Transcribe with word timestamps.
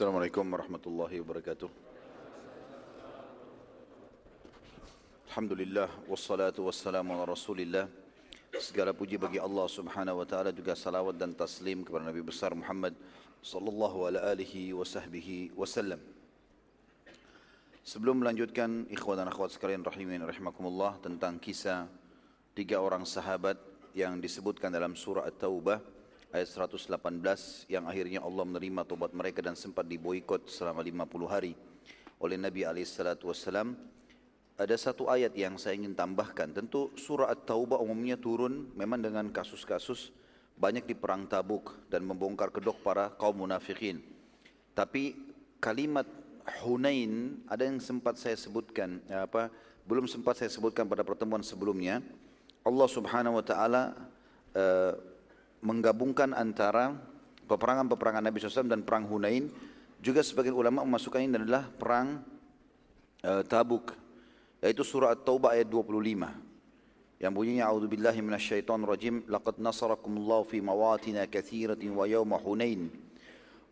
Assalamualaikum 0.00 0.48
warahmatullahi 0.48 1.20
wabarakatuh. 1.20 1.68
Alhamdulillah 5.28 5.92
wassalatu 6.08 6.64
wassalamu 6.64 7.12
ala 7.12 7.28
Rasulillah. 7.28 7.84
Segala 8.56 8.96
puji 8.96 9.20
bagi 9.20 9.36
Allah 9.36 9.68
Subhanahu 9.68 10.24
wa 10.24 10.24
taala 10.24 10.56
juga 10.56 10.72
salawat 10.72 11.20
dan 11.20 11.36
taslim 11.36 11.84
kepada 11.84 12.08
Nabi 12.08 12.24
besar 12.24 12.56
Muhammad 12.56 12.96
sallallahu 13.44 14.08
ala 14.08 14.24
alihi 14.32 14.72
wasallam. 15.52 16.00
Sebelum 17.84 18.24
melanjutkan 18.24 18.88
ikhwan 18.88 19.20
dan 19.20 19.28
akhwat 19.28 19.52
sekalian 19.52 19.84
rahimin 19.84 20.24
rahimakumullah 20.24 20.96
tentang 21.04 21.36
kisah 21.36 21.84
tiga 22.56 22.80
orang 22.80 23.04
sahabat 23.04 23.60
yang 23.92 24.16
disebutkan 24.16 24.72
dalam 24.72 24.96
surah 24.96 25.28
At-Taubah 25.28 25.99
ayat 26.30 26.46
118 26.46 26.90
yang 27.66 27.84
akhirnya 27.90 28.22
Allah 28.22 28.44
menerima 28.46 28.86
tobat 28.86 29.10
mereka 29.10 29.42
dan 29.42 29.58
sempat 29.58 29.86
diboikot 29.86 30.46
selama 30.46 30.82
50 30.82 31.26
hari 31.26 31.52
oleh 32.20 32.36
Nabi 32.38 32.62
alaihissalatu 32.68 33.32
ada 34.60 34.76
satu 34.76 35.08
ayat 35.08 35.32
yang 35.32 35.56
saya 35.56 35.80
ingin 35.80 35.96
tambahkan. 35.96 36.52
Tentu 36.52 36.92
surah 36.92 37.32
At-Taubah 37.32 37.80
umumnya 37.80 38.20
turun 38.20 38.68
memang 38.76 39.00
dengan 39.00 39.32
kasus-kasus 39.32 40.12
banyak 40.60 40.84
di 40.84 40.92
perang 40.92 41.24
Tabuk 41.24 41.88
dan 41.88 42.04
membongkar 42.04 42.52
kedok 42.52 42.84
para 42.84 43.08
kaum 43.16 43.40
munafikin. 43.40 44.04
Tapi 44.76 45.16
kalimat 45.64 46.04
Hunain 46.60 47.40
ada 47.48 47.64
yang 47.64 47.80
sempat 47.80 48.20
saya 48.20 48.36
sebutkan 48.36 49.00
ya 49.08 49.24
apa 49.24 49.48
belum 49.88 50.04
sempat 50.04 50.36
saya 50.36 50.52
sebutkan 50.52 50.84
pada 50.84 51.08
pertemuan 51.08 51.40
sebelumnya. 51.40 52.04
Allah 52.60 52.88
Subhanahu 52.92 53.40
wa 53.40 53.44
taala 53.44 53.96
uh, 54.52 54.92
menggabungkan 55.60 56.32
antara 56.32 56.96
peperangan-peperangan 57.44 58.24
Nabi 58.24 58.36
SAW 58.40 58.68
dan 58.68 58.80
perang 58.84 59.04
Hunain 59.08 59.52
juga 60.00 60.24
sebagian 60.24 60.56
ulama 60.56 60.80
memasukkan 60.84 61.20
ini 61.20 61.36
adalah 61.36 61.68
perang 61.68 62.24
uh, 63.24 63.42
Tabuk 63.44 63.92
yaitu 64.64 64.84
surah 64.84 65.12
At-Taubah 65.12 65.56
ayat 65.56 65.68
25 65.68 66.50
yang 67.20 67.36
bunyinya 67.36 67.68
a'udzubillahi 67.68 68.24
minasyaitonir 68.24 68.88
rajim 68.88 69.20
laqad 69.28 69.60
nasarakumullahu 69.60 70.48
fi 70.48 70.64
mawatin 70.64 71.20
katsiratin 71.28 71.92
wa 71.92 72.08
yawma 72.08 72.40
hunain. 72.40 72.88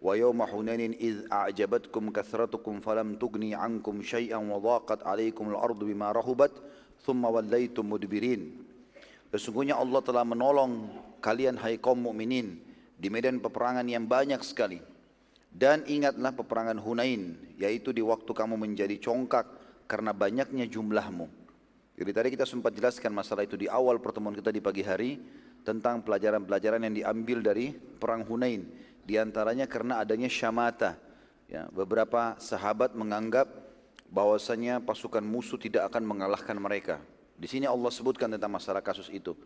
Wa 0.04 0.12
yawma 0.12 0.44
hunain 0.44 0.92
id 0.92 1.24
a'jabatkum 1.32 2.12
kathratukum 2.12 2.84
falam 2.84 3.16
tughni 3.16 3.56
'ankum 3.56 4.04
syai'an 4.04 4.44
wa 4.44 4.60
dhaqat 4.60 5.00
'alaykum 5.00 5.48
al-ardu 5.56 5.88
bima 5.88 6.12
rahubat 6.12 6.52
thumma 7.00 7.32
wallaytum 7.32 7.88
mudbirin 7.88 8.67
Sesungguhnya 9.28 9.76
Allah 9.76 10.00
telah 10.00 10.24
menolong 10.24 10.88
kalian 11.20 11.60
hai 11.60 11.76
kaum 11.76 12.00
mukminin 12.00 12.56
di 12.96 13.08
medan 13.12 13.38
peperangan 13.38 13.84
yang 13.84 14.08
banyak 14.08 14.40
sekali. 14.40 14.80
Dan 15.48 15.84
ingatlah 15.88 16.32
peperangan 16.36 16.76
Hunain, 16.76 17.36
yaitu 17.56 17.92
di 17.92 18.04
waktu 18.04 18.28
kamu 18.28 18.60
menjadi 18.60 19.00
congkak 19.00 19.48
karena 19.88 20.12
banyaknya 20.12 20.68
jumlahmu. 20.68 21.26
Jadi 21.98 22.10
tadi 22.14 22.28
kita 22.30 22.46
sempat 22.46 22.76
jelaskan 22.76 23.10
masalah 23.10 23.42
itu 23.42 23.58
di 23.58 23.66
awal 23.66 23.98
pertemuan 23.98 24.36
kita 24.36 24.54
di 24.54 24.62
pagi 24.62 24.86
hari 24.86 25.18
tentang 25.66 26.04
pelajaran-pelajaran 26.04 26.84
yang 26.86 26.94
diambil 26.94 27.42
dari 27.42 27.74
perang 27.74 28.22
Hunain. 28.22 28.64
Di 29.02 29.18
antaranya 29.18 29.66
karena 29.66 29.98
adanya 30.04 30.30
syamata. 30.30 30.94
Ya, 31.48 31.64
beberapa 31.72 32.36
sahabat 32.36 32.92
menganggap 32.92 33.48
bahwasanya 34.12 34.84
pasukan 34.84 35.24
musuh 35.24 35.56
tidak 35.56 35.88
akan 35.88 36.04
mengalahkan 36.04 36.54
mereka. 36.60 37.00
Di 37.38 37.46
sini 37.46 37.70
Allah 37.70 37.94
sebutkan 37.94 38.26
tentang 38.26 38.50
masalah 38.50 38.82
kasus 38.82 39.06
itu. 39.14 39.38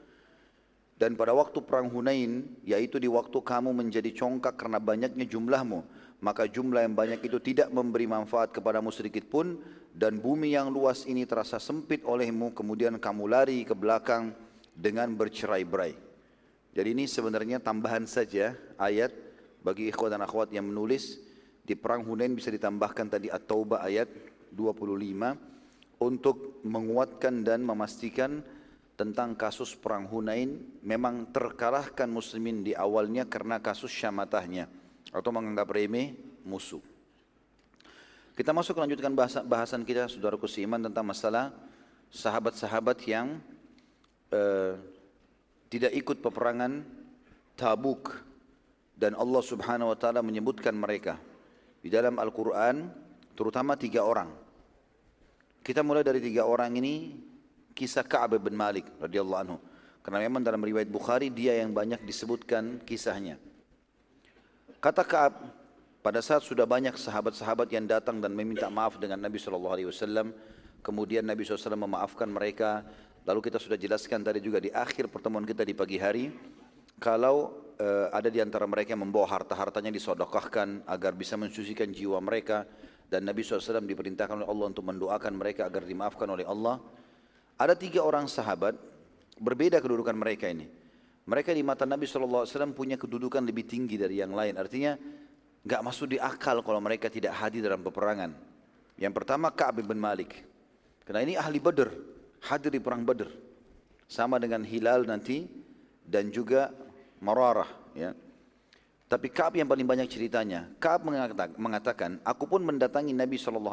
Dan 0.96 1.12
pada 1.12 1.36
waktu 1.36 1.60
perang 1.60 1.92
Hunain, 1.92 2.46
yaitu 2.64 2.96
di 2.96 3.10
waktu 3.10 3.36
kamu 3.36 3.74
menjadi 3.76 4.08
congkak 4.16 4.56
karena 4.56 4.80
banyaknya 4.80 5.28
jumlahmu, 5.28 5.84
maka 6.24 6.48
jumlah 6.48 6.86
yang 6.88 6.94
banyak 6.96 7.20
itu 7.26 7.36
tidak 7.42 7.68
memberi 7.68 8.08
manfaat 8.08 8.54
kepadamu 8.54 8.88
sedikit 8.94 9.28
pun, 9.28 9.60
dan 9.92 10.16
bumi 10.22 10.56
yang 10.56 10.72
luas 10.72 11.04
ini 11.04 11.28
terasa 11.28 11.60
sempit 11.60 12.00
olehmu, 12.06 12.56
kemudian 12.56 12.96
kamu 12.96 13.28
lari 13.28 13.66
ke 13.66 13.76
belakang 13.76 14.32
dengan 14.72 15.12
bercerai-berai. 15.12 15.92
Jadi 16.72 16.88
ini 16.96 17.04
sebenarnya 17.04 17.60
tambahan 17.60 18.08
saja 18.08 18.56
ayat 18.80 19.12
bagi 19.60 19.92
ikhwan 19.92 20.16
dan 20.16 20.24
akhwat 20.24 20.48
yang 20.54 20.64
menulis 20.64 21.20
di 21.60 21.76
perang 21.76 22.06
Hunain 22.08 22.32
bisa 22.32 22.48
ditambahkan 22.48 23.12
tadi 23.12 23.28
At-Taubah 23.28 23.84
ayat 23.84 24.08
25 24.54 25.51
untuk 26.04 26.62
menguatkan 26.66 27.46
dan 27.46 27.62
memastikan 27.62 28.42
tentang 28.98 29.34
kasus 29.34 29.74
perang 29.74 30.06
Hunain 30.06 30.62
memang 30.84 31.30
terkalahkan 31.32 32.06
muslimin 32.06 32.62
di 32.62 32.76
awalnya 32.76 33.26
karena 33.26 33.58
kasus 33.58 33.90
syamatahnya 33.90 34.68
atau 35.10 35.30
menganggap 35.32 35.68
remeh 35.72 36.14
musuh. 36.46 36.82
Kita 38.32 38.50
masuk 38.56 38.80
lanjutkan 38.80 39.12
bahasa, 39.12 39.44
bahasan 39.44 39.84
kita 39.84 40.08
saudaraku 40.08 40.48
seiman 40.48 40.80
tentang 40.80 41.04
masalah 41.04 41.52
sahabat-sahabat 42.08 42.98
yang 43.04 43.40
uh, 44.32 44.76
tidak 45.68 45.92
ikut 45.96 46.20
peperangan 46.24 46.84
Tabuk 47.52 48.24
dan 48.96 49.12
Allah 49.16 49.42
Subhanahu 49.44 49.92
wa 49.92 49.98
taala 50.00 50.24
menyebutkan 50.24 50.72
mereka 50.72 51.20
di 51.84 51.92
dalam 51.92 52.16
Al-Qur'an 52.16 52.88
terutama 53.36 53.76
tiga 53.76 54.04
orang. 54.04 54.41
Kita 55.62 55.78
mulai 55.86 56.02
dari 56.02 56.18
tiga 56.18 56.42
orang 56.42 56.74
ini 56.74 57.14
kisah 57.70 58.02
Ka'ab 58.02 58.34
bin 58.42 58.58
Malik 58.58 58.90
radhiyallahu 58.98 59.40
anhu. 59.46 59.58
Karena 60.02 60.18
memang 60.26 60.42
dalam 60.42 60.58
riwayat 60.58 60.90
Bukhari 60.90 61.30
dia 61.30 61.54
yang 61.54 61.70
banyak 61.70 62.02
disebutkan 62.02 62.82
kisahnya. 62.82 63.38
Kata 64.82 65.06
Ka'ab, 65.06 65.38
pada 66.02 66.18
saat 66.18 66.42
sudah 66.42 66.66
banyak 66.66 66.98
sahabat-sahabat 66.98 67.70
yang 67.70 67.86
datang 67.86 68.18
dan 68.18 68.34
meminta 68.34 68.66
maaf 68.66 68.98
dengan 68.98 69.22
Nabi 69.22 69.38
SAW, 69.38 69.86
kemudian 70.82 71.22
Nabi 71.22 71.46
SAW 71.46 71.78
memaafkan 71.78 72.26
mereka. 72.26 72.82
Lalu 73.22 73.46
kita 73.46 73.62
sudah 73.62 73.78
jelaskan 73.78 74.26
tadi 74.26 74.42
juga 74.42 74.58
di 74.58 74.74
akhir 74.74 75.06
pertemuan 75.06 75.46
kita 75.46 75.62
di 75.62 75.78
pagi 75.78 75.94
hari, 75.94 76.34
kalau 76.98 77.54
uh, 77.78 78.10
ada 78.10 78.26
di 78.26 78.42
antara 78.42 78.66
mereka 78.66 78.98
yang 78.98 79.06
membawa 79.06 79.30
harta-hartanya 79.30 79.94
disodokahkan 79.94 80.82
agar 80.90 81.14
bisa 81.14 81.38
mensucikan 81.38 81.86
jiwa 81.94 82.18
mereka, 82.18 82.66
dan 83.12 83.28
Nabi 83.28 83.44
SAW 83.44 83.84
diperintahkan 83.84 84.40
oleh 84.40 84.48
Allah 84.48 84.66
untuk 84.72 84.88
mendoakan 84.88 85.36
mereka 85.36 85.68
agar 85.68 85.84
dimaafkan 85.84 86.24
oleh 86.32 86.48
Allah, 86.48 86.80
ada 87.60 87.76
tiga 87.76 88.00
orang 88.00 88.24
sahabat, 88.24 88.72
berbeda 89.36 89.84
kedudukan 89.84 90.16
mereka 90.16 90.48
ini. 90.48 90.64
Mereka 91.28 91.52
di 91.52 91.60
mata 91.60 91.84
Nabi 91.84 92.08
SAW 92.08 92.48
punya 92.72 92.96
kedudukan 92.96 93.44
lebih 93.44 93.68
tinggi 93.68 94.00
dari 94.00 94.24
yang 94.24 94.32
lain. 94.32 94.56
Artinya 94.56 94.96
nggak 95.60 95.82
masuk 95.84 96.16
di 96.16 96.18
akal 96.18 96.64
kalau 96.64 96.80
mereka 96.80 97.12
tidak 97.12 97.36
hadir 97.36 97.68
dalam 97.68 97.84
peperangan. 97.84 98.32
Yang 98.96 99.12
pertama 99.12 99.52
Ka'ab 99.52 99.84
bin 99.84 100.00
Malik. 100.00 100.40
Karena 101.04 101.20
ini 101.20 101.36
ahli 101.36 101.60
Badr, 101.60 101.92
hadir 102.48 102.72
di 102.72 102.80
perang 102.80 103.04
Badr. 103.04 103.28
Sama 104.08 104.40
dengan 104.40 104.64
Hilal 104.64 105.04
nanti 105.04 105.44
dan 106.08 106.32
juga 106.32 106.72
Mararah. 107.20 107.68
Ya. 107.92 108.16
Tapi 109.12 109.28
Ka'ab 109.28 109.60
yang 109.60 109.68
paling 109.68 109.84
banyak 109.84 110.08
ceritanya. 110.08 110.72
Ka'ab 110.80 111.04
mengatakan, 111.60 112.16
aku 112.24 112.48
pun 112.48 112.64
mendatangi 112.64 113.12
Nabi 113.12 113.36
SAW 113.36 113.68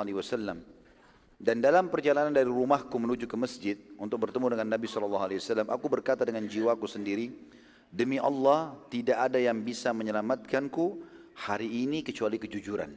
dan 1.39 1.63
dalam 1.63 1.87
perjalanan 1.87 2.35
dari 2.35 2.51
rumahku 2.51 2.91
menuju 2.99 3.23
ke 3.23 3.39
masjid 3.39 3.79
untuk 3.95 4.27
bertemu 4.27 4.59
dengan 4.59 4.75
Nabi 4.75 4.91
SAW, 4.91 5.63
aku 5.71 5.87
berkata 5.87 6.27
dengan 6.27 6.43
jiwaku 6.43 6.83
sendiri, 6.83 7.31
demi 7.87 8.19
Allah 8.19 8.75
tidak 8.91 9.31
ada 9.31 9.39
yang 9.39 9.63
bisa 9.63 9.95
menyelamatkanku 9.95 10.99
hari 11.47 11.87
ini 11.87 12.03
kecuali 12.03 12.35
kejujuran. 12.35 12.91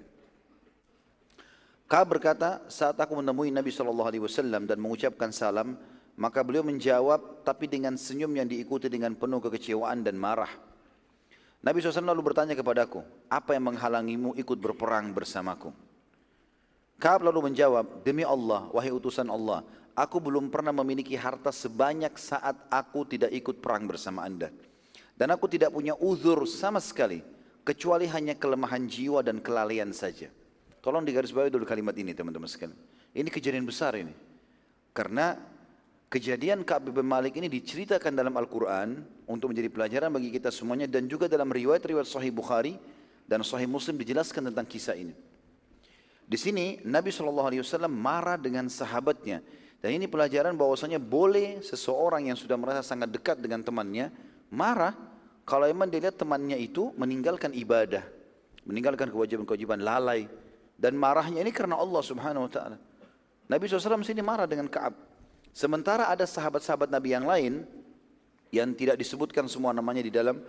Ka'ab 1.86 2.18
berkata, 2.18 2.66
saat 2.66 2.98
aku 2.98 3.22
menemui 3.22 3.54
Nabi 3.54 3.70
SAW 3.70 4.66
dan 4.66 4.82
mengucapkan 4.82 5.30
salam, 5.30 5.78
maka 6.18 6.42
beliau 6.42 6.66
menjawab 6.66 7.46
tapi 7.46 7.70
dengan 7.70 7.94
senyum 7.94 8.34
yang 8.34 8.50
diikuti 8.50 8.90
dengan 8.90 9.14
penuh 9.14 9.38
kekecewaan 9.38 10.02
dan 10.02 10.18
marah. 10.18 10.50
Nabi 11.62 11.78
SAW 11.78 12.10
lalu 12.10 12.34
bertanya 12.34 12.58
kepadaku, 12.58 13.06
apa 13.30 13.54
yang 13.54 13.70
menghalangimu 13.70 14.34
ikut 14.34 14.58
berperang 14.58 15.14
bersamaku? 15.14 15.70
Kaab 16.98 17.22
lalu 17.22 17.50
menjawab, 17.50 18.02
demi 18.02 18.26
Allah, 18.26 18.66
wahai 18.74 18.90
utusan 18.90 19.30
Allah, 19.30 19.62
aku 19.94 20.18
belum 20.18 20.50
pernah 20.50 20.74
memiliki 20.74 21.14
harta 21.14 21.54
sebanyak 21.54 22.18
saat 22.18 22.58
aku 22.66 23.06
tidak 23.06 23.30
ikut 23.30 23.62
perang 23.62 23.86
bersama 23.86 24.26
anda. 24.26 24.50
Dan 25.14 25.30
aku 25.30 25.46
tidak 25.46 25.70
punya 25.70 25.94
uzur 26.02 26.42
sama 26.50 26.82
sekali, 26.82 27.22
kecuali 27.62 28.10
hanya 28.10 28.34
kelemahan 28.34 28.82
jiwa 28.90 29.22
dan 29.22 29.38
kelalaian 29.38 29.94
saja. 29.94 30.34
Tolong 30.82 31.06
digarisbawahi 31.06 31.54
dulu 31.54 31.62
kalimat 31.62 31.94
ini 31.94 32.10
teman-teman 32.10 32.50
sekalian. 32.50 32.74
Ini 33.14 33.30
kejadian 33.30 33.62
besar 33.62 33.94
ini. 33.94 34.10
Karena 34.90 35.38
kejadian 36.12 36.60
Ka'ab 36.60 36.92
bin 36.92 37.08
Malik 37.08 37.40
ini 37.40 37.48
diceritakan 37.48 38.12
dalam 38.12 38.36
Al-Quran 38.36 39.00
untuk 39.24 39.56
menjadi 39.56 39.72
pelajaran 39.72 40.12
bagi 40.12 40.28
kita 40.28 40.52
semuanya 40.52 40.84
dan 40.84 41.08
juga 41.08 41.24
dalam 41.24 41.48
riwayat-riwayat 41.48 42.04
Sahih 42.04 42.28
Bukhari 42.28 42.76
dan 43.24 43.40
Sahih 43.40 43.64
Muslim 43.64 43.96
dijelaskan 43.96 44.52
tentang 44.52 44.68
kisah 44.68 44.92
ini. 44.92 45.16
Di 46.28 46.36
sini 46.36 46.84
Nabi 46.84 47.08
SAW 47.08 47.88
marah 47.88 48.36
dengan 48.36 48.68
sahabatnya. 48.68 49.40
Dan 49.82 49.98
ini 49.98 50.06
pelajaran 50.06 50.54
bahwasanya 50.54 51.02
boleh 51.02 51.58
seseorang 51.58 52.30
yang 52.30 52.38
sudah 52.38 52.54
merasa 52.54 52.86
sangat 52.86 53.10
dekat 53.10 53.42
dengan 53.42 53.66
temannya 53.66 54.14
marah 54.46 54.94
kalau 55.42 55.66
memang 55.66 55.90
dia 55.90 56.06
lihat 56.06 56.14
temannya 56.14 56.54
itu 56.54 56.94
meninggalkan 56.94 57.50
ibadah 57.50 58.06
meninggalkan 58.66 59.10
kewajiban-kewajiban 59.10 59.82
lalai 59.82 60.30
dan 60.78 60.94
marahnya 60.94 61.42
ini 61.42 61.50
karena 61.50 61.78
Allah 61.78 62.02
Subhanahu 62.02 62.46
wa 62.46 62.50
taala. 62.50 62.76
Nabi 63.50 63.68
SAW 63.68 64.06
sini 64.06 64.22
marah 64.22 64.46
dengan 64.48 64.70
Ka'ab. 64.70 65.11
Sementara 65.52 66.08
ada 66.08 66.24
sahabat-sahabat 66.24 66.88
Nabi 66.88 67.12
yang 67.12 67.28
lain 67.28 67.68
yang 68.48 68.72
tidak 68.72 68.96
disebutkan 68.96 69.48
semua 69.48 69.76
namanya 69.76 70.00
di 70.00 70.12
dalam 70.12 70.40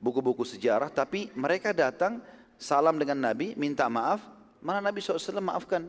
buku-buku 0.00 0.44
sejarah, 0.44 0.92
tapi 0.92 1.32
mereka 1.36 1.72
datang 1.72 2.20
salam 2.60 2.96
dengan 3.00 3.20
Nabi, 3.20 3.56
minta 3.56 3.88
maaf, 3.88 4.20
mana 4.60 4.84
Nabi 4.84 5.00
SAW 5.00 5.40
maafkan. 5.40 5.88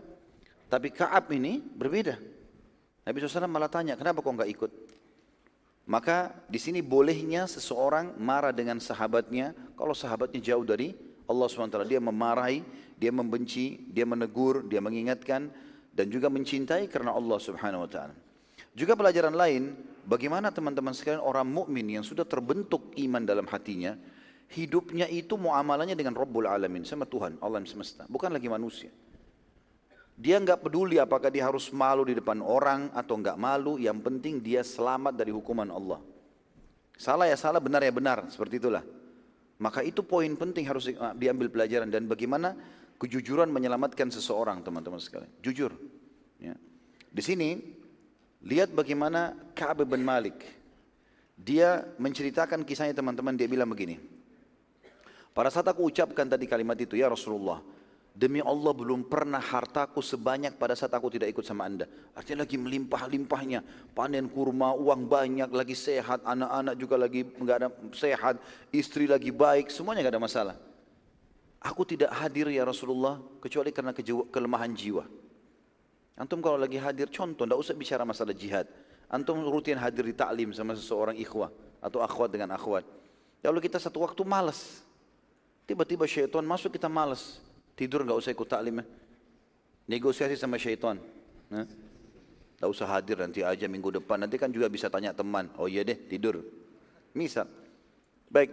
Tapi 0.72 0.88
Kaab 0.92 1.32
ini 1.36 1.60
berbeda. 1.60 2.16
Nabi 3.04 3.18
SAW 3.20 3.48
malah 3.52 3.68
tanya, 3.68 4.00
kenapa 4.00 4.24
kau 4.24 4.32
nggak 4.32 4.52
ikut? 4.52 4.72
Maka 5.92 6.32
di 6.48 6.56
sini 6.56 6.80
bolehnya 6.80 7.50
seseorang 7.50 8.16
marah 8.16 8.56
dengan 8.56 8.80
sahabatnya 8.80 9.52
kalau 9.76 9.92
sahabatnya 9.92 10.40
jauh 10.40 10.64
dari 10.64 10.96
Allah 11.28 11.48
SWT. 11.52 11.84
Dia 11.88 12.00
memarahi, 12.00 12.64
dia 12.96 13.12
membenci, 13.12 13.84
dia 13.92 14.08
menegur, 14.08 14.64
dia 14.68 14.80
mengingatkan 14.80 15.52
dan 15.92 16.08
juga 16.08 16.32
mencintai 16.32 16.88
karena 16.88 17.12
Allah 17.12 17.40
Subhanahu 17.42 17.84
wa 17.84 17.90
taala. 17.92 18.16
Juga 18.72 18.96
pelajaran 18.96 19.36
lain, 19.36 19.76
bagaimana 20.08 20.48
teman-teman 20.48 20.96
sekalian 20.96 21.20
orang 21.20 21.44
mukmin 21.44 21.88
yang 22.00 22.06
sudah 22.08 22.24
terbentuk 22.24 22.96
iman 22.96 23.24
dalam 23.24 23.44
hatinya, 23.52 24.00
hidupnya 24.52 25.08
itu 25.12 25.36
muamalahnya 25.36 25.96
dengan 25.96 26.16
Rabbul 26.16 26.48
Alamin, 26.48 26.88
sama 26.88 27.04
Tuhan, 27.04 27.40
Allah 27.44 27.64
semesta, 27.68 28.08
bukan 28.08 28.32
lagi 28.32 28.48
manusia. 28.48 28.92
Dia 30.16 30.38
nggak 30.38 30.62
peduli 30.62 31.02
apakah 31.02 31.34
dia 31.34 31.50
harus 31.50 31.74
malu 31.74 32.06
di 32.06 32.14
depan 32.14 32.40
orang 32.46 32.94
atau 32.94 33.18
nggak 33.18 33.36
malu, 33.40 33.76
yang 33.82 34.00
penting 34.00 34.40
dia 34.40 34.62
selamat 34.62 35.18
dari 35.18 35.34
hukuman 35.34 35.68
Allah. 35.72 36.00
Salah 36.96 37.26
ya 37.26 37.34
salah, 37.34 37.58
benar 37.58 37.82
ya 37.82 37.90
benar, 37.90 38.30
seperti 38.30 38.62
itulah. 38.62 38.86
Maka 39.58 39.82
itu 39.82 40.06
poin 40.06 40.30
penting 40.38 40.66
harus 40.70 40.90
diambil 41.18 41.50
pelajaran 41.50 41.90
dan 41.90 42.06
bagaimana 42.06 42.54
kejujuran 43.02 43.50
menyelamatkan 43.50 44.14
seseorang 44.14 44.62
teman-teman 44.62 45.02
sekalian. 45.02 45.30
Jujur. 45.42 45.74
Ya. 46.38 46.54
Di 47.10 47.22
sini 47.26 47.81
lihat 48.46 48.74
bagaimana 48.74 49.38
Ka'ab 49.54 49.86
bin 49.86 50.02
Malik. 50.02 50.38
Dia 51.42 51.82
menceritakan 51.98 52.62
kisahnya 52.62 52.94
teman-teman, 52.94 53.34
dia 53.34 53.50
bilang 53.50 53.70
begini. 53.70 53.98
Pada 55.32 55.50
saat 55.50 55.66
aku 55.66 55.90
ucapkan 55.90 56.28
tadi 56.28 56.46
kalimat 56.46 56.78
itu, 56.78 57.00
ya 57.00 57.10
Rasulullah, 57.10 57.64
demi 58.12 58.44
Allah 58.44 58.76
belum 58.76 59.08
pernah 59.08 59.40
hartaku 59.40 60.04
sebanyak 60.04 60.60
pada 60.60 60.76
saat 60.76 60.92
aku 60.92 61.08
tidak 61.10 61.32
ikut 61.32 61.42
sama 61.48 61.66
anda. 61.66 61.88
Artinya 62.14 62.44
lagi 62.44 62.60
melimpah-limpahnya, 62.60 63.64
panen 63.96 64.28
kurma, 64.28 64.76
uang 64.76 65.08
banyak, 65.08 65.50
lagi 65.50 65.74
sehat, 65.74 66.22
anak-anak 66.28 66.76
juga 66.78 66.96
lagi 67.00 67.26
nggak 67.26 67.58
ada 67.58 67.70
sehat, 67.96 68.38
istri 68.70 69.08
lagi 69.08 69.32
baik, 69.32 69.72
semuanya 69.72 70.06
nggak 70.06 70.16
ada 70.20 70.22
masalah. 70.22 70.56
Aku 71.62 71.86
tidak 71.86 72.12
hadir 72.18 72.50
ya 72.50 72.66
Rasulullah 72.68 73.22
kecuali 73.40 73.70
karena 73.72 73.94
kelemahan 74.30 74.74
jiwa. 74.74 75.06
Antum 76.22 76.38
kalau 76.38 76.62
lagi 76.62 76.78
hadir 76.78 77.10
contoh, 77.10 77.50
tidak 77.50 77.58
usah 77.58 77.74
bicara 77.74 78.06
masalah 78.06 78.38
jihad. 78.38 78.70
Antum 79.10 79.42
rutin 79.42 79.82
hadir 79.82 80.06
di 80.06 80.14
taklim 80.14 80.54
sama 80.54 80.78
seseorang 80.78 81.18
ikhwah 81.18 81.50
atau 81.82 82.06
akhwat 82.06 82.30
dengan 82.30 82.54
akhwat. 82.54 82.86
Lalu 83.42 83.66
kita 83.66 83.82
satu 83.82 84.06
waktu 84.06 84.22
malas, 84.22 84.86
Tiba-tiba 85.72 86.04
syaitan 86.04 86.44
masuk 86.44 86.76
kita 86.76 86.92
malas. 86.92 87.40
Tidur 87.80 88.04
nggak 88.04 88.20
usah 88.20 88.36
ikut 88.36 88.44
taklim 88.44 88.84
ya. 88.84 88.86
Negosiasi 89.88 90.36
sama 90.36 90.60
syaitan. 90.60 91.00
Nah. 91.48 91.64
Tak 92.60 92.68
usah 92.68 92.86
hadir 92.86 93.18
nanti 93.18 93.40
aja 93.40 93.72
minggu 93.72 93.88
depan. 94.04 94.20
Nanti 94.20 94.36
kan 94.36 94.52
juga 94.52 94.68
bisa 94.68 94.92
tanya 94.92 95.16
teman. 95.16 95.48
Oh 95.56 95.72
iya 95.72 95.82
deh 95.88 95.96
tidur. 95.96 96.44
Misal. 97.16 97.48
Baik. 98.28 98.52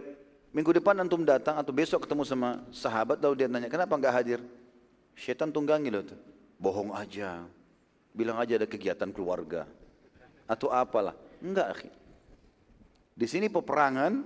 Minggu 0.55 0.79
depan 0.79 0.95
antum 0.97 1.27
datang 1.27 1.59
atau 1.59 1.69
besok 1.75 2.07
ketemu 2.07 2.23
sama 2.23 2.63
sahabat 2.71 3.21
lalu 3.21 3.43
dia 3.43 3.51
tanya 3.51 3.67
kenapa 3.67 3.93
nggak 3.99 4.13
hadir? 4.15 4.39
Syaitan 5.13 5.51
tunggangi 5.51 5.91
loh 5.91 6.07
tuh. 6.07 6.17
Bohong 6.55 6.95
aja. 6.95 7.43
Bilang 8.11 8.37
aja 8.41 8.59
ada 8.59 8.67
kegiatan 8.67 9.09
keluarga. 9.13 9.69
Atau 10.49 10.73
apalah. 10.73 11.13
Enggak. 11.39 11.85
Di 13.13 13.27
sini 13.27 13.51
peperangan 13.51 14.23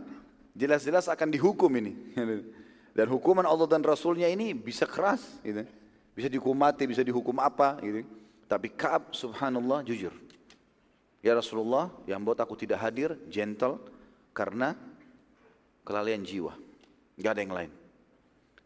jelas-jelas 0.53 1.09
akan 1.09 1.29
dihukum 1.33 1.69
ini. 1.77 1.93
Dan 2.97 3.09
hukuman 3.09 3.41
Allah 3.41 3.65
dan 3.65 3.81
Rasulnya 3.81 4.29
ini 4.29 4.53
bisa 4.53 4.85
keras, 4.85 5.41
gitu. 5.41 5.65
bisa 6.13 6.29
dihukum 6.29 6.53
mati, 6.53 6.85
bisa 6.85 7.01
dihukum 7.01 7.33
apa. 7.41 7.81
Gitu. 7.81 8.05
Tapi 8.45 8.69
Kaab 8.69 9.17
subhanallah 9.17 9.81
jujur. 9.81 10.13
Ya 11.25 11.33
Rasulullah 11.33 11.89
yang 12.05 12.21
buat 12.21 12.37
aku 12.37 12.53
tidak 12.53 12.85
hadir, 12.85 13.17
gentle, 13.33 13.81
karena 14.29 14.77
kelalaian 15.81 16.21
jiwa. 16.21 16.53
Gak 17.17 17.33
ada 17.33 17.41
yang 17.41 17.55
lain. 17.57 17.71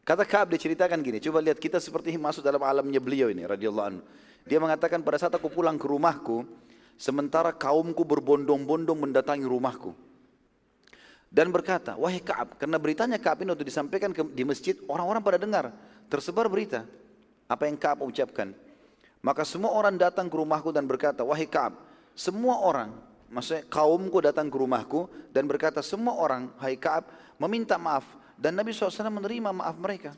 Kata 0.03 0.27
Kaab 0.27 0.51
diceritakan 0.51 0.99
gini, 0.99 1.23
coba 1.23 1.39
lihat 1.39 1.55
kita 1.55 1.79
seperti 1.79 2.15
masuk 2.19 2.43
dalam 2.43 2.59
alamnya 2.63 2.99
beliau 2.99 3.31
ini 3.31 3.47
radhiyallahu 3.47 3.87
anhu. 3.95 4.03
Dia 4.47 4.63
mengatakan 4.63 5.03
pada 5.03 5.19
saat 5.19 5.35
aku 5.35 5.51
pulang 5.51 5.75
ke 5.75 5.85
rumahku, 5.85 6.47
sementara 6.95 7.51
kaumku 7.51 8.07
berbondong-bondong 8.07 8.97
mendatangi 8.97 9.45
rumahku 9.45 10.07
dan 11.27 11.51
berkata, 11.51 11.99
wahai 11.99 12.23
Kaab, 12.23 12.55
karena 12.55 12.79
beritanya 12.79 13.19
Kaab 13.19 13.43
ini 13.43 13.51
waktu 13.51 13.67
disampaikan 13.67 14.15
ke, 14.15 14.23
di 14.31 14.47
masjid, 14.47 14.79
orang-orang 14.87 15.19
pada 15.19 15.37
dengar, 15.39 15.75
tersebar 16.07 16.47
berita. 16.47 16.87
Apa 17.47 17.67
yang 17.67 17.75
Kaab 17.75 18.03
ucapkan. 18.03 18.55
Maka 19.19 19.43
semua 19.43 19.75
orang 19.75 19.99
datang 19.99 20.31
ke 20.31 20.35
rumahku 20.39 20.71
dan 20.71 20.87
berkata, 20.87 21.27
wahai 21.27 21.47
Kaab, 21.47 21.75
semua 22.15 22.63
orang, 22.63 22.95
maksudnya 23.27 23.67
kaumku 23.67 24.23
datang 24.23 24.47
ke 24.47 24.55
rumahku 24.55 25.11
dan 25.35 25.43
berkata, 25.51 25.83
semua 25.83 26.15
orang, 26.15 26.47
hai 26.63 26.79
Kaab, 26.79 27.11
meminta 27.35 27.75
maaf. 27.75 28.07
Dan 28.37 28.55
Nabi 28.55 28.71
SAW 28.71 29.09
menerima 29.09 29.49
maaf 29.49 29.75
mereka. 29.81 30.13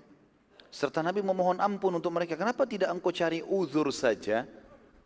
Serta 0.69 1.01
Nabi 1.01 1.25
memohon 1.25 1.57
ampun 1.57 1.97
untuk 1.97 2.13
mereka. 2.13 2.37
Kenapa 2.37 2.69
tidak 2.69 2.93
engkau 2.93 3.09
cari 3.09 3.41
uzur 3.41 3.89
saja? 3.89 4.45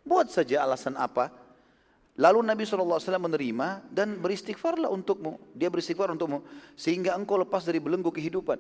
Buat 0.04 0.28
saja 0.28 0.60
alasan 0.68 1.00
apa? 1.00 1.32
Lalu 2.20 2.46
Nabi 2.46 2.62
SAW 2.68 3.00
menerima 3.00 3.82
dan 3.90 4.20
beristighfarlah 4.20 4.92
untukmu. 4.92 5.40
Dia 5.56 5.72
beristighfar 5.72 6.14
untukmu. 6.14 6.46
Sehingga 6.78 7.16
engkau 7.16 7.40
lepas 7.42 7.66
dari 7.66 7.80
belenggu 7.82 8.12
kehidupan. 8.12 8.60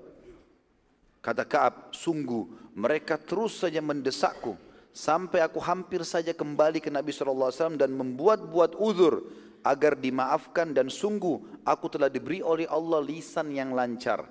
Kata 1.19 1.43
Kaab, 1.45 1.93
sungguh 1.93 2.74
mereka 2.74 3.19
terus 3.19 3.60
saja 3.62 3.83
mendesakku. 3.83 4.57
Sampai 4.95 5.43
aku 5.43 5.60
hampir 5.62 6.01
saja 6.07 6.31
kembali 6.31 6.81
ke 6.81 6.89
Nabi 6.89 7.12
SAW 7.12 7.77
dan 7.77 7.91
membuat-buat 7.93 8.79
uzur. 8.79 9.27
Agar 9.63 9.95
dimaafkan 9.95 10.75
dan 10.75 10.91
sungguh 10.91 11.63
aku 11.63 11.88
telah 11.88 12.12
diberi 12.12 12.43
oleh 12.43 12.67
Allah 12.67 13.00
lisan 13.00 13.51
yang 13.51 13.72
lancar. 13.72 14.24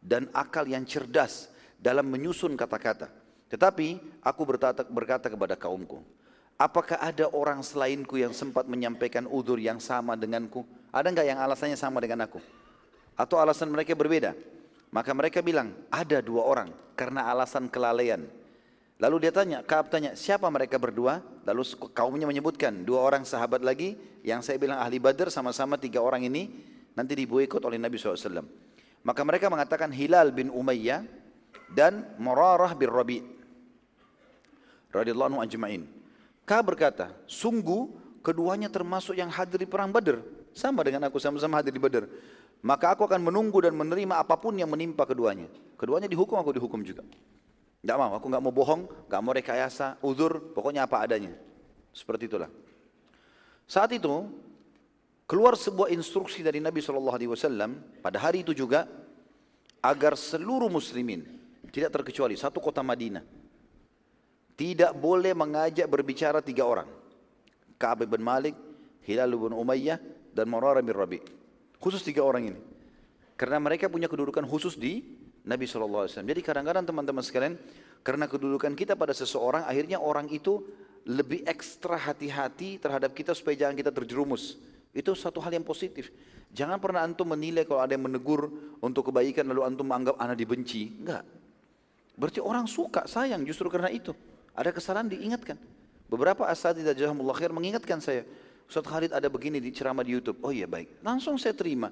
Dan 0.00 0.26
akal 0.34 0.66
yang 0.66 0.82
cerdas 0.88 1.53
dalam 1.84 2.08
menyusun 2.08 2.56
kata-kata. 2.56 3.12
Tetapi 3.52 4.00
aku 4.24 4.42
berkata, 4.88 5.28
kepada 5.28 5.52
kaumku. 5.52 6.00
Apakah 6.56 6.96
ada 6.96 7.28
orang 7.28 7.60
selainku 7.60 8.16
yang 8.16 8.32
sempat 8.32 8.64
menyampaikan 8.64 9.28
udur 9.28 9.60
yang 9.60 9.76
sama 9.76 10.16
denganku? 10.16 10.64
Ada 10.88 11.12
enggak 11.12 11.26
yang 11.28 11.38
alasannya 11.44 11.76
sama 11.76 12.00
dengan 12.00 12.24
aku? 12.24 12.40
Atau 13.12 13.36
alasan 13.36 13.68
mereka 13.68 13.92
berbeda? 13.92 14.32
Maka 14.88 15.10
mereka 15.12 15.44
bilang, 15.44 15.76
ada 15.92 16.24
dua 16.24 16.46
orang 16.46 16.72
karena 16.96 17.28
alasan 17.28 17.68
kelalaian. 17.68 18.24
Lalu 19.02 19.26
dia 19.26 19.32
tanya, 19.34 19.58
Kaab 19.66 19.90
tanya, 19.90 20.14
siapa 20.14 20.46
mereka 20.48 20.78
berdua? 20.78 21.18
Lalu 21.42 21.62
kaumnya 21.90 22.30
menyebutkan, 22.30 22.86
dua 22.86 23.02
orang 23.02 23.26
sahabat 23.26 23.60
lagi 23.60 23.98
yang 24.22 24.40
saya 24.40 24.56
bilang 24.56 24.78
ahli 24.78 25.02
badar 25.02 25.28
sama-sama 25.34 25.74
tiga 25.74 25.98
orang 25.98 26.22
ini 26.22 26.48
nanti 26.94 27.18
diboikot 27.18 27.60
oleh 27.66 27.76
Nabi 27.76 27.98
SAW. 27.98 28.46
Maka 29.02 29.20
mereka 29.26 29.50
mengatakan 29.50 29.90
Hilal 29.90 30.30
bin 30.30 30.48
Umayyah 30.48 31.23
dan 31.72 32.04
Murarah 32.20 32.72
bin 32.76 32.90
Rabi' 32.90 33.22
radhiyallahu 34.94 35.28
anhu 35.34 35.40
ajma'in. 35.42 35.82
Ka 36.46 36.62
berkata, 36.62 37.10
sungguh 37.26 37.90
keduanya 38.22 38.70
termasuk 38.70 39.18
yang 39.18 39.28
hadir 39.32 39.58
di 39.58 39.68
perang 39.68 39.90
Badar. 39.90 40.22
Sama 40.54 40.86
dengan 40.86 41.10
aku 41.10 41.18
sama-sama 41.18 41.58
hadir 41.58 41.74
di 41.74 41.82
Badar. 41.82 42.06
Maka 42.64 42.94
aku 42.94 43.04
akan 43.04 43.20
menunggu 43.20 43.60
dan 43.60 43.74
menerima 43.76 44.22
apa 44.22 44.38
pun 44.38 44.54
yang 44.56 44.70
menimpa 44.70 45.04
keduanya. 45.04 45.50
Keduanya 45.76 46.08
dihukum, 46.08 46.38
aku 46.38 46.54
dihukum 46.54 46.80
juga. 46.80 47.04
Gak 47.84 47.96
mau, 48.00 48.16
aku 48.16 48.32
gak 48.32 48.40
mau 48.40 48.54
bohong, 48.54 48.88
gak 49.10 49.20
mau 49.20 49.36
rekayasa, 49.36 50.00
uzur, 50.00 50.54
pokoknya 50.56 50.88
apa 50.88 51.04
adanya. 51.04 51.36
Seperti 51.92 52.24
itulah. 52.24 52.48
Saat 53.68 53.92
itu, 53.92 54.32
keluar 55.28 55.60
sebuah 55.60 55.92
instruksi 55.92 56.40
dari 56.40 56.64
Nabi 56.64 56.80
SAW 56.80 58.00
pada 58.00 58.16
hari 58.16 58.40
itu 58.40 58.56
juga, 58.56 58.88
agar 59.84 60.16
seluruh 60.16 60.72
muslimin, 60.72 61.43
tidak 61.74 61.90
terkecuali 61.90 62.38
satu 62.38 62.62
kota 62.62 62.86
Madinah, 62.86 63.26
tidak 64.54 64.94
boleh 64.94 65.34
mengajak 65.34 65.90
berbicara 65.90 66.38
tiga 66.38 66.62
orang. 66.62 66.86
Ka'ab 67.74 68.06
bin 68.06 68.22
Malik, 68.22 68.54
Hilal 69.02 69.34
bin 69.34 69.50
Umayyah, 69.50 69.98
dan 70.30 70.46
Murarah 70.46 70.78
bin 70.78 70.94
Rabi. 70.94 71.18
Khusus 71.82 72.06
tiga 72.06 72.22
orang 72.22 72.54
ini. 72.54 72.60
Karena 73.34 73.58
mereka 73.58 73.90
punya 73.90 74.06
kedudukan 74.06 74.46
khusus 74.46 74.78
di 74.78 75.02
Nabi 75.42 75.66
SAW. 75.66 76.06
Jadi 76.06 76.40
kadang-kadang 76.40 76.86
teman-teman 76.86 77.26
sekalian, 77.26 77.58
karena 78.06 78.30
kedudukan 78.30 78.78
kita 78.78 78.94
pada 78.94 79.10
seseorang, 79.10 79.66
akhirnya 79.66 79.98
orang 79.98 80.30
itu 80.30 80.62
lebih 81.04 81.42
ekstra 81.44 81.98
hati-hati 81.98 82.78
terhadap 82.78 83.12
kita 83.12 83.34
supaya 83.34 83.66
jangan 83.66 83.74
kita 83.74 83.90
terjerumus. 83.90 84.56
Itu 84.94 85.18
satu 85.18 85.42
hal 85.42 85.50
yang 85.58 85.66
positif. 85.66 86.14
Jangan 86.54 86.78
pernah 86.78 87.02
antum 87.02 87.26
menilai 87.26 87.66
kalau 87.66 87.82
ada 87.82 87.98
yang 87.98 88.06
menegur 88.06 88.46
untuk 88.78 89.10
kebaikan 89.10 89.50
lalu 89.50 89.66
antum 89.66 89.90
menganggap 89.90 90.16
anak 90.22 90.38
dibenci. 90.38 91.02
Enggak. 91.02 91.26
Berarti 92.14 92.38
orang 92.38 92.70
suka, 92.70 93.06
sayang 93.10 93.42
justru 93.42 93.66
karena 93.66 93.90
itu. 93.90 94.14
Ada 94.54 94.70
kesalahan 94.70 95.10
diingatkan. 95.10 95.58
Beberapa 96.06 96.46
asatidah 96.46 96.94
jazahumullah 96.94 97.34
khair 97.34 97.50
mengingatkan 97.50 97.98
saya. 97.98 98.22
Ustaz 98.70 98.86
Khalid 98.86 99.10
ada 99.10 99.26
begini 99.26 99.58
di 99.58 99.74
ceramah 99.74 100.06
di 100.06 100.14
Youtube. 100.14 100.38
Oh 100.40 100.54
iya 100.54 100.64
baik. 100.64 101.02
Langsung 101.02 101.36
saya 101.36 101.52
terima. 101.52 101.90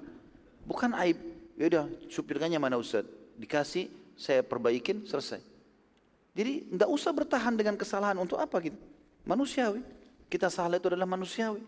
Bukan 0.63 0.95
aib. 1.03 1.19
Ya 1.59 1.69
udah, 1.69 1.85
supirkannya 2.07 2.57
mana 2.57 2.79
Ustaz? 2.79 3.05
Dikasih, 3.35 3.91
saya 4.15 4.41
perbaikin, 4.41 5.05
selesai. 5.05 5.43
Jadi 6.33 6.65
nggak 6.73 6.89
usah 6.89 7.13
bertahan 7.13 7.53
dengan 7.53 7.77
kesalahan 7.77 8.17
untuk 8.17 8.41
apa 8.41 8.57
gitu. 8.63 8.79
Manusiawi. 9.27 9.85
Kita 10.31 10.49
salah 10.49 10.81
itu 10.81 10.89
adalah 10.89 11.05
manusiawi. 11.05 11.61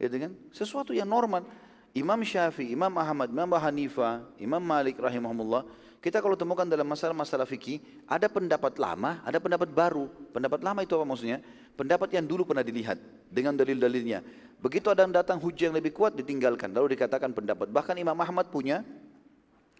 Gitu 0.00 0.16
kan? 0.16 0.32
Sesuatu 0.54 0.96
yang 0.96 1.10
normal. 1.10 1.44
Imam 1.92 2.20
Syafi'i, 2.22 2.72
Imam 2.72 2.92
Ahmad, 2.96 3.28
Imam 3.28 3.50
Hanifah, 3.52 4.22
Imam 4.38 4.60
Malik 4.60 4.96
rahimahumullah, 5.00 5.66
kita 5.98 6.22
kalau 6.22 6.38
temukan 6.38 6.62
dalam 6.62 6.86
masalah-masalah 6.86 7.46
fikih, 7.46 7.82
ada 8.06 8.30
pendapat 8.30 8.78
lama, 8.78 9.18
ada 9.26 9.42
pendapat 9.42 9.68
baru. 9.74 10.06
Pendapat 10.30 10.62
lama 10.62 10.80
itu 10.86 10.94
apa 10.94 11.06
maksudnya? 11.06 11.38
Pendapat 11.74 12.14
yang 12.14 12.26
dulu 12.26 12.46
pernah 12.46 12.62
dilihat 12.62 12.98
dengan 13.26 13.58
dalil-dalilnya. 13.58 14.22
Begitu 14.58 14.90
ada 14.90 15.06
yang 15.06 15.14
datang 15.14 15.38
hujah 15.42 15.70
yang 15.70 15.76
lebih 15.78 15.94
kuat 15.94 16.14
ditinggalkan, 16.14 16.70
lalu 16.70 16.94
dikatakan 16.94 17.34
pendapat. 17.34 17.70
Bahkan 17.70 17.94
Imam 17.98 18.18
Ahmad 18.18 18.50
punya 18.50 18.82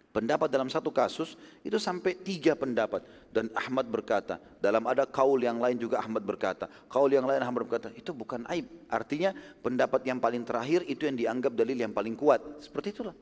Pendapat 0.09 0.49
dalam 0.49 0.73
satu 0.73 0.89
kasus 0.89 1.37
itu 1.61 1.77
sampai 1.77 2.17
tiga 2.17 2.57
pendapat. 2.57 3.05
Dan 3.29 3.53
Ahmad 3.53 3.85
berkata, 3.85 4.41
dalam 4.57 4.81
ada 4.89 5.05
kaul 5.05 5.37
yang 5.37 5.61
lain 5.61 5.77
juga 5.77 6.01
Ahmad 6.01 6.25
berkata. 6.25 6.65
Kaul 6.89 7.13
yang 7.13 7.29
lain 7.29 7.45
Ahmad 7.45 7.69
berkata, 7.69 7.93
itu 7.93 8.09
bukan 8.09 8.41
aib. 8.49 8.65
Artinya 8.89 9.37
pendapat 9.61 10.01
yang 10.09 10.17
paling 10.17 10.41
terakhir 10.41 10.81
itu 10.89 11.05
yang 11.05 11.13
dianggap 11.13 11.53
dalil 11.53 11.77
yang 11.77 11.93
paling 11.93 12.17
kuat. 12.17 12.41
Seperti 12.57 12.89
itulah. 12.89 13.13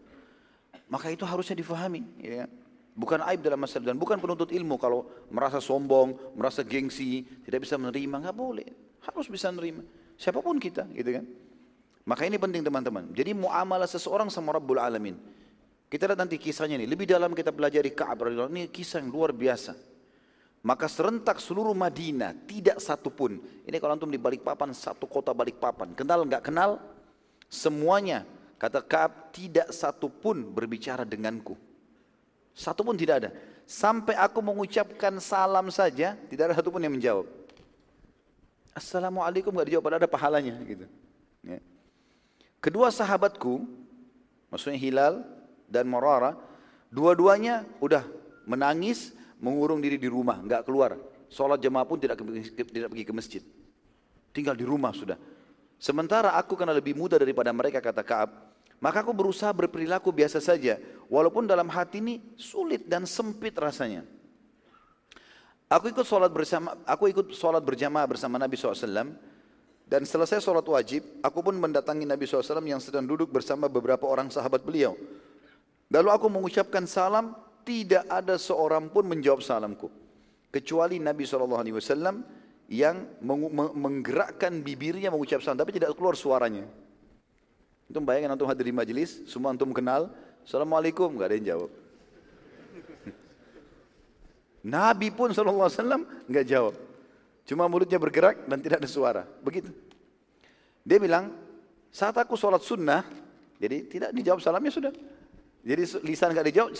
Maka 0.88 1.12
itu 1.12 1.28
harusnya 1.28 1.60
difahami. 1.60 2.08
Ya. 2.24 2.48
Bukan 2.98 3.22
aib 3.30 3.46
dalam 3.46 3.62
masalah 3.62 3.94
dan 3.94 3.98
bukan 4.02 4.18
penuntut 4.18 4.50
ilmu 4.50 4.82
kalau 4.82 5.06
merasa 5.30 5.62
sombong, 5.62 6.18
merasa 6.34 6.66
gengsi, 6.66 7.22
tidak 7.46 7.62
bisa 7.70 7.78
menerima, 7.78 8.26
nggak 8.26 8.34
boleh. 8.34 8.66
Harus 9.06 9.30
bisa 9.30 9.54
menerima. 9.54 9.86
Siapa 10.18 10.42
pun 10.42 10.58
kita, 10.58 10.90
gitu 10.98 11.14
kan. 11.14 11.26
Maka 12.10 12.26
ini 12.26 12.42
penting 12.42 12.66
teman-teman. 12.66 13.14
Jadi 13.14 13.38
muamalah 13.38 13.86
seseorang 13.86 14.34
sama 14.34 14.58
Rabbul 14.58 14.82
Alamin. 14.82 15.14
Kita 15.86 16.10
lihat 16.10 16.18
nanti 16.18 16.42
kisahnya 16.42 16.82
ini. 16.82 16.90
Lebih 16.90 17.06
dalam 17.06 17.38
kita 17.38 17.54
pelajari 17.54 17.94
Ka'ab 17.94 18.26
Ini 18.50 18.74
kisah 18.74 18.98
yang 18.98 19.14
luar 19.14 19.30
biasa. 19.30 19.78
Maka 20.66 20.90
serentak 20.90 21.38
seluruh 21.38 21.78
Madinah 21.78 22.34
tidak 22.50 22.82
satu 22.82 23.14
pun. 23.14 23.38
Ini 23.62 23.78
kalau 23.78 23.94
antum 23.94 24.10
di 24.10 24.18
balik 24.18 24.42
papan 24.42 24.74
satu 24.74 25.06
kota 25.06 25.38
balik 25.38 25.62
papan. 25.62 25.94
Kenal 25.94 26.26
nggak 26.26 26.50
kenal? 26.50 26.82
Semuanya 27.46 28.26
kata 28.58 28.82
Ka'ab 28.82 29.30
tidak 29.30 29.70
satu 29.70 30.10
pun 30.10 30.42
berbicara 30.50 31.06
denganku. 31.06 31.67
Satu 32.58 32.82
pun 32.82 32.98
tidak 32.98 33.16
ada. 33.22 33.30
Sampai 33.70 34.18
aku 34.18 34.42
mengucapkan 34.42 35.14
salam 35.22 35.70
saja 35.70 36.18
tidak 36.26 36.50
ada 36.50 36.56
satu 36.58 36.74
pun 36.74 36.82
yang 36.82 36.98
menjawab. 36.98 37.30
Assalamualaikum 38.74 39.54
nggak 39.54 39.68
dijawab 39.70 39.86
padahal 39.86 40.02
ada 40.02 40.10
pahalanya 40.10 40.58
gitu. 40.66 40.90
Ya. 41.46 41.62
Kedua 42.58 42.90
sahabatku, 42.90 43.62
maksudnya 44.50 44.82
Hilal 44.82 45.22
dan 45.70 45.86
Morara, 45.86 46.34
dua-duanya 46.90 47.62
udah 47.78 48.02
menangis, 48.50 49.14
mengurung 49.38 49.78
diri 49.78 50.02
di 50.02 50.10
rumah, 50.10 50.42
nggak 50.42 50.66
keluar. 50.66 50.98
Sholat 51.30 51.62
jemaah 51.62 51.86
pun 51.86 52.02
tidak, 52.02 52.18
tidak 52.74 52.90
pergi 52.90 53.06
ke 53.06 53.14
masjid. 53.14 53.44
Tinggal 54.34 54.58
di 54.58 54.66
rumah 54.66 54.98
sudah. 54.98 55.20
Sementara 55.78 56.34
aku 56.34 56.58
karena 56.58 56.74
lebih 56.74 56.98
muda 56.98 57.22
daripada 57.22 57.54
mereka 57.54 57.78
kata 57.78 58.02
Kaab, 58.02 58.34
maka 58.78 59.02
aku 59.02 59.14
berusaha 59.14 59.50
berperilaku 59.54 60.14
biasa 60.14 60.38
saja, 60.38 60.78
walaupun 61.10 61.50
dalam 61.50 61.66
hati 61.72 61.98
ini 61.98 62.22
sulit 62.38 62.86
dan 62.86 63.10
sempit 63.10 63.58
rasanya. 63.58 64.06
Aku 65.68 65.92
ikut 65.92 66.08
sholat 66.08 66.32
bersama, 66.32 66.80
aku 66.88 67.12
ikut 67.12 67.28
sholat 67.36 67.60
berjamaah 67.60 68.08
bersama 68.08 68.40
Nabi 68.40 68.56
SAW, 68.56 69.12
dan 69.88 70.02
selesai 70.04 70.40
sholat 70.40 70.64
wajib, 70.64 71.04
aku 71.20 71.40
pun 71.44 71.56
mendatangi 71.60 72.08
Nabi 72.08 72.24
SAW 72.28 72.64
yang 72.64 72.80
sedang 72.80 73.04
duduk 73.04 73.32
bersama 73.32 73.68
beberapa 73.72 74.08
orang 74.08 74.32
sahabat 74.32 74.64
beliau. 74.64 74.96
Lalu 75.88 76.10
aku 76.12 76.28
mengucapkan 76.28 76.84
salam, 76.88 77.36
tidak 77.68 78.08
ada 78.08 78.40
seorang 78.40 78.88
pun 78.88 79.08
menjawab 79.08 79.44
salamku. 79.44 79.92
Kecuali 80.52 81.00
Nabi 81.00 81.28
SAW 81.28 82.24
yang 82.68 83.20
menggerakkan 83.76 84.60
bibirnya 84.64 85.12
mengucap 85.12 85.44
salam, 85.44 85.60
tapi 85.60 85.76
tidak 85.76 85.96
keluar 85.96 86.16
suaranya. 86.16 86.68
Itu 87.88 88.04
bayangkan 88.04 88.36
antum 88.36 88.48
hadir 88.48 88.68
di 88.68 88.76
majelis, 88.76 89.24
semua 89.26 89.56
antum 89.56 89.72
kenal, 89.72 90.12
Assalamualaikum, 90.48 91.12
gak 91.20 91.28
ada 91.28 91.36
yang 91.36 91.48
jawab. 91.56 91.70
Nabi 94.76 95.12
pun 95.12 95.36
SAW 95.36 95.68
nggak 96.24 96.46
jawab. 96.48 96.76
Cuma 97.44 97.68
mulutnya 97.68 98.00
bergerak 98.00 98.48
dan 98.48 98.60
tidak 98.64 98.80
ada 98.84 98.88
suara. 98.88 99.24
Begitu. 99.44 99.72
Dia 100.88 101.04
bilang, 101.04 101.36
saat 101.92 102.16
aku 102.16 102.40
sholat 102.40 102.64
sunnah, 102.64 103.04
jadi 103.60 103.88
tidak 103.92 104.10
dijawab 104.16 104.40
salamnya 104.40 104.72
sudah. 104.72 104.92
Jadi 105.68 105.84
lisan 106.08 106.32
gak 106.32 106.48
dijawab, 106.48 106.72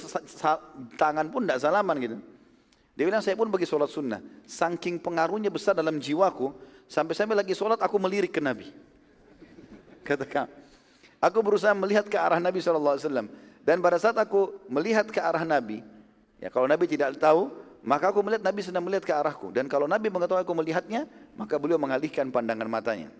tangan 0.96 1.28
pun 1.28 1.44
tidak 1.44 1.60
salaman 1.60 1.96
gitu. 2.00 2.18
Dia 2.96 3.04
bilang 3.04 3.20
saya 3.20 3.36
pun 3.36 3.52
bagi 3.52 3.68
sholat 3.68 3.92
sunnah. 3.92 4.24
Saking 4.48 5.04
pengaruhnya 5.04 5.52
besar 5.52 5.76
dalam 5.76 6.00
jiwaku, 6.00 6.56
sampai-sampai 6.88 7.36
lagi 7.36 7.52
sholat 7.52 7.84
aku 7.84 8.00
melirik 8.00 8.32
ke 8.32 8.40
Nabi. 8.40 8.72
Katakan, 10.08 10.48
aku 11.22 11.40
berusaha 11.44 11.74
melihat 11.74 12.06
ke 12.08 12.18
arah 12.18 12.42
Nabi 12.42 12.60
SAW. 12.60 13.30
Dan 13.68 13.84
pada 13.84 14.00
saat 14.00 14.16
aku 14.16 14.64
melihat 14.72 15.08
ke 15.12 15.20
arah 15.20 15.44
Nabi, 15.44 15.84
ya 16.40 16.48
kalau 16.48 16.66
Nabi 16.72 16.88
tidak 16.88 17.20
tahu, 17.20 17.52
maka 17.84 18.12
aku 18.12 18.24
melihat 18.24 18.44
Nabi 18.44 18.64
sedang 18.64 18.84
melihat 18.84 19.04
ke 19.04 19.14
arahku. 19.14 19.52
Dan 19.52 19.68
kalau 19.68 19.86
Nabi 19.86 20.08
mengetahui 20.08 20.44
aku 20.44 20.56
melihatnya, 20.56 21.04
maka 21.36 21.60
beliau 21.60 21.76
mengalihkan 21.76 22.32
pandangan 22.32 22.68
matanya. 22.68 23.12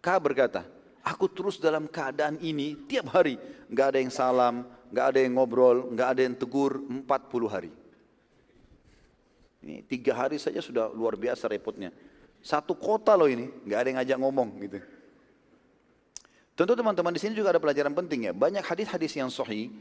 Kah 0.00 0.16
berkata, 0.16 0.64
Aku 1.00 1.32
terus 1.32 1.56
dalam 1.56 1.88
keadaan 1.88 2.36
ini 2.44 2.76
tiap 2.84 3.08
hari. 3.16 3.40
Nggak 3.72 3.86
ada 3.96 3.98
yang 4.04 4.12
salam, 4.12 4.68
nggak 4.92 5.06
ada 5.16 5.18
yang 5.24 5.32
ngobrol, 5.32 5.88
nggak 5.96 6.08
ada 6.12 6.20
yang 6.28 6.36
tegur 6.36 6.76
40 6.76 7.48
hari. 7.48 7.72
Ini 9.60 9.84
tiga 9.88 10.12
hari 10.16 10.36
saja 10.36 10.60
sudah 10.60 10.92
luar 10.92 11.16
biasa 11.16 11.48
repotnya. 11.48 11.92
Satu 12.40 12.76
kota 12.76 13.16
loh 13.16 13.28
ini, 13.28 13.48
nggak 13.64 13.78
ada 13.80 13.88
yang 13.88 13.98
ngajak 14.00 14.18
ngomong 14.20 14.48
gitu. 14.60 14.78
Tentu 16.60 16.76
teman-teman 16.76 17.08
di 17.16 17.20
sini 17.24 17.32
juga 17.32 17.56
ada 17.56 17.60
pelajaran 17.62 17.96
penting 17.96 18.28
ya. 18.28 18.32
Banyak 18.36 18.60
hadis-hadis 18.60 19.16
yang 19.16 19.32
sahih 19.32 19.72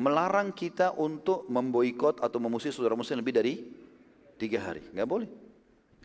melarang 0.00 0.48
kita 0.48 0.96
untuk 0.96 1.44
memboikot 1.44 2.24
atau 2.24 2.40
memusuhi 2.40 2.72
saudara 2.72 2.96
muslim 2.96 3.20
lebih 3.20 3.36
dari 3.36 3.68
tiga 4.40 4.64
hari. 4.64 4.80
Nggak 4.96 5.08
boleh. 5.12 5.28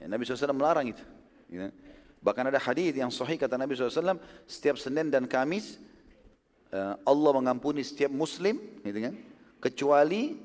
Ya, 0.03 0.11
Nabi 0.11 0.27
SAW 0.27 0.51
melarang 0.51 0.91
itu. 0.91 0.99
Gitu. 1.47 1.71
Bahkan 2.19 2.43
ada 2.43 2.59
hadis 2.59 2.91
yang 2.91 3.07
sahih 3.07 3.39
kata 3.39 3.55
Nabi 3.55 3.71
SAW, 3.71 4.19
setiap 4.43 4.75
Senin 4.75 5.07
dan 5.07 5.31
Kamis 5.31 5.79
eh, 6.75 6.93
Allah 7.07 7.31
mengampuni 7.31 7.79
setiap 7.79 8.11
Muslim, 8.11 8.59
gitu 8.83 8.99
kan? 8.99 9.15
Kecuali 9.63 10.35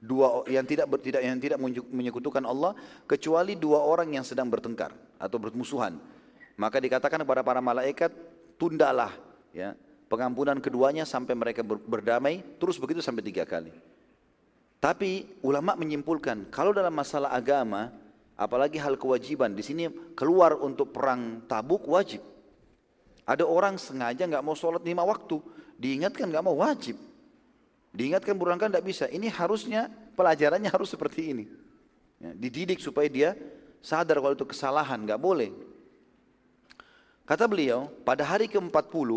dua 0.00 0.48
yang 0.48 0.64
tidak 0.64 0.88
tidak 1.04 1.20
yang 1.20 1.36
tidak 1.36 1.60
menyekutukan 1.92 2.40
Allah, 2.48 2.72
kecuali 3.04 3.52
dua 3.52 3.84
orang 3.84 4.16
yang 4.16 4.24
sedang 4.24 4.48
bertengkar 4.48 4.96
atau 5.20 5.36
bermusuhan. 5.36 6.00
Maka 6.56 6.80
dikatakan 6.80 7.20
kepada 7.20 7.44
para 7.44 7.60
malaikat, 7.60 8.33
tundalah 8.56 9.12
ya 9.54 9.74
pengampunan 10.06 10.58
keduanya 10.62 11.02
sampai 11.08 11.34
mereka 11.34 11.62
berdamai, 11.64 12.42
terus 12.58 12.78
begitu 12.78 13.02
sampai 13.02 13.24
tiga 13.24 13.42
kali. 13.48 13.74
Tapi 14.78 15.40
ulama 15.40 15.72
menyimpulkan 15.74 16.52
kalau 16.52 16.76
dalam 16.76 16.92
masalah 16.92 17.32
agama 17.32 18.04
Apalagi 18.34 18.82
hal 18.82 18.98
kewajiban. 18.98 19.54
Di 19.54 19.62
sini 19.62 19.86
keluar 20.18 20.58
untuk 20.58 20.90
perang 20.90 21.46
tabuk 21.46 21.86
wajib. 21.86 22.18
Ada 23.24 23.46
orang 23.46 23.78
sengaja 23.78 24.26
nggak 24.26 24.44
mau 24.44 24.58
sholat 24.58 24.82
lima 24.82 25.06
waktu. 25.06 25.38
Diingatkan 25.78 26.26
nggak 26.28 26.44
mau 26.44 26.58
wajib. 26.58 26.98
Diingatkan 27.94 28.34
berangkat 28.34 28.74
tidak 28.74 28.86
bisa. 28.86 29.04
Ini 29.06 29.30
harusnya 29.30 29.86
pelajarannya 30.18 30.66
harus 30.74 30.90
seperti 30.90 31.30
ini. 31.30 31.44
Ya, 32.18 32.34
dididik 32.34 32.82
supaya 32.82 33.06
dia 33.06 33.38
sadar 33.78 34.18
kalau 34.18 34.34
itu 34.34 34.46
kesalahan. 34.46 34.98
nggak 35.06 35.20
boleh. 35.22 35.54
Kata 37.24 37.48
beliau, 37.48 37.88
pada 38.04 38.20
hari 38.20 38.44
ke-40, 38.52 39.10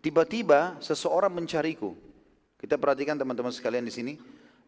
tiba-tiba 0.00 0.80
seseorang 0.80 1.28
mencariku. 1.28 1.92
Kita 2.56 2.80
perhatikan 2.80 3.20
teman-teman 3.20 3.52
sekalian 3.52 3.84
di 3.84 3.92
sini 3.92 4.14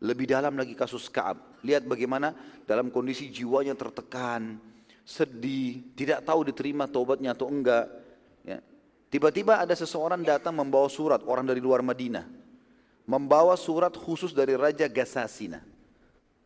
lebih 0.00 0.28
dalam 0.28 0.52
lagi 0.56 0.76
kasus 0.76 1.08
Kaab. 1.08 1.40
Lihat 1.64 1.88
bagaimana 1.88 2.36
dalam 2.68 2.92
kondisi 2.92 3.32
jiwanya 3.32 3.72
tertekan, 3.72 4.60
sedih, 5.08 5.88
tidak 5.96 6.20
tahu 6.20 6.52
diterima 6.52 6.84
taubatnya 6.84 7.32
atau 7.32 7.48
enggak. 7.48 7.88
Ya. 8.44 8.60
Tiba-tiba 9.08 9.56
ada 9.56 9.72
seseorang 9.72 10.20
datang 10.20 10.52
membawa 10.52 10.92
surat, 10.92 11.24
orang 11.24 11.48
dari 11.48 11.64
luar 11.64 11.80
Madinah. 11.80 12.28
Membawa 13.08 13.56
surat 13.56 13.96
khusus 13.96 14.36
dari 14.36 14.52
Raja 14.52 14.84
Gasasina. 14.84 15.64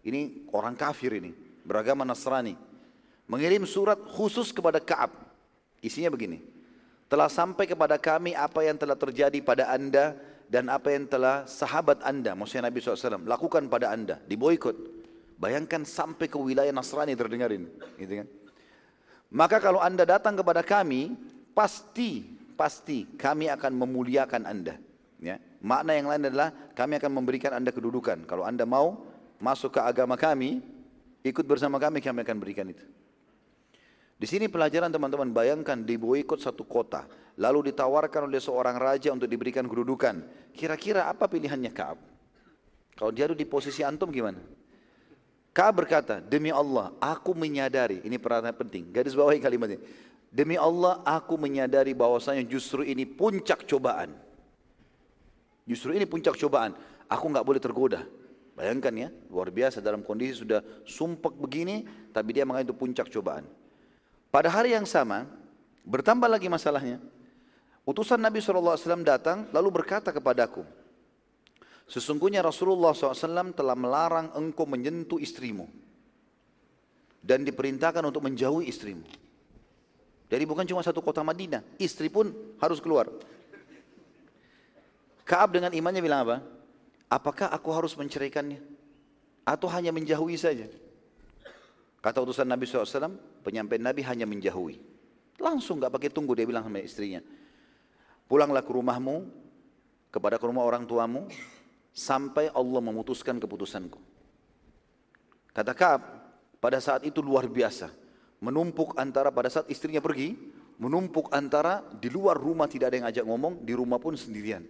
Ini 0.06 0.46
orang 0.54 0.78
kafir 0.78 1.18
ini, 1.18 1.34
beragama 1.66 2.06
Nasrani. 2.06 2.54
Mengirim 3.26 3.66
surat 3.66 3.98
khusus 4.14 4.54
kepada 4.54 4.78
Kaab. 4.78 5.23
Isinya 5.84 6.08
begini. 6.08 6.40
Telah 7.12 7.28
sampai 7.28 7.68
kepada 7.68 8.00
kami 8.00 8.32
apa 8.32 8.64
yang 8.64 8.80
telah 8.80 8.96
terjadi 8.96 9.36
pada 9.44 9.68
anda 9.68 10.16
dan 10.48 10.72
apa 10.72 10.88
yang 10.88 11.04
telah 11.04 11.44
sahabat 11.44 12.00
anda, 12.00 12.32
maksudnya 12.32 12.72
Nabi 12.72 12.80
SAW, 12.80 13.28
lakukan 13.28 13.68
pada 13.68 13.92
anda, 13.92 14.16
diboikot. 14.24 14.76
Bayangkan 15.36 15.84
sampai 15.84 16.30
ke 16.30 16.40
wilayah 16.40 16.72
Nasrani 16.72 17.12
terdengarin, 17.12 17.68
gitu 18.00 18.24
kan. 18.24 18.28
Maka 19.34 19.60
kalau 19.60 19.82
anda 19.82 20.08
datang 20.08 20.38
kepada 20.38 20.64
kami, 20.64 21.12
pasti, 21.52 22.24
pasti 22.54 23.04
kami 23.18 23.50
akan 23.52 23.72
memuliakan 23.76 24.46
anda. 24.48 24.80
Ya. 25.20 25.42
Makna 25.64 25.96
yang 25.96 26.08
lain 26.08 26.22
adalah 26.30 26.54
kami 26.72 26.96
akan 27.02 27.12
memberikan 27.12 27.52
anda 27.56 27.74
kedudukan. 27.74 28.24
Kalau 28.30 28.46
anda 28.46 28.62
mau 28.62 29.04
masuk 29.42 29.74
ke 29.74 29.80
agama 29.82 30.14
kami, 30.14 30.62
ikut 31.26 31.44
bersama 31.44 31.82
kami, 31.82 31.98
kami 31.98 32.22
akan 32.22 32.36
berikan 32.38 32.68
itu. 32.70 32.84
Di 34.14 34.30
sini 34.30 34.46
pelajaran 34.46 34.94
teman-teman 34.94 35.34
bayangkan 35.34 35.82
diboikot 35.82 36.38
satu 36.38 36.62
kota, 36.62 37.10
lalu 37.34 37.74
ditawarkan 37.74 38.30
oleh 38.30 38.38
seorang 38.38 38.78
raja 38.78 39.10
untuk 39.10 39.26
diberikan 39.26 39.66
kedudukan. 39.66 40.22
Kira-kira 40.54 41.10
apa 41.10 41.26
pilihannya 41.26 41.74
Kaab? 41.74 41.98
Kalau 42.94 43.10
dia 43.10 43.26
ada 43.26 43.34
di 43.34 43.42
posisi 43.42 43.82
antum 43.82 44.14
gimana? 44.14 44.38
Kaab 45.50 45.82
berkata, 45.82 46.22
demi 46.22 46.50
Allah, 46.50 46.94
aku 47.02 47.34
menyadari, 47.34 48.02
ini 48.06 48.18
perhatian 48.18 48.54
penting, 48.54 48.90
garis 48.90 49.14
bawahi 49.14 49.38
kalimat 49.42 49.74
ini. 49.74 49.82
Demi 50.30 50.58
Allah, 50.58 50.98
aku 51.06 51.38
menyadari 51.38 51.94
bahwasanya 51.94 52.42
justru 52.42 52.82
ini 52.82 53.06
puncak 53.06 53.66
cobaan. 53.66 54.14
Justru 55.62 55.94
ini 55.94 56.06
puncak 56.10 56.34
cobaan. 56.34 56.74
Aku 57.06 57.30
nggak 57.30 57.46
boleh 57.46 57.62
tergoda. 57.62 58.02
Bayangkan 58.54 58.94
ya, 58.94 59.08
luar 59.30 59.50
biasa 59.50 59.78
dalam 59.78 60.02
kondisi 60.02 60.42
sudah 60.42 60.62
sumpek 60.86 61.34
begini, 61.38 61.86
tapi 62.10 62.34
dia 62.34 62.42
menganggap 62.42 62.70
itu 62.70 62.74
puncak 62.74 63.06
cobaan. 63.10 63.46
Pada 64.34 64.50
hari 64.50 64.74
yang 64.74 64.82
sama, 64.82 65.30
bertambah 65.86 66.26
lagi 66.26 66.50
masalahnya. 66.50 66.98
Utusan 67.86 68.18
Nabi 68.18 68.42
SAW 68.42 69.06
datang 69.06 69.46
lalu 69.54 69.70
berkata 69.70 70.10
kepadaku, 70.10 70.66
Sesungguhnya 71.86 72.42
Rasulullah 72.42 72.90
SAW 72.90 73.54
telah 73.54 73.78
melarang 73.78 74.34
engkau 74.34 74.66
menyentuh 74.66 75.22
istrimu. 75.22 75.70
Dan 77.22 77.46
diperintahkan 77.46 78.02
untuk 78.02 78.26
menjauhi 78.26 78.66
istrimu. 78.66 79.06
Jadi 80.26 80.44
bukan 80.50 80.66
cuma 80.66 80.82
satu 80.82 80.98
kota 80.98 81.22
Madinah, 81.22 81.62
istri 81.78 82.10
pun 82.10 82.34
harus 82.58 82.82
keluar. 82.82 83.06
Kaab 85.22 85.54
dengan 85.54 85.70
imannya 85.70 86.02
bilang 86.02 86.26
apa? 86.26 86.36
Apakah 87.06 87.54
aku 87.54 87.70
harus 87.70 87.94
menceraikannya? 87.94 88.58
Atau 89.46 89.70
hanya 89.70 89.94
menjauhi 89.94 90.34
saja? 90.34 90.66
Kata 92.04 92.20
utusan 92.20 92.44
Nabi 92.44 92.68
SAW, 92.68 93.16
penyampaian 93.40 93.80
Nabi 93.80 94.04
hanya 94.04 94.28
menjauhi. 94.28 94.76
Langsung 95.40 95.80
gak 95.80 95.88
pakai 95.88 96.12
tunggu 96.12 96.36
dia 96.36 96.44
bilang 96.44 96.68
sama 96.68 96.84
istrinya. 96.84 97.24
Pulanglah 98.28 98.60
ke 98.60 98.68
rumahmu, 98.68 99.24
kepada 100.12 100.36
ke 100.36 100.44
rumah 100.44 100.68
orang 100.68 100.84
tuamu, 100.84 101.32
sampai 101.96 102.52
Allah 102.52 102.84
memutuskan 102.84 103.40
keputusanku. 103.40 103.96
Kata 105.56 105.72
Kaab, 105.72 106.02
pada 106.60 106.76
saat 106.76 107.08
itu 107.08 107.24
luar 107.24 107.48
biasa. 107.48 107.88
Menumpuk 108.44 108.92
antara 109.00 109.32
pada 109.32 109.48
saat 109.48 109.64
istrinya 109.72 110.04
pergi, 110.04 110.36
menumpuk 110.76 111.32
antara 111.32 111.80
di 111.88 112.12
luar 112.12 112.36
rumah 112.36 112.68
tidak 112.68 112.92
ada 112.92 112.96
yang 113.00 113.08
ajak 113.08 113.24
ngomong, 113.24 113.64
di 113.64 113.72
rumah 113.72 113.96
pun 113.96 114.12
sendirian. 114.12 114.60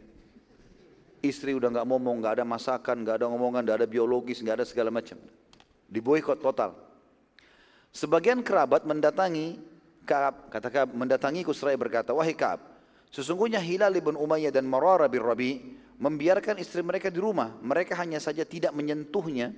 Istri 1.19 1.59
udah 1.59 1.67
nggak 1.67 1.87
ngomong, 1.91 2.15
nggak 2.23 2.39
ada 2.39 2.45
masakan, 2.47 3.03
nggak 3.03 3.19
ada 3.19 3.27
ngomongan, 3.27 3.67
nggak 3.67 3.79
ada 3.83 3.89
biologis, 3.91 4.39
nggak 4.39 4.63
ada 4.63 4.67
segala 4.71 4.95
macam. 4.95 5.19
Diboykot 5.91 6.39
total. 6.39 6.84
Sebagian 7.95 8.43
kerabat 8.43 8.83
mendatangi 8.83 9.63
Kaab, 10.05 10.51
kata 10.51 10.69
Kaab, 10.69 10.89
mendatangi 10.93 11.47
Kusrai 11.47 11.79
berkata, 11.79 12.11
wahai 12.11 12.35
Kaab, 12.35 12.61
sesungguhnya 13.15 13.63
Hilal 13.63 13.95
ibn 13.95 14.19
Umayyah 14.19 14.51
dan 14.51 14.67
Marara 14.67 15.07
bin 15.07 15.23
Rabi 15.23 15.63
membiarkan 15.97 16.59
istri 16.59 16.83
mereka 16.83 17.09
di 17.09 17.23
rumah. 17.23 17.55
Mereka 17.63 17.95
hanya 17.97 18.19
saja 18.19 18.43
tidak 18.43 18.75
menyentuhnya. 18.75 19.55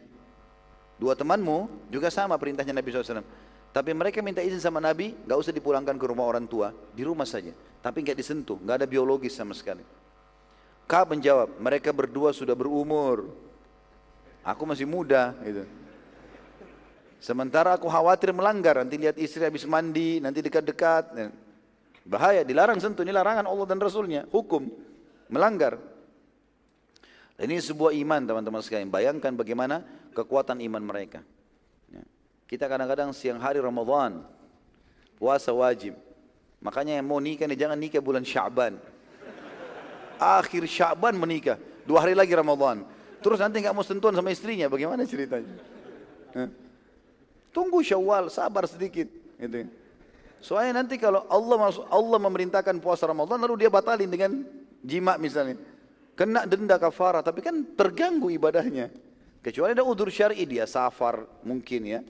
Dua 1.01 1.17
temanmu 1.17 1.89
juga 1.89 2.13
sama 2.13 2.37
perintahnya 2.37 2.77
Nabi 2.77 2.93
SAW. 2.93 3.25
Tapi 3.73 3.91
mereka 3.93 4.21
minta 4.25 4.41
izin 4.41 4.61
sama 4.61 4.81
Nabi, 4.81 5.17
gak 5.25 5.37
usah 5.37 5.53
dipulangkan 5.53 5.97
ke 5.97 6.05
rumah 6.09 6.25
orang 6.25 6.49
tua, 6.49 6.73
di 6.93 7.05
rumah 7.05 7.29
saja. 7.29 7.53
Tapi 7.81 8.05
gak 8.05 8.17
disentuh, 8.17 8.57
gak 8.65 8.85
ada 8.85 8.87
biologis 8.89 9.37
sama 9.37 9.53
sekali. 9.53 9.85
Kau 10.87 11.05
menjawab, 11.09 11.57
mereka 11.61 11.91
berdua 11.91 12.31
sudah 12.31 12.57
berumur. 12.57 13.33
Aku 14.47 14.63
masih 14.65 14.87
muda. 14.87 15.35
Gitu. 15.43 15.67
Sementara 17.27 17.75
aku 17.75 17.91
khawatir 17.91 18.31
melanggar, 18.31 18.79
nanti 18.79 19.03
lihat 19.03 19.19
istri 19.19 19.43
habis 19.43 19.67
mandi, 19.67 20.23
nanti 20.23 20.39
dekat-dekat. 20.47 21.27
Bahaya, 22.07 22.47
dilarang 22.47 22.79
sentuh, 22.79 23.03
ini 23.03 23.11
larangan 23.11 23.51
Allah 23.51 23.67
dan 23.67 23.83
Rasulnya, 23.83 24.31
hukum, 24.31 24.71
melanggar. 25.27 25.75
Ini 27.35 27.59
sebuah 27.59 27.99
iman 27.99 28.23
teman-teman 28.31 28.63
sekalian. 28.63 28.95
Bayangkan 28.95 29.35
bagaimana 29.35 29.83
kekuatan 30.15 30.63
iman 30.71 30.79
mereka. 30.79 31.19
Ya. 31.91 32.07
Kita 32.47 32.71
kadang-kadang 32.71 33.11
siang 33.11 33.43
hari 33.43 33.59
Ramadan, 33.59 34.23
puasa 35.19 35.51
wajib. 35.51 35.99
Makanya 36.63 37.03
yang 37.03 37.11
mau 37.11 37.19
nikah 37.19 37.51
nih 37.51 37.59
jangan 37.59 37.75
nikah 37.75 37.99
bulan 37.99 38.23
Syaban. 38.23 38.79
Akhir 40.23 40.63
Syaban 40.71 41.19
menikah, 41.19 41.59
dua 41.91 42.07
hari 42.07 42.15
lagi 42.15 42.31
Ramadan. 42.39 42.87
Terus 43.19 43.43
nanti 43.43 43.59
nggak 43.59 43.75
mau 43.75 43.83
sentuhan 43.83 44.15
sama 44.15 44.31
istrinya, 44.31 44.71
bagaimana 44.71 45.03
ceritanya? 45.03 45.75
Tunggu 47.57 47.81
Syawal, 47.81 48.29
sabar 48.29 48.69
sedikit. 48.69 49.09
Gitu. 49.41 49.73
Soalnya 50.45 50.85
nanti 50.85 51.01
kalau 51.01 51.25
Allah 51.33 51.73
Allah 51.89 52.19
memerintahkan 52.21 52.77
puasa 52.85 53.09
Ramadan 53.09 53.41
lalu 53.41 53.65
dia 53.65 53.73
batalin 53.73 54.13
dengan 54.13 54.45
jima 54.85 55.17
misalnya 55.17 55.57
kena 56.17 56.49
denda 56.49 56.81
kafara, 56.81 57.21
tapi 57.21 57.45
kan 57.45 57.65
terganggu 57.77 58.33
ibadahnya. 58.33 58.89
Kecuali 59.45 59.79
ada 59.79 59.87
udur 59.87 60.11
syar'i 60.11 60.43
dia 60.43 60.67
safar 60.67 61.23
mungkin 61.47 61.81
ya. 61.87 62.01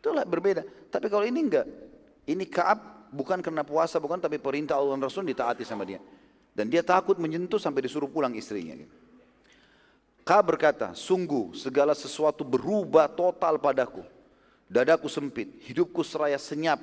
Itulah 0.00 0.26
berbeda. 0.26 0.66
Tapi 0.90 1.06
kalau 1.06 1.22
ini 1.22 1.38
enggak. 1.38 1.68
Ini 2.26 2.44
Kaab 2.50 3.12
bukan 3.14 3.38
karena 3.38 3.62
puasa 3.62 4.02
bukan 4.02 4.18
tapi 4.18 4.42
perintah 4.42 4.80
Allah 4.80 4.98
dan 4.98 5.06
Rasul 5.06 5.28
ditaati 5.28 5.62
sama 5.62 5.86
dia. 5.86 6.02
Dan 6.50 6.66
dia 6.66 6.82
takut 6.82 7.14
menyentuh 7.14 7.62
sampai 7.62 7.86
disuruh 7.86 8.10
pulang 8.10 8.34
istrinya. 8.34 8.74
Kaab 10.26 10.50
berkata, 10.50 10.90
sungguh 10.98 11.54
segala 11.54 11.94
sesuatu 11.94 12.42
berubah 12.42 13.06
total 13.06 13.54
padaku. 13.62 14.02
Dadaku 14.70 15.10
sempit, 15.10 15.58
hidupku 15.66 16.06
seraya 16.06 16.38
senyap, 16.38 16.78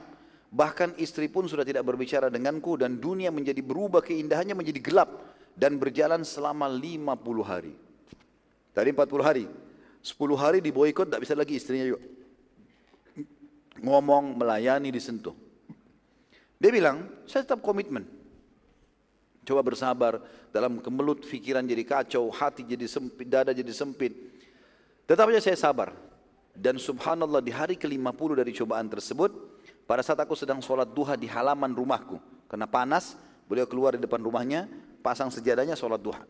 bahkan 0.51 0.91
istri 0.99 1.31
pun 1.31 1.47
sudah 1.47 1.63
tidak 1.63 1.87
berbicara 1.87 2.27
denganku 2.27 2.75
dan 2.75 2.99
dunia 2.99 3.31
menjadi 3.31 3.63
berubah 3.63 4.03
keindahannya 4.03 4.59
menjadi 4.59 4.83
gelap 4.83 5.07
dan 5.55 5.79
berjalan 5.79 6.27
selama 6.27 6.67
50 6.67 7.07
hari. 7.47 7.71
Tadi 8.75 8.89
40 8.91 9.23
hari. 9.23 9.45
10 10.03 10.13
hari 10.35 10.59
diboikot 10.59 11.07
tak 11.07 11.23
bisa 11.23 11.31
lagi 11.31 11.55
istrinya 11.55 11.87
juga. 11.87 12.03
Ngomong, 13.79 14.35
melayani, 14.35 14.91
disentuh. 14.91 15.33
Dia 16.59 16.71
bilang, 16.75 17.07
saya 17.23 17.47
tetap 17.47 17.63
komitmen. 17.63 18.03
Coba 19.47 19.63
bersabar 19.63 20.19
dalam 20.51 20.83
kemelut 20.83 21.23
pikiran 21.23 21.63
jadi 21.63 21.87
kacau, 21.87 22.27
hati 22.35 22.67
jadi 22.67 22.83
sempit, 22.83 23.31
dada 23.31 23.55
jadi 23.55 23.71
sempit. 23.71 24.11
Tetap 25.07 25.31
saja 25.31 25.39
saya 25.39 25.55
sabar. 25.55 26.06
Dan 26.57 26.81
subhanallah 26.81 27.45
di 27.45 27.53
hari 27.53 27.77
ke-50 27.77 28.41
dari 28.41 28.49
cobaan 28.49 28.89
tersebut, 28.89 29.29
pada 29.85 30.01
saat 30.01 30.17
aku 30.17 30.33
sedang 30.33 30.57
sholat 30.57 30.89
duha 30.89 31.13
di 31.13 31.29
halaman 31.29 31.69
rumahku, 31.69 32.17
karena 32.49 32.65
panas, 32.65 33.13
beliau 33.45 33.69
keluar 33.69 33.93
di 33.93 34.01
depan 34.01 34.17
rumahnya, 34.17 34.65
pasang 35.05 35.29
sejadahnya 35.29 35.77
sholat 35.77 36.01
duha. 36.01 36.25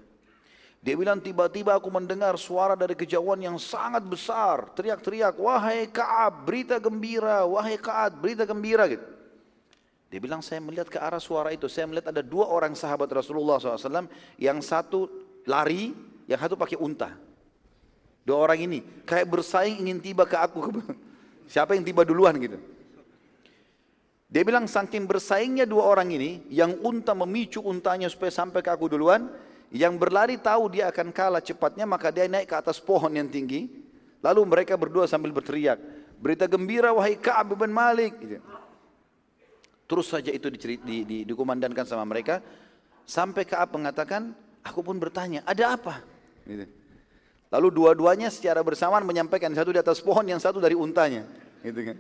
Dia 0.84 0.94
bilang 0.94 1.18
tiba-tiba 1.18 1.74
aku 1.74 1.90
mendengar 1.90 2.38
suara 2.38 2.78
dari 2.78 2.94
kejauhan 2.94 3.42
yang 3.42 3.58
sangat 3.58 4.06
besar. 4.06 4.70
Teriak-teriak, 4.78 5.40
wahai 5.42 5.90
Kaab 5.90 6.46
berita 6.46 6.78
gembira, 6.78 7.48
wahai 7.50 7.82
Kaab 7.82 8.22
berita 8.22 8.46
gembira 8.46 8.86
gitu. 8.86 9.02
Dia 10.08 10.20
bilang 10.24 10.40
saya 10.40 10.64
melihat 10.64 10.88
ke 10.88 10.96
arah 10.96 11.20
suara 11.20 11.52
itu. 11.52 11.68
Saya 11.68 11.90
melihat 11.90 12.16
ada 12.16 12.24
dua 12.24 12.48
orang 12.48 12.72
sahabat 12.78 13.12
Rasulullah 13.12 13.60
SAW. 13.60 14.08
Yang 14.40 14.60
satu 14.64 15.00
lari, 15.44 15.92
yang 16.30 16.40
satu 16.40 16.56
pakai 16.56 16.80
unta. 16.80 17.12
Dua 18.28 18.44
orang 18.44 18.60
ini 18.60 18.84
kayak 19.08 19.24
bersaing 19.32 19.88
ingin 19.88 20.04
tiba 20.04 20.28
ke 20.28 20.36
aku. 20.36 20.84
Siapa 21.52 21.80
yang 21.80 21.88
tiba 21.88 22.04
duluan 22.04 22.36
gitu. 22.36 22.60
Dia 24.28 24.44
bilang 24.44 24.68
saking 24.68 25.08
bersaingnya 25.08 25.64
dua 25.64 25.88
orang 25.88 26.12
ini, 26.12 26.44
yang 26.52 26.76
unta 26.84 27.16
memicu 27.16 27.64
untanya 27.64 28.12
supaya 28.12 28.28
sampai 28.28 28.60
ke 28.60 28.68
aku 28.68 28.92
duluan, 28.92 29.32
yang 29.72 29.96
berlari 29.96 30.36
tahu 30.36 30.68
dia 30.68 30.92
akan 30.92 31.16
kalah 31.16 31.40
cepatnya, 31.40 31.88
maka 31.88 32.12
dia 32.12 32.28
naik 32.28 32.52
ke 32.52 32.56
atas 32.60 32.84
pohon 32.84 33.08
yang 33.16 33.32
tinggi, 33.32 33.72
lalu 34.20 34.44
mereka 34.44 34.76
berdua 34.76 35.08
sambil 35.08 35.32
berteriak, 35.32 35.80
berita 36.20 36.44
gembira 36.52 36.92
wahai 36.92 37.16
Ka'ab 37.16 37.56
bin 37.56 37.72
Malik. 37.72 38.20
Gitu. 38.20 38.44
Terus 39.88 40.12
saja 40.12 40.36
itu 40.36 40.52
di, 40.52 40.60
di, 40.60 40.98
di, 41.08 41.18
dikumandangkan 41.24 41.88
sama 41.88 42.04
mereka, 42.04 42.44
sampai 43.08 43.48
Ka'ab 43.48 43.80
mengatakan, 43.80 44.36
aku 44.60 44.84
pun 44.84 45.00
bertanya, 45.00 45.48
ada 45.48 45.80
apa? 45.80 46.04
Gitu. 46.44 46.77
Lalu 47.48 47.68
dua-duanya 47.72 48.28
secara 48.28 48.60
bersamaan 48.60 49.08
menyampaikan, 49.08 49.52
satu 49.56 49.72
di 49.72 49.80
atas 49.80 50.04
pohon, 50.04 50.24
yang 50.28 50.40
satu 50.40 50.60
dari 50.60 50.76
untanya. 50.76 51.24
Gitu 51.64 51.80
kan. 51.94 51.98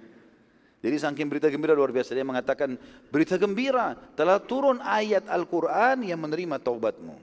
Jadi 0.77 0.95
saking 1.01 1.27
berita 1.27 1.49
gembira 1.49 1.73
luar 1.73 1.89
biasa 1.89 2.13
dia 2.13 2.21
mengatakan 2.21 2.77
berita 3.10 3.33
gembira 3.33 3.97
telah 4.13 4.38
turun 4.38 4.77
ayat 4.77 5.25
Al-Quran 5.25 6.05
yang 6.05 6.21
menerima 6.21 6.62
taubatmu. 6.62 7.17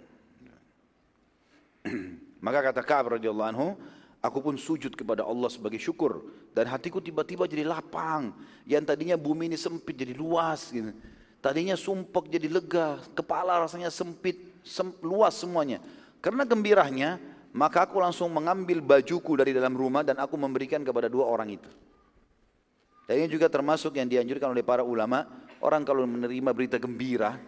Maka 2.44 2.58
kata 2.72 2.82
Ka'ab 2.82 3.14
radhiyallahu 3.14 3.50
anhu, 3.54 3.68
aku 4.18 4.38
pun 4.42 4.58
sujud 4.58 4.98
kepada 4.98 5.22
Allah 5.22 5.46
sebagai 5.48 5.78
syukur 5.78 6.26
dan 6.50 6.66
hatiku 6.66 6.98
tiba-tiba 6.98 7.46
jadi 7.46 7.62
lapang. 7.62 8.34
Yang 8.66 8.90
tadinya 8.90 9.14
bumi 9.14 9.54
ini 9.54 9.58
sempit 9.60 9.94
jadi 9.94 10.18
luas 10.18 10.74
gitu. 10.74 10.90
Tadinya 11.44 11.76
sumpek 11.76 12.32
jadi 12.32 12.48
lega, 12.48 13.04
kepala 13.12 13.60
rasanya 13.60 13.92
sempit, 13.92 14.40
sem 14.64 14.88
luas 15.04 15.36
semuanya. 15.36 15.76
Karena 16.24 16.40
gembiranya, 16.48 17.20
maka 17.54 17.86
aku 17.86 18.02
langsung 18.02 18.34
mengambil 18.34 18.82
bajuku 18.82 19.38
dari 19.38 19.54
dalam 19.54 19.78
rumah 19.78 20.02
dan 20.02 20.18
aku 20.18 20.34
memberikan 20.34 20.82
kepada 20.82 21.06
dua 21.06 21.30
orang 21.30 21.54
itu. 21.54 21.70
Dan 23.06 23.22
ini 23.22 23.28
juga 23.30 23.46
termasuk 23.46 23.94
yang 23.94 24.10
dianjurkan 24.10 24.50
oleh 24.50 24.66
para 24.66 24.82
ulama, 24.82 25.22
orang 25.62 25.86
kalau 25.86 26.02
menerima 26.02 26.50
berita 26.50 26.76
gembira 26.82 27.38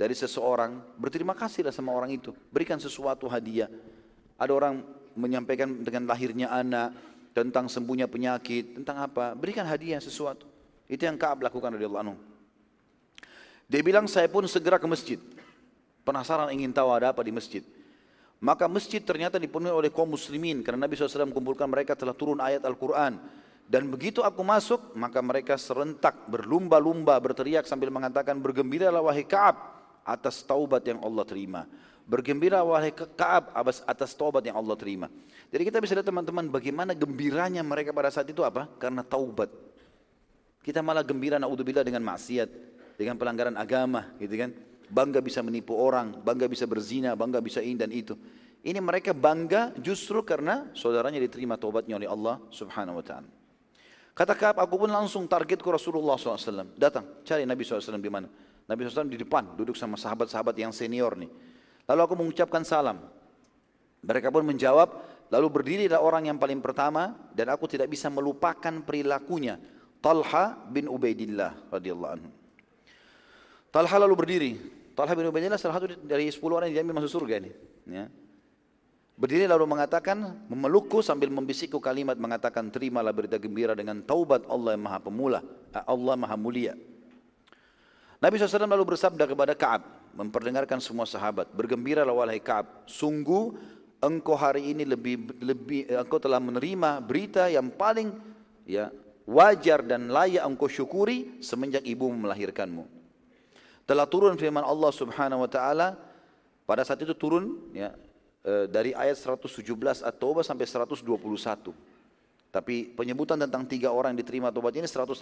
dari 0.00 0.16
seseorang, 0.16 0.96
berterima 0.96 1.36
kasihlah 1.36 1.74
sama 1.74 1.92
orang 1.92 2.16
itu, 2.16 2.32
berikan 2.48 2.80
sesuatu 2.80 3.28
hadiah. 3.28 3.68
Ada 4.40 4.52
orang 4.54 4.80
menyampaikan 5.12 5.84
dengan 5.84 6.08
lahirnya 6.08 6.48
anak, 6.48 6.96
tentang 7.36 7.68
sembuhnya 7.70 8.10
penyakit, 8.10 8.80
tentang 8.80 9.02
apa, 9.06 9.36
berikan 9.36 9.66
hadiah 9.66 10.02
sesuatu. 10.02 10.46
Itu 10.90 11.06
yang 11.06 11.14
Ka'ab 11.14 11.46
lakukan 11.46 11.78
radhiyallahu 11.78 12.02
anhu. 12.02 12.16
Dia 13.70 13.82
bilang 13.86 14.10
saya 14.10 14.26
pun 14.26 14.42
segera 14.50 14.82
ke 14.82 14.86
masjid. 14.90 15.18
Penasaran 16.02 16.50
ingin 16.50 16.74
tahu 16.74 16.90
ada 16.90 17.14
apa 17.14 17.22
di 17.22 17.30
masjid. 17.30 17.62
Maka 18.40 18.64
masjid 18.72 19.04
ternyata 19.04 19.36
dipenuhi 19.36 19.68
oleh 19.68 19.92
kaum 19.92 20.16
muslimin 20.16 20.64
karena 20.64 20.88
Nabi 20.88 20.96
SAW 20.96 21.28
kumpulkan 21.28 21.68
mereka 21.68 21.92
telah 21.92 22.16
turun 22.16 22.40
ayat 22.40 22.64
Al-Quran. 22.64 23.20
Dan 23.70 23.86
begitu 23.86 24.24
aku 24.24 24.40
masuk, 24.42 24.96
maka 24.98 25.20
mereka 25.22 25.54
serentak 25.60 26.26
berlumba-lumba 26.26 27.14
berteriak 27.20 27.68
sambil 27.68 27.92
mengatakan 27.92 28.40
bergembiralah 28.40 28.98
wahai 28.98 29.22
Ka'ab 29.22 29.54
atas 30.02 30.42
taubat 30.42 30.82
yang 30.88 30.98
Allah 31.04 31.22
terima. 31.22 31.68
Bergembira 32.08 32.64
wahai 32.66 32.90
Ka'ab 32.90 33.54
atas 33.62 34.10
taubat 34.16 34.42
yang 34.42 34.58
Allah 34.58 34.74
terima. 34.74 35.06
Jadi 35.52 35.62
kita 35.70 35.78
bisa 35.78 35.94
lihat 35.94 36.08
teman-teman 36.08 36.50
bagaimana 36.50 36.96
gembiranya 36.96 37.62
mereka 37.62 37.94
pada 37.94 38.10
saat 38.10 38.26
itu 38.26 38.42
apa? 38.42 38.66
Karena 38.80 39.06
taubat. 39.06 39.52
Kita 40.64 40.82
malah 40.82 41.06
gembira 41.06 41.38
naudzubillah 41.38 41.86
dengan 41.86 42.02
maksiat 42.08 42.48
dengan 43.00 43.16
pelanggaran 43.16 43.56
agama 43.56 44.12
gitu 44.20 44.36
kan 44.36 44.52
bangga 44.90 45.22
bisa 45.22 45.40
menipu 45.40 45.78
orang 45.78 46.18
bangga 46.20 46.50
bisa 46.50 46.66
berzina 46.66 47.14
bangga 47.14 47.38
bisa 47.38 47.62
ini 47.62 47.78
dan 47.78 47.94
itu. 47.94 48.18
Ini 48.60 48.76
mereka 48.76 49.16
bangga 49.16 49.72
justru 49.80 50.20
karena 50.20 50.68
saudaranya 50.76 51.16
diterima 51.16 51.56
taubatnya 51.56 51.96
oleh 51.96 52.04
Allah 52.04 52.36
subhanahu 52.52 53.00
wa 53.00 53.04
ta'ala. 53.04 53.28
Kata 54.12 54.36
Kaab 54.36 54.60
aku 54.60 54.84
pun 54.84 54.90
langsung 54.92 55.24
target 55.24 55.64
ke 55.64 55.68
Rasulullah 55.72 56.20
SAW 56.20 56.76
datang 56.76 57.24
cari 57.24 57.48
Nabi 57.48 57.64
SAW 57.64 57.96
di 57.96 58.12
mana? 58.12 58.28
Nabi 58.68 58.84
SAW 58.84 59.08
di 59.08 59.16
depan 59.16 59.56
duduk 59.56 59.80
sama 59.80 59.96
sahabat-sahabat 59.96 60.52
yang 60.60 60.76
senior 60.76 61.16
nih. 61.16 61.32
Lalu 61.88 62.00
aku 62.04 62.14
mengucapkan 62.20 62.60
salam. 62.60 63.00
Mereka 64.04 64.28
pun 64.28 64.44
menjawab 64.44 65.00
lalu 65.32 65.46
berdirilah 65.48 66.04
orang 66.04 66.28
yang 66.28 66.36
paling 66.36 66.60
pertama 66.60 67.16
dan 67.32 67.48
aku 67.48 67.64
tidak 67.64 67.88
bisa 67.88 68.12
melupakan 68.12 68.84
perilakunya. 68.84 69.56
Talha 70.04 70.56
bin 70.68 70.88
Ubaidillah 70.88 71.72
radhiyallahu 71.72 72.12
anhu. 72.12 72.30
Talha 73.72 73.96
lalu 74.02 74.14
berdiri. 74.20 74.52
Talha 75.00 75.16
bin 75.16 75.32
Ubaidillah 75.32 75.56
salah 75.56 75.80
satu 75.80 75.96
dari 76.04 76.28
10 76.28 76.36
orang 76.44 76.68
yang 76.68 76.84
diambil 76.84 77.00
masuk 77.00 77.24
surga 77.24 77.40
ini. 77.40 77.56
Ya. 77.88 78.12
Berdiri 79.16 79.48
lalu 79.48 79.64
mengatakan, 79.64 80.44
memelukku 80.44 81.00
sambil 81.00 81.32
membisikku 81.32 81.80
kalimat 81.80 82.20
mengatakan, 82.20 82.68
terimalah 82.68 83.08
berita 83.08 83.40
gembira 83.40 83.72
dengan 83.72 84.04
taubat 84.04 84.44
Allah 84.44 84.76
yang 84.76 84.84
maha 84.84 85.00
pemula, 85.00 85.40
eh, 85.72 85.84
Allah 85.88 86.20
maha 86.20 86.36
mulia. 86.36 86.76
Nabi 88.20 88.36
SAW 88.36 88.68
lalu 88.68 88.92
bersabda 88.92 89.24
kepada 89.24 89.56
Ka'ab, 89.56 89.88
memperdengarkan 90.12 90.76
semua 90.84 91.08
sahabat, 91.08 91.48
bergembiralah 91.56 92.12
wahai 92.12 92.36
Ka'ab, 92.36 92.84
sungguh 92.84 93.56
engkau 94.04 94.36
hari 94.36 94.68
ini 94.68 94.84
lebih 94.84 95.32
lebih 95.40 95.88
engkau 95.96 96.20
telah 96.20 96.40
menerima 96.40 97.00
berita 97.00 97.48
yang 97.48 97.72
paling 97.72 98.12
ya 98.68 98.92
wajar 99.24 99.80
dan 99.80 100.12
layak 100.12 100.44
engkau 100.44 100.68
syukuri 100.68 101.40
semenjak 101.44 101.84
ibumu 101.84 102.28
melahirkanmu 102.28 102.99
telah 103.90 104.06
turun 104.06 104.38
firman 104.38 104.62
Allah 104.62 104.94
Subhanahu 104.94 105.42
wa 105.42 105.50
taala 105.50 105.98
pada 106.62 106.86
saat 106.86 107.02
itu 107.02 107.10
turun 107.10 107.58
ya 107.74 107.90
e, 108.46 108.70
dari 108.70 108.94
ayat 108.94 109.18
117 109.18 109.58
At-Taubah 110.06 110.46
sampai 110.46 110.62
121. 110.62 111.02
Tapi 112.54 112.94
penyebutan 112.94 113.34
tentang 113.34 113.66
tiga 113.66 113.90
orang 113.90 114.14
yang 114.14 114.22
diterima 114.22 114.54
taubat 114.54 114.78
ini 114.78 114.86
118. 114.86 115.18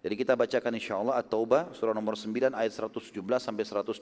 Jadi 0.00 0.14
kita 0.16 0.32
bacakan 0.32 0.72
insyaallah 0.80 1.20
At-Taubah 1.20 1.76
surah 1.76 1.92
nomor 1.92 2.16
9 2.16 2.56
ayat 2.56 2.72
117 2.72 3.20
sampai 3.20 3.64
121. 3.68 4.00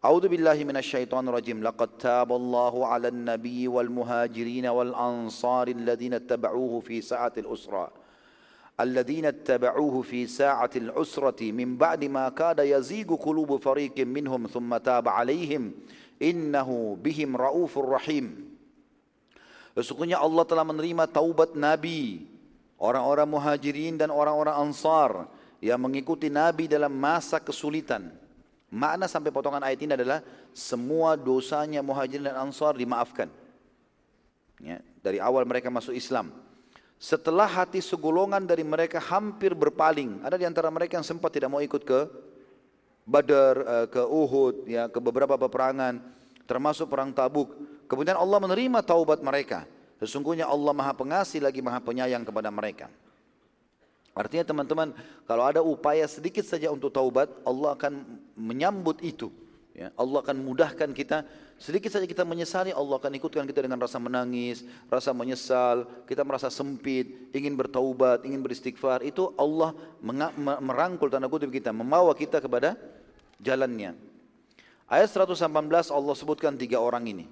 A'udzu 0.00 0.32
billahi 0.32 0.64
minasyaitonir 0.64 1.36
rajim. 1.36 1.60
Laqad 1.60 2.00
taballahu 2.00 2.88
'alan 2.88 3.36
nabiyyi 3.36 3.68
wal 3.68 3.92
muhajirin 3.92 4.64
wal 4.72 4.96
ansari 4.96 5.76
alladziina 5.76 6.24
ittaba'uuhu 6.24 6.80
fi 6.80 7.04
sa'atil 7.04 7.44
usra. 7.44 7.92
الذين 8.78 9.26
اتبعوه 9.26 10.02
في 10.06 10.30
ساعة 10.30 10.70
العسرة 10.76 11.50
من 11.50 11.74
بعد 11.74 12.06
ما 12.06 12.30
كاد 12.30 12.62
yazigu 12.62 13.18
قلوب 13.18 13.58
فريق 13.58 13.98
منهم 14.06 14.46
ثم 14.46 14.70
تاب 14.70 15.08
عليهم 15.10 15.74
إنه 16.22 16.68
بهم 17.02 17.30
رؤوف 17.36 17.74
رحيم. 17.78 18.26
Sesungguhnya 19.78 20.18
Allah 20.18 20.42
telah 20.42 20.66
menerima 20.66 21.06
taubat 21.06 21.54
Nabi, 21.54 22.26
orang-orang 22.78 23.30
muhajirin 23.30 23.94
dan 23.98 24.10
orang-orang 24.10 24.54
ansar 24.66 25.30
yang 25.62 25.78
mengikuti 25.78 26.26
Nabi 26.30 26.66
dalam 26.66 26.90
masa 26.94 27.38
kesulitan. 27.42 28.10
Makna 28.70 29.06
sampai 29.06 29.30
potongan 29.30 29.62
ayat 29.62 29.78
ini 29.82 29.94
adalah 29.94 30.22
semua 30.54 31.14
dosanya 31.14 31.82
muhajirin 31.82 32.26
dan 32.30 32.38
ansar 32.42 32.74
dimaafkan. 32.74 33.30
Ya, 34.58 34.82
dari 35.02 35.22
awal 35.22 35.46
mereka 35.46 35.70
masuk 35.70 35.94
Islam. 35.94 36.34
Setelah 36.98 37.46
hati 37.46 37.78
segolongan 37.78 38.42
dari 38.42 38.66
mereka 38.66 38.98
hampir 38.98 39.54
berpaling, 39.54 40.18
ada 40.26 40.34
di 40.34 40.42
antara 40.42 40.66
mereka 40.66 40.98
yang 40.98 41.06
sempat 41.06 41.30
tidak 41.30 41.46
mau 41.46 41.62
ikut 41.62 41.86
ke 41.86 42.00
Badar, 43.08 43.54
eh, 43.64 43.86
ke 43.88 44.02
Uhud, 44.04 44.68
ya, 44.68 44.90
ke 44.90 44.98
beberapa 45.00 45.38
peperangan, 45.38 46.02
termasuk 46.44 46.90
perang 46.90 47.14
Tabuk. 47.14 47.54
Kemudian 47.88 48.18
Allah 48.20 48.36
menerima 48.36 48.84
taubat 48.84 49.24
mereka. 49.24 49.64
Sesungguhnya 50.02 50.44
Allah 50.44 50.76
Maha 50.76 50.92
Pengasih 50.92 51.40
lagi 51.40 51.64
Maha 51.64 51.80
Penyayang 51.80 52.26
kepada 52.26 52.52
mereka. 52.52 52.92
Artinya 54.18 54.44
teman-teman, 54.44 54.92
kalau 55.30 55.46
ada 55.46 55.62
upaya 55.62 56.02
sedikit 56.10 56.42
saja 56.42 56.74
untuk 56.74 56.90
taubat, 56.90 57.30
Allah 57.46 57.78
akan 57.78 58.18
menyambut 58.34 58.98
itu. 59.00 59.30
Ya, 59.78 59.94
Allah 59.94 60.18
akan 60.26 60.42
mudahkan 60.42 60.90
kita. 60.90 61.22
Sedikit 61.54 61.94
saja 61.94 62.02
kita 62.02 62.26
menyesali, 62.26 62.74
Allah 62.74 62.98
akan 62.98 63.14
ikutkan 63.14 63.46
kita 63.46 63.62
dengan 63.62 63.78
rasa 63.78 64.02
menangis, 64.02 64.66
rasa 64.90 65.14
menyesal, 65.14 65.86
kita 66.02 66.26
merasa 66.26 66.50
sempit, 66.50 67.30
ingin 67.30 67.54
bertaubat, 67.54 68.26
ingin 68.26 68.42
beristighfar. 68.42 69.06
Itu 69.06 69.38
Allah 69.38 69.70
merangkul 70.42 71.06
tanda 71.06 71.30
kutip 71.30 71.54
kita, 71.54 71.70
membawa 71.70 72.10
kita 72.10 72.42
kepada 72.42 72.74
jalannya. 73.38 73.94
Ayat 74.90 75.14
118 75.14 75.46
Allah 75.94 76.14
sebutkan 76.18 76.58
tiga 76.58 76.82
orang 76.82 77.06
ini. 77.06 77.30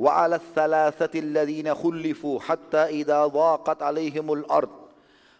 Wa 0.00 0.24
ala 0.24 0.40
thalathati 0.40 1.20
alladhina 1.20 1.76
khullifu 1.76 2.40
hatta 2.40 2.88
idha 2.88 3.20
dhaqat 3.28 3.84
alaihimul 3.84 4.48
ard 4.48 4.83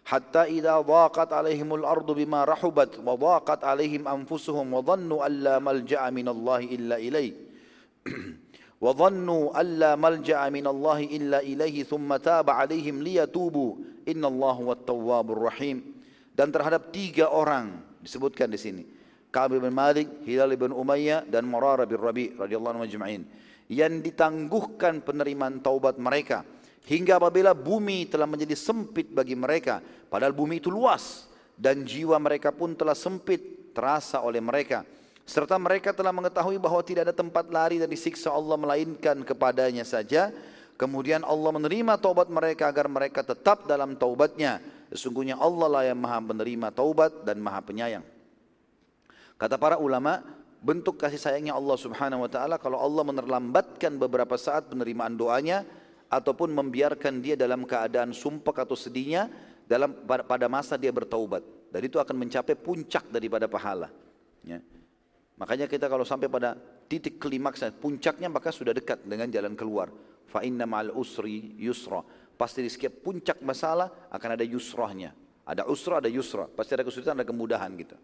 حتى 0.04 0.42
إذا 0.60 0.80
ضاقت 0.80 1.32
عليهم 1.32 1.74
الأرض 1.74 2.08
بما 2.10 2.44
رحبت 2.44 3.00
وضاقت 3.06 3.64
عليهم 3.64 4.08
أنفسهم 4.08 4.74
وظنوا 4.74 5.26
أن 5.26 5.32
لا 5.32 5.56
ملجأ 5.58 6.10
من 6.10 6.28
الله 6.28 6.60
إلا 6.76 6.96
إليه 6.96 7.32
وظنوا 8.84 9.60
أن 9.60 9.66
لا 9.80 9.96
ملجأ 9.96 10.48
من 10.52 10.66
الله 10.66 10.98
إلا 11.04 11.38
إليه 11.40 11.88
ثم 11.88 12.16
تاب 12.16 12.50
عليهم 12.50 13.02
ليتوبوا 13.02 13.72
إن 14.08 14.22
الله 14.24 14.52
هو 14.52 14.70
التواب 14.72 15.26
الرحيم 15.32 15.78
dan 16.34 16.50
terhadap 16.50 16.90
tiga 16.90 17.30
orang 17.30 17.78
disebutkan 18.02 18.50
di 18.50 18.58
sini 18.58 18.82
Ka'ab 19.30 19.54
bin 19.54 19.70
Malik, 19.70 20.26
Hilal 20.26 20.54
bin 20.58 20.74
Umayyah 20.74 21.26
dan 21.30 21.46
Murarah 21.46 21.86
bin 21.86 21.98
Rabi 21.98 22.34
radhiyallahu 22.34 22.74
anhu 22.74 22.84
majma'in 22.86 23.22
yang 23.70 24.02
ditangguhkan 24.02 25.00
penerimaan 25.00 25.62
taubat 25.62 25.96
mereka 25.96 26.42
Hingga 26.84 27.16
apabila 27.16 27.56
bumi 27.56 28.04
telah 28.04 28.28
menjadi 28.28 28.52
sempit 28.52 29.08
bagi 29.08 29.32
mereka, 29.32 29.80
padahal 30.12 30.36
bumi 30.36 30.60
itu 30.60 30.68
luas 30.68 31.24
dan 31.56 31.80
jiwa 31.80 32.20
mereka 32.20 32.52
pun 32.52 32.76
telah 32.76 32.92
sempit 32.92 33.72
terasa 33.72 34.20
oleh 34.20 34.44
mereka. 34.44 34.84
Serta 35.24 35.56
mereka 35.56 35.96
telah 35.96 36.12
mengetahui 36.12 36.60
bahwa 36.60 36.84
tidak 36.84 37.08
ada 37.08 37.16
tempat 37.16 37.48
lari 37.48 37.80
dari 37.80 37.96
siksa 37.96 38.28
Allah 38.28 38.60
melainkan 38.60 39.24
kepadanya 39.24 39.80
saja. 39.80 40.28
Kemudian 40.76 41.24
Allah 41.24 41.48
menerima 41.56 41.96
taubat 41.96 42.28
mereka 42.28 42.68
agar 42.68 42.92
mereka 42.92 43.24
tetap 43.24 43.64
dalam 43.64 43.96
taubatnya. 43.96 44.60
Sesungguhnya 44.92 45.40
Allah 45.40 45.68
lah 45.72 45.82
yang 45.88 45.96
maha 45.96 46.20
menerima 46.20 46.68
taubat 46.76 47.24
dan 47.24 47.40
maha 47.40 47.64
penyayang. 47.64 48.04
Kata 49.40 49.56
para 49.56 49.80
ulama, 49.80 50.20
bentuk 50.60 51.00
kasih 51.00 51.16
sayangnya 51.16 51.56
Allah 51.56 51.80
subhanahu 51.80 52.28
wa 52.28 52.30
ta'ala 52.30 52.60
kalau 52.60 52.76
Allah 52.76 53.02
menerlambatkan 53.08 53.96
beberapa 53.96 54.36
saat 54.36 54.68
penerimaan 54.68 55.16
doanya, 55.16 55.64
ataupun 56.14 56.54
membiarkan 56.54 57.18
dia 57.18 57.34
dalam 57.34 57.66
keadaan 57.66 58.14
sumpah 58.14 58.62
atau 58.62 58.78
sedihnya 58.78 59.26
dalam 59.66 59.90
pada 60.06 60.46
masa 60.46 60.78
dia 60.78 60.94
bertaubat 60.94 61.42
dan 61.74 61.80
itu 61.82 61.98
akan 61.98 62.14
mencapai 62.14 62.54
puncak 62.54 63.10
daripada 63.10 63.50
pahala 63.50 63.90
ya. 64.46 64.62
Makanya 65.34 65.66
kita 65.66 65.90
kalau 65.90 66.06
sampai 66.06 66.30
pada 66.30 66.54
titik 66.86 67.18
klimaks, 67.18 67.66
puncaknya 67.82 68.30
maka 68.30 68.54
sudah 68.54 68.70
dekat 68.70 69.02
dengan 69.02 69.26
jalan 69.26 69.58
keluar. 69.58 69.90
Fa 70.30 70.46
inna 70.46 70.62
ma'al 70.62 70.94
usri 70.94 71.58
yusra. 71.58 72.06
Pasti 72.38 72.62
di 72.62 72.70
setiap 72.70 73.02
puncak 73.02 73.42
masalah 73.42 73.90
akan 74.14 74.30
ada 74.38 74.46
yusrahnya. 74.46 75.10
Ada 75.42 75.66
usra, 75.66 75.98
ada 75.98 76.06
yusra. 76.06 76.46
Pasti 76.46 76.78
ada 76.78 76.86
kesulitan, 76.86 77.18
ada 77.18 77.26
kemudahan 77.26 77.70
gitu. 77.74 77.98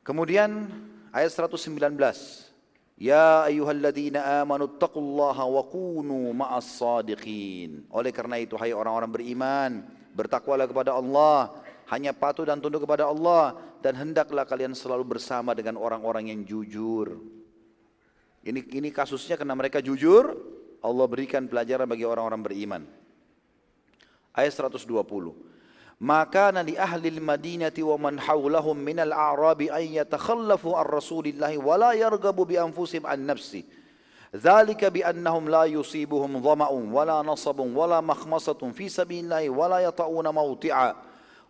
Kemudian 0.00 0.72
ayat 1.12 1.30
119. 1.32 2.49
Ya 3.00 3.48
ayyuhalladzina 3.48 4.44
amanu 4.44 4.68
taqullaha 4.76 5.48
wa 5.48 5.64
kunu 5.64 6.36
ma'as 6.36 6.68
sadiqin. 6.68 7.88
Oleh 7.88 8.12
karena 8.12 8.36
itu 8.36 8.60
hai 8.60 8.76
orang-orang 8.76 9.08
beriman, 9.08 9.88
bertakwalah 10.12 10.68
kepada 10.68 10.92
Allah, 10.92 11.64
hanya 11.88 12.12
patuh 12.12 12.44
dan 12.44 12.60
tunduk 12.60 12.84
kepada 12.84 13.08
Allah 13.08 13.56
dan 13.80 13.96
hendaklah 13.96 14.44
kalian 14.44 14.76
selalu 14.76 15.16
bersama 15.16 15.56
dengan 15.56 15.80
orang-orang 15.80 16.28
yang 16.28 16.44
jujur. 16.44 17.16
Ini 18.44 18.68
ini 18.68 18.92
kasusnya 18.92 19.40
karena 19.40 19.56
mereka 19.56 19.80
jujur, 19.80 20.36
Allah 20.84 21.06
berikan 21.08 21.48
pelajaran 21.48 21.88
bagi 21.88 22.04
orang-orang 22.04 22.40
beriman. 22.44 22.82
Ayat 24.36 24.52
120 24.52 24.84
Maka 25.99 26.51
li 26.63 26.75
ahli 26.75 27.07
al-Madinati 27.07 27.79
wa 27.79 27.95
man 27.97 28.19
hawlahum 28.19 28.75
min 28.75 28.99
al-a'rabi 28.99 29.71
an 29.71 29.83
yatakhallafu 29.83 30.75
ar 30.75 30.87
Rasulillahi 30.91 31.55
wa 31.55 31.79
la 31.79 31.95
yarghabu 31.95 32.43
bi 32.43 32.59
anfusihim 32.59 33.07
an 33.07 33.31
nafsi. 33.31 33.63
ذلك 34.35 34.85
بأنهم 34.85 35.49
لا 35.49 35.63
يصيبهم 35.63 36.43
ظمأ 36.43 36.69
ولا 36.69 37.21
نصب 37.21 37.59
ولا 37.59 38.01
مخمصة 38.01 38.59
في 38.75 38.89
سبيل 38.89 39.23
الله 39.23 39.49
ولا 39.49 39.79
يطعون 39.79 40.27
موطعا 40.27 40.95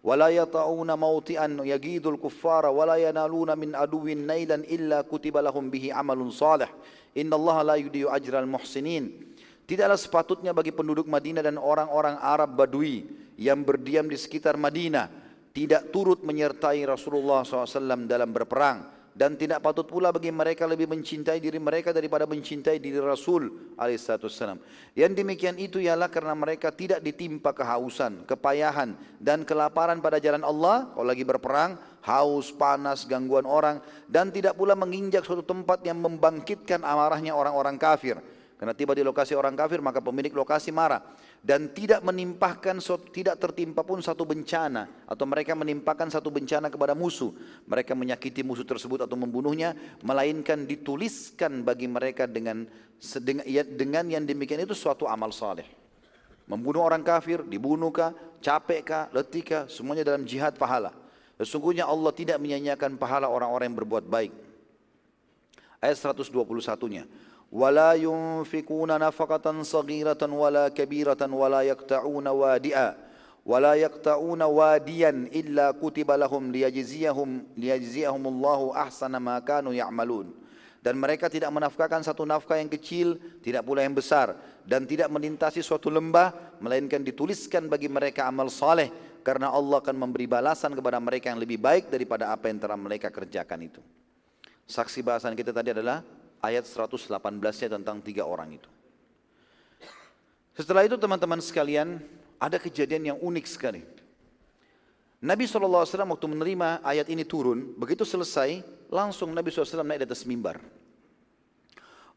ولا 0.03 0.27
يطعون 0.27 0.93
موطئا 0.93 1.57
يجيد 1.61 2.07
الكفار 2.07 2.65
ولا 2.65 2.95
ينالون 2.95 3.57
من 3.57 3.75
عدو 3.75 4.05
نيلا 4.05 4.55
إلا 4.55 5.01
كتب 5.01 5.37
لهم 5.37 5.69
به 5.69 5.93
عمل 5.93 6.31
صالح 6.31 6.73
إن 7.17 7.33
الله 7.33 7.61
لا 7.61 7.75
يضيع 7.75 8.15
أجر 8.15 8.39
المحسنين 8.39 9.33
Tidaklah 9.65 9.97
sepatutnya 9.97 10.53
bagi 10.53 10.69
penduduk 10.69 11.09
Madinah 11.09 11.41
dan 11.41 11.57
orang-orang 11.57 12.21
Arab 12.21 12.53
Badui 12.53 13.09
yang 13.40 13.64
berdiam 13.64 14.04
di 14.04 14.20
sekitar 14.20 14.60
Madinah 14.60 15.08
tidak 15.50 15.88
turut 15.88 16.20
menyertai 16.20 16.84
Rasulullah 16.84 17.42
SAW 17.42 18.04
dalam 18.04 18.30
berperang 18.30 19.00
dan 19.10 19.34
tidak 19.34 19.58
patut 19.58 19.88
pula 19.90 20.14
bagi 20.14 20.30
mereka 20.30 20.68
lebih 20.68 20.86
mencintai 20.86 21.42
diri 21.42 21.58
mereka 21.58 21.90
daripada 21.90 22.28
mencintai 22.30 22.78
diri 22.78 23.02
Rasul 23.02 23.74
alaihissalam. 23.74 24.62
Yang 24.94 25.12
demikian 25.18 25.58
itu 25.58 25.82
ialah 25.82 26.06
karena 26.06 26.36
mereka 26.38 26.70
tidak 26.70 27.02
ditimpa 27.02 27.50
kehausan, 27.50 28.22
kepayahan 28.28 28.94
dan 29.18 29.42
kelaparan 29.42 29.98
pada 29.98 30.22
jalan 30.22 30.46
Allah 30.46 30.94
kalau 30.94 31.08
lagi 31.10 31.26
berperang, 31.26 31.74
haus, 32.06 32.54
panas, 32.54 33.02
gangguan 33.08 33.48
orang 33.48 33.82
dan 34.06 34.30
tidak 34.30 34.54
pula 34.54 34.78
menginjak 34.78 35.26
suatu 35.26 35.42
tempat 35.42 35.82
yang 35.82 35.98
membangkitkan 35.98 36.86
amarahnya 36.86 37.34
orang-orang 37.34 37.74
kafir. 37.80 38.14
Karena 38.60 38.76
tiba 38.76 38.92
di 38.92 39.00
lokasi 39.00 39.32
orang 39.32 39.56
kafir 39.56 39.80
maka 39.80 40.04
pemilik 40.04 40.36
lokasi 40.36 40.68
marah 40.68 41.00
dan 41.40 41.72
tidak 41.72 42.04
menimpahkan 42.04 42.84
tidak 43.16 43.40
tertimpa 43.40 43.80
pun 43.80 44.04
satu 44.04 44.28
bencana 44.28 45.08
atau 45.08 45.24
mereka 45.24 45.56
menimpakan 45.56 46.12
satu 46.12 46.28
bencana 46.28 46.68
kepada 46.68 46.92
musuh. 46.92 47.32
Mereka 47.64 47.96
menyakiti 47.96 48.44
musuh 48.44 48.68
tersebut 48.68 49.08
atau 49.08 49.16
membunuhnya 49.16 49.72
melainkan 50.04 50.68
dituliskan 50.68 51.64
bagi 51.64 51.88
mereka 51.88 52.28
dengan 52.28 52.68
ya, 53.48 53.64
dengan 53.64 54.04
yang 54.12 54.28
demikian 54.28 54.68
itu 54.68 54.76
suatu 54.76 55.08
amal 55.08 55.32
saleh. 55.32 55.64
Membunuh 56.44 56.84
orang 56.84 57.00
kafir, 57.00 57.40
dibunuhkah, 57.46 58.12
capekkah, 58.44 59.08
letihkah, 59.14 59.64
semuanya 59.70 60.04
dalam 60.04 60.28
jihad 60.28 60.60
pahala. 60.60 60.92
Sesungguhnya 61.40 61.88
Allah 61.88 62.12
tidak 62.12 62.36
menyanyiakan 62.36 63.00
pahala 63.00 63.32
orang-orang 63.32 63.72
yang 63.72 63.78
berbuat 63.80 64.04
baik. 64.04 64.34
Ayat 65.80 65.96
121-nya. 65.96 67.08
ولا 67.55 67.93
ينفقون 67.93 68.91
نفقة 68.99 69.45
صغيرة 69.63 70.23
ولا 70.27 70.65
كبيرة 70.67 71.21
ولا 71.33 71.61
يقطعون 71.61 72.27
وادئا 72.27 72.89
ولا 73.45 73.73
يقطعون 73.73 74.41
واديا 74.41 75.11
إلا 75.31 75.71
كتب 75.71 76.11
لهم 76.11 76.43
ليجزيهم 76.51 77.29
ليجزيهم 77.57 78.23
الله 78.27 78.59
أحسن 78.75 79.13
ما 79.17 79.39
كانوا 79.39 79.73
يعملون 79.73 80.45
dan 80.85 81.01
mereka 81.01 81.25
tidak 81.33 81.49
menafkahkan 81.49 82.05
satu 82.05 82.29
nafkah 82.29 82.61
yang 82.61 82.69
kecil, 82.69 83.17
tidak 83.41 83.65
pula 83.65 83.81
yang 83.81 83.97
besar 83.97 84.37
dan 84.69 84.85
tidak 84.85 85.09
melintasi 85.09 85.65
suatu 85.65 85.89
lembah 85.89 86.29
melainkan 86.61 87.01
dituliskan 87.01 87.65
bagi 87.65 87.89
mereka 87.89 88.29
amal 88.29 88.53
saleh 88.53 88.93
karena 89.25 89.49
Allah 89.49 89.81
akan 89.81 89.97
memberi 89.97 90.29
balasan 90.29 90.77
kepada 90.77 91.01
mereka 91.01 91.33
yang 91.33 91.41
lebih 91.41 91.57
baik 91.57 91.89
daripada 91.89 92.29
apa 92.29 92.53
yang 92.53 92.61
telah 92.61 92.77
mereka 92.77 93.09
kerjakan 93.09 93.65
itu. 93.65 93.81
Saksi 94.69 95.01
bahasan 95.01 95.33
kita 95.33 95.49
tadi 95.49 95.73
adalah 95.73 96.05
ayat 96.40 96.64
118-nya 96.64 97.68
tentang 97.80 98.00
tiga 98.00 98.24
orang 98.24 98.56
itu. 98.56 98.70
Setelah 100.56 100.84
itu 100.84 101.00
teman-teman 101.00 101.40
sekalian, 101.40 102.00
ada 102.36 102.60
kejadian 102.60 103.14
yang 103.14 103.18
unik 103.20 103.46
sekali. 103.48 103.80
Nabi 105.20 105.44
SAW 105.44 105.84
waktu 105.84 106.26
menerima 106.28 106.80
ayat 106.80 107.12
ini 107.12 107.28
turun, 107.28 107.76
begitu 107.76 108.08
selesai, 108.08 108.64
langsung 108.88 109.32
Nabi 109.36 109.52
SAW 109.52 109.84
naik 109.84 110.04
di 110.04 110.06
atas 110.08 110.24
mimbar. 110.24 110.60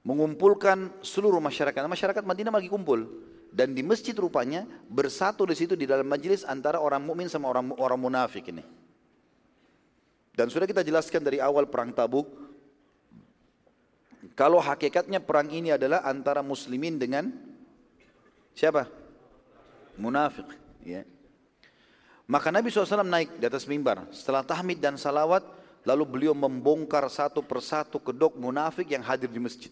Mengumpulkan 0.03 0.91
seluruh 0.99 1.39
masyarakat. 1.39 1.79
Masyarakat 1.87 2.23
Madinah 2.23 2.51
lagi 2.51 2.67
kumpul. 2.67 3.07
Dan 3.53 3.71
di 3.71 3.85
masjid 3.85 4.17
rupanya 4.17 4.65
bersatu 4.89 5.45
di 5.47 5.55
situ 5.55 5.77
di 5.77 5.85
dalam 5.85 6.09
majelis 6.09 6.43
antara 6.43 6.81
orang 6.81 6.99
mukmin 7.05 7.29
sama 7.29 7.47
orang 7.47 7.71
orang 7.77 7.99
munafik 8.01 8.49
ini. 8.49 8.65
Dan 10.33 10.49
sudah 10.49 10.65
kita 10.65 10.81
jelaskan 10.81 11.21
dari 11.21 11.37
awal 11.37 11.69
perang 11.69 11.93
Tabuk, 11.93 12.25
kalau 14.33 14.57
hakikatnya 14.57 15.21
perang 15.21 15.49
ini 15.53 15.73
adalah 15.73 16.01
antara 16.01 16.41
muslimin 16.41 16.97
dengan 16.97 17.29
siapa? 18.57 18.89
Munafik. 19.93 20.49
Ya. 20.81 21.05
Maka 22.25 22.49
Nabi 22.49 22.73
SAW 22.73 23.05
naik 23.05 23.37
di 23.37 23.45
atas 23.45 23.69
mimbar. 23.69 24.09
Setelah 24.09 24.41
tahmid 24.41 24.81
dan 24.81 24.97
salawat, 24.97 25.45
lalu 25.85 26.03
beliau 26.07 26.33
membongkar 26.33 27.05
satu 27.13 27.45
persatu 27.45 28.01
kedok 28.01 28.33
munafik 28.33 28.89
yang 28.89 29.05
hadir 29.05 29.29
di 29.29 29.37
masjid. 29.37 29.69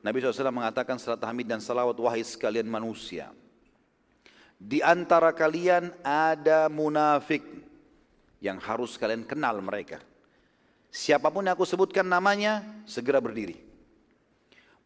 Nabi 0.00 0.20
SAW 0.20 0.52
mengatakan 0.52 0.96
setelah 0.96 1.20
tahmid 1.20 1.44
dan 1.44 1.60
salawat, 1.60 1.96
wahai 2.00 2.24
sekalian 2.24 2.68
manusia. 2.68 3.32
Di 4.56 4.80
antara 4.80 5.28
kalian 5.36 5.92
ada 6.00 6.72
munafik 6.72 7.44
yang 8.40 8.56
harus 8.64 8.96
kalian 8.96 9.28
kenal 9.28 9.60
mereka. 9.60 10.00
Siapa 10.94 11.26
pun 11.26 11.42
yang 11.42 11.58
aku 11.58 11.66
sebutkan 11.66 12.06
namanya, 12.06 12.62
segera 12.86 13.18
berdiri. 13.18 13.58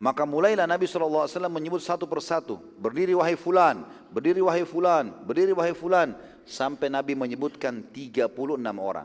Maka 0.01 0.25
mulailah 0.25 0.65
Nabi 0.65 0.89
SAW 0.89 1.29
menyebut 1.53 1.85
satu 1.85 2.09
persatu. 2.09 2.57
Berdiri 2.81 3.13
wahai 3.13 3.37
fulan, 3.37 3.85
berdiri 4.09 4.41
wahai 4.41 4.65
fulan, 4.65 5.13
berdiri 5.29 5.53
wahai 5.53 5.77
fulan. 5.77 6.17
Sampai 6.49 6.89
Nabi 6.89 7.13
menyebutkan 7.13 7.85
36 7.93 8.25
orang. 8.81 9.05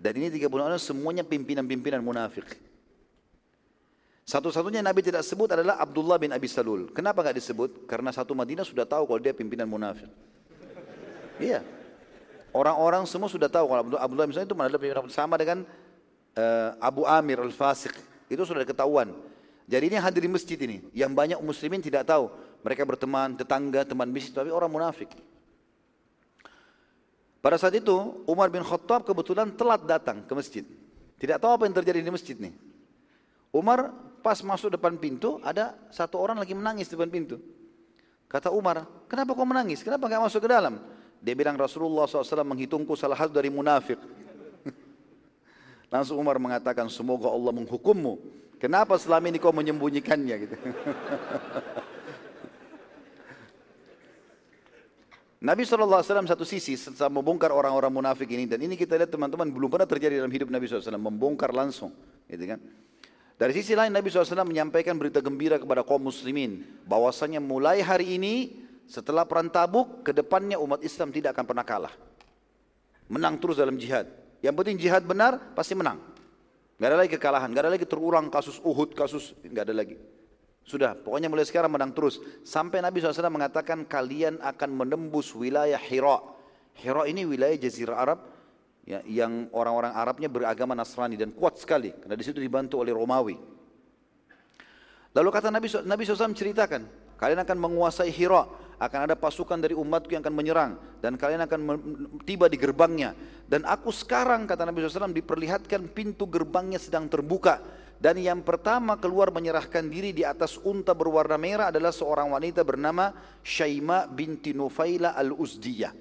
Dan 0.00 0.12
ini 0.16 0.32
36 0.32 0.56
orang 0.56 0.80
semuanya 0.80 1.20
pimpinan-pimpinan 1.20 2.00
munafik. 2.00 2.48
Satu-satunya 4.24 4.80
Nabi 4.80 5.04
tidak 5.04 5.28
sebut 5.28 5.52
adalah 5.52 5.76
Abdullah 5.76 6.16
bin 6.16 6.32
Abi 6.32 6.48
Salul. 6.48 6.88
Kenapa 6.96 7.20
nggak 7.20 7.36
disebut? 7.36 7.84
Karena 7.84 8.08
satu 8.08 8.32
Madinah 8.32 8.64
sudah 8.64 8.88
tahu 8.88 9.04
kalau 9.04 9.20
dia 9.20 9.36
pimpinan 9.36 9.68
munafik. 9.68 10.08
Iya. 11.36 11.60
Orang-orang 12.56 13.04
semua 13.04 13.28
sudah 13.28 13.52
tahu 13.52 13.68
kalau 13.68 14.00
Abdullah 14.00 14.24
bin 14.24 14.32
Salul 14.32 14.48
itu 14.48 14.56
adalah 14.56 14.80
pimpinan 14.80 15.12
sama 15.12 15.36
dengan 15.36 15.68
uh, 16.36 16.76
Abu 16.80 17.04
Amir 17.04 17.40
al-Fasiq. 17.40 17.92
Itu 18.28 18.44
sudah 18.48 18.64
ketahuan. 18.64 19.12
Jadi 19.68 19.92
ini 19.92 19.96
hadir 19.96 20.24
di 20.24 20.30
masjid 20.30 20.58
ini. 20.60 20.84
Yang 20.92 21.12
banyak 21.12 21.38
muslimin 21.40 21.80
tidak 21.80 22.08
tahu. 22.08 22.32
Mereka 22.62 22.86
berteman, 22.86 23.34
tetangga, 23.34 23.82
teman 23.82 24.08
bisnis, 24.10 24.34
tapi 24.34 24.52
orang 24.52 24.70
munafik. 24.70 25.10
Pada 27.42 27.58
saat 27.58 27.74
itu 27.74 28.22
Umar 28.22 28.46
bin 28.54 28.62
Khattab 28.62 29.02
kebetulan 29.02 29.50
telat 29.58 29.82
datang 29.82 30.22
ke 30.22 30.32
masjid. 30.32 30.62
Tidak 31.18 31.42
tahu 31.42 31.58
apa 31.58 31.62
yang 31.66 31.74
terjadi 31.74 31.98
di 31.98 32.10
masjid 32.14 32.38
nih. 32.38 32.54
Umar 33.50 33.90
pas 34.22 34.38
masuk 34.46 34.78
depan 34.78 34.94
pintu 34.94 35.42
ada 35.42 35.74
satu 35.90 36.22
orang 36.22 36.38
lagi 36.38 36.54
menangis 36.54 36.86
depan 36.86 37.10
pintu. 37.10 37.42
Kata 38.30 38.48
Umar, 38.54 38.86
kenapa 39.10 39.34
kau 39.34 39.44
menangis? 39.44 39.82
Kenapa 39.82 40.08
nggak 40.08 40.22
masuk 40.24 40.40
ke 40.46 40.48
dalam? 40.48 40.80
Dia 41.20 41.34
bilang 41.36 41.58
Rasulullah 41.58 42.08
SAW 42.08 42.46
menghitungku 42.46 42.96
salah 42.96 43.18
satu 43.18 43.34
dari 43.34 43.52
munafik. 43.52 44.00
Langsung 45.92 46.16
Umar 46.16 46.40
mengatakan, 46.40 46.88
semoga 46.88 47.28
Allah 47.28 47.52
menghukummu. 47.52 48.16
Kenapa 48.56 48.96
selama 48.96 49.28
ini 49.28 49.36
kau 49.36 49.52
menyembunyikannya 49.52 50.36
gitu. 50.48 50.56
Nabi 55.42 55.66
SAW 55.66 56.06
satu 56.06 56.46
sisi 56.46 56.78
membongkar 57.10 57.50
orang-orang 57.50 57.90
munafik 57.90 58.30
ini 58.30 58.46
dan 58.46 58.62
ini 58.62 58.78
kita 58.78 58.94
lihat 58.94 59.10
teman-teman 59.10 59.50
belum 59.50 59.66
pernah 59.74 59.90
terjadi 59.90 60.22
dalam 60.22 60.30
hidup 60.30 60.54
Nabi 60.54 60.70
SAW 60.70 60.94
membongkar 61.02 61.50
langsung, 61.50 61.90
gitu 62.30 62.46
kan? 62.46 62.62
Dari 63.42 63.50
sisi 63.50 63.74
lain 63.74 63.90
Nabi 63.90 64.06
SAW 64.06 64.46
menyampaikan 64.46 64.94
berita 64.94 65.18
gembira 65.18 65.58
kepada 65.58 65.82
kaum 65.82 65.98
muslimin 65.98 66.62
bahwasanya 66.86 67.42
mulai 67.42 67.82
hari 67.82 68.14
ini 68.14 68.54
setelah 68.86 69.26
perang 69.26 69.50
Tabuk 69.50 70.06
ke 70.06 70.14
depannya 70.14 70.62
umat 70.62 70.78
Islam 70.86 71.10
tidak 71.10 71.34
akan 71.34 71.44
pernah 71.50 71.66
kalah. 71.66 71.94
Menang 73.10 73.42
terus 73.42 73.58
dalam 73.58 73.74
jihad. 73.74 74.21
Yang 74.42 74.54
penting 74.58 74.76
jihad 74.76 75.06
benar 75.06 75.38
pasti 75.54 75.78
menang. 75.78 76.02
Gak 76.82 76.88
ada 76.90 76.98
lagi 76.98 77.10
kekalahan, 77.14 77.48
gak 77.54 77.62
ada 77.62 77.72
lagi 77.78 77.86
terulang 77.86 78.26
kasus 78.26 78.58
Uhud, 78.58 78.90
kasus 78.98 79.38
gak 79.46 79.70
ada 79.70 79.74
lagi. 79.74 79.94
Sudah, 80.66 80.98
pokoknya 80.98 81.30
mulai 81.30 81.46
sekarang 81.46 81.70
menang 81.70 81.94
terus. 81.94 82.18
Sampai 82.42 82.82
Nabi 82.82 82.98
SAW 82.98 83.30
mengatakan 83.30 83.86
kalian 83.86 84.42
akan 84.42 84.70
menembus 84.74 85.30
wilayah 85.34 85.78
Hira. 85.78 86.18
Hira 86.74 87.06
ini 87.06 87.22
wilayah 87.22 87.54
Jazirah 87.54 87.98
Arab 87.98 88.18
ya, 88.82 88.98
yang 89.06 89.46
orang-orang 89.54 89.94
Arabnya 89.94 90.26
beragama 90.26 90.74
Nasrani 90.74 91.14
dan 91.14 91.30
kuat 91.30 91.58
sekali 91.58 91.94
karena 91.94 92.18
di 92.18 92.24
situ 92.26 92.42
dibantu 92.42 92.82
oleh 92.82 92.90
Romawi. 92.90 93.36
Lalu 95.12 95.28
kata 95.28 95.52
Nabi 95.52 95.68
Nabi 95.84 96.02
SAW 96.08 96.32
ceritakan, 96.32 96.82
kalian 97.20 97.44
akan 97.44 97.58
menguasai 97.60 98.08
Hira, 98.08 98.48
akan 98.82 99.06
ada 99.06 99.14
pasukan 99.14 99.62
dari 99.62 99.78
umatku 99.78 100.10
yang 100.10 100.26
akan 100.26 100.34
menyerang 100.34 100.72
dan 100.98 101.14
kalian 101.14 101.46
akan 101.46 101.60
tiba 102.26 102.50
di 102.50 102.58
gerbangnya. 102.58 103.14
Dan 103.46 103.62
aku 103.62 103.94
sekarang 103.94 104.42
kata 104.50 104.66
Nabi 104.66 104.82
SAW 104.82 105.14
diperlihatkan 105.14 105.94
pintu 105.94 106.26
gerbangnya 106.26 106.82
sedang 106.82 107.06
terbuka 107.06 107.62
dan 108.02 108.18
yang 108.18 108.42
pertama 108.42 108.98
keluar 108.98 109.30
menyerahkan 109.30 109.86
diri 109.86 110.10
di 110.10 110.26
atas 110.26 110.58
unta 110.66 110.90
berwarna 110.90 111.38
merah 111.38 111.70
adalah 111.70 111.94
seorang 111.94 112.34
wanita 112.34 112.66
bernama 112.66 113.14
Syaima 113.46 114.10
binti 114.10 114.50
Nufaila 114.50 115.14
al-Uzdiyah 115.14 115.94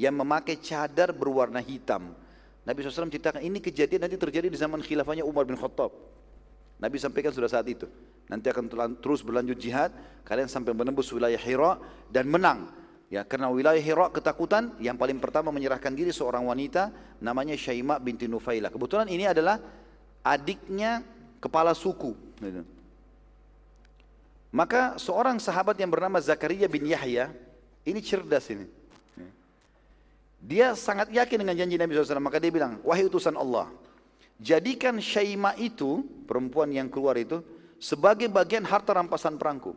yang 0.00 0.16
memakai 0.16 0.56
cadar 0.56 1.12
berwarna 1.12 1.60
hitam. 1.60 2.16
Nabi 2.64 2.80
SAW 2.80 3.12
ceritakan 3.12 3.44
ini 3.44 3.60
kejadian 3.60 4.08
nanti 4.08 4.16
terjadi 4.16 4.48
di 4.48 4.56
zaman 4.56 4.80
khilafahnya 4.80 5.28
Umar 5.28 5.44
bin 5.44 5.60
Khattab. 5.60 5.92
Nabi 6.80 6.96
sampaikan 6.96 7.36
sudah 7.36 7.52
saat 7.52 7.68
itu. 7.68 7.84
Nanti 8.32 8.48
akan 8.48 8.96
terus 8.96 9.20
berlanjut 9.20 9.60
jihad, 9.60 9.92
kalian 10.24 10.48
sampai 10.48 10.72
menembus 10.72 11.12
wilayah 11.12 11.36
Hira 11.36 11.76
dan 12.08 12.32
menang. 12.32 12.72
Ya, 13.12 13.28
karena 13.28 13.52
wilayah 13.52 13.76
Hira 13.76 14.08
ketakutan, 14.08 14.72
yang 14.80 14.96
paling 14.96 15.20
pertama 15.20 15.52
menyerahkan 15.52 15.92
diri 15.92 16.16
seorang 16.16 16.48
wanita 16.48 16.88
namanya 17.20 17.52
Syaima 17.60 18.00
binti 18.00 18.24
Nufaila. 18.24 18.72
Kebetulan 18.72 19.12
ini 19.12 19.28
adalah 19.28 19.60
adiknya 20.24 21.04
kepala 21.44 21.76
suku. 21.76 22.16
Maka 24.48 24.96
seorang 24.96 25.36
sahabat 25.36 25.76
yang 25.76 25.92
bernama 25.92 26.16
Zakaria 26.24 26.64
bin 26.72 26.88
Yahya, 26.88 27.28
ini 27.84 28.00
cerdas 28.00 28.48
ini. 28.48 28.64
Dia 30.40 30.72
sangat 30.72 31.12
yakin 31.12 31.36
dengan 31.44 31.54
janji 31.54 31.76
Nabi 31.76 31.92
SAW. 31.94 32.16
Maka 32.16 32.40
dia 32.40 32.48
bilang, 32.48 32.80
wahai 32.80 33.04
utusan 33.04 33.36
Allah, 33.36 33.68
jadikan 34.40 34.96
Syaima 35.04 35.52
itu, 35.60 36.00
perempuan 36.24 36.72
yang 36.72 36.88
keluar 36.88 37.20
itu, 37.20 37.44
sebagai 37.82 38.30
bagian 38.30 38.62
harta 38.62 38.94
rampasan 38.94 39.34
perangku. 39.34 39.74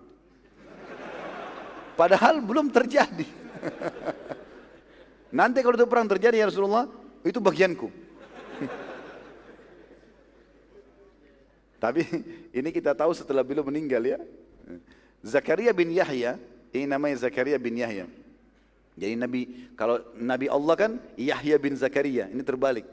Padahal 1.97 2.37
belum 2.45 2.69
terjadi. 2.69 3.25
Nanti 5.41 5.65
kalau 5.65 5.73
itu 5.73 5.89
perang 5.89 6.05
terjadi 6.05 6.45
ya 6.45 6.45
Rasulullah, 6.45 6.85
itu 7.25 7.41
bagianku. 7.41 7.89
Tapi 11.83 12.05
ini 12.53 12.69
kita 12.69 12.93
tahu 12.93 13.17
setelah 13.17 13.41
beliau 13.41 13.65
meninggal 13.65 14.05
ya. 14.05 14.21
Zakaria 15.25 15.73
bin 15.73 15.89
Yahya, 15.89 16.37
ini 16.69 16.85
namanya 16.85 17.25
Zakaria 17.25 17.57
bin 17.57 17.73
Yahya. 17.81 18.05
Jadi 18.95 19.17
Nabi 19.17 19.41
kalau 19.75 19.99
Nabi 20.15 20.47
Allah 20.47 20.75
kan 20.77 20.91
Yahya 21.17 21.57
bin 21.57 21.73
Zakaria, 21.73 22.29
ini 22.29 22.45
terbalik. 22.45 22.85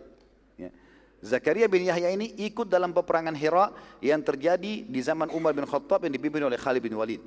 Zakaria 1.22 1.70
bin 1.70 1.86
Yahya 1.86 2.10
ini 2.10 2.34
ikut 2.34 2.66
dalam 2.66 2.90
peperangan 2.90 3.30
Hira 3.38 3.70
yang 4.02 4.18
terjadi 4.26 4.82
di 4.82 5.00
zaman 5.00 5.30
Umar 5.30 5.54
bin 5.54 5.62
Khattab 5.62 6.02
yang 6.02 6.10
dipimpin 6.10 6.42
oleh 6.42 6.58
Khalid 6.58 6.82
bin 6.82 6.98
Walid. 6.98 7.22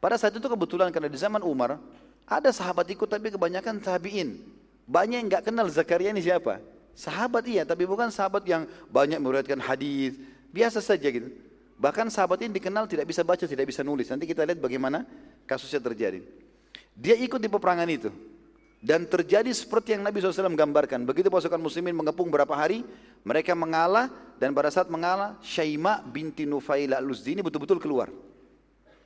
Pada 0.00 0.16
saat 0.16 0.32
itu 0.32 0.48
kebetulan 0.48 0.88
karena 0.88 1.12
di 1.12 1.20
zaman 1.20 1.44
Umar 1.44 1.76
ada 2.24 2.48
sahabat 2.48 2.88
ikut 2.88 3.04
tapi 3.04 3.28
kebanyakan 3.28 3.84
tabiin. 3.84 4.40
Banyak 4.88 5.16
yang 5.20 5.28
nggak 5.28 5.44
kenal 5.52 5.68
Zakaria 5.68 6.08
ini 6.08 6.24
siapa. 6.24 6.64
Sahabat 6.96 7.44
iya, 7.44 7.68
tapi 7.68 7.84
bukan 7.84 8.08
sahabat 8.08 8.42
yang 8.48 8.64
banyak 8.88 9.20
meriwayatkan 9.20 9.60
hadis, 9.60 10.16
biasa 10.48 10.80
saja 10.80 11.06
gitu. 11.12 11.28
Bahkan 11.78 12.10
sahabat 12.10 12.42
ini 12.42 12.56
dikenal 12.56 12.88
tidak 12.90 13.06
bisa 13.06 13.22
baca, 13.22 13.44
tidak 13.44 13.68
bisa 13.68 13.84
nulis. 13.86 14.08
Nanti 14.10 14.24
kita 14.26 14.42
lihat 14.42 14.58
bagaimana 14.58 15.04
kasusnya 15.46 15.78
terjadi. 15.78 16.24
Dia 16.96 17.14
ikut 17.14 17.38
di 17.38 17.46
peperangan 17.46 17.86
itu. 17.86 18.10
Dan 18.78 19.10
terjadi 19.10 19.50
seperti 19.50 19.98
yang 19.98 20.06
Nabi 20.06 20.22
SAW 20.22 20.54
gambarkan. 20.54 21.02
Begitu 21.02 21.26
pasukan 21.26 21.58
muslimin 21.58 21.98
mengepung 21.98 22.30
berapa 22.30 22.54
hari, 22.54 22.86
mereka 23.26 23.50
mengalah 23.58 24.06
dan 24.38 24.54
pada 24.54 24.70
saat 24.70 24.86
mengalah, 24.86 25.34
Syaima 25.42 25.98
binti 26.06 26.46
Nufaila 26.46 27.02
al-Uzdi 27.02 27.34
ini 27.34 27.42
betul-betul 27.42 27.82
keluar. 27.82 28.06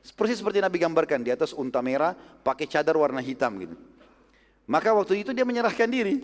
Seperti 0.05 0.45
seperti 0.45 0.61
Nabi 0.61 0.77
gambarkan 0.77 1.25
di 1.25 1.33
atas 1.33 1.57
unta 1.57 1.81
merah, 1.81 2.13
pakai 2.45 2.69
cadar 2.69 3.01
warna 3.01 3.25
hitam 3.25 3.65
gitu. 3.65 3.73
Maka 4.69 4.93
waktu 4.93 5.25
itu 5.25 5.33
dia 5.33 5.49
menyerahkan 5.49 5.89
diri. 5.89 6.21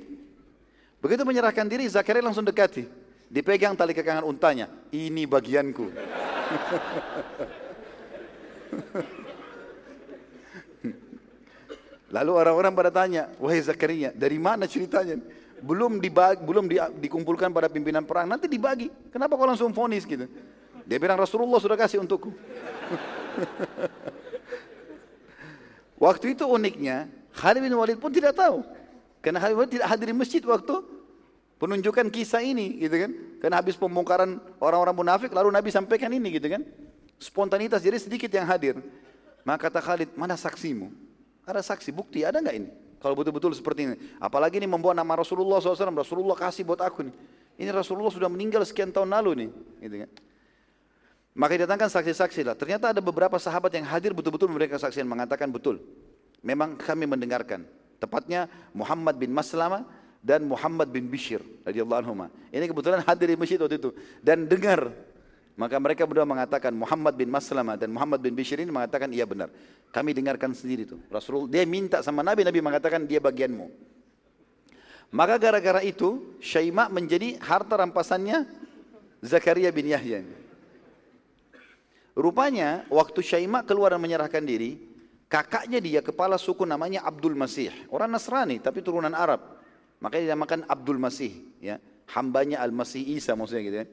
Begitu 1.01 1.25
menyerahkan 1.25 1.65
diri, 1.65 1.89
Zakaria 1.89 2.21
langsung 2.21 2.45
dekati. 2.45 2.85
Dipegang 3.33 3.73
tali 3.79 3.95
kekangan 3.97 4.29
untanya. 4.29 4.69
Ini 4.93 5.25
bagianku. 5.25 5.89
Lalu 12.09 12.33
orang-orang 12.33 12.73
pada 12.73 12.89
tanya, 12.89 13.29
wahai 13.37 13.61
Zakaria, 13.61 14.17
dari 14.17 14.41
mana 14.41 14.65
ceritanya? 14.65 15.21
Belum 15.61 16.01
dibagi, 16.01 16.41
belum 16.41 16.65
di, 16.65 16.81
dikumpulkan 17.05 17.53
pada 17.53 17.69
pimpinan 17.69 18.01
perang, 18.09 18.25
nanti 18.25 18.49
dibagi. 18.49 18.89
Kenapa 19.13 19.37
kau 19.37 19.45
langsung 19.45 19.77
fonis 19.77 20.09
gitu? 20.09 20.25
Dia 20.89 20.97
bilang 20.97 21.21
Rasulullah 21.21 21.61
sudah 21.61 21.77
kasih 21.77 22.01
untukku. 22.01 22.33
waktu 26.09 26.33
itu 26.33 26.49
uniknya, 26.49 27.13
Khalid 27.37 27.61
bin 27.61 27.77
Walid 27.77 28.01
pun 28.01 28.09
tidak 28.09 28.41
tahu. 28.41 28.65
Karena 29.21 29.45
Khalid 29.45 29.53
bin 29.53 29.61
Walid 29.61 29.73
tidak 29.77 29.89
hadir 29.93 30.07
di 30.09 30.17
masjid 30.17 30.41
waktu 30.41 30.81
penunjukan 31.61 32.09
kisah 32.09 32.41
ini 32.41 32.81
gitu 32.81 33.05
kan. 33.05 33.13
Karena 33.45 33.61
habis 33.61 33.77
pembongkaran 33.77 34.41
orang-orang 34.65 34.97
munafik 34.97 35.29
lalu 35.37 35.53
Nabi 35.53 35.69
sampaikan 35.69 36.09
ini 36.09 36.41
gitu 36.41 36.49
kan. 36.49 36.65
Spontanitas 37.21 37.85
jadi 37.85 38.01
sedikit 38.01 38.33
yang 38.33 38.49
hadir. 38.49 38.81
Maka 39.45 39.69
kata 39.69 39.85
Khalid, 39.85 40.17
mana 40.17 40.41
saksimu? 40.41 41.08
Ada 41.49 41.65
saksi, 41.65 41.89
bukti, 41.97 42.29
ada 42.29 42.45
nggak 42.45 42.57
ini? 42.61 42.69
Kalau 43.01 43.17
betul-betul 43.17 43.57
seperti 43.57 43.89
ini. 43.89 43.97
Apalagi 44.21 44.61
ini 44.61 44.69
membawa 44.69 44.93
nama 44.93 45.25
Rasulullah 45.25 45.63
SAW. 45.63 45.97
Rasulullah 45.97 46.37
kasih 46.37 46.69
buat 46.69 46.85
aku 46.85 47.09
nih. 47.09 47.15
Ini 47.57 47.71
Rasulullah 47.73 48.13
sudah 48.13 48.29
meninggal 48.29 48.61
sekian 48.69 48.93
tahun 48.93 49.09
lalu 49.09 49.47
nih. 49.47 49.51
Gitu 49.89 49.97
kan. 50.05 50.11
Maka 51.39 51.51
didatangkan 51.57 51.89
saksi-saksi 51.89 52.43
lah. 52.43 52.55
Ternyata 52.59 52.91
ada 52.93 52.99
beberapa 52.99 53.39
sahabat 53.39 53.71
yang 53.73 53.87
hadir 53.87 54.11
betul-betul 54.13 54.51
memberikan 54.51 54.77
kesaksian 54.77 55.07
mengatakan 55.07 55.49
betul. 55.49 55.79
Memang 56.43 56.75
kami 56.75 57.07
mendengarkan. 57.07 57.65
Tepatnya 58.03 58.51
Muhammad 58.75 59.15
bin 59.15 59.31
Maslama 59.31 59.87
dan 60.19 60.43
Muhammad 60.43 60.91
bin 60.91 61.07
Bishir. 61.07 61.41
Ini 61.65 62.65
kebetulan 62.67 63.07
hadir 63.07 63.31
di 63.31 63.39
masjid 63.39 63.59
waktu 63.63 63.79
itu 63.79 63.95
dan 64.19 64.51
dengar 64.51 64.91
maka 65.59 65.75
mereka 65.83 66.07
berdua 66.07 66.23
mengatakan 66.23 66.71
Muhammad 66.71 67.19
bin 67.19 67.35
Maslama 67.35 67.75
dan 67.75 67.91
Muhammad 67.91 68.23
bin 68.23 68.31
Bishir 68.31 68.63
ini 68.63 68.71
mengatakan 68.71 69.11
iya 69.11 69.27
benar. 69.27 69.51
Kami 69.91 70.15
dengarkan 70.15 70.55
sendiri 70.55 70.87
itu. 70.87 71.03
Rasul 71.11 71.51
dia 71.51 71.67
minta 71.67 71.99
sama 71.99 72.23
Nabi, 72.23 72.47
Nabi 72.47 72.63
mengatakan 72.63 73.03
dia 73.03 73.19
bagianmu. 73.19 73.67
Maka 75.11 75.35
gara-gara 75.35 75.83
itu 75.83 76.39
Syaima 76.39 76.87
menjadi 76.87 77.43
harta 77.43 77.75
rampasannya 77.75 78.47
Zakaria 79.19 79.75
bin 79.75 79.91
Yahya. 79.91 80.23
Rupanya 82.15 82.87
waktu 82.87 83.19
Syaima 83.19 83.67
keluar 83.67 83.91
dan 83.91 83.99
menyerahkan 83.99 84.47
diri, 84.47 84.79
kakaknya 85.27 85.83
dia 85.83 86.01
kepala 86.07 86.39
suku 86.39 86.63
namanya 86.71 87.03
Abdul 87.03 87.35
Masih, 87.35 87.75
orang 87.91 88.15
Nasrani 88.15 88.63
tapi 88.63 88.79
turunan 88.79 89.11
Arab. 89.11 89.59
Makanya 89.99 90.31
dinamakan 90.31 90.63
Abdul 90.71 91.03
Masih, 91.03 91.35
ya. 91.59 91.83
Hambanya 92.15 92.63
Al-Masih 92.63 93.03
Isa 93.19 93.35
maksudnya 93.35 93.63
gitu 93.67 93.79
ya. 93.83 93.87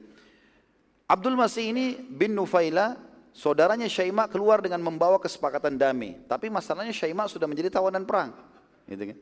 Abdul 1.06 1.38
Masih 1.38 1.70
ini 1.70 2.02
bin 2.02 2.34
Nufaila, 2.34 2.98
saudaranya 3.30 3.86
Syaima 3.86 4.26
keluar 4.26 4.58
dengan 4.58 4.82
membawa 4.82 5.22
kesepakatan 5.22 5.78
damai. 5.78 6.18
Tapi 6.26 6.50
masalahnya 6.50 6.90
Syaima 6.90 7.30
sudah 7.30 7.46
menjadi 7.46 7.70
tawanan 7.70 8.02
perang. 8.02 8.34
Gitu 8.90 9.14
kan? 9.14 9.18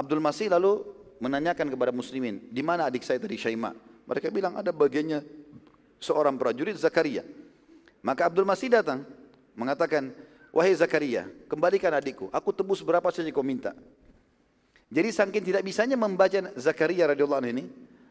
Abdul 0.00 0.24
Masih 0.24 0.48
lalu 0.48 0.80
menanyakan 1.20 1.68
kepada 1.68 1.92
muslimin, 1.92 2.40
di 2.48 2.64
mana 2.64 2.88
adik 2.88 3.04
saya 3.04 3.20
tadi 3.20 3.36
Syaima? 3.36 3.76
Mereka 4.08 4.32
bilang 4.32 4.56
ada 4.56 4.72
bagiannya 4.72 5.20
seorang 6.00 6.40
prajurit 6.40 6.76
Zakaria. 6.80 7.20
Maka 8.00 8.28
Abdul 8.28 8.48
Masih 8.48 8.72
datang 8.72 9.04
mengatakan, 9.52 10.08
wahai 10.56 10.72
Zakaria, 10.72 11.28
kembalikan 11.52 11.92
adikku. 11.92 12.32
Aku 12.32 12.48
tebus 12.52 12.80
berapa 12.80 13.12
saja 13.12 13.28
kau 13.28 13.44
minta. 13.44 13.76
Jadi 14.88 15.08
saking 15.12 15.44
tidak 15.52 15.62
bisanya 15.68 16.00
membaca 16.00 16.48
Zakaria 16.56 17.12
radhiyallahu 17.12 17.40
anhu 17.44 17.52
ini, 17.60 17.64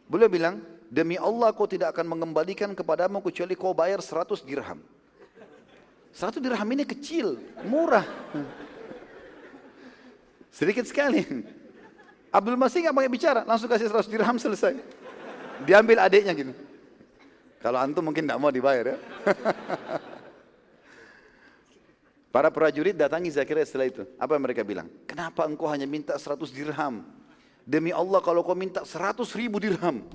beliau 0.06 0.30
bilang, 0.30 0.62
Demi 0.94 1.18
Allah 1.18 1.50
kau 1.58 1.66
tidak 1.66 1.98
akan 1.98 2.06
mengembalikan 2.06 2.70
kepadamu 2.78 3.18
kecuali 3.26 3.58
kau 3.58 3.74
bayar 3.74 3.98
100 3.98 4.46
dirham. 4.46 4.78
100 6.14 6.38
dirham 6.38 6.70
ini 6.70 6.86
kecil, 6.86 7.41
murah. 7.66 8.06
Sedikit 10.54 10.86
sekali. 10.86 11.26
Abdul 12.30 12.62
Masih 12.62 12.86
nggak 12.86 12.94
pakai 12.94 13.10
bicara, 13.10 13.41
langsung 13.41 13.66
kasih 13.66 13.89
100 13.89 14.06
dirham 14.06 14.38
selesai. 14.38 14.78
Diambil 15.66 15.98
adiknya 15.98 16.38
gitu. 16.38 16.54
Kalau 17.58 17.82
antum 17.82 18.06
mungkin 18.06 18.30
tidak 18.30 18.38
mau 18.38 18.54
dibayar 18.54 18.94
ya. 18.94 18.98
Para 22.34 22.54
prajurit 22.54 22.94
datangi 22.94 23.34
Zakaria 23.34 23.66
setelah 23.66 23.89
itu. 23.89 24.06
Apa 24.22 24.38
yang 24.38 24.46
mereka 24.46 24.62
bilang? 24.62 24.86
Kenapa 25.10 25.50
engkau 25.50 25.66
hanya 25.74 25.89
minta 25.89 26.14
100 26.14 26.54
dirham? 26.54 27.02
Demi 27.66 27.89
Allah 27.89 28.22
kalau 28.22 28.46
kau 28.46 28.54
minta 28.54 28.86
100 28.86 29.26
ribu 29.34 29.58
dirham, 29.58 30.06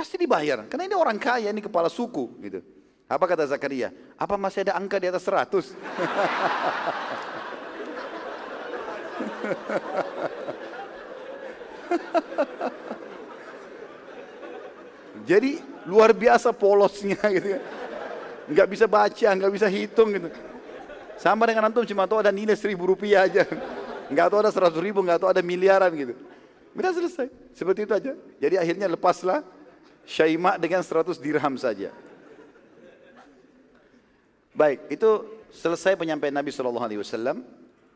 Pasti 0.00 0.16
dibayar. 0.16 0.64
Karena 0.64 0.88
ini 0.88 0.96
orang 0.96 1.20
kaya, 1.20 1.52
ini 1.52 1.60
kepala 1.60 1.92
suku. 1.92 2.40
gitu. 2.40 2.64
Apa 3.04 3.28
kata 3.28 3.44
Zakaria? 3.44 3.92
Apa 4.16 4.40
masih 4.40 4.64
ada 4.64 4.80
angka 4.80 4.96
di 4.96 5.12
atas 5.12 5.28
100? 5.28 5.76
Jadi 15.28 15.60
luar 15.84 16.16
biasa 16.16 16.48
polosnya 16.56 17.20
gitu 17.28 17.60
ya. 17.60 17.62
Nggak 18.48 18.68
bisa 18.72 18.88
baca, 18.88 19.28
nggak 19.36 19.52
bisa 19.52 19.68
hitung 19.68 20.16
gitu. 20.16 20.32
Sama 21.20 21.44
dengan 21.44 21.68
antum 21.68 21.84
cuma 21.84 22.08
tahu 22.08 22.24
ada 22.24 22.32
nilai 22.32 22.56
seribu 22.56 22.88
rupiah 22.88 23.28
aja. 23.28 23.44
Nggak 24.08 24.32
tahu 24.32 24.48
ada 24.48 24.48
seratus 24.48 24.80
ribu, 24.80 25.04
nggak 25.04 25.20
tahu 25.20 25.28
ada 25.28 25.44
miliaran 25.44 25.92
gitu. 25.92 26.16
Sudah 26.72 26.96
selesai. 26.96 27.28
Seperti 27.52 27.84
itu 27.84 27.92
aja. 27.92 28.16
Jadi 28.40 28.56
akhirnya 28.56 28.88
lepaslah 28.88 29.59
Syaima 30.10 30.58
dengan 30.58 30.82
seratus 30.82 31.22
dirham 31.22 31.54
saja. 31.54 31.94
Baik, 34.50 34.90
itu 34.90 35.10
selesai 35.54 35.94
penyampaian 35.94 36.34
Nabi 36.34 36.50
Shallallahu 36.50 36.82
Alaihi 36.82 36.98
Wasallam. 36.98 37.46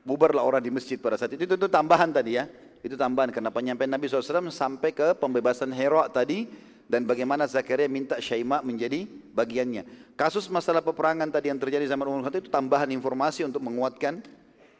Bubarlah 0.06 0.46
orang 0.46 0.62
di 0.62 0.70
masjid 0.70 0.94
pada 0.94 1.18
saat 1.18 1.34
itu. 1.34 1.42
Itu, 1.42 1.58
itu 1.58 1.66
tambahan 1.66 2.14
tadi 2.14 2.38
ya. 2.38 2.46
Itu 2.84 2.94
tambahan 2.94 3.32
karena 3.32 3.48
penyampaian 3.48 3.88
Nabi 3.88 4.04
SAW 4.12 4.52
sampai 4.52 4.92
ke 4.92 5.16
pembebasan 5.16 5.72
Hera 5.72 6.04
tadi 6.12 6.44
dan 6.84 7.08
bagaimana 7.08 7.48
Zakaria 7.48 7.88
minta 7.88 8.20
Syaima 8.20 8.60
menjadi 8.60 9.08
bagiannya. 9.32 10.12
Kasus 10.20 10.52
masalah 10.52 10.84
peperangan 10.84 11.32
tadi 11.32 11.48
yang 11.48 11.56
terjadi 11.56 11.88
zaman 11.88 12.04
Umar 12.04 12.28
Khattab 12.28 12.44
itu 12.44 12.52
tambahan 12.52 12.92
informasi 12.92 13.48
untuk 13.48 13.64
menguatkan 13.64 14.20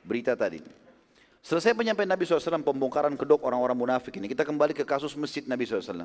berita 0.04 0.36
tadi. 0.36 0.60
Selesai 1.40 1.72
penyampaian 1.72 2.12
Nabi 2.12 2.28
SAW 2.28 2.60
pembongkaran 2.60 3.16
kedok 3.16 3.40
orang-orang 3.40 3.76
munafik 3.76 4.12
ini. 4.20 4.28
Kita 4.28 4.44
kembali 4.44 4.76
ke 4.76 4.84
kasus 4.84 5.16
masjid 5.16 5.40
Nabi 5.48 5.64
SAW. 5.64 6.04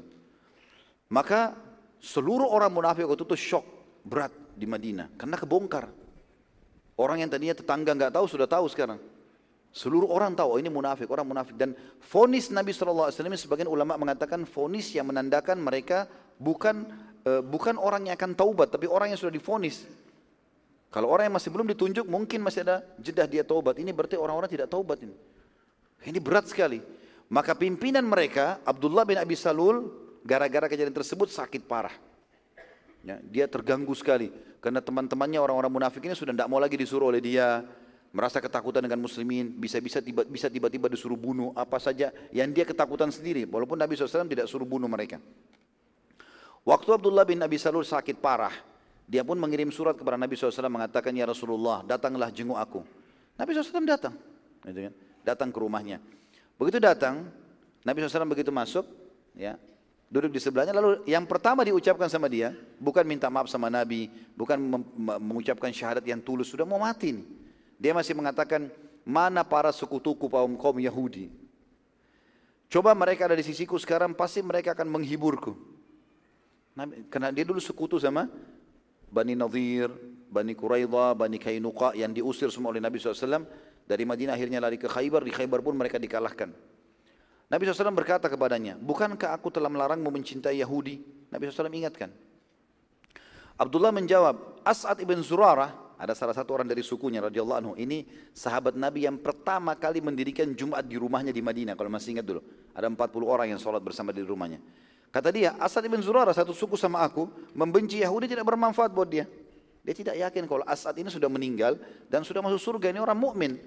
Maka 1.09 1.57
seluruh 1.97 2.45
orang 2.45 2.69
munafik 2.69 3.09
waktu 3.09 3.25
itu 3.25 3.37
shock 3.37 3.65
berat 4.05 4.29
di 4.53 4.69
Madinah 4.69 5.17
karena 5.17 5.35
kebongkar. 5.35 5.89
Orang 6.99 7.23
yang 7.23 7.31
tadinya 7.31 7.55
tetangga 7.57 7.95
nggak 7.95 8.13
tahu 8.13 8.25
sudah 8.29 8.45
tahu 8.45 8.69
sekarang. 8.69 9.01
Seluruh 9.69 10.09
orang 10.09 10.33
tahu 10.33 10.57
oh 10.57 10.59
ini 10.61 10.69
munafik, 10.69 11.05
orang 11.13 11.25
munafik 11.29 11.53
dan 11.53 11.77
fonis 12.01 12.49
Nabi 12.49 12.73
SAW 12.73 13.13
sebagian 13.13 13.69
ulama 13.69 13.97
mengatakan 14.01 14.41
fonis 14.45 14.89
yang 14.97 15.05
menandakan 15.09 15.61
mereka 15.61 16.09
bukan 16.41 16.89
uh, 17.25 17.41
bukan 17.45 17.77
orang 17.77 18.09
yang 18.09 18.17
akan 18.17 18.33
taubat 18.33 18.73
tapi 18.73 18.89
orang 18.89 19.13
yang 19.13 19.19
sudah 19.21 19.33
difonis. 19.33 19.85
Kalau 20.89 21.05
orang 21.13 21.29
yang 21.29 21.37
masih 21.37 21.53
belum 21.53 21.69
ditunjuk 21.69 22.05
mungkin 22.09 22.41
masih 22.41 22.65
ada 22.65 22.81
jedah 22.97 23.29
dia 23.29 23.45
taubat. 23.45 23.77
Ini 23.77 23.93
berarti 23.93 24.17
orang-orang 24.17 24.49
tidak 24.49 24.73
taubat 24.73 25.05
ini. 25.05 25.13
Ini 26.01 26.17
berat 26.17 26.49
sekali. 26.49 26.81
Maka 27.29 27.53
pimpinan 27.53 28.01
mereka 28.09 28.57
Abdullah 28.65 29.05
bin 29.05 29.21
Abi 29.21 29.37
Salul 29.37 30.08
gara-gara 30.23 30.65
kejadian 30.67 30.95
tersebut 30.95 31.31
sakit 31.31 31.65
parah. 31.65 31.93
Ya, 32.99 33.15
dia 33.23 33.45
terganggu 33.47 33.95
sekali 33.95 34.27
karena 34.59 34.83
teman-temannya 34.83 35.39
orang-orang 35.39 35.71
munafik 35.71 36.03
ini 36.03 36.15
sudah 36.15 36.35
tidak 36.35 36.51
mau 36.51 36.59
lagi 36.59 36.75
disuruh 36.75 37.07
oleh 37.07 37.23
dia 37.23 37.63
merasa 38.11 38.43
ketakutan 38.43 38.83
dengan 38.83 38.99
muslimin 38.99 39.55
bisa-bisa 39.55 40.03
tiba, 40.03 40.27
bisa 40.27 40.51
tiba-tiba 40.51 40.91
disuruh 40.91 41.15
bunuh 41.15 41.55
apa 41.55 41.79
saja 41.79 42.11
yang 42.35 42.51
dia 42.51 42.67
ketakutan 42.67 43.07
sendiri 43.07 43.47
walaupun 43.47 43.79
Nabi 43.79 43.95
SAW 43.95 44.27
tidak 44.27 44.51
suruh 44.51 44.67
bunuh 44.67 44.91
mereka. 44.91 45.21
Waktu 46.67 46.89
Abdullah 46.91 47.23
bin 47.23 47.39
Abi 47.39 47.55
Salul 47.55 47.87
sakit 47.87 48.19
parah, 48.19 48.51
dia 49.07 49.23
pun 49.23 49.39
mengirim 49.39 49.71
surat 49.71 49.95
kepada 49.95 50.19
Nabi 50.19 50.35
SAW 50.35 50.69
mengatakan, 50.69 51.15
Ya 51.15 51.25
Rasulullah, 51.25 51.81
datanglah 51.87 52.29
jenguk 52.29 52.59
aku. 52.59 52.83
Nabi 53.39 53.55
SAW 53.55 53.87
datang, 53.87 54.13
gitu 54.67 54.91
kan? 54.91 54.93
datang 55.23 55.49
ke 55.49 55.57
rumahnya. 55.57 56.03
Begitu 56.59 56.83
datang, 56.83 57.31
Nabi 57.87 58.03
SAW 58.03 58.27
begitu 58.27 58.51
masuk, 58.51 58.83
ya 59.33 59.55
duduk 60.09 60.33
di 60.33 60.41
sebelahnya 60.41 60.73
lalu 60.73 61.05
yang 61.05 61.29
pertama 61.29 61.61
diucapkan 61.61 62.09
sama 62.09 62.25
dia 62.25 62.51
bukan 62.81 63.05
minta 63.05 63.29
maaf 63.29 63.45
sama 63.45 63.69
Nabi 63.69 64.09
bukan 64.33 64.57
mengucapkan 65.21 65.69
syahadat 65.69 66.01
yang 66.01 66.17
tulus 66.17 66.49
sudah 66.49 66.65
mau 66.65 66.81
mati 66.81 67.13
nih. 67.13 67.25
dia 67.77 67.93
masih 67.93 68.17
mengatakan 68.17 68.73
mana 69.05 69.45
para 69.45 69.69
sekutuku 69.69 70.25
kaum 70.25 70.57
kaum 70.57 70.77
Yahudi 70.81 71.29
coba 72.73 72.97
mereka 72.97 73.29
ada 73.29 73.37
di 73.37 73.45
sisiku 73.45 73.77
sekarang 73.77 74.17
pasti 74.17 74.41
mereka 74.41 74.73
akan 74.73 74.89
menghiburku 74.89 75.53
karena 77.13 77.29
dia 77.29 77.45
dulu 77.45 77.61
sekutu 77.61 78.01
sama 78.01 78.25
Bani 79.09 79.33
Nadir, 79.33 79.89
Bani 80.29 80.53
Quraidah, 80.53 81.17
Bani 81.17 81.41
Kainuqa 81.41 81.97
yang 81.97 82.13
diusir 82.13 82.53
semua 82.53 82.69
oleh 82.69 82.79
Nabi 82.79 83.01
SAW 83.01 83.41
dari 83.89 84.05
Madinah 84.05 84.37
akhirnya 84.37 84.61
lari 84.61 84.77
ke 84.77 84.85
Khaybar, 84.85 85.25
di 85.25 85.33
Khaybar 85.33 85.65
pun 85.65 85.73
mereka 85.73 85.97
dikalahkan. 85.97 86.53
Nabi 87.49 87.65
SAW 87.65 87.97
berkata 87.97 88.29
kepadanya, 88.29 88.77
bukankah 88.77 89.33
aku 89.33 89.49
telah 89.49 89.73
melarangmu 89.73 90.05
mencintai 90.13 90.61
Yahudi? 90.61 91.01
Nabi 91.33 91.49
SAW 91.49 91.73
ingatkan. 91.73 92.13
Abdullah 93.57 93.89
menjawab, 93.89 94.61
As'ad 94.61 95.01
ibn 95.01 95.17
Zurarah, 95.25 95.73
ada 95.99 96.13
salah 96.15 96.31
satu 96.31 96.55
orang 96.55 96.69
dari 96.69 96.85
sukunya 96.85 97.19
radhiyallahu 97.19 97.59
anhu. 97.59 97.73
Ini 97.75 98.31
sahabat 98.31 98.77
Nabi 98.77 99.03
yang 99.03 99.19
pertama 99.19 99.75
kali 99.75 99.99
mendirikan 99.99 100.47
Jumat 100.55 100.87
di 100.87 100.95
rumahnya 100.95 101.35
di 101.35 101.43
Madinah. 101.43 101.75
Kalau 101.75 101.91
masih 101.91 102.15
ingat 102.15 102.23
dulu. 102.29 102.39
Ada 102.71 102.87
40 102.87 103.27
orang 103.27 103.51
yang 103.51 103.59
sholat 103.59 103.83
bersama 103.83 104.15
di 104.15 104.23
rumahnya. 104.23 104.63
Kata 105.09 105.33
dia, 105.33 105.57
As'ad 105.59 105.83
ibn 105.83 105.99
Zurarah 105.99 106.31
satu 106.31 106.53
suku 106.53 106.77
sama 106.77 107.01
aku, 107.01 107.27
membenci 107.57 107.99
Yahudi 107.99 108.31
tidak 108.31 108.45
bermanfaat 108.47 108.93
buat 108.93 109.09
dia. 109.11 109.25
Dia 109.83 109.91
tidak 109.97 110.15
yakin 110.21 110.45
kalau 110.45 110.63
As'ad 110.63 110.95
ini 111.01 111.09
sudah 111.09 111.27
meninggal 111.27 111.81
dan 112.07 112.21
sudah 112.21 112.39
masuk 112.45 112.61
surga. 112.61 112.93
Ini 112.93 113.01
orang 113.01 113.17
mukmin. 113.17 113.57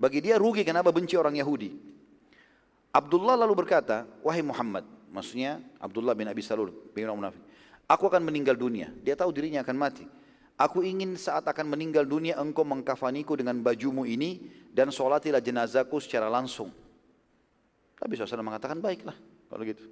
Bagi 0.00 0.24
dia 0.24 0.40
rugi 0.40 0.66
kenapa 0.66 0.88
benci 0.88 1.14
orang 1.14 1.36
Yahudi. 1.38 1.95
Abdullah 2.96 3.36
lalu 3.36 3.52
berkata, 3.52 4.08
wahai 4.24 4.40
Muhammad, 4.40 4.88
maksudnya 5.12 5.60
Abdullah 5.76 6.16
bin 6.16 6.32
Abi 6.32 6.40
Salul, 6.40 6.72
bin 6.96 7.04
munafik. 7.12 7.44
Aku 7.84 8.08
akan 8.08 8.24
meninggal 8.24 8.56
dunia. 8.56 8.88
Dia 9.04 9.12
tahu 9.12 9.36
dirinya 9.36 9.60
akan 9.60 9.76
mati. 9.76 10.08
Aku 10.56 10.80
ingin 10.80 11.12
saat 11.20 11.44
akan 11.44 11.68
meninggal 11.68 12.08
dunia 12.08 12.40
engkau 12.40 12.64
mengkafaniku 12.64 13.36
dengan 13.36 13.60
bajumu 13.60 14.08
ini 14.08 14.48
dan 14.72 14.88
sholatilah 14.88 15.44
jenazahku 15.44 16.00
secara 16.00 16.32
langsung. 16.32 16.72
Nabi 18.00 18.12
SAW 18.16 18.40
mengatakan 18.40 18.80
baiklah 18.80 19.12
kalau 19.52 19.62
gitu. 19.68 19.84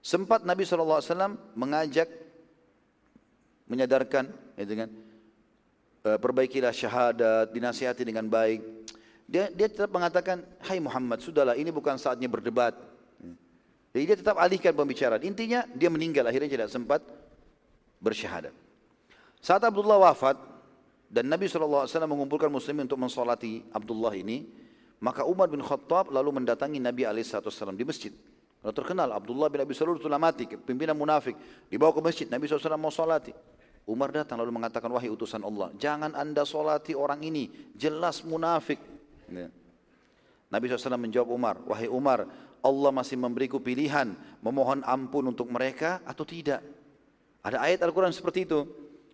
Sempat 0.00 0.48
Nabi 0.48 0.64
SAW 0.64 1.36
mengajak 1.52 2.08
menyadarkan 3.68 4.32
ya 4.56 4.64
dengan 4.64 4.88
eh, 6.08 6.18
perbaikilah 6.18 6.72
syahadat, 6.72 7.52
dinasihati 7.52 8.02
dengan 8.02 8.26
baik. 8.32 8.81
Dia, 9.32 9.48
dia 9.48 9.64
tetap 9.64 9.88
mengatakan, 9.88 10.44
Hai 10.60 10.76
Muhammad, 10.76 11.24
sudahlah 11.24 11.56
ini 11.56 11.72
bukan 11.72 11.96
saatnya 11.96 12.28
berdebat. 12.28 12.76
Jadi 13.96 14.04
dia 14.04 14.16
tetap 14.20 14.36
alihkan 14.36 14.76
pembicaraan. 14.76 15.24
Intinya 15.24 15.64
dia 15.72 15.88
meninggal, 15.88 16.28
akhirnya 16.28 16.52
tidak 16.52 16.68
sempat 16.68 17.00
bersyahadat. 17.96 18.52
Saat 19.40 19.64
Abdullah 19.64 19.96
wafat, 20.04 20.36
dan 21.12 21.28
Nabi 21.28 21.44
SAW 21.44 21.88
mengumpulkan 22.08 22.48
muslimin 22.48 22.88
untuk 22.88 23.00
mensolati 23.00 23.64
Abdullah 23.72 24.16
ini, 24.16 24.48
maka 25.00 25.28
Umar 25.28 25.48
bin 25.48 25.60
Khattab 25.60 26.08
lalu 26.08 26.40
mendatangi 26.40 26.80
Nabi 26.80 27.04
SAW 27.24 27.76
di 27.76 27.84
masjid. 27.84 28.12
Lalu 28.64 28.72
terkenal 28.72 29.12
Abdullah 29.12 29.52
bin 29.52 29.60
Abi 29.60 29.76
Salul 29.76 30.00
telah 30.00 30.16
mati, 30.16 30.48
pimpinan 30.48 30.96
munafik, 30.96 31.36
dibawa 31.68 31.92
ke 31.92 32.00
masjid, 32.00 32.26
Nabi 32.28 32.48
SAW 32.48 32.80
mau 32.80 32.88
solati. 32.88 33.34
Umar 33.82 34.14
datang 34.14 34.38
lalu 34.38 34.54
mengatakan, 34.54 34.88
wahai 34.88 35.10
utusan 35.10 35.42
Allah, 35.42 35.74
jangan 35.74 36.14
anda 36.14 36.46
solati 36.46 36.94
orang 36.94 37.20
ini, 37.26 37.50
jelas 37.74 38.22
munafik. 38.22 38.78
Ya. 39.32 39.48
Nabi 40.52 40.68
SAW 40.68 41.00
menjawab 41.00 41.28
Umar, 41.32 41.56
wahai 41.64 41.88
Umar, 41.88 42.28
Allah 42.60 42.90
masih 42.92 43.16
memberiku 43.16 43.58
pilihan 43.58 44.12
memohon 44.44 44.84
ampun 44.84 45.32
untuk 45.32 45.48
mereka 45.48 46.04
atau 46.04 46.22
tidak. 46.22 46.60
Ada 47.42 47.58
ayat 47.58 47.80
Al-Quran 47.82 48.12
seperti 48.14 48.46
itu. 48.46 48.68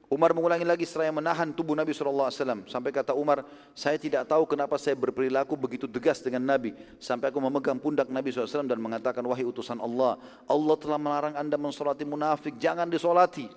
Umar 0.08 0.32
mengulangi 0.32 0.64
lagi 0.64 0.88
setelah 0.88 1.20
menahan 1.20 1.52
tubuh 1.52 1.76
Nabi 1.76 1.92
SAW. 1.92 2.32
Sampai 2.64 2.96
kata 2.96 3.12
Umar, 3.12 3.44
saya 3.76 4.00
tidak 4.00 4.24
tahu 4.24 4.48
kenapa 4.48 4.80
saya 4.80 4.96
berperilaku 4.96 5.52
begitu 5.52 5.84
tegas 5.84 6.24
dengan 6.24 6.48
Nabi. 6.48 6.72
Sampai 6.96 7.28
aku 7.28 7.36
memegang 7.44 7.76
pundak 7.76 8.08
Nabi 8.08 8.32
SAW 8.32 8.64
dan 8.64 8.80
mengatakan, 8.80 9.20
wahai 9.28 9.44
utusan 9.44 9.76
Allah, 9.76 10.16
Allah 10.48 10.76
telah 10.80 10.96
melarang 10.96 11.36
anda 11.36 11.60
mensolati 11.60 12.08
munafik, 12.08 12.56
jangan 12.56 12.88
disolati. 12.88 13.52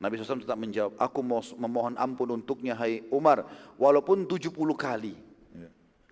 Nabi 0.00 0.16
SAW 0.16 0.40
tetap 0.40 0.56
menjawab, 0.56 0.96
aku 0.96 1.20
memohon 1.60 2.00
ampun 2.00 2.32
untuknya, 2.32 2.72
hai 2.80 3.04
Umar, 3.12 3.44
walaupun 3.76 4.24
70 4.24 4.56
kali. 4.76 5.33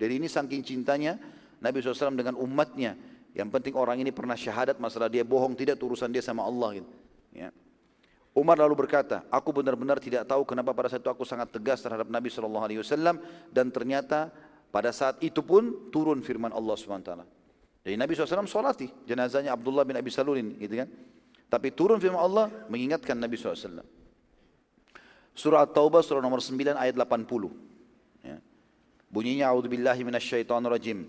Jadi 0.03 0.19
ini 0.19 0.27
saking 0.27 0.67
cintanya 0.67 1.15
Nabi 1.63 1.79
SAW 1.79 2.19
dengan 2.19 2.35
umatnya. 2.35 2.99
Yang 3.39 3.49
penting 3.55 3.79
orang 3.79 4.03
ini 4.03 4.11
pernah 4.11 4.35
syahadat 4.35 4.83
masalah 4.83 5.07
dia 5.07 5.23
bohong 5.23 5.55
tidak 5.55 5.79
urusan 5.79 6.11
dia 6.11 6.19
sama 6.19 6.43
Allah. 6.43 6.83
Gitu. 6.83 6.91
Ya. 7.31 7.55
Umar 8.35 8.59
lalu 8.59 8.83
berkata, 8.83 9.23
aku 9.31 9.55
benar-benar 9.55 10.03
tidak 10.03 10.27
tahu 10.27 10.43
kenapa 10.43 10.75
pada 10.75 10.91
saat 10.91 11.07
itu 11.07 11.13
aku 11.13 11.23
sangat 11.23 11.55
tegas 11.55 11.79
terhadap 11.87 12.11
Nabi 12.11 12.35
SAW 12.35 12.67
dan 13.55 13.71
ternyata 13.71 14.35
pada 14.75 14.91
saat 14.91 15.23
itu 15.23 15.39
pun 15.39 15.93
turun 15.95 16.19
firman 16.19 16.51
Allah 16.51 16.75
SWT. 16.75 17.13
Jadi 17.87 17.95
Nabi 17.95 18.13
SAW 18.19 18.49
solati 18.51 18.91
jenazahnya 19.07 19.55
Abdullah 19.55 19.87
bin 19.87 19.95
Abi 19.95 20.11
Salulin 20.11 20.59
gitu 20.59 20.83
kan. 20.83 20.89
Tapi 21.47 21.71
turun 21.77 22.03
firman 22.03 22.19
Allah 22.19 22.51
mengingatkan 22.67 23.15
Nabi 23.15 23.39
SAW. 23.39 23.87
Surah 25.33 25.63
At-Taubah 25.63 26.03
surah 26.03 26.25
nomor 26.25 26.43
9 26.43 26.75
ayat 26.75 26.97
80. 26.99 27.72
Bunyinya 29.13 29.53
a'udzubillahi 29.53 30.09
minasyaitonirrajim. 30.09 31.05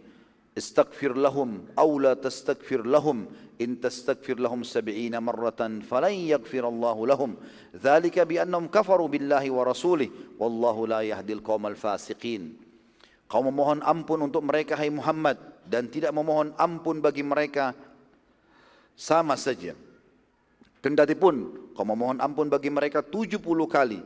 Istaghfir 0.53 1.17
lahum 1.17 1.65
aw 1.73 1.89
la 1.97 2.13
tastaghfir 2.13 2.85
lahum 2.85 3.25
in 3.57 3.79
tastaghfir 3.79 4.37
lahum 4.37 4.61
sab'ina 4.61 5.17
marratan 5.17 5.81
falan 5.81 6.13
yaghfir 6.13 6.61
Allah 6.61 6.93
lahum 6.93 7.33
dzalika 7.73 8.21
bi 8.21 8.37
annahum 8.37 8.69
kafaru 8.69 9.09
billahi 9.09 9.49
wa 9.49 9.65
rasulih 9.65 10.13
wallahu 10.37 10.85
la 10.85 11.01
yahdil 11.01 11.41
qaumal 11.41 11.73
fasiqin 11.73 12.53
Kau 13.25 13.41
memohon 13.41 13.81
ampun 13.81 14.21
untuk 14.29 14.45
mereka 14.45 14.77
hai 14.77 14.93
Muhammad 14.93 15.41
dan 15.65 15.89
tidak 15.89 16.13
memohon 16.13 16.53
ampun 16.53 17.01
bagi 17.01 17.25
mereka 17.25 17.73
sama 18.93 19.33
saja. 19.33 19.73
Kendati 20.83 21.17
pun 21.17 21.49
kau 21.73 21.81
memohon 21.81 22.21
ampun 22.21 22.45
bagi 22.51 22.69
mereka 22.69 23.01
70 23.01 23.41
kali, 23.65 23.97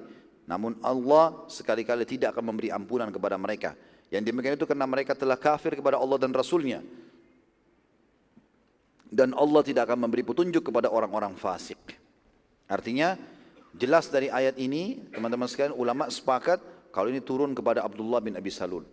namun 0.48 0.80
Allah 0.80 1.44
sekali-kali 1.52 2.08
tidak 2.08 2.32
akan 2.32 2.56
memberi 2.56 2.72
ampunan 2.72 3.12
kepada 3.12 3.36
mereka. 3.36 3.76
Yang 4.08 4.32
demikian 4.32 4.56
itu 4.56 4.64
karena 4.64 4.88
mereka 4.88 5.12
telah 5.12 5.36
kafir 5.36 5.76
kepada 5.76 6.00
Allah 6.00 6.16
dan 6.16 6.32
Rasulnya. 6.32 6.80
Dan 9.12 9.36
Allah 9.36 9.60
tidak 9.68 9.92
akan 9.92 10.08
memberi 10.08 10.24
petunjuk 10.24 10.72
kepada 10.72 10.88
orang-orang 10.88 11.36
fasik. 11.36 12.00
Artinya 12.72 13.20
jelas 13.76 14.08
dari 14.08 14.32
ayat 14.32 14.56
ini 14.56 15.12
teman-teman 15.12 15.52
sekalian 15.52 15.76
ulama 15.76 16.08
sepakat 16.08 16.64
kalau 16.96 17.12
ini 17.12 17.20
turun 17.20 17.52
kepada 17.52 17.84
Abdullah 17.84 18.24
bin 18.24 18.40
Abi 18.40 18.52
Salul. 18.52 18.88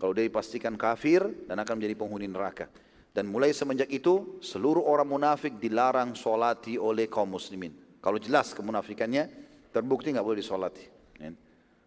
Kalau 0.00 0.16
dia 0.16 0.24
dipastikan 0.24 0.72
kafir 0.80 1.20
dan 1.44 1.60
akan 1.60 1.80
menjadi 1.80 1.94
penghuni 2.00 2.28
neraka. 2.28 2.72
Dan 3.12 3.28
mulai 3.28 3.52
semenjak 3.52 3.92
itu 3.92 4.40
seluruh 4.40 4.82
orang 4.82 5.06
munafik 5.06 5.60
dilarang 5.60 6.16
solati 6.16 6.80
oleh 6.80 7.06
kaum 7.06 7.30
muslimin. 7.30 8.00
Kalau 8.00 8.16
jelas 8.18 8.56
kemunafikannya 8.56 9.28
terbukti 9.70 10.10
nggak 10.10 10.24
boleh 10.24 10.40
disolati. 10.40 10.93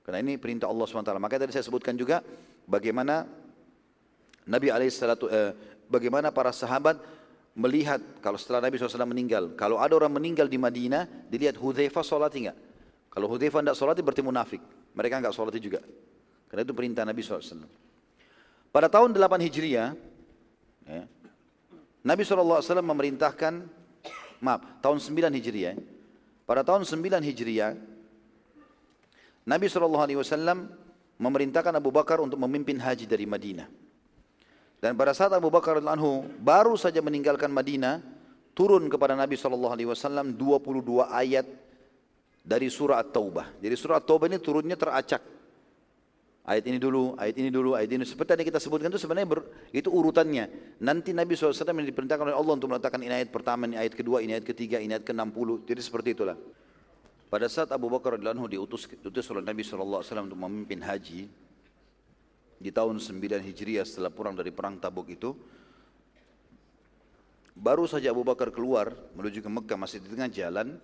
Ya. 0.07 0.15
Karena 0.15 0.23
ini 0.23 0.39
perintah 0.39 0.71
Allah 0.71 0.87
SWT. 0.87 1.11
Maka 1.19 1.35
tadi 1.35 1.51
saya 1.51 1.67
sebutkan 1.67 1.91
juga 1.99 2.23
bagaimana 2.63 3.27
Nabi 4.47 4.71
alaihissalatu 4.71 5.27
eh, 5.27 5.51
bagaimana 5.91 6.31
para 6.31 6.55
sahabat 6.55 6.95
melihat 7.51 7.99
kalau 8.23 8.39
setelah 8.39 8.63
Nabi 8.63 8.79
SAW 8.79 9.03
meninggal, 9.03 9.51
kalau 9.59 9.83
ada 9.83 9.91
orang 9.99 10.15
meninggal 10.15 10.47
di 10.47 10.55
Madinah, 10.55 11.27
dilihat 11.27 11.59
Hudzaifah 11.59 12.07
sholat 12.07 12.31
enggak. 12.31 12.55
Kalau 13.11 13.27
Hudzaifah 13.27 13.59
tidak 13.59 13.75
sholat 13.75 13.99
berarti 13.99 14.23
munafik. 14.23 14.61
Mereka 14.95 15.19
enggak 15.19 15.35
sholat 15.35 15.51
juga. 15.59 15.83
Karena 16.47 16.63
itu 16.63 16.71
perintah 16.71 17.03
Nabi 17.03 17.19
SAW. 17.19 17.67
Pada 18.71 18.87
tahun 18.87 19.11
8 19.11 19.43
Hijriah, 19.43 19.91
ya, 20.87 21.03
Nabi 22.07 22.21
SAW 22.23 22.63
memerintahkan, 22.63 23.67
maaf, 24.39 24.63
tahun 24.79 25.03
9 25.03 25.35
Hijriah. 25.35 25.75
Pada 26.47 26.63
tahun 26.63 26.87
9 26.87 27.19
Hijriah, 27.19 27.75
Nabi 29.47 29.71
SAW 29.71 29.95
memerintahkan 31.17 31.71
Abu 31.79 31.87
Bakar 31.87 32.19
untuk 32.19 32.35
memimpin 32.35 32.75
haji 32.75 33.07
dari 33.07 33.23
Madinah. 33.23 33.71
Dan 34.83 34.93
pada 34.99 35.15
saat 35.15 35.31
Abu 35.31 35.47
Bakar 35.47 35.79
anhu 35.79 36.27
baru 36.43 36.75
saja 36.75 36.99
meninggalkan 36.99 37.49
Madinah, 37.49 38.03
turun 38.51 38.91
kepada 38.91 39.15
Nabi 39.15 39.39
SAW 39.39 40.35
22 40.35 41.07
ayat 41.07 41.47
dari 42.43 42.67
surah 42.67 42.99
At-Taubah. 43.01 43.57
Jadi 43.63 43.75
surah 43.79 44.03
At-Taubah 44.03 44.27
ini 44.29 44.37
turunnya 44.43 44.75
teracak. 44.75 45.23
Ayat 46.47 46.63
ini 46.63 46.79
dulu, 46.79 47.11
ayat 47.19 47.35
ini 47.35 47.51
dulu, 47.51 47.75
ayat 47.75 47.91
ini. 47.91 48.07
Seperti 48.07 48.39
yang 48.39 48.47
kita 48.51 48.59
sebutkan 48.63 48.87
itu 48.87 48.99
sebenarnya 48.99 49.27
ber, 49.27 49.43
itu 49.75 49.91
urutannya. 49.91 50.77
Nanti 50.79 51.11
Nabi 51.11 51.35
SAW 51.35 51.51
diperintahkan 51.83 52.23
oleh 52.31 52.35
Allah 52.35 52.53
untuk 52.55 52.71
meletakkan 52.71 53.03
ini 53.03 53.19
ayat 53.19 53.35
pertama, 53.35 53.67
ini 53.67 53.75
ayat 53.75 53.91
kedua, 53.91 54.23
ini 54.23 54.31
ayat 54.31 54.47
ketiga, 54.47 54.79
ini 54.79 54.95
ayat 54.95 55.03
ke-60. 55.03 55.67
Jadi 55.67 55.81
seperti 55.83 56.09
itulah. 56.15 56.39
Pada 57.27 57.51
saat 57.51 57.67
Abu 57.75 57.91
Bakar 57.91 58.15
radhiyallahu 58.15 58.47
diutus 58.47 58.87
diutus 58.87 59.27
oleh 59.35 59.43
Nabi 59.43 59.59
SAW 59.59 59.99
untuk 59.99 60.39
memimpin 60.39 60.79
haji 60.79 61.27
di 62.57 62.69
tahun 62.71 63.03
9 63.03 63.43
Hijriah 63.43 63.83
setelah 63.83 64.07
pulang 64.07 64.31
dari 64.31 64.47
perang 64.47 64.79
Tabuk 64.79 65.11
itu 65.11 65.35
baru 67.51 67.83
saja 67.83 68.15
Abu 68.15 68.23
Bakar 68.23 68.47
keluar 68.55 68.95
menuju 69.11 69.43
ke 69.43 69.49
Mekah 69.51 69.75
masih 69.75 69.99
di 69.99 70.07
tengah 70.07 70.31
jalan 70.31 70.79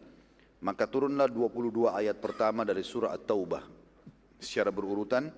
maka 0.60 0.84
turunlah 0.84 1.32
22 1.32 1.96
ayat 1.96 2.20
pertama 2.20 2.68
dari 2.68 2.84
surah 2.84 3.16
At-Taubah 3.16 3.64
secara 4.44 4.72
berurutan. 4.72 5.32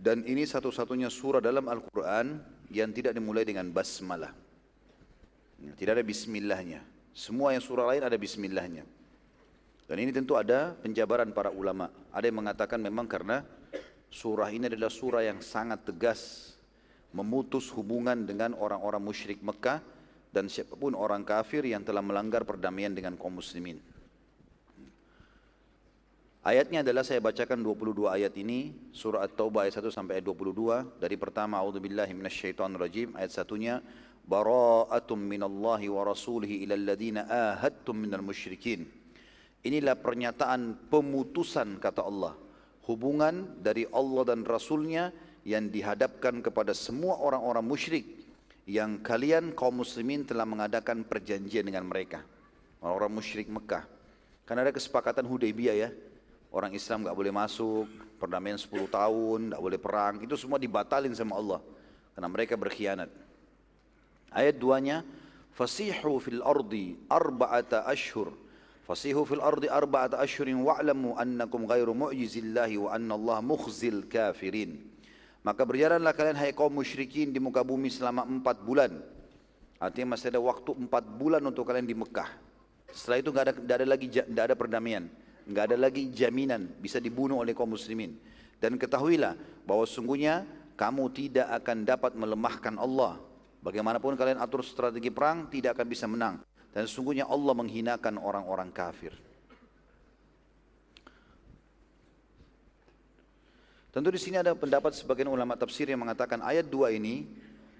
Dan 0.00 0.24
ini 0.24 0.48
satu-satunya 0.48 1.12
surah 1.12 1.44
dalam 1.44 1.68
Al-Quran 1.68 2.40
yang 2.72 2.88
tidak 2.88 3.12
dimulai 3.12 3.44
dengan 3.44 3.68
basmalah. 3.68 4.32
Tidak 5.60 5.92
ada 5.92 6.00
bismillahnya. 6.00 6.80
Semua 7.12 7.52
yang 7.52 7.60
surah 7.60 7.84
lain 7.92 8.08
ada 8.08 8.16
bismillahnya 8.16 8.88
dan 9.90 9.98
ini 9.98 10.14
tentu 10.14 10.38
ada 10.38 10.78
penjabaran 10.78 11.34
para 11.34 11.50
ulama. 11.50 11.90
Ada 12.14 12.30
yang 12.30 12.46
mengatakan 12.46 12.78
memang 12.78 13.10
karena 13.10 13.42
surah 14.06 14.46
ini 14.54 14.70
adalah 14.70 14.86
surah 14.86 15.26
yang 15.26 15.42
sangat 15.42 15.82
tegas 15.82 16.54
memutus 17.10 17.66
hubungan 17.74 18.22
dengan 18.22 18.54
orang-orang 18.54 19.02
musyrik 19.02 19.42
Mekah 19.42 19.82
dan 20.30 20.46
siapa 20.46 20.78
pun 20.78 20.94
orang 20.94 21.26
kafir 21.26 21.66
yang 21.66 21.82
telah 21.82 22.06
melanggar 22.06 22.46
perdamaian 22.46 22.94
dengan 22.94 23.18
kaum 23.18 23.42
muslimin. 23.42 23.82
Ayatnya 26.46 26.86
adalah 26.86 27.02
saya 27.02 27.18
bacakan 27.18 27.58
22 27.58 28.14
ayat 28.14 28.32
ini, 28.38 28.70
surah 28.94 29.26
At-Taubah 29.26 29.66
ayat 29.66 29.82
1 29.82 29.90
sampai 29.90 30.22
ayat 30.22 30.24
22. 30.30 31.02
Dari 31.02 31.18
pertama, 31.18 31.58
A'udzubillahi 31.60 32.14
minasyaitonirrajim, 32.14 33.18
ayat 33.18 33.34
satunya, 33.34 33.82
Bara'atum 34.22 35.18
minallahi 35.18 35.90
wa 35.90 36.06
rasulihi 36.06 36.62
ila 36.64 36.78
alladhina 36.78 37.26
ahadtum 37.26 38.06
minal 38.06 38.22
musyrikin. 38.22 39.00
Inilah 39.60 39.92
pernyataan 39.92 40.88
pemutusan 40.88 41.76
kata 41.76 42.00
Allah. 42.00 42.32
Hubungan 42.88 43.60
dari 43.60 43.84
Allah 43.92 44.32
dan 44.32 44.40
Rasulnya 44.48 45.12
yang 45.44 45.68
dihadapkan 45.68 46.40
kepada 46.40 46.72
semua 46.72 47.20
orang-orang 47.20 47.64
musyrik 47.64 48.04
yang 48.64 49.04
kalian 49.04 49.52
kaum 49.52 49.84
muslimin 49.84 50.24
telah 50.24 50.48
mengadakan 50.48 51.04
perjanjian 51.04 51.68
dengan 51.68 51.84
mereka. 51.84 52.24
Orang-orang 52.80 53.20
musyrik 53.20 53.52
Mekah. 53.52 53.84
Karena 54.48 54.64
ada 54.64 54.72
kesepakatan 54.72 55.28
Hudaybiyah 55.28 55.76
ya. 55.76 55.90
Orang 56.50 56.72
Islam 56.72 57.04
nggak 57.04 57.14
boleh 57.14 57.30
masuk, 57.30 57.86
perdamaian 58.16 58.58
10 58.58 58.88
tahun, 58.88 59.52
nggak 59.52 59.62
boleh 59.62 59.78
perang. 59.78 60.14
Itu 60.24 60.40
semua 60.40 60.56
dibatalin 60.56 61.12
sama 61.12 61.36
Allah. 61.36 61.60
Karena 62.16 62.28
mereka 62.32 62.56
berkhianat. 62.56 63.12
Ayat 64.32 64.56
duanya, 64.56 65.04
Fasihu 65.52 66.16
fil 66.22 66.40
ardi 66.40 66.96
arba'ata 67.10 67.84
ashur 67.84 68.32
Fasihu 68.90 69.22
fil 69.22 69.38
ardi 69.38 69.70
wa'lamu 69.70 71.14
annakum 71.14 71.62
ghairu 71.62 71.94
mu'jizillahi 71.94 72.74
wa 72.74 72.90
anna 72.90 73.14
Allah 73.14 73.38
mukhzil 73.38 74.10
kafirin. 74.10 74.82
Maka 75.46 75.62
berjalanlah 75.62 76.10
kalian 76.10 76.34
hai 76.34 76.50
kaum 76.50 76.74
musyrikin 76.74 77.30
di 77.30 77.38
muka 77.38 77.62
bumi 77.62 77.86
selama 77.86 78.26
empat 78.26 78.66
bulan. 78.66 78.98
Artinya 79.78 80.18
masih 80.18 80.34
ada 80.34 80.42
waktu 80.42 80.74
empat 80.74 81.06
bulan 81.06 81.38
untuk 81.38 81.70
kalian 81.70 81.86
di 81.86 81.94
Mekah. 81.94 82.34
Setelah 82.90 83.18
itu 83.22 83.30
nggak 83.30 83.44
ada, 83.46 83.54
gak 83.62 83.76
ada 83.78 83.86
lagi 83.86 84.06
gak 84.10 84.44
ada 84.50 84.56
perdamaian, 84.58 85.06
nggak 85.46 85.64
ada 85.70 85.76
lagi 85.78 86.10
jaminan 86.10 86.66
bisa 86.82 86.98
dibunuh 86.98 87.38
oleh 87.38 87.54
kaum 87.54 87.70
muslimin. 87.70 88.18
Dan 88.58 88.74
ketahuilah 88.74 89.38
bahwa 89.70 89.86
sungguhnya 89.86 90.42
kamu 90.74 91.14
tidak 91.14 91.46
akan 91.62 91.86
dapat 91.86 92.18
melemahkan 92.18 92.74
Allah. 92.74 93.22
Bagaimanapun 93.62 94.18
kalian 94.18 94.42
atur 94.42 94.66
strategi 94.66 95.14
perang 95.14 95.46
tidak 95.46 95.78
akan 95.78 95.86
bisa 95.86 96.10
menang. 96.10 96.42
Dan 96.70 96.86
sesungguhnya 96.86 97.26
Allah 97.26 97.54
menghinakan 97.54 98.18
orang-orang 98.22 98.70
kafir. 98.70 99.10
Tentu 103.90 104.08
di 104.14 104.22
sini 104.22 104.38
ada 104.38 104.54
pendapat 104.54 104.94
sebagian 104.94 105.26
ulama 105.26 105.58
tafsir 105.58 105.90
yang 105.90 105.98
mengatakan 105.98 106.38
ayat 106.46 106.70
2 106.70 106.94
ini 106.94 107.26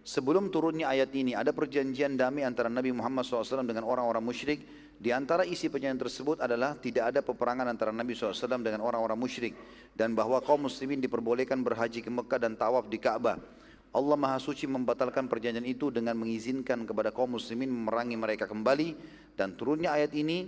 sebelum 0.02 0.50
turunnya 0.50 0.90
ayat 0.90 1.14
ini 1.14 1.38
ada 1.38 1.54
perjanjian 1.54 2.18
damai 2.18 2.42
antara 2.42 2.66
Nabi 2.66 2.90
Muhammad 2.90 3.22
SAW 3.22 3.62
dengan 3.62 3.86
orang-orang 3.86 4.18
musyrik. 4.18 4.60
Di 5.00 5.14
antara 5.14 5.46
isi 5.46 5.70
perjanjian 5.70 6.02
tersebut 6.02 6.42
adalah 6.42 6.74
tidak 6.76 7.14
ada 7.14 7.20
peperangan 7.22 7.70
antara 7.70 7.94
Nabi 7.94 8.12
SAW 8.12 8.58
dengan 8.58 8.82
orang-orang 8.82 9.16
musyrik 9.16 9.54
dan 9.94 10.12
bahwa 10.18 10.42
kaum 10.42 10.66
muslimin 10.66 10.98
diperbolehkan 10.98 11.62
berhaji 11.62 12.02
ke 12.02 12.10
Mekah 12.10 12.42
dan 12.42 12.58
tawaf 12.58 12.90
di 12.90 12.98
Ka'bah. 12.98 13.38
Allah 13.90 14.14
Maha 14.14 14.38
Suci 14.38 14.70
membatalkan 14.70 15.26
perjanjian 15.26 15.66
itu 15.66 15.90
dengan 15.90 16.14
mengizinkan 16.14 16.86
kepada 16.86 17.10
kaum 17.10 17.34
muslimin 17.34 17.66
memerangi 17.66 18.14
mereka 18.14 18.46
kembali 18.46 18.94
dan 19.34 19.58
turunnya 19.58 19.90
ayat 19.90 20.14
ini 20.14 20.46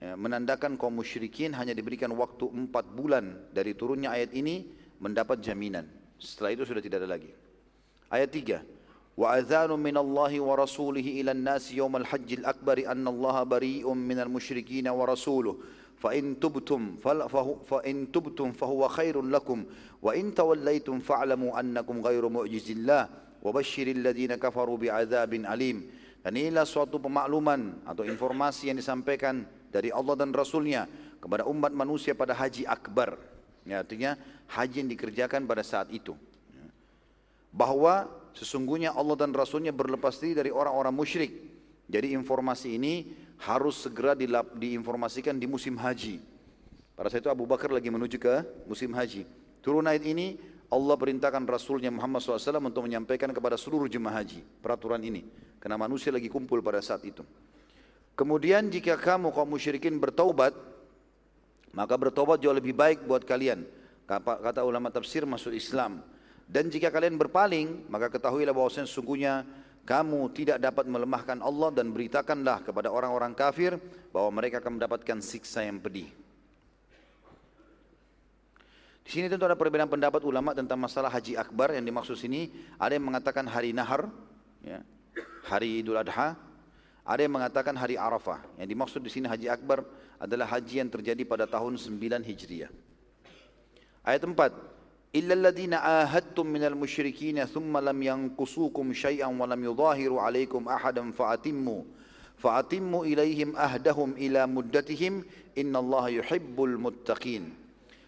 ya, 0.00 0.16
menandakan 0.16 0.80
kaum 0.80 0.96
musyrikin 0.96 1.52
hanya 1.52 1.76
diberikan 1.76 2.08
waktu 2.16 2.48
empat 2.48 2.88
bulan 2.96 3.52
dari 3.52 3.76
turunnya 3.76 4.16
ayat 4.16 4.32
ini 4.32 4.64
mendapat 5.04 5.36
jaminan. 5.44 5.84
Setelah 6.16 6.56
itu 6.56 6.64
sudah 6.64 6.80
tidak 6.80 7.04
ada 7.04 7.08
lagi. 7.12 7.30
Ayat 8.08 8.32
tiga. 8.32 8.58
Wa 9.18 9.36
adzanu 9.36 9.76
min 9.76 9.92
Allah 9.92 10.32
wa 10.40 10.54
rasulihi 10.56 11.20
ila 11.20 11.36
an-nas 11.36 11.68
yawm 11.68 11.92
al-hajj 11.92 12.40
al-akbar 12.40 12.80
anna 12.88 13.12
Allah 13.12 13.36
bari'un 13.44 13.98
min 13.98 14.16
al-musyrikin 14.16 14.88
wa 14.88 15.04
rasuluhu 15.04 15.60
فإن 16.03 16.35
تبتم 16.43 16.99
فإن 17.63 18.11
تبتم 18.11 18.47
فهو 18.51 18.81
خير 18.87 19.15
لكم 19.21 19.59
وإن 20.03 20.35
توليتم 20.35 20.99
فاعلموا 20.99 21.51
أنكم 21.59 21.95
غير 22.01 22.23
معجز 22.27 22.67
الله 22.71 23.03
وبشر 23.43 23.87
الذين 23.87 24.35
كفروا 24.35 24.77
بعذاب 24.77 25.33
أليم 25.33 25.77
dan 26.23 26.39
inilah 26.39 26.63
suatu 26.63 27.03
pemakluman 27.03 27.83
atau 27.83 28.07
informasi 28.07 28.71
yang 28.71 28.79
disampaikan 28.79 29.43
dari 29.67 29.91
Allah 29.91 30.15
dan 30.15 30.31
Rasulnya 30.31 30.87
kepada 31.19 31.43
umat 31.43 31.75
manusia 31.75 32.15
pada 32.15 32.31
haji 32.31 32.63
akbar 32.63 33.19
ya, 33.67 33.83
artinya 33.83 34.15
haji 34.47 34.87
yang 34.87 34.89
dikerjakan 34.95 35.43
pada 35.43 35.67
saat 35.67 35.91
itu 35.91 36.15
bahwa 37.53 38.09
sesungguhnya 38.33 38.97
Allah 38.97 39.13
dan 39.13 39.31
Rasulnya 39.31 39.69
berlepas 39.69 40.17
diri 40.17 40.33
dari 40.33 40.49
orang-orang 40.49 40.91
musyrik. 40.91 41.31
Jadi 41.85 42.17
informasi 42.17 42.81
ini 42.81 43.05
harus 43.38 43.78
segera 43.78 44.18
diinformasikan 44.58 45.38
di 45.38 45.46
musim 45.46 45.78
haji. 45.78 46.18
Pada 46.98 47.06
saat 47.06 47.22
itu 47.22 47.30
Abu 47.30 47.46
Bakar 47.46 47.70
lagi 47.70 47.86
menuju 47.86 48.18
ke 48.18 48.42
musim 48.66 48.90
haji. 48.90 49.22
Turun 49.62 49.86
ayat 49.86 50.02
ini, 50.02 50.34
Allah 50.68 50.98
perintahkan 50.98 51.46
Rasulnya 51.46 51.88
Muhammad 51.94 52.20
SAW 52.20 52.58
untuk 52.60 52.84
menyampaikan 52.84 53.30
kepada 53.30 53.54
seluruh 53.54 53.86
jemaah 53.86 54.20
haji 54.20 54.42
peraturan 54.58 54.98
ini. 55.00 55.22
Karena 55.62 55.78
manusia 55.78 56.10
lagi 56.10 56.26
kumpul 56.26 56.58
pada 56.58 56.82
saat 56.82 57.06
itu. 57.06 57.22
Kemudian 58.18 58.66
jika 58.66 58.98
kamu 58.98 59.30
kaum 59.30 59.46
musyrikin 59.46 59.94
bertaubat, 60.02 60.50
maka 61.70 61.94
bertobat 61.94 62.42
jauh 62.42 62.54
lebih 62.54 62.74
baik 62.74 63.06
buat 63.06 63.22
kalian. 63.22 63.62
Kata 64.10 64.66
ulama 64.66 64.90
tafsir 64.90 65.22
masuk 65.22 65.54
Islam. 65.54 66.02
Dan 66.48 66.72
jika 66.72 66.90
kalian 66.90 67.14
berpaling, 67.14 67.86
maka 67.92 68.10
ketahuilah 68.10 68.56
bahwasanya 68.56 68.88
sesungguhnya 68.90 69.46
kamu 69.88 70.20
tidak 70.36 70.60
dapat 70.60 70.84
melemahkan 70.84 71.40
Allah 71.40 71.72
dan 71.72 71.88
beritakanlah 71.88 72.60
kepada 72.60 72.92
orang-orang 72.92 73.32
kafir 73.32 73.80
bahwa 74.12 74.36
mereka 74.36 74.60
akan 74.60 74.76
mendapatkan 74.76 75.24
siksa 75.24 75.64
yang 75.64 75.80
pedih. 75.80 76.12
Di 79.00 79.08
sini 79.16 79.32
tentu 79.32 79.48
ada 79.48 79.56
perbedaan 79.56 79.88
pendapat 79.88 80.20
ulama 80.28 80.52
tentang 80.52 80.76
masalah 80.76 81.08
haji 81.08 81.40
akbar 81.40 81.72
yang 81.72 81.88
dimaksud 81.88 82.20
sini 82.20 82.52
ada 82.76 82.92
yang 82.92 83.08
mengatakan 83.08 83.48
hari 83.48 83.72
nahar, 83.72 84.12
ya, 84.60 84.84
hari 85.48 85.80
Idul 85.80 85.96
Adha, 85.96 86.36
ada 87.08 87.20
yang 87.24 87.32
mengatakan 87.32 87.72
hari 87.72 87.96
Arafah. 87.96 88.44
Yang 88.60 88.68
dimaksud 88.76 89.00
di 89.00 89.08
sini 89.08 89.24
haji 89.24 89.48
akbar 89.48 89.88
adalah 90.20 90.52
haji 90.52 90.84
yang 90.84 90.92
terjadi 90.92 91.24
pada 91.24 91.48
tahun 91.48 91.80
9 91.80 91.96
Hijriah. 92.20 92.68
Ayat 94.04 94.20
4, 94.20 94.36
إلا 95.17 95.33
الذين 95.33 95.73
آهدتم 95.77 96.45
من 96.47 96.63
المشركين 96.63 97.45
ثم 97.45 97.77
لم 97.77 97.97
ينقصوكم 98.03 98.85
شيئا 98.93 99.29
ولم 99.29 99.61
يظاهروا 99.63 100.21
عليكم 100.21 100.61
أحدا 100.69 101.03
فأتموا 101.11 101.81
فأتموا 102.41 103.05
إليهم 103.05 103.55
أهدهم 103.55 104.09
إلى 104.17 104.41
مدتهم 104.47 105.13
إن 105.57 105.73
الله 105.75 106.05
يحب 106.09 106.57
المتقين 106.57 107.43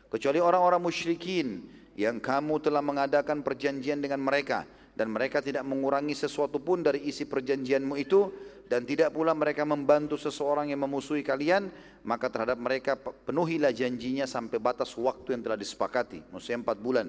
kecuali 0.10 0.40
orang-orang 0.42 0.82
musyrikin 0.82 1.62
yang 1.94 2.18
kamu 2.18 2.58
telah 2.58 2.82
mengadakan 2.82 3.46
perjanjian 3.46 4.02
dengan 4.02 4.24
mereka 4.26 4.66
dan 4.98 5.12
mereka 5.12 5.44
tidak 5.44 5.62
mengurangi 5.68 6.16
sesuatu 6.16 6.58
pun 6.58 6.82
dari 6.82 7.04
isi 7.06 7.28
perjanjianmu 7.28 7.94
itu 8.00 8.32
dan 8.70 8.82
tidak 8.84 9.14
pula 9.14 9.38
mereka 9.38 9.62
membantu 9.62 10.18
seseorang 10.18 10.74
yang 10.74 10.82
memusuhi 10.82 11.22
kalian, 11.22 11.70
maka 12.02 12.30
terhadap 12.30 12.58
mereka 12.58 12.98
penuhilah 12.98 13.70
janjinya 13.70 14.26
sampai 14.26 14.58
batas 14.58 14.94
waktu 14.98 15.38
yang 15.38 15.42
telah 15.46 15.58
disepakati, 15.58 16.26
maksudnya 16.34 16.66
empat 16.66 16.78
bulan. 16.82 17.08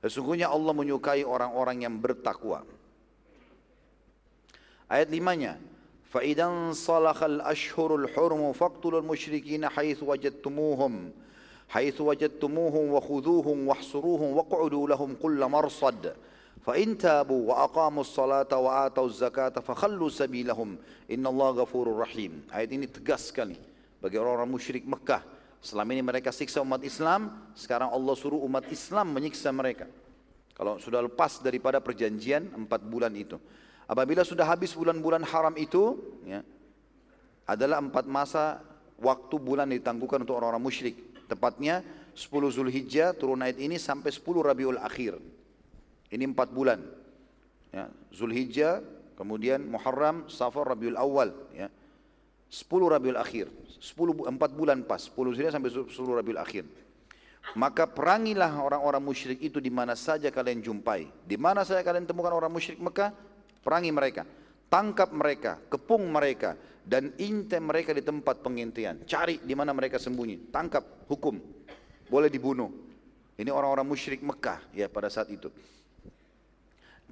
Sesungguhnya 0.00 0.48
Allah 0.48 0.72
menyukai 0.72 1.26
orang-orang 1.26 1.84
yang 1.84 1.94
bertakwa. 1.98 2.64
Ayat 4.90 5.12
limanya, 5.12 5.60
فَإِذَا 6.10 6.74
صَلَخَ 6.74 7.22
الْأَشْهُرُ 7.22 7.90
الْحُرُمُ 7.94 8.42
فَاقْتُلُوا 8.52 9.00
الْمُشْرِكِينَ 9.00 9.62
حَيْثُ 9.68 10.02
وَجَدْتُمُوهُمْ 10.02 10.94
حَيْثُ 11.70 12.00
وَجَدْتُمُوهُمْ 12.00 12.84
وَخُذُوهُمْ 12.90 13.58
وَاحْصُرُوهُمْ 13.68 14.28
وَاقْعُدُوا 14.36 14.84
لَهُمْ 14.88 15.10
كُلَّ 15.22 15.40
مَرْصَدٍ 15.44 16.02
fa 16.65 16.73
in 16.81 16.97
tabu 16.97 17.53
wa 17.53 17.69
aqamus 17.69 18.09
salata 18.09 18.57
wa 18.57 18.89
atauz 18.89 19.21
zakata 19.21 19.61
fa 19.61 19.77
khallu 19.77 20.09
sabilahum 20.09 20.81
innallaha 21.05 21.61
ghafurur 21.61 22.01
rahim. 22.01 22.41
Ayat 22.49 22.73
ini 22.73 22.89
tegas 22.89 23.29
sekali 23.29 23.53
bagi 24.01 24.17
orang-orang 24.17 24.49
musyrik 24.49 24.81
Mekah. 24.81 25.21
Selama 25.61 25.93
ini 25.93 26.01
mereka 26.01 26.33
siksa 26.33 26.61
umat 26.65 26.81
Islam, 26.81 27.53
sekarang 27.53 27.93
Allah 27.93 28.13
suruh 28.17 28.41
umat 28.45 28.65
Islam 28.73 29.13
menyiksa 29.13 29.49
mereka. 29.53 29.85
Kalau 30.57 30.77
sudah 30.77 31.05
lepas 31.05 31.41
daripada 31.41 31.81
perjanjian 31.81 32.53
empat 32.53 32.81
bulan 32.85 33.13
itu. 33.17 33.37
Apabila 33.85 34.25
sudah 34.25 34.45
habis 34.45 34.73
bulan-bulan 34.73 35.21
haram 35.25 35.53
itu, 35.57 35.97
ya, 36.25 36.41
adalah 37.45 37.77
empat 37.81 38.05
masa 38.09 38.61
waktu 38.97 39.35
bulan 39.37 39.69
ditangguhkan 39.69 40.21
untuk 40.25 40.37
orang-orang 40.37 40.63
musyrik. 40.63 40.97
Tepatnya 41.29 41.81
10 42.13 42.29
Zulhijjah 42.49 43.13
turun 43.13 43.41
ayat 43.41 43.57
ini 43.57 43.77
sampai 43.81 44.09
10 44.09 44.21
Rabiul 44.41 44.79
Akhir 44.81 45.17
ini 46.11 46.23
empat 46.29 46.53
bulan. 46.53 46.81
Ya, 47.73 47.91
Zulhijjah, 48.13 48.79
kemudian 49.19 49.63
Muharram, 49.65 50.29
Safar, 50.31 50.71
Rabiul 50.71 50.95
Awal. 50.95 51.35
Ya. 51.51 51.67
Sepuluh 52.47 52.87
Rabiul 52.87 53.19
Akhir. 53.19 53.51
Sepuluh, 53.81 54.15
empat 54.25 54.55
bulan 54.55 54.85
pas. 54.87 55.03
Sepuluh 55.03 55.35
Zulhijjah 55.35 55.59
sampai 55.59 55.71
sepuluh 55.71 56.15
Rabiul 56.15 56.39
Akhir. 56.39 56.63
Maka 57.53 57.85
perangilah 57.85 58.57
orang-orang 58.57 59.03
musyrik 59.03 59.37
itu 59.37 59.61
di 59.61 59.69
mana 59.69 59.93
saja 59.93 60.33
kalian 60.33 60.65
jumpai. 60.65 61.05
Di 61.27 61.37
mana 61.37 61.61
saja 61.61 61.85
kalian 61.85 62.09
temukan 62.09 62.33
orang 62.33 62.49
musyrik 62.49 62.81
Mekah, 62.81 63.13
perangi 63.61 63.93
mereka. 63.93 64.25
Tangkap 64.65 65.13
mereka, 65.13 65.61
kepung 65.69 66.09
mereka, 66.09 66.57
dan 66.81 67.13
intai 67.21 67.61
mereka 67.61 67.93
di 67.93 68.01
tempat 68.01 68.41
pengintian. 68.41 69.05
Cari 69.05 69.45
di 69.45 69.53
mana 69.53 69.77
mereka 69.77 70.01
sembunyi. 70.01 70.49
Tangkap, 70.49 71.05
hukum. 71.05 71.37
Boleh 72.09 72.33
dibunuh. 72.33 72.73
Ini 73.37 73.51
orang-orang 73.53 73.85
musyrik 73.85 74.25
Mekah 74.25 74.65
ya 74.73 74.89
pada 74.89 75.11
saat 75.11 75.29
itu. 75.29 75.53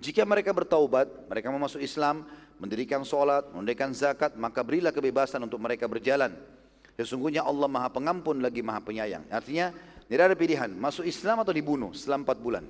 Jika 0.04 0.28
mereka 0.28 0.52
bertaubat, 0.52 1.08
mereka 1.32 1.48
masuk 1.48 1.80
Islam, 1.80 2.28
mendirikan 2.60 3.08
solat, 3.08 3.48
mendirikan 3.56 3.96
zakat, 3.96 4.36
maka 4.36 4.60
berilah 4.60 4.92
kebebasan 4.92 5.40
untuk 5.48 5.64
mereka 5.64 5.88
berjalan. 5.88 6.36
Sesungguhnya 7.00 7.48
Allah 7.48 7.72
maha 7.72 7.88
pengampun 7.88 8.44
lagi 8.44 8.60
maha 8.60 8.84
penyayang. 8.84 9.24
Artinya, 9.32 9.72
tidak 10.12 10.24
ada 10.28 10.36
pilihan, 10.36 10.68
masuk 10.76 11.08
Islam 11.08 11.40
atau 11.40 11.56
dibunuh 11.56 11.96
selama 11.96 12.28
empat 12.28 12.38
bulan. 12.44 12.64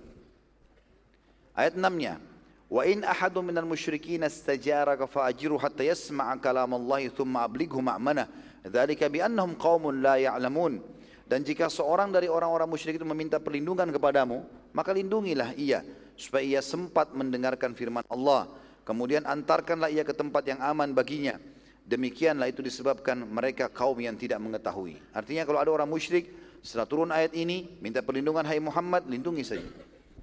Ayat 1.58 1.74
6-nya, 1.74 2.22
Wa 2.70 2.86
in 2.86 3.02
ahadu 3.02 3.42
minal 3.42 3.66
musyrikin 3.66 4.22
istajaraka 4.26 5.10
fa'ajiru 5.10 5.58
hatta 5.58 5.86
yasma'a 5.86 6.38
kalam 6.38 6.70
Allah 6.78 7.10
thumma 7.10 7.50
ablighu 7.50 7.82
ma'manah. 7.82 8.30
Dzalika 8.62 9.10
bi 9.10 9.26
annahum 9.26 9.58
qaumun 9.58 10.06
la 10.06 10.22
ya'lamun. 10.22 10.82
Dan 11.26 11.42
jika 11.42 11.66
seorang 11.66 12.14
dari 12.14 12.30
orang-orang 12.30 12.70
musyrik 12.70 13.02
itu 13.02 13.06
meminta 13.10 13.42
perlindungan 13.42 13.90
kepadamu, 13.90 14.46
maka 14.70 14.94
lindungilah 14.94 15.58
ia 15.58 15.82
supaya 16.16 16.44
ia 16.44 16.62
sempat 16.62 17.12
mendengarkan 17.12 17.74
firman 17.74 18.06
Allah. 18.08 18.50
Kemudian 18.84 19.24
antarkanlah 19.24 19.88
ia 19.88 20.04
ke 20.04 20.12
tempat 20.12 20.44
yang 20.44 20.60
aman 20.60 20.92
baginya. 20.92 21.40
Demikianlah 21.84 22.48
itu 22.48 22.64
disebabkan 22.64 23.28
mereka 23.28 23.68
kaum 23.68 24.00
yang 24.00 24.16
tidak 24.16 24.40
mengetahui. 24.40 25.00
Artinya 25.12 25.44
kalau 25.44 25.60
ada 25.60 25.72
orang 25.72 25.88
musyrik 25.88 26.32
setelah 26.64 26.88
turun 26.88 27.12
ayat 27.12 27.36
ini 27.36 27.80
minta 27.84 28.00
perlindungan 28.00 28.48
hai 28.48 28.60
Muhammad 28.64 29.04
lindungi 29.08 29.44
saja. 29.44 29.68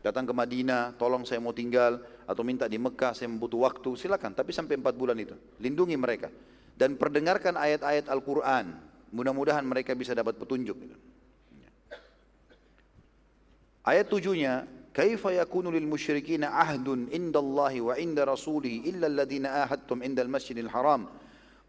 Datang 0.00 0.24
ke 0.24 0.32
Madinah, 0.32 0.96
tolong 0.96 1.28
saya 1.28 1.44
mau 1.44 1.52
tinggal 1.52 2.00
atau 2.24 2.40
minta 2.40 2.64
di 2.64 2.80
Mekah 2.80 3.12
saya 3.12 3.28
membutuh 3.28 3.68
waktu, 3.68 3.92
silakan. 4.00 4.32
Tapi 4.32 4.48
sampai 4.48 4.80
empat 4.80 4.96
bulan 4.96 5.12
itu, 5.20 5.36
lindungi 5.60 5.92
mereka 6.00 6.32
dan 6.80 6.96
perdengarkan 6.96 7.60
ayat-ayat 7.60 8.08
Al-Quran. 8.08 8.72
Mudah-mudahan 9.12 9.60
mereka 9.60 9.92
bisa 9.92 10.16
dapat 10.16 10.40
petunjuk. 10.40 10.80
Ayat 13.84 14.08
tujuhnya, 14.08 14.64
kaifa 14.92 15.32
yakunu 15.32 15.70
lil 15.70 15.86
musyrikina 15.86 16.54
ahdun 16.54 17.08
indallahi 17.10 17.80
wa 17.80 17.94
inda 17.94 18.26
rasulih 18.26 18.82
illa 18.86 19.06
alladhina 19.06 19.64
ahadtum 19.66 20.02
indal 20.02 20.28
masjidil 20.28 20.70
haram 20.70 21.06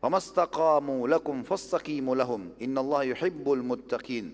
famastaqamu 0.01 1.05
lakum 1.05 1.45
fastaqimu 1.45 2.17
lahum 2.17 2.49
الله 2.57 3.13
yuhibbul 3.13 3.61
muttaqin 3.61 4.33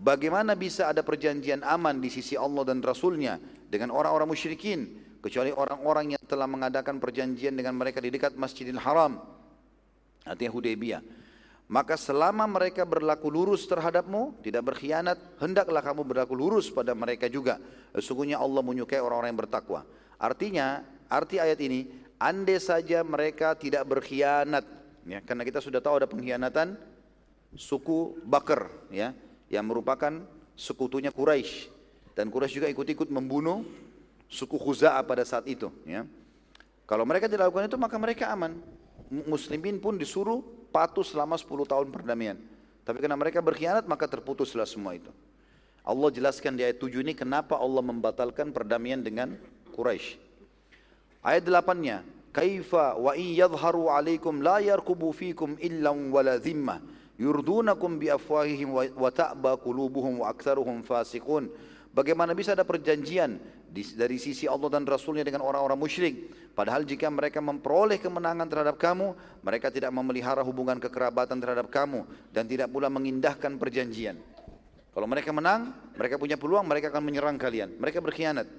Bagaimana 0.00 0.56
bisa 0.56 0.88
ada 0.88 1.04
perjanjian 1.04 1.60
aman 1.60 2.00
di 2.00 2.08
sisi 2.08 2.32
Allah 2.32 2.64
dan 2.64 2.80
Rasulnya 2.80 3.36
dengan 3.68 3.92
orang-orang 3.92 4.32
musyrikin 4.32 4.96
kecuali 5.20 5.52
orang-orang 5.52 6.16
yang 6.16 6.22
telah 6.24 6.48
mengadakan 6.48 6.96
perjanjian 6.96 7.52
dengan 7.52 7.76
mereka 7.76 8.00
di 8.00 8.08
dekat 8.08 8.32
Masjidil 8.32 8.80
Haram? 8.80 9.20
Artinya 10.24 10.56
Hudaybiyah 10.56 11.00
maka 11.70 11.94
selama 11.94 12.50
mereka 12.50 12.82
berlaku 12.82 13.30
lurus 13.30 13.62
terhadapmu, 13.70 14.42
tidak 14.42 14.74
berkhianat, 14.74 15.22
hendaklah 15.38 15.78
kamu 15.78 16.02
berlaku 16.02 16.34
lurus 16.34 16.66
pada 16.66 16.98
mereka 16.98 17.30
juga. 17.30 17.62
Sesungguhnya 17.94 18.42
Allah 18.42 18.58
menyukai 18.58 18.98
orang-orang 18.98 19.30
yang 19.30 19.40
bertakwa. 19.46 19.86
Artinya, 20.18 20.82
arti 21.06 21.38
ayat 21.38 21.62
ini, 21.62 21.86
andai 22.18 22.58
saja 22.58 23.06
mereka 23.06 23.54
tidak 23.54 23.86
berkhianat, 23.86 24.66
ya, 25.06 25.22
karena 25.22 25.46
kita 25.46 25.62
sudah 25.62 25.78
tahu 25.78 26.02
ada 26.02 26.10
pengkhianatan 26.10 26.74
suku 27.54 28.18
Bakar, 28.26 28.66
ya, 28.90 29.14
yang 29.46 29.62
merupakan 29.62 30.26
sekutunya 30.58 31.14
Quraisy 31.14 31.70
dan 32.18 32.34
Quraisy 32.34 32.58
juga 32.58 32.68
ikut-ikut 32.68 33.14
membunuh 33.14 33.62
suku 34.26 34.58
Khuza'ah 34.58 35.06
pada 35.06 35.22
saat 35.22 35.46
itu, 35.46 35.70
ya. 35.86 36.02
Kalau 36.82 37.06
mereka 37.06 37.30
tidak 37.30 37.46
lakukan 37.46 37.70
itu 37.70 37.78
maka 37.78 37.94
mereka 37.94 38.34
aman. 38.34 38.58
Muslimin 39.30 39.78
pun 39.78 39.94
disuruh 39.94 40.59
patuh 40.70 41.04
selama 41.04 41.34
10 41.36 41.46
tahun 41.66 41.88
perdamaian. 41.90 42.38
Tapi 42.86 42.98
karena 43.02 43.18
mereka 43.18 43.42
berkhianat 43.44 43.84
maka 43.84 44.08
terputuslah 44.08 44.66
semua 44.66 44.96
itu. 44.96 45.10
Allah 45.84 46.08
jelaskan 46.14 46.54
di 46.54 46.62
ayat 46.64 46.78
7 46.78 47.02
ini 47.02 47.12
kenapa 47.12 47.58
Allah 47.58 47.82
membatalkan 47.82 48.54
perdamaian 48.54 49.02
dengan 49.02 49.34
Quraisy. 49.74 50.16
Ayat 51.20 51.44
8-nya, 51.44 52.06
"Kaifa 52.32 52.96
wa 52.96 53.12
in 53.12 53.36
yadhharu 53.36 53.92
'alaikum 53.92 54.40
la 54.40 54.64
yarqubu 54.64 55.12
fikum 55.12 55.60
illa 55.60 55.92
wala 55.92 56.40
dhimmah 56.40 56.80
yurdunakum 57.20 58.00
bi 58.00 58.08
afwahihim 58.08 58.72
wa 58.72 59.10
ta'ba 59.12 59.60
qulubuhum 59.60 60.24
wa 60.24 60.32
aktsaruhum 60.32 60.80
fasiqun." 60.80 61.52
Bagaimana 61.90 62.38
bisa 62.38 62.54
ada 62.54 62.62
perjanjian 62.62 63.42
dari 63.70 64.18
sisi 64.18 64.50
Allah 64.50 64.66
dan 64.68 64.82
Rasulnya 64.84 65.22
dengan 65.22 65.46
orang-orang 65.46 65.78
musyrik? 65.78 66.14
Padahal 66.52 66.82
jika 66.82 67.06
mereka 67.08 67.38
memperoleh 67.38 68.02
kemenangan 68.02 68.50
terhadap 68.50 68.76
kamu, 68.76 69.14
mereka 69.40 69.70
tidak 69.70 69.94
memelihara 69.94 70.42
hubungan 70.42 70.76
kekerabatan 70.82 71.38
terhadap 71.38 71.70
kamu 71.70 72.04
dan 72.34 72.44
tidak 72.50 72.68
pula 72.68 72.90
mengindahkan 72.90 73.56
perjanjian. 73.56 74.18
Kalau 74.90 75.06
mereka 75.06 75.30
menang, 75.30 75.70
mereka 75.94 76.18
punya 76.18 76.34
peluang, 76.34 76.66
mereka 76.66 76.90
akan 76.90 77.02
menyerang 77.06 77.38
kalian. 77.38 77.78
Mereka 77.78 78.02
berkhianat. 78.02 78.50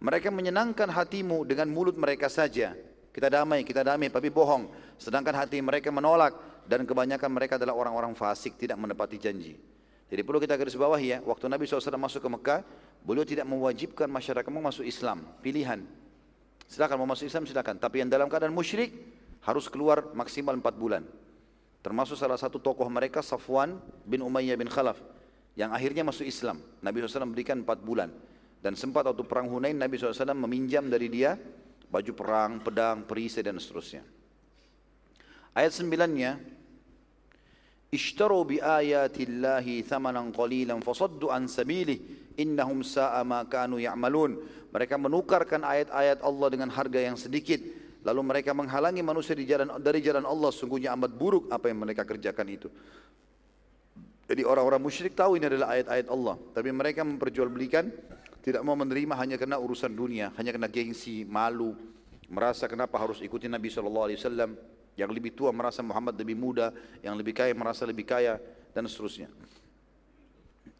Mereka 0.00 0.32
menyenangkan 0.32 0.88
hatimu 0.88 1.44
dengan 1.44 1.68
mulut 1.68 1.94
mereka 2.00 2.32
saja. 2.32 2.72
Kita 3.12 3.28
damai, 3.28 3.66
kita 3.66 3.84
damai, 3.84 4.08
tapi 4.08 4.32
bohong. 4.32 4.70
Sedangkan 4.96 5.36
hati 5.36 5.60
mereka 5.60 5.92
menolak 5.92 6.64
dan 6.64 6.88
kebanyakan 6.88 7.30
mereka 7.30 7.60
adalah 7.60 7.76
orang-orang 7.76 8.16
fasik, 8.16 8.56
tidak 8.56 8.80
menepati 8.80 9.16
janji. 9.20 9.58
Jadi 10.08 10.24
perlu 10.24 10.40
kita 10.40 10.56
garis 10.56 10.72
bawah 10.72 10.96
ya, 10.96 11.20
waktu 11.20 11.52
Nabi 11.52 11.68
SAW 11.68 12.00
masuk 12.00 12.24
ke 12.24 12.28
Mekah, 12.32 12.60
beliau 13.04 13.28
tidak 13.28 13.44
mewajibkan 13.44 14.08
masyarakat 14.08 14.48
mau 14.48 14.64
masuk 14.64 14.88
Islam, 14.88 15.20
pilihan. 15.44 15.84
Silakan 16.64 16.96
mau 17.00 17.08
masuk 17.08 17.28
Islam 17.28 17.44
silakan, 17.44 17.76
tapi 17.76 18.00
yang 18.00 18.08
dalam 18.08 18.28
keadaan 18.28 18.56
musyrik 18.56 18.92
harus 19.44 19.68
keluar 19.68 20.08
maksimal 20.16 20.56
4 20.56 20.64
bulan. 20.80 21.04
Termasuk 21.84 22.16
salah 22.16 22.40
satu 22.40 22.56
tokoh 22.58 22.88
mereka 22.88 23.20
Safwan 23.20 23.78
bin 24.04 24.24
Umayyah 24.24 24.56
bin 24.56 24.68
Khalaf 24.68 24.98
yang 25.54 25.72
akhirnya 25.72 26.02
masuk 26.04 26.26
Islam. 26.26 26.60
Nabi 26.80 27.04
SAW 27.04 27.28
berikan 27.30 27.60
4 27.62 27.68
bulan. 27.84 28.10
Dan 28.58 28.74
sempat 28.74 29.06
waktu 29.06 29.22
perang 29.22 29.46
Hunain 29.46 29.76
Nabi 29.76 29.94
SAW 29.94 30.34
meminjam 30.34 30.82
dari 30.90 31.06
dia 31.06 31.38
baju 31.88 32.12
perang, 32.12 32.58
pedang, 32.58 33.06
perisai 33.06 33.46
dan 33.46 33.56
seterusnya. 33.56 34.02
Ayat 35.54 35.72
9-nya 35.72 36.57
اشتروا 37.93 38.43
بآيات 38.43 39.17
الله 39.21 39.81
ثمنا 39.85 40.33
قليلا 40.33 40.81
فصدوا 40.81 41.33
عن 41.33 41.45
سبيله 41.45 41.99
innahum 42.37 42.81
sa'a 42.81 43.21
ma 43.21 43.45
kanu 43.45 43.77
ya'malun 43.77 44.37
mereka 44.73 44.97
menukarkan 44.97 45.61
ayat-ayat 45.61 46.25
Allah 46.25 46.47
dengan 46.49 46.69
harga 46.73 46.97
yang 46.97 47.17
sedikit 47.17 47.61
lalu 48.03 48.21
mereka 48.25 48.51
menghalangi 48.51 49.05
manusia 49.05 49.37
di 49.37 49.45
jalan 49.45 49.77
dari 49.79 50.01
jalan 50.01 50.25
Allah 50.25 50.49
sungguhnya 50.49 50.91
amat 50.97 51.11
buruk 51.13 51.53
apa 51.53 51.69
yang 51.69 51.85
mereka 51.85 52.03
kerjakan 52.03 52.47
itu 52.49 52.67
jadi 54.23 54.41
orang-orang 54.47 54.81
musyrik 54.81 55.13
tahu 55.13 55.37
ini 55.37 55.45
adalah 55.45 55.77
ayat-ayat 55.77 56.07
Allah 56.09 56.35
tapi 56.51 56.69
mereka 56.73 57.05
memperjualbelikan 57.05 57.85
tidak 58.43 58.61
mau 58.65 58.75
menerima 58.75 59.13
hanya 59.15 59.35
karena 59.39 59.61
urusan 59.61 59.93
dunia 59.93 60.33
hanya 60.35 60.51
karena 60.51 60.67
gengsi 60.67 61.23
malu 61.23 61.77
merasa 62.33 62.65
kenapa 62.65 62.97
harus 62.97 63.21
ikuti 63.21 63.45
Nabi 63.45 63.69
SAW 63.69 64.09
yang 64.98 65.14
lebih 65.14 65.30
tua 65.32 65.54
merasa 65.54 65.78
Muhammad 65.80 66.18
lebih 66.18 66.34
muda, 66.34 66.74
yang 67.00 67.14
lebih 67.14 67.38
kaya 67.38 67.54
merasa 67.54 67.86
lebih 67.86 68.02
kaya 68.02 68.42
dan 68.74 68.90
seterusnya. 68.90 69.30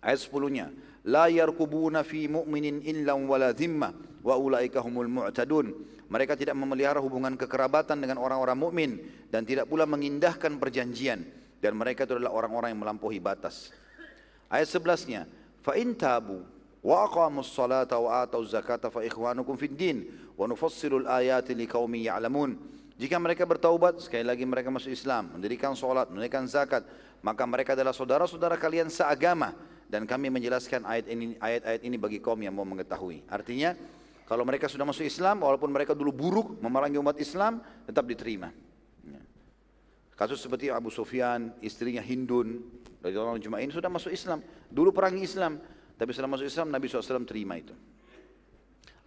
Ayat 0.02 0.18
10-nya, 0.18 0.66
la 1.06 1.30
yarkubuna 1.30 2.02
fi 2.02 2.26
mu'minin 2.26 2.82
illa 2.82 3.14
wala 3.14 3.54
dhimma 3.54 3.94
wa 4.26 4.34
ulaika 4.34 4.82
humul 4.82 5.06
mu'tadun. 5.06 5.70
Mereka 6.10 6.34
tidak 6.34 6.58
memelihara 6.58 6.98
hubungan 6.98 7.38
kekerabatan 7.38 8.02
dengan 8.02 8.18
orang-orang 8.18 8.58
mukmin 8.58 8.90
dan 9.30 9.46
tidak 9.46 9.70
pula 9.70 9.84
mengindahkan 9.84 10.56
perjanjian 10.58 11.20
dan 11.58 11.72
mereka 11.74 12.06
itu 12.06 12.16
adalah 12.16 12.34
orang-orang 12.34 12.74
yang 12.74 12.80
melampaui 12.80 13.18
batas. 13.18 13.74
Ayat 14.48 14.70
11-nya, 14.70 15.28
fa 15.60 15.76
in 15.76 15.92
tabu 15.98 16.40
wa 16.80 17.04
aqamus 17.04 17.50
salata 17.50 17.98
wa 17.98 18.22
atau 18.24 18.40
zakata 18.46 18.88
fa 18.88 19.02
ikhwanukum 19.04 19.58
fid 19.58 19.74
din 19.74 20.06
wa 20.38 20.46
nufassilul 20.48 21.04
ayati 21.04 21.52
liqaumin 21.52 22.08
ya'lamun. 22.08 22.77
Jika 22.98 23.14
mereka 23.22 23.46
bertaubat, 23.46 24.02
sekali 24.02 24.26
lagi 24.26 24.42
mereka 24.42 24.74
masuk 24.74 24.90
Islam, 24.90 25.38
mendirikan 25.38 25.70
sholat, 25.78 26.10
mendirikan 26.10 26.42
zakat, 26.50 26.82
maka 27.22 27.46
mereka 27.46 27.78
adalah 27.78 27.94
saudara-saudara 27.94 28.58
kalian 28.58 28.90
seagama. 28.90 29.54
Dan 29.88 30.04
kami 30.04 30.28
menjelaskan 30.28 30.84
ayat 30.84 31.06
ini, 31.08 31.38
ayat-ayat 31.40 31.80
ini 31.80 31.96
bagi 31.96 32.18
kaum 32.20 32.36
yang 32.42 32.52
mau 32.52 32.66
mengetahui. 32.66 33.24
Artinya, 33.30 33.72
kalau 34.28 34.44
mereka 34.44 34.68
sudah 34.68 34.84
masuk 34.84 35.06
Islam, 35.06 35.40
walaupun 35.40 35.72
mereka 35.72 35.96
dulu 35.96 36.12
buruk 36.12 36.48
memerangi 36.60 37.00
umat 37.00 37.16
Islam, 37.16 37.64
tetap 37.88 38.04
diterima. 38.04 38.52
Ya. 39.00 39.22
Kasus 40.12 40.44
seperti 40.44 40.68
Abu 40.68 40.92
Sufyan, 40.92 41.56
istrinya 41.64 42.04
Hindun, 42.04 42.60
dari 43.00 43.16
orang 43.16 43.40
Jumain 43.40 43.70
sudah 43.72 43.88
masuk 43.88 44.12
Islam. 44.12 44.44
Dulu 44.68 44.92
perangi 44.92 45.24
Islam, 45.24 45.56
tapi 45.96 46.12
setelah 46.12 46.36
masuk 46.36 46.50
Islam 46.50 46.68
Nabi 46.68 46.84
SAW 46.90 47.24
terima 47.24 47.56
itu. 47.56 47.72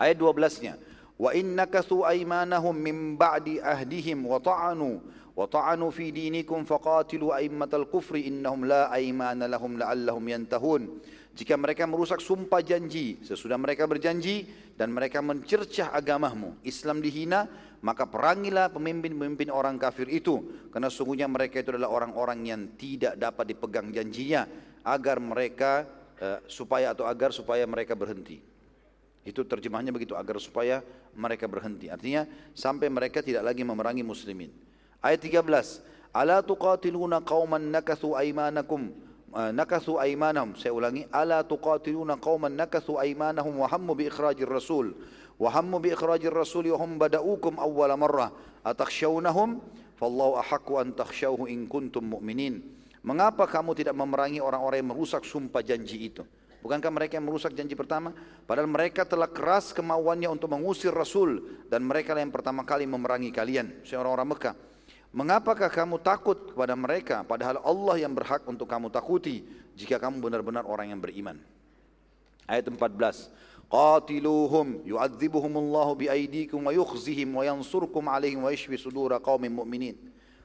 Ayat 0.01 0.17
12-nya, 0.17 0.81
wa 1.22 1.30
in 1.38 1.53
nakathu 1.53 2.01
aymanahum 2.01 2.74
min 2.74 3.13
ba'di 3.13 3.61
ahdihim 3.61 4.26
wa 4.26 4.41
ta'anu 4.41 4.97
wa 5.38 5.45
ta'anu 5.45 5.93
fi 5.93 6.09
dinikum 6.09 6.65
faqatilu 6.65 7.30
aimmatal 7.30 7.86
kufri 7.86 8.26
innahum 8.26 8.65
la 8.65 8.89
aymana 8.89 9.45
lahum 9.45 9.78
la'allahum 9.78 10.26
yantahun. 10.26 10.89
Jika 11.32 11.55
mereka 11.55 11.88
merusak 11.88 12.19
sumpah 12.19 12.59
janji 12.59 13.22
sesudah 13.24 13.55
mereka 13.55 13.88
berjanji 13.88 14.49
dan 14.76 14.91
mereka 14.91 15.24
mencercah 15.24 15.93
agamamu 15.93 16.57
Islam 16.65 16.99
dihina 16.99 17.47
maka 17.86 18.03
perangilah 18.09 18.67
pemimpin-pemimpin 18.74 19.47
orang 19.47 19.80
kafir 19.80 20.11
itu. 20.11 20.67
Karena 20.74 20.91
sungguhnya 20.91 21.32
mereka 21.32 21.63
itu 21.63 21.72
adalah 21.72 21.89
orang-orang 21.89 22.39
yang 22.43 22.61
tidak 22.76 23.15
dapat 23.15 23.55
dipegang 23.55 23.93
janjinya 23.95 24.43
agar 24.84 25.24
mereka 25.24 25.88
uh, 26.19 26.43
supaya 26.51 26.91
atau 26.91 27.07
agar 27.07 27.32
supaya 27.32 27.63
mereka 27.63 27.95
berhenti 27.95 28.51
itu 29.22 29.45
terjemahnya 29.45 29.93
begitu 29.93 30.17
agar 30.17 30.41
supaya 30.41 30.82
mereka 31.13 31.45
berhenti. 31.45 31.93
Artinya 31.93 32.26
sampai 32.57 32.89
mereka 32.89 33.22
tidak 33.22 33.45
lagi 33.45 33.61
memerangi 33.61 34.01
muslimin. 34.01 34.49
Ayat 34.97 35.22
13. 35.22 36.11
Ala 36.11 36.41
tuqatiluna 36.41 37.22
qauman 37.22 37.72
nakathu 37.72 38.17
aymanakum 38.17 38.91
uh, 39.32 39.53
nakathu 39.53 40.01
aymanahum. 40.01 40.57
Saya 40.57 40.74
ulangi. 40.74 41.05
Ala 41.13 41.45
tuqatiluna 41.45 42.17
qauman 42.17 42.53
nakathu 42.53 42.97
aymanahum 42.97 43.61
wa 43.61 43.67
hammu 43.69 43.93
bi 43.93 44.09
ikhrajir 44.09 44.49
rasul. 44.49 44.97
Wa 45.38 45.53
hammu 45.53 45.78
bi 45.78 45.93
ikhrajir 45.93 46.34
rasul 46.34 46.69
wa 46.74 46.78
hum 46.82 46.97
bada'ukum 46.97 47.61
awwala 47.61 47.93
marrah. 47.97 48.34
Atakhshawnahum 48.65 49.61
fallahu 50.01 50.41
ahaqqu 50.41 50.82
an 50.82 50.97
takhshawhu 50.97 51.45
in 51.45 51.69
kuntum 51.69 52.17
mu'minin. 52.17 52.61
Mengapa 53.01 53.49
kamu 53.49 53.74
tidak 53.74 53.97
memerangi 53.97 54.38
orang-orang 54.38 54.86
yang 54.86 54.93
merusak 54.93 55.26
sumpah 55.26 55.65
janji 55.65 56.09
itu? 56.09 56.22
Bukankah 56.62 56.93
mereka 56.93 57.18
yang 57.18 57.26
merusak 57.26 57.57
janji 57.57 57.74
pertama? 57.74 58.14
Padahal 58.45 58.70
mereka 58.70 59.01
telah 59.01 59.26
keras 59.26 59.74
kemauannya 59.74 60.30
untuk 60.30 60.53
mengusir 60.53 60.93
Rasul 60.93 61.41
dan 61.74 61.82
mereka 61.82 62.14
yang 62.14 62.30
pertama 62.30 62.62
kali 62.62 62.86
memerangi 62.86 63.34
kalian, 63.34 63.82
seorang 63.82 64.14
orang 64.14 64.30
Mekah. 64.38 64.55
Mengapakah 65.12 65.68
kamu 65.68 65.99
takut 65.99 66.55
kepada 66.55 66.72
mereka 66.78 67.26
padahal 67.28 67.59
Allah 67.66 68.07
yang 68.07 68.16
berhak 68.16 68.47
untuk 68.47 68.64
kamu 68.70 68.88
takuti 68.88 69.43
jika 69.76 69.99
kamu 69.99 70.24
benar-benar 70.24 70.64
orang 70.64 70.93
yang 70.93 71.01
beriman. 71.03 71.36
Ayat 72.47 72.70
14. 72.70 73.68
Qatiluhum 73.68 74.86
yu'adzibuhumullahu 74.88 75.97
biaidikum 75.99 76.64
wa 76.64 76.72
yukhzihim 76.72 77.28
wa 77.28 77.43
yansurkum 77.43 78.05
alaihim 78.07 78.45
wa 78.45 78.53
yashfi 78.53 78.78
sudura 78.80 79.20
qaumin 79.20 79.51
mu'minin. 79.51 79.97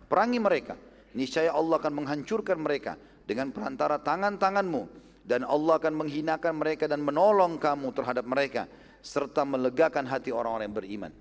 Perangi 0.08 0.40
mereka. 0.40 0.74
Niscaya 1.12 1.52
Allah 1.54 1.78
akan 1.78 2.02
menghancurkan 2.02 2.58
mereka 2.58 2.98
dengan 3.26 3.50
perantara 3.50 3.98
tangan-tanganmu 4.02 5.05
dan 5.26 5.42
Allah 5.42 5.82
akan 5.82 6.06
menghinakan 6.06 6.54
mereka 6.54 6.86
dan 6.86 7.02
menolong 7.02 7.58
kamu 7.58 7.90
terhadap 7.90 8.22
mereka 8.22 8.70
serta 9.02 9.42
melegakan 9.42 10.06
hati 10.06 10.30
orang-orang 10.30 10.70
yang 10.70 10.78
beriman. 10.78 11.12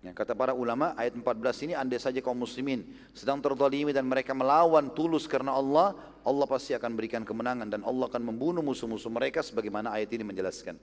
Ya, 0.00 0.16
kata 0.16 0.32
para 0.32 0.56
ulama 0.56 0.96
ayat 0.96 1.12
14 1.12 1.68
ini 1.68 1.72
andai 1.76 2.00
saja 2.00 2.24
kaum 2.24 2.40
muslimin 2.40 2.88
sedang 3.12 3.36
terzalimi 3.44 3.92
dan 3.92 4.08
mereka 4.08 4.32
melawan 4.32 4.88
tulus 4.96 5.28
karena 5.28 5.52
Allah, 5.52 5.92
Allah 6.24 6.46
pasti 6.48 6.72
akan 6.72 6.96
berikan 6.96 7.20
kemenangan 7.20 7.68
dan 7.68 7.84
Allah 7.84 8.08
akan 8.08 8.32
membunuh 8.32 8.64
musuh-musuh 8.64 9.12
mereka 9.12 9.44
sebagaimana 9.44 9.92
ayat 9.92 10.08
ini 10.16 10.24
menjelaskan. 10.24 10.80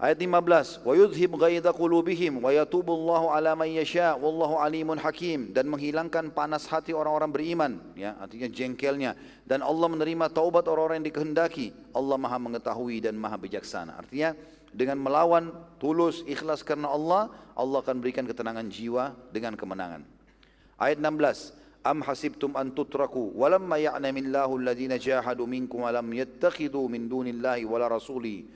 Ayat 0.00 0.16
15, 0.16 0.80
wa 0.80 0.96
yudhib 0.96 1.36
ghaidha 1.36 1.76
qulubihim 1.76 2.40
wa 2.40 2.48
yatubullahu 2.48 3.36
ala 3.36 3.52
man 3.52 3.68
yasha 3.68 4.16
wallahu 4.16 4.56
alimun 4.56 4.96
hakim. 4.96 5.52
Dan 5.52 5.68
menghilangkan 5.68 6.32
panas 6.32 6.64
hati 6.64 6.96
orang-orang 6.96 7.28
beriman 7.28 7.72
ya 7.92 8.16
artinya 8.16 8.48
jengkelnya. 8.48 9.12
Dan 9.44 9.60
Allah 9.60 9.92
menerima 9.92 10.32
taubat 10.32 10.64
orang-orang 10.72 11.04
yang 11.04 11.12
dikehendaki. 11.12 11.76
Allah 11.92 12.16
Maha 12.16 12.40
mengetahui 12.40 13.04
dan 13.04 13.12
Maha 13.20 13.36
bijaksana. 13.36 14.00
Artinya 14.00 14.32
dengan 14.72 15.04
melawan 15.04 15.52
tulus 15.76 16.24
ikhlas 16.24 16.64
karena 16.64 16.88
Allah 16.88 17.28
Allah 17.52 17.84
akan 17.84 18.00
berikan 18.00 18.24
ketenangan 18.24 18.72
jiwa 18.72 19.12
dengan 19.28 19.52
kemenangan. 19.52 20.00
Ayat 20.80 20.96
16 20.96 21.60
am 21.84 22.00
hasibtum 22.08 22.56
an 22.56 22.72
tutraku 22.72 23.36
walamma 23.36 23.76
ya'lamillahu 23.76 24.64
alladhina 24.64 24.96
jahadu 24.96 25.44
minkum 25.44 25.84
wa 25.84 25.92
lam 25.92 26.08
yattakhidhu 26.08 26.88
min 26.88 27.04
dunillahi 27.04 27.68
wala 27.68 27.88
rasuli 27.88 28.48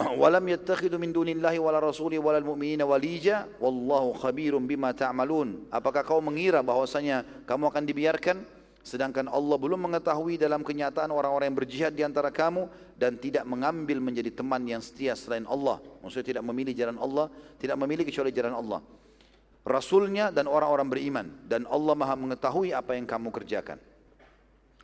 walam 0.20 0.44
yattakhidu 0.48 0.96
min 0.96 1.12
dunillahi 1.12 1.60
wala 1.60 1.80
rasuli 1.80 2.16
wala 2.16 2.40
mu'minina 2.40 2.88
walija 2.88 3.48
wallahu 3.60 4.16
khabirum 4.16 4.64
bima 4.64 4.96
ta'malun. 4.96 5.68
Apakah 5.68 6.00
kau 6.04 6.24
mengira 6.24 6.64
bahwasanya 6.64 7.44
kamu 7.44 7.68
akan 7.68 7.84
dibiarkan? 7.84 8.36
Sedangkan 8.80 9.28
Allah 9.28 9.60
belum 9.60 9.76
mengetahui 9.76 10.40
dalam 10.40 10.64
kenyataan 10.64 11.12
orang-orang 11.12 11.52
yang 11.52 11.58
berjihad 11.60 11.92
di 11.92 12.00
antara 12.00 12.32
kamu 12.32 12.64
dan 12.96 13.20
tidak 13.20 13.44
mengambil 13.44 14.00
menjadi 14.00 14.32
teman 14.32 14.64
yang 14.64 14.80
setia 14.80 15.12
selain 15.12 15.44
Allah. 15.44 15.84
Maksudnya 16.00 16.40
tidak 16.40 16.44
memilih 16.48 16.72
jalan 16.72 16.96
Allah 16.96 17.28
tidak 17.60 17.76
memilih 17.76 18.08
kecuali 18.08 18.32
jalan 18.32 18.56
Allah. 18.56 18.80
Rasulnya 19.68 20.32
dan 20.32 20.48
orang-orang 20.48 20.88
beriman. 20.88 21.26
Dan 21.44 21.68
Allah 21.68 21.92
maha 21.92 22.16
mengetahui 22.16 22.72
apa 22.72 22.96
yang 22.96 23.04
kamu 23.04 23.28
kerjakan. 23.28 23.76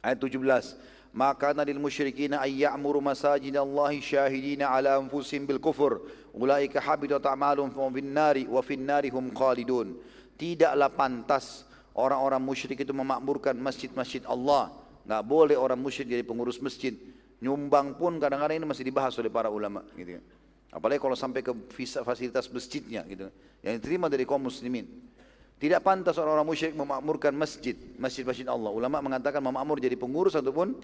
Ayat 0.05 0.21
17 0.21 0.96
musyrikin 1.17 2.37
ay 2.37 2.69
ya'muru 2.69 3.01
masajidallahi 3.01 4.05
syahidina 4.05 4.69
ala 4.69 5.01
anfusihim 5.01 5.49
bil 5.49 5.59
kufur. 5.59 6.05
Ulaika 6.37 6.85
habitat 6.85 7.25
a'maluhum 7.25 7.73
wa 7.73 7.89
fin 7.89 8.12
nari 8.12 8.45
wa 8.45 8.61
fin 8.61 8.85
nari 8.85 9.09
hum 9.09 9.33
khalidun. 9.33 9.97
Tidaklah 10.37 10.93
pantas 10.93 11.64
orang-orang 11.97 12.45
musyrik 12.45 12.85
itu 12.85 12.93
memakmurkan 12.93 13.57
masjid-masjid 13.57 14.21
Allah. 14.29 14.69
Nggak 15.09 15.23
boleh 15.25 15.57
orang 15.57 15.81
musyrik 15.81 16.12
jadi 16.12 16.23
pengurus 16.23 16.61
masjid. 16.61 16.93
Nyumbang 17.41 17.97
pun 17.97 18.21
kadang-kadang 18.21 18.61
ini 18.61 18.69
masih 18.69 18.85
dibahas 18.85 19.17
oleh 19.17 19.33
para 19.33 19.49
ulama 19.49 19.81
gitu 19.97 20.21
apalagi 20.77 21.01
kalau 21.01 21.17
sampai 21.17 21.41
ke 21.41 21.53
fasilitas 22.05 22.53
masjidnya 22.53 23.01
gitu. 23.09 23.33
Yang 23.64 23.75
diterima 23.81 24.12
dari 24.12 24.29
kaum 24.29 24.45
muslimin. 24.45 24.85
Tidak 25.57 25.81
pantas 25.81 26.21
orang-orang 26.21 26.53
musyrik 26.53 26.77
memakmurkan 26.77 27.33
masjid, 27.33 27.73
masjid-masjid 27.97 28.45
Allah. 28.45 28.69
Ulama 28.69 29.01
mengatakan 29.01 29.41
memakmur 29.41 29.81
jadi 29.81 29.97
pengurus 29.97 30.37
ataupun 30.37 30.77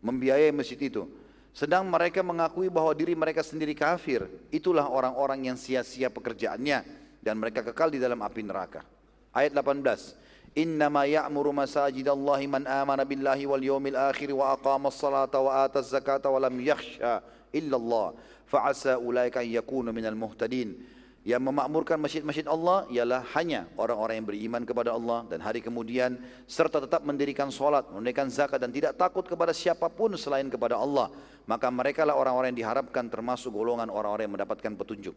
membiayai 0.00 0.52
masjid 0.52 0.80
itu. 0.80 1.08
Sedang 1.50 1.86
mereka 1.90 2.22
mengakui 2.22 2.70
bahwa 2.70 2.94
diri 2.94 3.12
mereka 3.18 3.42
sendiri 3.42 3.74
kafir. 3.74 4.26
Itulah 4.54 4.86
orang-orang 4.86 5.50
yang 5.50 5.56
sia-sia 5.58 6.06
pekerjaannya 6.06 6.78
dan 7.20 7.34
mereka 7.36 7.60
kekal 7.66 7.90
di 7.90 7.98
dalam 7.98 8.22
api 8.22 8.40
neraka. 8.46 8.86
Ayat 9.34 9.54
18. 9.54 10.56
Innama 10.58 11.06
ya'muru 11.06 11.54
masajidallahi 11.54 12.50
man 12.50 12.66
amana 12.66 13.06
billahi 13.06 13.46
wal 13.46 13.62
yawmil 13.62 13.94
akhir 13.94 14.34
wa 14.34 14.50
aqama 14.50 14.90
as-salata 14.90 15.38
wa 15.38 15.62
ata 15.62 15.78
az-zakata 15.78 16.26
wa 16.26 16.42
lam 16.42 16.54
yakhsha 16.58 17.22
illa 17.54 17.76
Allah. 17.78 18.06
Fa'asa 18.50 18.98
ulaika 18.98 19.46
yakunu 19.46 19.94
minal 19.94 20.18
muhtadin. 20.18 20.74
Yang 21.20 21.52
memakmurkan 21.52 22.00
masjid-masjid 22.00 22.48
Allah 22.48 22.88
ialah 22.88 23.20
hanya 23.36 23.68
orang-orang 23.76 24.24
yang 24.24 24.28
beriman 24.32 24.62
kepada 24.64 24.96
Allah 24.96 25.28
dan 25.28 25.44
hari 25.44 25.60
kemudian 25.60 26.16
serta 26.48 26.80
tetap 26.80 27.04
mendirikan 27.04 27.52
solat, 27.52 27.84
menunaikan 27.92 28.32
zakat 28.32 28.56
dan 28.56 28.72
tidak 28.72 28.96
takut 28.96 29.28
kepada 29.28 29.52
siapa 29.52 29.92
pun 29.92 30.16
selain 30.16 30.48
kepada 30.48 30.80
Allah. 30.80 31.12
Maka 31.44 31.68
mereka 31.68 32.08
lah 32.08 32.16
orang-orang 32.16 32.56
yang 32.56 32.64
diharapkan 32.64 33.12
termasuk 33.12 33.52
golongan 33.52 33.92
orang-orang 33.92 34.32
yang 34.32 34.34
mendapatkan 34.40 34.72
petunjuk. 34.80 35.12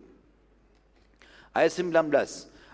Ayat 1.55 1.71
19. 1.71 1.95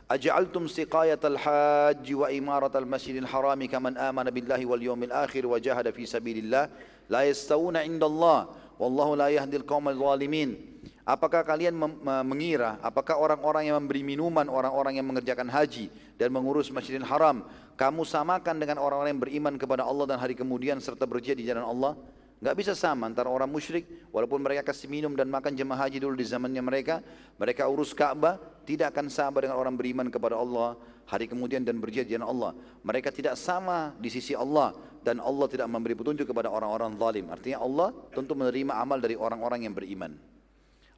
Aja'altum 0.10 0.66
siqayatal 0.66 1.38
haji 1.38 2.14
wa 2.18 2.34
imaratal 2.34 2.90
masjidil 2.90 3.30
harami 3.30 3.70
kaman 3.70 3.94
amana 3.94 4.34
billahi 4.34 4.66
wal 4.66 4.82
yawmil 4.82 5.14
akhir 5.14 5.46
wa 5.46 5.62
jahada 5.62 5.94
fi 5.94 6.10
sabilillah 6.10 6.66
la 7.14 7.30
yastawuna 7.30 7.86
indallah 7.86 8.50
wallahu 8.82 9.14
la 9.14 9.30
yahdil 9.30 9.62
qawmal 9.70 9.94
zalimin. 9.94 10.79
Apakah 11.10 11.42
kalian 11.42 11.74
mengira, 12.22 12.78
apakah 12.86 13.18
orang-orang 13.18 13.66
yang 13.66 13.82
memberi 13.82 14.06
minuman, 14.06 14.46
orang-orang 14.46 15.02
yang 15.02 15.10
mengerjakan 15.10 15.50
haji 15.50 15.90
dan 16.22 16.30
mengurus 16.30 16.70
Masjidil 16.70 17.02
Haram, 17.02 17.50
kamu 17.74 18.06
samakan 18.06 18.62
dengan 18.62 18.78
orang-orang 18.78 19.18
yang 19.18 19.24
beriman 19.26 19.58
kepada 19.58 19.90
Allah 19.90 20.06
dan 20.06 20.22
hari 20.22 20.38
kemudian 20.38 20.78
serta 20.78 21.10
berjihad 21.10 21.42
di 21.42 21.50
jalan 21.50 21.66
Allah? 21.66 21.98
Gak 22.46 22.54
bisa 22.54 22.78
sama 22.78 23.10
antara 23.10 23.26
orang 23.26 23.50
musyrik, 23.50 23.90
walaupun 24.14 24.38
mereka 24.38 24.70
kasih 24.70 24.86
minum 24.86 25.18
dan 25.18 25.34
makan 25.34 25.58
jemaah 25.58 25.90
haji 25.90 25.98
dulu 25.98 26.14
di 26.14 26.30
zamannya 26.30 26.62
mereka, 26.62 27.02
mereka 27.42 27.66
urus 27.66 27.90
Ka'bah, 27.98 28.38
tidak 28.70 28.94
akan 28.94 29.10
sama 29.10 29.42
dengan 29.42 29.58
orang 29.58 29.74
beriman 29.74 30.14
kepada 30.14 30.38
Allah 30.38 30.78
hari 31.10 31.26
kemudian 31.26 31.66
dan 31.66 31.82
berjihad 31.82 32.06
di 32.06 32.22
jalan 32.22 32.30
Allah. 32.30 32.52
Mereka 32.86 33.10
tidak 33.10 33.34
sama 33.34 33.98
di 33.98 34.14
sisi 34.14 34.38
Allah 34.38 34.78
dan 35.02 35.18
Allah 35.18 35.50
tidak 35.50 35.66
memberi 35.74 35.98
petunjuk 35.98 36.30
kepada 36.30 36.54
orang-orang 36.54 36.94
zalim. 37.02 37.34
Artinya 37.34 37.66
Allah 37.66 37.98
tentu 38.14 38.38
menerima 38.38 38.78
amal 38.78 39.02
dari 39.02 39.18
orang-orang 39.18 39.66
yang 39.66 39.74
beriman. 39.74 40.14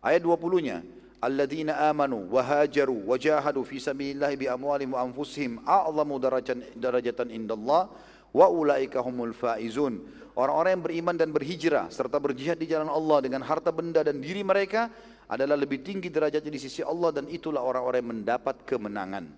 Ayat 0.01 0.25
20-nya, 0.25 0.81
alladzina 1.21 1.77
amanu 1.93 2.25
wa 2.33 2.41
hajaru 2.41 3.05
wa 3.05 3.13
jahadu 3.21 3.61
fi 3.61 3.77
sabilillah 3.77 4.33
bi 4.33 4.49
amwalihim 4.49 4.97
wa 4.97 5.05
anfusihim 5.05 5.61
a'zamu 5.61 6.17
darajatan 6.17 6.65
darajatan 6.73 7.29
indallah 7.29 7.85
wa 8.33 8.45
ulaika 8.49 8.97
humul 9.05 9.29
faizun. 9.29 10.01
Orang-orang 10.33 10.79
yang 10.79 10.83
beriman 10.89 11.15
dan 11.21 11.29
berhijrah 11.29 11.93
serta 11.93 12.17
berjihad 12.17 12.57
di 12.57 12.65
jalan 12.65 12.89
Allah 12.89 13.21
dengan 13.21 13.45
harta 13.45 13.69
benda 13.69 14.01
dan 14.01 14.17
diri 14.17 14.41
mereka 14.41 14.89
adalah 15.29 15.53
lebih 15.53 15.85
tinggi 15.85 16.09
derajatnya 16.09 16.49
di 16.49 16.57
sisi 16.57 16.81
Allah 16.81 17.13
dan 17.21 17.29
itulah 17.29 17.61
orang-orang 17.61 18.01
yang 18.01 18.11
mendapat 18.17 18.65
kemenangan. 18.65 19.29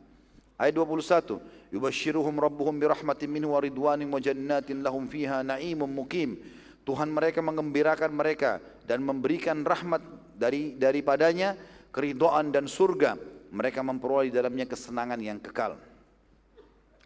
Ayat 0.55 0.79
21, 0.79 1.75
yubashshiruhum 1.75 2.39
rabbuhum 2.39 2.79
birahmatin 2.79 3.27
minhu 3.27 3.51
wa 3.51 3.59
ridwanin 3.59 4.07
wa 4.07 4.21
jannatin 4.21 4.79
lahum 4.79 5.11
fiha 5.11 5.43
na'imun 5.43 5.91
mukim. 5.91 6.39
Tuhan 6.83 7.09
mereka 7.11 7.39
mengembirakan 7.39 8.11
mereka 8.11 8.59
dan 8.83 9.03
memberikan 9.03 9.63
rahmat 9.63 10.03
dari 10.35 10.75
daripadanya 10.75 11.55
keridhaan 11.95 12.51
dan 12.51 12.67
surga 12.67 13.15
mereka 13.53 13.79
memperoleh 13.85 14.27
di 14.27 14.35
dalamnya 14.35 14.67
kesenangan 14.67 15.19
yang 15.23 15.39
kekal 15.39 15.79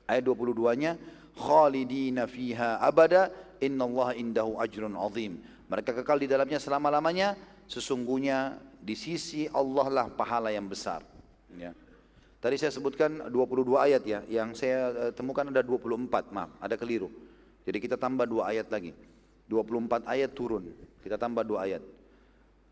ayat 0.09 0.23
22-nya 0.25 0.97
khalidina 1.37 2.25
fiha 2.25 2.81
abada 2.81 3.29
innallaha 3.61 4.17
indahu 4.17 4.57
ajrun 4.57 4.97
azim 4.97 5.37
mereka 5.69 5.93
kekal 5.93 6.17
di 6.17 6.25
dalamnya 6.25 6.57
selama-lamanya 6.57 7.37
sesungguhnya 7.69 8.57
di 8.81 8.95
sisi 8.97 9.45
Allah 9.51 9.87
lah 9.91 10.07
pahala 10.09 10.49
yang 10.49 10.65
besar 10.65 11.03
ya. 11.53 11.75
Tadi 12.37 12.53
saya 12.53 12.69
sebutkan 12.69 13.33
22 13.33 13.73
ayat 13.81 14.03
ya, 14.05 14.21
yang 14.29 14.53
saya 14.53 15.09
eh, 15.09 15.11
temukan 15.11 15.49
ada 15.49 15.65
24, 15.65 16.29
maaf, 16.29 16.53
ada 16.61 16.77
keliru. 16.77 17.09
Jadi 17.65 17.77
kita 17.81 17.97
tambah 17.97 18.29
dua 18.29 18.53
ayat 18.53 18.69
lagi. 18.69 18.93
24 19.47 20.03
ayat 20.03 20.31
turun, 20.35 20.69
kita 21.01 21.15
tambah 21.15 21.43
dua 21.47 21.63
ayat. 21.63 21.83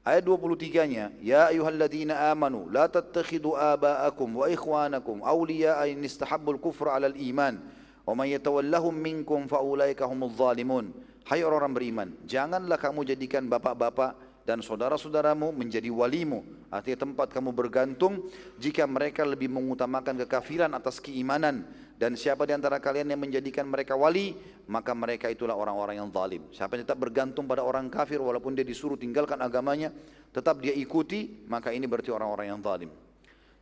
Ayat 0.06 0.22
23-nya, 0.22 1.18
Ya 1.18 1.50
ayuhalladzina 1.50 2.30
amanu, 2.30 2.70
la 2.70 2.86
tattakhidu 2.86 3.58
aba'akum 3.58 4.38
wa 4.38 4.46
ikhwanakum 4.46 5.26
awliya'a 5.26 5.90
in 5.90 6.06
istahabbul 6.06 6.62
kufra 6.62 6.94
'alal 6.94 7.18
iman, 7.18 7.58
wa 8.06 8.14
man 8.14 8.30
yatawallahum 8.30 8.94
minkum 8.94 9.50
fa 9.50 9.66
ulaika 9.66 10.06
humul 10.06 10.30
zalimun. 10.30 10.94
Hai 11.26 11.42
orang-orang 11.42 11.74
beriman, 11.74 12.08
janganlah 12.30 12.78
kamu 12.78 13.02
jadikan 13.02 13.50
bapak-bapak 13.50 14.14
dan 14.46 14.62
saudara-saudaramu 14.62 15.50
menjadi 15.50 15.90
walimu, 15.90 16.46
artinya 16.70 17.10
tempat 17.10 17.34
kamu 17.34 17.50
bergantung 17.50 18.30
jika 18.62 18.86
mereka 18.86 19.26
lebih 19.26 19.50
mengutamakan 19.50 20.22
kekafiran 20.22 20.70
atas 20.78 21.02
keimanan 21.02 21.66
dan 21.96 22.20
siapa 22.20 22.44
di 22.44 22.52
antara 22.52 22.84
kalian 22.84 23.16
yang 23.16 23.22
menjadikan 23.24 23.64
mereka 23.64 23.96
wali, 23.96 24.36
maka 24.68 24.92
mereka 24.92 25.32
itulah 25.32 25.56
orang-orang 25.56 26.04
yang 26.04 26.12
zalim. 26.12 26.44
Siapa 26.52 26.76
yang 26.76 26.84
tetap 26.84 27.00
bergantung 27.00 27.48
pada 27.48 27.64
orang 27.64 27.88
kafir 27.88 28.20
walaupun 28.20 28.52
dia 28.52 28.68
disuruh 28.68 29.00
tinggalkan 29.00 29.40
agamanya, 29.40 29.96
tetap 30.36 30.60
dia 30.60 30.76
ikuti, 30.76 31.48
maka 31.48 31.72
ini 31.72 31.88
berarti 31.88 32.12
orang-orang 32.12 32.52
yang 32.52 32.60
zalim. 32.60 32.92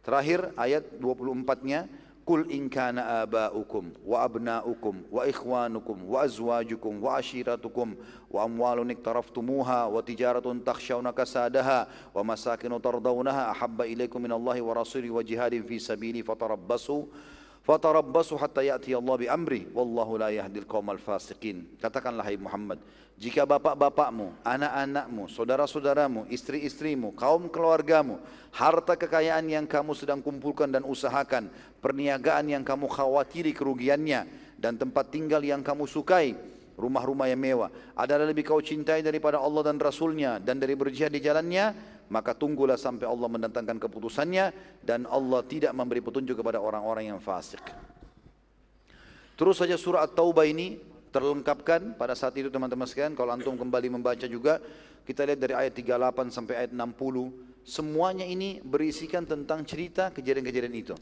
Terakhir 0.01 0.49
ayat 0.57 0.97
24-nya, 0.97 1.85
Kul 2.23 2.47
in 2.55 2.71
kana 2.71 3.27
aba'ukum 3.27 3.99
wa 4.07 4.23
abna'ukum 4.23 5.11
wa 5.11 5.27
ikhwanukum 5.27 6.07
wa 6.07 6.23
azwajukum 6.23 7.03
wa 7.03 7.19
ashiratukum 7.19 7.99
wa 8.31 8.47
amwalun 8.47 8.95
iktaraftumuha 8.95 9.91
wa 9.91 9.99
tijaratun 9.99 10.63
takhshawna 10.63 11.11
kasadaha 11.11 11.83
wa 12.15 12.23
masakinu 12.23 12.79
tardawnaha 12.79 13.51
ahabba 13.51 13.83
ilaikum 13.83 14.23
minallahi 14.23 14.63
wa 14.63 14.71
rasuli 14.71 15.11
wa 15.11 15.19
jihadin 15.19 15.67
fi 15.67 15.83
sabili 15.83 16.23
fatarabbasu 16.23 17.11
Fatarabbasu 17.63 18.35
hatta 18.35 18.59
ya'ti 18.59 18.91
Allah 18.91 19.15
bi 19.15 19.27
amri 19.31 19.71
wallahu 19.71 20.19
la 20.19 20.35
yahdil 20.35 20.67
qaumal 20.67 20.99
fasiqin. 20.99 21.63
Katakanlah 21.79 22.27
hai 22.27 22.35
Muhammad, 22.35 22.83
jika 23.15 23.47
bapak-bapakmu, 23.47 24.35
anak-anakmu, 24.43 25.31
saudara-saudaramu, 25.31 26.27
istri-istrimu, 26.27 27.15
kaum 27.15 27.47
keluargamu, 27.47 28.19
harta 28.51 28.99
kekayaan 28.99 29.47
yang 29.47 29.63
kamu 29.63 29.95
sedang 29.95 30.19
kumpulkan 30.19 30.67
dan 30.67 30.83
usahakan, 30.83 31.47
perniagaan 31.79 32.51
yang 32.51 32.67
kamu 32.67 32.91
khawatiri 32.91 33.55
kerugiannya 33.55 34.27
dan 34.59 34.75
tempat 34.75 35.07
tinggal 35.07 35.39
yang 35.39 35.63
kamu 35.63 35.87
sukai, 35.87 36.35
rumah-rumah 36.83 37.31
yang 37.31 37.39
mewah 37.39 37.71
adalah 37.95 38.27
lebih 38.27 38.43
kau 38.43 38.59
cintai 38.59 38.99
daripada 38.99 39.39
Allah 39.39 39.71
dan 39.71 39.79
Rasulnya 39.79 40.43
dan 40.43 40.59
dari 40.59 40.75
berjihad 40.75 41.15
di 41.15 41.23
jalannya 41.23 41.71
maka 42.11 42.35
tunggulah 42.35 42.75
sampai 42.75 43.07
Allah 43.07 43.31
mendatangkan 43.31 43.79
keputusannya 43.79 44.45
dan 44.83 45.07
Allah 45.07 45.39
tidak 45.47 45.71
memberi 45.71 46.03
petunjuk 46.03 46.35
kepada 46.43 46.59
orang-orang 46.59 47.15
yang 47.15 47.19
fasik. 47.23 47.63
Terus 49.33 49.57
saja 49.57 49.79
surah 49.79 50.05
At-Taubah 50.05 50.45
ini 50.45 50.77
terlengkapkan 51.09 51.97
pada 51.97 52.13
saat 52.13 52.35
itu 52.37 52.49
teman-teman 52.53 52.85
sekalian 52.85 53.17
kalau 53.17 53.33
antum 53.33 53.57
kembali 53.57 53.87
membaca 53.89 54.25
juga 54.29 54.61
kita 55.07 55.25
lihat 55.25 55.39
dari 55.39 55.53
ayat 55.53 55.73
38 55.73 56.33
sampai 56.33 56.53
ayat 56.65 56.71
60 56.73 57.63
semuanya 57.63 58.27
ini 58.27 58.59
berisikan 58.61 59.23
tentang 59.23 59.63
cerita 59.63 60.11
kejadian-kejadian 60.11 60.75
itu. 60.75 60.95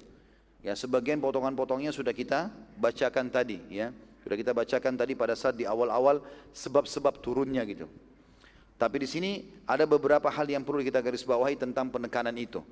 Ya, 0.61 0.77
sebagian 0.77 1.17
potongan-potongnya 1.17 1.89
sudah 1.89 2.13
kita 2.13 2.53
bacakan 2.77 3.33
tadi 3.33 3.57
ya. 3.67 3.89
Sudah 4.21 4.37
kita 4.37 4.53
bacakan 4.53 4.93
tadi 4.95 5.17
pada 5.17 5.33
saat 5.33 5.57
di 5.57 5.65
awal-awal 5.65 6.21
sebab-sebab 6.53 7.21
turunnya 7.21 7.65
gitu. 7.65 7.89
Tapi 8.77 8.97
di 9.01 9.07
sini 9.09 9.31
ada 9.69 9.85
beberapa 9.85 10.29
hal 10.29 10.49
yang 10.49 10.65
perlu 10.65 10.81
kita 10.81 11.01
garis 11.05 11.21
bawahi 11.21 11.57
tentang 11.57 11.93
penekanan 11.93 12.33
itu. 12.37 12.65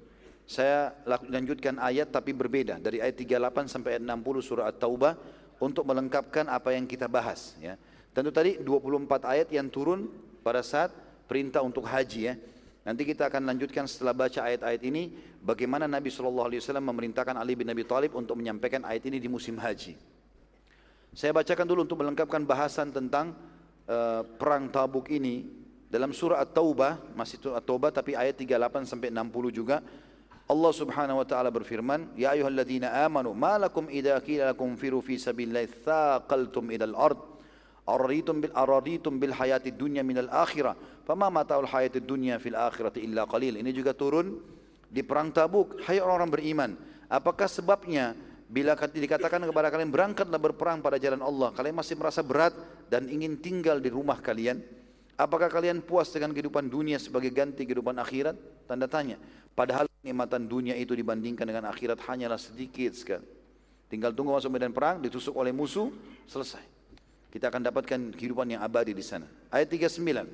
Saya 0.50 0.97
lanjutkan 1.30 1.78
ayat 1.78 2.10
tapi 2.10 2.34
berbeda 2.34 2.82
dari 2.82 2.97
ayat 2.97 3.14
38 3.22 3.70
sampai 3.70 3.97
ayat 3.97 4.04
60 4.10 4.41
surah 4.41 4.66
At-Taubah 4.74 5.14
untuk 5.62 5.86
melengkapkan 5.86 6.50
apa 6.50 6.74
yang 6.74 6.89
kita 6.89 7.06
bahas 7.06 7.54
ya. 7.62 7.78
Tentu 8.10 8.34
tadi 8.34 8.58
24 8.58 9.30
ayat 9.30 9.54
yang 9.54 9.70
turun 9.70 10.10
pada 10.41 10.66
saat 10.66 10.89
perintah 11.30 11.62
untuk 11.62 11.86
haji 11.86 12.34
ya. 12.34 12.34
Nanti 12.82 13.06
kita 13.06 13.30
akan 13.30 13.45
lanjutkan 13.45 13.86
setelah 13.86 14.18
baca 14.18 14.50
ayat-ayat 14.50 14.82
ini 14.82 15.14
bagaimana 15.45 15.86
Nabi 15.86 16.10
SAW 16.10 16.50
memerintahkan 16.82 17.38
Ali 17.38 17.54
bin 17.54 17.70
Abi 17.70 17.86
Thalib 17.86 18.18
untuk 18.18 18.34
menyampaikan 18.34 18.82
ayat 18.82 19.06
ini 19.06 19.22
di 19.22 19.30
musim 19.30 19.62
haji. 19.62 19.93
Saya 21.14 21.34
bacakan 21.34 21.66
dulu 21.66 21.89
untuk 21.89 21.99
melengkapkan 22.05 22.45
bahasan 22.45 22.93
tentang 22.93 23.34
uh, 23.89 24.22
perang 24.38 24.70
Tabuk 24.70 25.10
ini 25.10 25.45
dalam 25.89 26.14
surah 26.14 26.38
At-Taubah 26.45 27.18
masih 27.18 27.41
At-Taubah 27.49 27.89
tapi 27.89 28.14
ayat 28.14 28.38
38 28.38 28.86
sampai 28.86 29.10
60 29.10 29.49
juga 29.49 29.82
Allah 30.49 30.74
Subhanahu 30.74 31.22
wa 31.22 31.28
taala 31.30 31.53
berfirman, 31.53 32.18
"Ya 32.18 32.34
ayyuhalladzina 32.34 33.05
amanu, 33.05 33.38
ma 33.38 33.62
lakum 33.62 33.86
idza 33.86 34.18
qila 34.26 34.49
lakum 34.49 34.74
firu 34.74 34.97
fi 34.97 35.22
sabilillahi 35.22 35.86
thaqaltum 35.86 36.74
ila 36.74 36.89
al-ard? 36.89 37.22
Araditum 37.86 39.22
bil 39.22 39.34
hayatid 39.34 39.78
dunya 39.78 40.01
minal 40.01 40.26
akhirah, 40.34 40.74
fama 41.05 41.30
mata'ul 41.30 41.70
hayatid 41.70 42.01
dunya 42.01 42.41
fil 42.41 42.57
akhirati 42.57 43.05
illa 43.05 43.30
qalil." 43.30 43.62
Ini 43.62 43.70
juga 43.70 43.93
turun 43.93 44.41
di 44.89 45.05
perang 45.05 45.30
Tabuk. 45.30 45.86
Hai 45.86 46.01
orang-orang 46.01 46.34
beriman, 46.34 46.72
apakah 47.14 47.45
sebabnya 47.45 48.18
bila 48.50 48.74
dikatakan 48.74 49.45
kepada 49.45 49.70
kalian 49.70 49.93
berangkatlah 49.93 50.41
berperang 50.41 50.82
pada 50.82 50.97
jalan 50.97 51.22
Allah, 51.22 51.54
kalian 51.54 51.78
masih 51.78 51.93
merasa 51.93 52.26
berat 52.26 52.58
dan 52.89 53.06
ingin 53.06 53.38
tinggal 53.38 53.78
di 53.78 53.93
rumah 53.93 54.18
kalian? 54.18 54.66
Apakah 55.14 55.54
kalian 55.54 55.86
puas 55.86 56.10
dengan 56.10 56.34
kehidupan 56.34 56.66
dunia 56.66 56.97
sebagai 56.97 57.30
ganti 57.30 57.70
kehidupan 57.70 57.93
akhirat? 58.02 58.34
Tanda 58.66 58.89
tanya. 58.89 59.22
Padahal 59.54 59.86
nikmatan 60.02 60.50
dunia 60.50 60.74
itu 60.74 60.97
dibandingkan 60.97 61.45
dengan 61.45 61.70
akhirat 61.70 62.02
hanyalah 62.10 62.41
sedikit 62.41 62.97
sekali. 62.97 63.22
Tinggal 63.86 64.18
tunggu 64.18 64.34
masuk 64.34 64.50
medan 64.50 64.74
perang, 64.74 64.97
ditusuk 64.97 65.38
oleh 65.38 65.54
musuh, 65.54 65.93
selesai. 66.26 66.66
Kita 67.30 67.54
akan 67.54 67.70
dapatkan 67.70 68.18
kehidupan 68.18 68.50
yang 68.50 68.66
abadi 68.66 68.97
di 68.97 69.06
sana. 69.06 69.30
Ayat 69.54 69.70
39. 69.70 70.26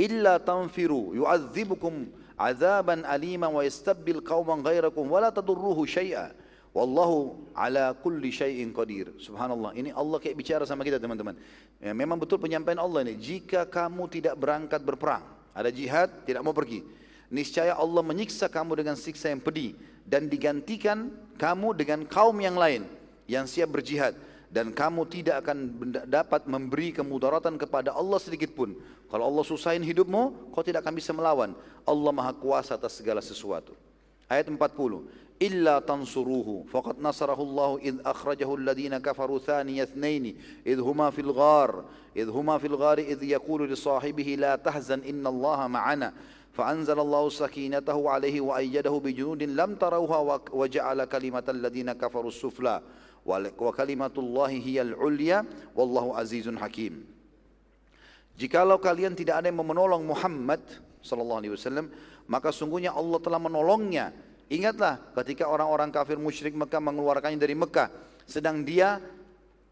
Illa 0.00 0.40
tanfiru 0.40 1.12
yu'adzibukum 1.12 2.08
azaban 2.40 3.04
alima 3.04 3.52
wa 3.52 3.60
yastabbil 3.60 4.24
qauman 4.24 4.64
ghairakum 4.64 5.04
wa 5.04 5.20
la 5.20 5.28
tadurruhu 5.28 5.84
syai'a. 5.84 6.32
Wallahu 6.70 7.50
ala 7.54 7.92
kulli 7.98 8.30
syai'in 8.30 8.70
qadir. 8.70 9.10
Subhanallah. 9.18 9.74
Ini 9.74 9.90
Allah 9.90 10.22
kayak 10.22 10.36
bicara 10.38 10.62
sama 10.62 10.86
kita 10.86 11.02
teman-teman. 11.02 11.34
Ya, 11.82 11.90
memang 11.90 12.16
betul 12.16 12.38
penyampaian 12.38 12.78
Allah 12.78 13.02
ini. 13.02 13.18
Jika 13.18 13.66
kamu 13.66 14.06
tidak 14.06 14.38
berangkat 14.38 14.78
berperang, 14.84 15.26
ada 15.50 15.70
jihad, 15.74 16.08
tidak 16.22 16.46
mau 16.46 16.54
pergi 16.54 17.00
niscaya 17.30 17.78
Allah 17.78 18.02
menyiksa 18.02 18.50
kamu 18.50 18.82
dengan 18.82 18.98
siksa 18.98 19.30
yang 19.30 19.40
pedih 19.40 19.78
dan 20.02 20.26
digantikan 20.26 21.14
kamu 21.38 21.78
dengan 21.78 22.02
kaum 22.04 22.34
yang 22.42 22.58
lain 22.58 22.84
yang 23.30 23.46
siap 23.46 23.70
berjihad 23.70 24.18
dan 24.50 24.74
kamu 24.74 25.06
tidak 25.06 25.46
akan 25.46 25.78
dapat 26.10 26.50
memberi 26.50 26.90
kemudaratan 26.90 27.54
kepada 27.54 27.94
Allah 27.94 28.18
sedikit 28.18 28.50
pun. 28.50 28.74
Kalau 29.06 29.30
Allah 29.30 29.46
susahin 29.46 29.78
hidupmu, 29.86 30.50
kau 30.50 30.66
tidak 30.66 30.82
akan 30.82 30.94
bisa 30.98 31.14
melawan. 31.14 31.54
Allah 31.86 32.10
Maha 32.10 32.34
Kuasa 32.34 32.74
atas 32.74 32.98
segala 32.98 33.22
sesuatu. 33.22 33.78
Ayat 34.26 34.50
40. 34.50 34.58
Illa 35.39 35.83
tansuruhu 35.83 36.63
faqad 36.71 36.95
nasarahu 37.03 37.43
Allah 37.43 37.71
id 37.83 37.95
akhrajahu 38.07 38.55
alladhina 38.55 39.03
kafaru 39.03 39.43
thaniya 39.43 39.83
ithnaini 39.83 40.31
id 40.63 40.79
huma 40.79 41.11
fil 41.11 41.35
ghar 41.35 41.83
id 42.15 42.31
huma 42.31 42.55
fil 42.55 42.79
ghar 42.79 43.03
id 43.03 43.19
yaqulu 43.19 43.67
li 43.67 43.75
sahibihi 43.75 44.39
la 44.39 44.55
tahzan 44.55 45.03
inna 45.03 45.29
Allah 45.29 45.67
ma'ana 45.67 46.09
فأنزل 46.55 46.99
الله 46.99 47.29
سكينته 47.29 48.09
عليه 48.09 48.41
وأيده 48.41 48.95
بجنود 49.03 49.43
لم 49.43 49.75
تروها 49.75 50.39
وجعل 50.55 51.05
كلمة 51.05 51.43
الذين 51.49 51.91
كفروا 51.99 52.31
السفلى 52.31 52.81
وكلمة 53.59 54.15
الله 54.17 54.51
هي 54.63 54.81
العليا 54.81 55.45
والله 55.75 56.05
عزيز 56.17 56.47
حكيم 56.49 57.15
Jikalau 58.35 58.83
kalian 58.83 59.15
tidak 59.15 59.39
ada 59.39 59.47
yang 59.47 59.63
menolong 59.63 60.03
Muhammad 60.03 60.59
sallallahu 60.99 61.39
alaihi 61.39 61.55
wasallam, 61.55 61.87
maka 62.27 62.51
sungguhnya 62.51 62.91
Allah 62.91 63.15
telah 63.23 63.39
menolongnya. 63.39 64.11
Ingatlah 64.50 64.98
ketika 65.22 65.46
orang-orang 65.46 65.94
kafir 65.94 66.18
musyrik 66.18 66.58
Mekah 66.58 66.82
mengeluarkannya 66.82 67.38
dari 67.38 67.54
Mekah, 67.54 67.86
sedang 68.26 68.66
dia 68.66 68.98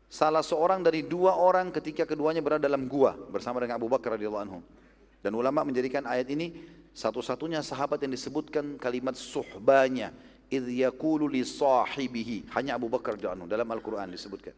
salah 0.07 0.41
seorang 0.41 0.87
dari 0.87 1.03
dua 1.03 1.35
orang 1.35 1.75
ketika 1.75 2.07
keduanya 2.07 2.39
berada 2.39 2.71
dalam 2.71 2.87
gua 2.87 3.19
bersama 3.19 3.59
dengan 3.59 3.83
Abu 3.83 3.91
Bakar 3.91 4.15
radhiyallahu 4.15 4.45
anhu. 4.47 4.63
Dan 5.19 5.35
ulama 5.35 5.67
menjadikan 5.67 6.07
ayat 6.07 6.31
ini 6.31 6.55
satu-satunya 6.95 7.59
sahabat 7.59 8.07
yang 8.07 8.15
disebutkan 8.15 8.79
kalimat 8.79 9.19
suhbanya 9.19 10.15
idh 10.47 10.71
li 11.27 11.43
sahibihi 11.43 12.55
hanya 12.55 12.79
Abu 12.79 12.87
Bakar 12.87 13.19
radhiyallahu 13.19 13.51
dalam 13.51 13.67
Al-Qur'an 13.67 14.07
disebutkan. 14.15 14.55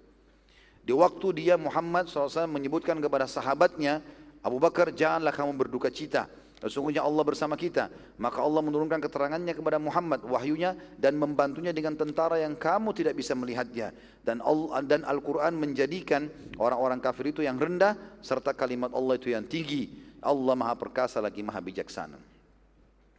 Di 0.85 0.93
waktu 0.93 1.27
dia 1.33 1.57
Muhammad 1.57 2.13
SAW 2.13 2.45
menyebutkan 2.45 3.01
kepada 3.01 3.25
sahabatnya 3.25 4.05
Abu 4.45 4.61
Bakar 4.61 4.93
janganlah 4.93 5.33
kamu 5.33 5.53
berduka 5.57 5.89
cita 5.89 6.29
Sesungguhnya 6.61 7.01
Allah 7.01 7.25
bersama 7.25 7.57
kita 7.57 7.89
Maka 8.21 8.45
Allah 8.45 8.61
menurunkan 8.61 9.01
keterangannya 9.01 9.57
kepada 9.57 9.81
Muhammad 9.81 10.21
Wahyunya 10.29 10.77
dan 11.01 11.17
membantunya 11.17 11.73
dengan 11.73 11.97
tentara 11.97 12.37
yang 12.37 12.53
kamu 12.53 12.93
tidak 12.93 13.17
bisa 13.17 13.33
melihatnya 13.33 13.97
Dan 14.21 14.45
dan 14.85 15.01
Al-Quran 15.09 15.57
menjadikan 15.57 16.29
orang-orang 16.61 17.01
kafir 17.01 17.33
itu 17.33 17.41
yang 17.41 17.57
rendah 17.57 17.97
Serta 18.21 18.53
kalimat 18.53 18.93
Allah 18.93 19.17
itu 19.17 19.33
yang 19.33 19.49
tinggi 19.49 20.11
Allah 20.21 20.53
maha 20.53 20.77
perkasa 20.77 21.17
lagi 21.19 21.41
maha 21.41 21.59
bijaksana. 21.65 22.21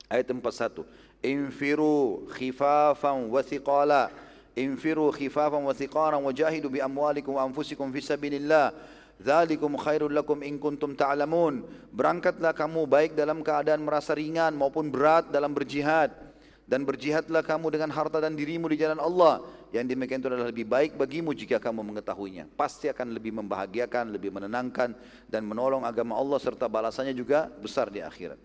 Ayat 0.05 0.29
41. 0.29 0.85
Infiru 1.25 2.29
khifafan 2.37 3.25
wa 3.25 3.41
thiqala. 3.41 4.13
Infiru 4.53 5.09
khifafan 5.09 5.65
wa 5.65 5.73
thiqala 5.73 6.21
wa 6.21 6.29
jahidu 6.29 6.69
bi 6.69 6.77
amwalikum 6.77 7.41
wa 7.41 7.49
anfusikum 7.49 7.89
fi. 7.89 8.01
Dzalikum 9.21 9.77
khairul 9.77 10.11
lakum 10.11 10.41
in 10.41 10.57
kuntum 10.57 10.97
ta'lamun. 10.97 11.61
Berangkatlah 11.93 12.57
kamu 12.57 12.89
baik 12.89 13.13
dalam 13.13 13.45
keadaan 13.45 13.85
merasa 13.85 14.17
ringan 14.17 14.57
maupun 14.57 14.89
berat 14.89 15.29
dalam 15.29 15.53
berjihad 15.53 16.09
dan 16.65 16.81
berjihadlah 16.87 17.45
kamu 17.45 17.67
dengan 17.77 17.91
harta 17.93 18.17
dan 18.17 18.33
dirimu 18.33 18.71
di 18.71 18.81
jalan 18.81 18.97
Allah 18.97 19.45
yang 19.75 19.83
demikian 19.85 20.23
itu 20.23 20.31
adalah 20.31 20.49
lebih 20.49 20.63
baik 20.63 20.95
bagimu 20.95 21.35
jika 21.35 21.59
kamu 21.59 21.83
mengetahuinya. 21.83 22.47
Pasti 22.55 22.87
akan 22.87 23.11
lebih 23.11 23.35
membahagiakan, 23.37 24.09
lebih 24.11 24.31
menenangkan 24.31 24.95
dan 25.27 25.41
menolong 25.43 25.83
agama 25.83 26.15
Allah 26.15 26.39
serta 26.41 26.71
balasannya 26.71 27.11
juga 27.11 27.51
besar 27.59 27.91
di 27.91 27.99
akhirat. 27.99 28.39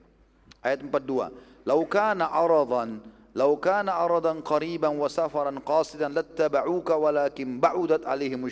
Ayat 0.60 0.82
42. 0.82 1.66
Lau 1.66 1.80
kana 1.86 2.30
aradan 2.30 2.98
lau 3.36 3.54
kana 3.60 3.94
aradan 4.00 4.40
qariban 4.40 4.96
wa 4.96 5.06
safaran 5.06 5.60
qasidan 5.60 6.10
lattaba'uka 6.10 6.96
walakin 6.96 7.60
ba'udat 7.60 8.02
alaihim 8.08 8.48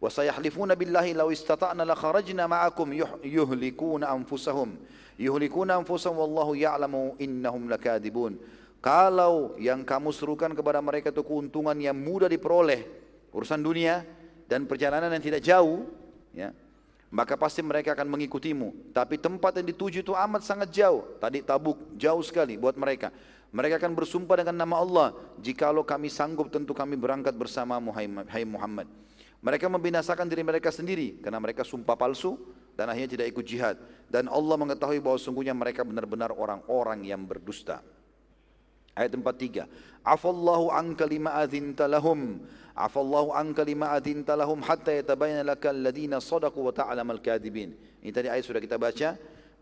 billahi 0.00 1.16
law 1.16 1.28
istata'na 1.32 1.84
la 1.84 1.96
kharajna 1.96 2.44
ma'akum 2.44 2.92
yuhlikuna 3.24 4.12
anfusahum 4.12 4.76
yuhlikuna 5.16 5.80
anfusahum 5.80 6.20
wallahu 6.20 6.52
ya'lamu 6.52 7.16
innahum 7.16 7.68
lakadibun 7.68 8.36
kalau 8.86 9.58
yang 9.58 9.82
kamu 9.82 10.14
serukan 10.14 10.54
kepada 10.54 10.78
mereka 10.78 11.10
itu 11.10 11.26
keuntungan 11.26 11.74
yang 11.74 11.98
mudah 11.98 12.30
diperoleh, 12.30 12.86
urusan 13.34 13.58
dunia 13.58 14.06
dan 14.46 14.62
perjalanan 14.62 15.10
yang 15.10 15.18
tidak 15.26 15.42
jauh, 15.42 15.90
ya, 16.30 16.54
maka 17.10 17.34
pasti 17.34 17.66
mereka 17.66 17.98
akan 17.98 18.06
mengikutimu. 18.06 18.94
Tapi 18.94 19.18
tempat 19.18 19.58
yang 19.58 19.66
dituju 19.74 20.06
itu 20.06 20.14
amat 20.14 20.46
sangat 20.46 20.70
jauh. 20.70 21.02
Tadi 21.18 21.42
tabuk, 21.42 21.98
jauh 21.98 22.22
sekali 22.22 22.54
buat 22.54 22.78
mereka. 22.78 23.10
Mereka 23.50 23.82
akan 23.82 23.90
bersumpah 23.98 24.38
dengan 24.46 24.54
nama 24.54 24.78
Allah, 24.78 25.08
jikalau 25.42 25.82
kami 25.82 26.06
sanggup 26.06 26.46
tentu 26.54 26.70
kami 26.70 26.94
berangkat 26.94 27.34
bersama 27.34 27.82
Muhammad. 27.82 28.86
Mereka 29.46 29.70
membinasakan 29.70 30.26
diri 30.26 30.42
mereka 30.42 30.74
sendiri 30.74 31.22
karena 31.22 31.38
mereka 31.38 31.62
sumpah 31.62 31.94
palsu 31.94 32.34
dan 32.74 32.90
akhirnya 32.90 33.14
tidak 33.14 33.26
ikut 33.30 33.46
jihad. 33.46 33.78
Dan 34.10 34.26
Allah 34.26 34.58
mengetahui 34.58 34.98
bahwa 34.98 35.22
sungguhnya 35.22 35.54
mereka 35.54 35.86
benar-benar 35.86 36.34
orang-orang 36.34 37.06
yang 37.06 37.22
berdusta. 37.22 37.78
Ayat 38.98 39.14
43. 39.14 39.70
Afallahu 40.02 40.74
anka 40.74 41.06
lima 41.06 41.38
adhinta 41.38 41.86
lahum. 41.86 42.42
Afallahu 42.74 43.30
anka 43.30 43.62
lima 43.62 43.94
adhinta 43.94 44.34
lahum 44.34 44.58
hatta 44.66 44.90
yatabayana 44.98 45.46
laka 45.46 45.70
alladhina 45.70 46.18
sadaku 46.18 46.66
wa 46.66 46.74
ta'lam 46.74 47.06
al-kadibin. 47.06 47.78
Ini 48.02 48.10
tadi 48.10 48.26
ayat 48.26 48.42
sudah 48.42 48.58
kita 48.58 48.74
baca. 48.82 49.14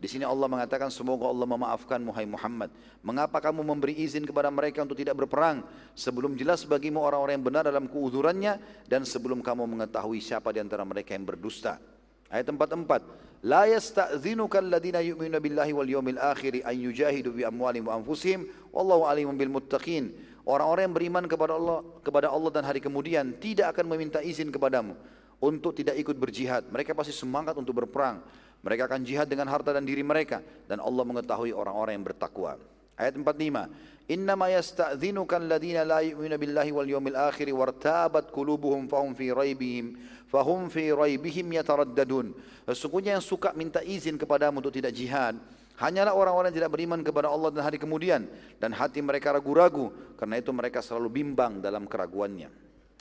Di 0.04 0.12
sini 0.12 0.28
Allah 0.28 0.44
mengatakan 0.52 0.92
semoga 0.92 1.32
Allah 1.32 1.48
memaafkan 1.48 1.96
Muhammad 1.96 2.36
Muhammad. 2.36 2.70
Mengapa 3.00 3.40
kamu 3.40 3.64
memberi 3.64 3.96
izin 4.04 4.28
kepada 4.28 4.52
mereka 4.52 4.84
untuk 4.84 5.00
tidak 5.00 5.16
berperang 5.16 5.64
sebelum 5.96 6.36
jelas 6.36 6.60
bagimu 6.68 7.00
orang-orang 7.00 7.40
yang 7.40 7.46
benar 7.48 7.64
dalam 7.64 7.88
keuzurannya 7.88 8.60
dan 8.84 9.08
sebelum 9.08 9.40
kamu 9.40 9.64
mengetahui 9.64 10.20
siapa 10.20 10.52
di 10.52 10.60
antara 10.60 10.84
mereka 10.84 11.16
yang 11.16 11.24
berdusta. 11.24 11.80
Ayat 12.28 12.52
44. 12.52 13.48
La 13.48 13.64
yasta'dhinuka 13.64 14.60
alladhina 14.60 15.00
yu'minuna 15.00 15.40
billahi 15.40 15.72
wal 15.72 15.88
yawmil 15.88 16.20
akhir 16.20 16.60
an 16.68 16.76
yujahidu 16.76 17.32
bi 17.32 17.48
amwalihim 17.48 17.88
wa 17.88 17.96
anfusihim 17.96 18.44
wallahu 18.76 19.08
alimun 19.08 19.40
bil 19.40 19.56
muttaqin. 19.56 20.12
Orang-orang 20.44 20.92
yang 20.92 20.96
beriman 21.00 21.24
kepada 21.24 21.56
Allah 21.56 21.80
kepada 22.04 22.28
Allah 22.28 22.52
dan 22.52 22.68
hari 22.68 22.84
kemudian 22.84 23.40
tidak 23.40 23.72
akan 23.72 23.88
meminta 23.88 24.20
izin 24.20 24.52
kepadamu 24.52 25.00
untuk 25.40 25.72
tidak 25.72 25.96
ikut 25.96 26.16
berjihad. 26.16 26.68
Mereka 26.68 26.92
pasti 26.92 27.16
semangat 27.16 27.56
untuk 27.56 27.72
berperang. 27.72 28.20
Mereka 28.64 28.88
akan 28.88 29.04
jihad 29.04 29.28
dengan 29.28 29.46
harta 29.52 29.76
dan 29.76 29.84
diri 29.84 30.00
mereka 30.00 30.40
dan 30.64 30.80
Allah 30.80 31.04
mengetahui 31.04 31.52
orang-orang 31.52 32.00
yang 32.00 32.06
bertakwa. 32.08 32.56
Ayat 32.96 33.12
45. 33.20 34.08
Innama 34.08 34.48
yasta'dhinuka 34.52 35.36
alladhina 35.36 35.84
la 35.84 36.00
yu'minuna 36.00 36.40
billahi 36.40 36.70
wal 36.72 36.88
yawmil 36.88 37.16
akhir 37.16 37.48
wartabat 37.52 38.32
qulubuhum 38.32 38.88
fahum 38.88 39.12
fi 39.12 39.32
raibihim 39.32 39.96
fahum 40.28 40.72
fi 40.72 40.92
raibihim 40.92 41.52
yataraddadun. 41.60 42.32
Sesungguhnya 42.64 43.20
yang 43.20 43.24
suka 43.24 43.52
minta 43.52 43.84
izin 43.84 44.16
kepadamu 44.16 44.64
untuk 44.64 44.72
tidak 44.72 44.96
jihad 44.96 45.36
Hanyalah 45.74 46.14
orang-orang 46.14 46.54
yang 46.54 46.58
tidak 46.62 46.72
beriman 46.78 47.02
kepada 47.02 47.26
Allah 47.26 47.50
dan 47.50 47.66
hari 47.66 47.82
kemudian 47.82 48.30
dan 48.62 48.70
hati 48.70 49.02
mereka 49.02 49.34
ragu-ragu 49.34 49.90
karena 50.14 50.38
itu 50.38 50.54
mereka 50.54 50.78
selalu 50.78 51.10
bimbang 51.10 51.58
dalam 51.58 51.90
keraguannya. 51.90 52.46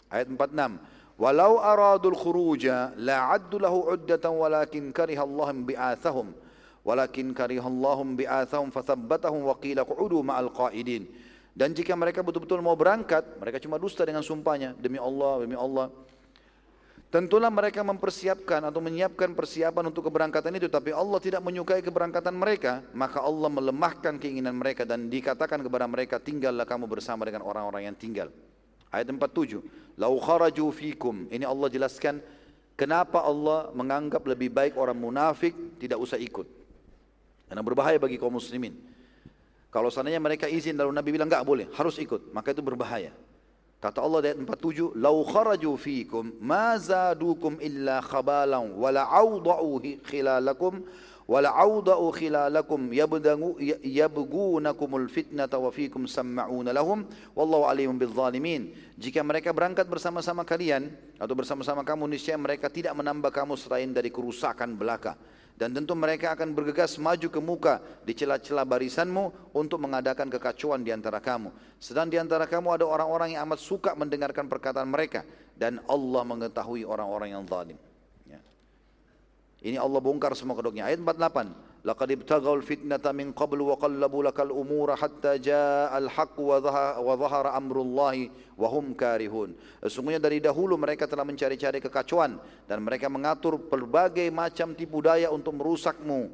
Ayat 0.09 0.25
46 0.25 0.81
walau 1.17 1.61
aradul 1.61 2.17
khuruja 2.17 2.93
la 2.97 3.33
addu 3.33 3.61
lahu 3.61 3.85
uddatan 3.93 4.33
walakin 4.33 4.89
kariha 4.89 5.23
Allah 5.23 5.49
bi'athahum. 5.53 6.33
Walakin 6.83 7.31
kariha 7.31 7.63
Allah 7.63 7.97
bi'athahum 8.03 8.67
fathabbatahum 8.73 9.47
wa 9.47 9.55
qila 9.55 9.87
qu'udu 9.87 10.19
ma'al 10.19 10.51
qa'idin. 10.51 11.07
Dan 11.53 11.71
jika 11.77 11.93
mereka 11.93 12.25
betul-betul 12.25 12.65
mau 12.65 12.73
berangkat 12.73 13.37
mereka 13.37 13.61
cuma 13.61 13.77
dusta 13.77 14.01
dengan 14.03 14.25
sumpahnya 14.25 14.73
demi 14.75 14.97
Allah 14.97 15.45
demi 15.45 15.53
Allah. 15.53 15.93
Tentulah 17.13 17.53
mereka 17.53 17.85
mempersiapkan 17.85 18.73
atau 18.73 18.81
menyiapkan 18.81 19.37
persiapan 19.37 19.93
untuk 19.93 20.09
keberangkatan 20.09 20.57
itu 20.57 20.65
tapi 20.65 20.89
Allah 20.89 21.21
tidak 21.21 21.45
menyukai 21.45 21.85
keberangkatan 21.85 22.33
mereka 22.33 22.81
maka 22.97 23.21
Allah 23.21 23.53
melemahkan 23.53 24.17
keinginan 24.17 24.57
mereka 24.57 24.81
dan 24.81 25.13
dikatakan 25.13 25.61
kepada 25.61 25.85
mereka 25.85 26.17
tinggallah 26.17 26.65
kamu 26.65 26.89
bersama 26.89 27.21
dengan 27.21 27.45
orang-orang 27.45 27.85
yang 27.85 27.93
tinggal 27.93 28.33
ayat 28.93 29.09
47 29.09 29.97
lau 29.97 30.13
kharaju 30.21 30.69
fikum. 30.69 31.25
Ini 31.33 31.49
Allah 31.49 31.67
jelaskan 31.73 32.21
kenapa 32.77 33.25
Allah 33.25 33.73
menganggap 33.73 34.21
lebih 34.29 34.53
baik 34.53 34.77
orang 34.77 34.97
munafik 34.97 35.53
tidak 35.81 35.97
usah 35.97 36.21
ikut. 36.21 36.45
Karena 37.49 37.61
berbahaya 37.65 37.97
bagi 37.97 38.21
kaum 38.21 38.37
muslimin. 38.37 38.77
Kalau 39.73 39.89
seandainya 39.89 40.21
mereka 40.21 40.45
izin 40.45 40.77
lalu 40.77 40.93
Nabi 40.93 41.09
bilang 41.09 41.25
enggak 41.25 41.45
boleh 41.45 41.65
harus 41.73 41.97
ikut. 41.97 42.29
Maka 42.29 42.53
itu 42.53 42.61
berbahaya. 42.61 43.09
Kata 43.83 43.99
Allah 43.99 44.23
di 44.23 44.27
ayat 44.31 44.39
47, 44.39 44.95
"Lau 44.95 45.27
kharaju 45.27 45.75
fikum 45.75 46.39
ma 46.39 46.79
zadukum 46.79 47.59
illa 47.59 47.99
khabalan 47.99 48.79
wa 48.79 48.89
la 48.93 49.03
awda'u 49.11 49.75
khilalakum 50.07 50.87
wa 51.27 51.39
la 51.39 51.51
awda'u 51.55 52.11
khilalakum 52.11 52.91
yabdangu 52.91 53.55
yabgunakumul 53.81 55.07
fitnata 55.07 55.59
wa 55.59 55.71
fikum 55.71 56.07
sam'una 56.07 56.75
lahum 56.75 57.07
wallahu 57.33 57.67
alimun 57.67 57.95
bil 57.95 58.11
zalimin." 58.11 58.71
Jika 58.99 59.23
mereka 59.25 59.51
berangkat 59.51 59.89
bersama-sama 59.89 60.43
kalian 60.45 60.91
atau 61.17 61.33
bersama-sama 61.33 61.81
kamu 61.81 62.11
niscaya 62.11 62.37
mereka 62.37 62.69
tidak 62.69 62.93
menambah 62.93 63.31
kamu 63.31 63.57
selain 63.57 63.89
dari 63.91 64.13
kerusakan 64.13 64.75
belaka 64.77 65.17
dan 65.53 65.69
tentu 65.69 65.93
mereka 65.93 66.33
akan 66.33 66.49
bergegas 66.57 66.97
maju 66.97 67.27
ke 67.29 67.37
muka 67.37 67.77
di 68.01 68.17
celah-celah 68.17 68.65
barisanmu 68.65 69.53
untuk 69.53 69.77
mengadakan 69.85 70.25
kekacauan 70.29 70.81
di 70.81 70.89
antara 70.89 71.21
kamu. 71.21 71.53
Sedang 71.77 72.09
di 72.09 72.17
antara 72.17 72.49
kamu 72.49 72.81
ada 72.81 72.85
orang-orang 72.89 73.37
yang 73.37 73.45
amat 73.45 73.61
suka 73.61 73.93
mendengarkan 73.93 74.49
perkataan 74.49 74.89
mereka 74.89 75.21
dan 75.53 75.77
Allah 75.85 76.25
mengetahui 76.25 76.81
orang-orang 76.83 77.37
yang 77.37 77.45
zalim. 77.45 77.77
Ini 79.63 79.79
Allah 79.79 80.03
bongkar 80.03 80.35
semua 80.35 80.59
kedoknya. 80.59 80.91
Ayat 80.91 80.99
48. 80.99 81.87
Laqad 81.87 82.09
ibtaghal 82.11 82.63
fitnata 82.63 83.15
min 83.15 83.31
qabl 83.31 83.59
wa 83.63 83.79
qallabu 83.79 84.23
lakal 84.23 84.51
umura 84.51 84.99
hatta 84.99 85.39
jaa 85.39 85.87
al-haq 85.91 86.35
wa 86.39 87.15
dhahara 87.15 87.55
amrullahi 87.55 88.27
wa 88.59 88.67
hum 88.67 88.91
karihun. 88.91 89.55
Sesungguhnya 89.83 90.19
dari 90.19 90.43
dahulu 90.43 90.75
mereka 90.75 91.07
telah 91.07 91.23
mencari-cari 91.23 91.79
kekacauan 91.79 92.39
dan 92.67 92.83
mereka 92.83 93.07
mengatur 93.07 93.55
berbagai 93.55 94.27
macam 94.35 94.75
tipu 94.75 94.99
daya 94.99 95.31
untuk 95.31 95.55
merusakmu. 95.55 96.27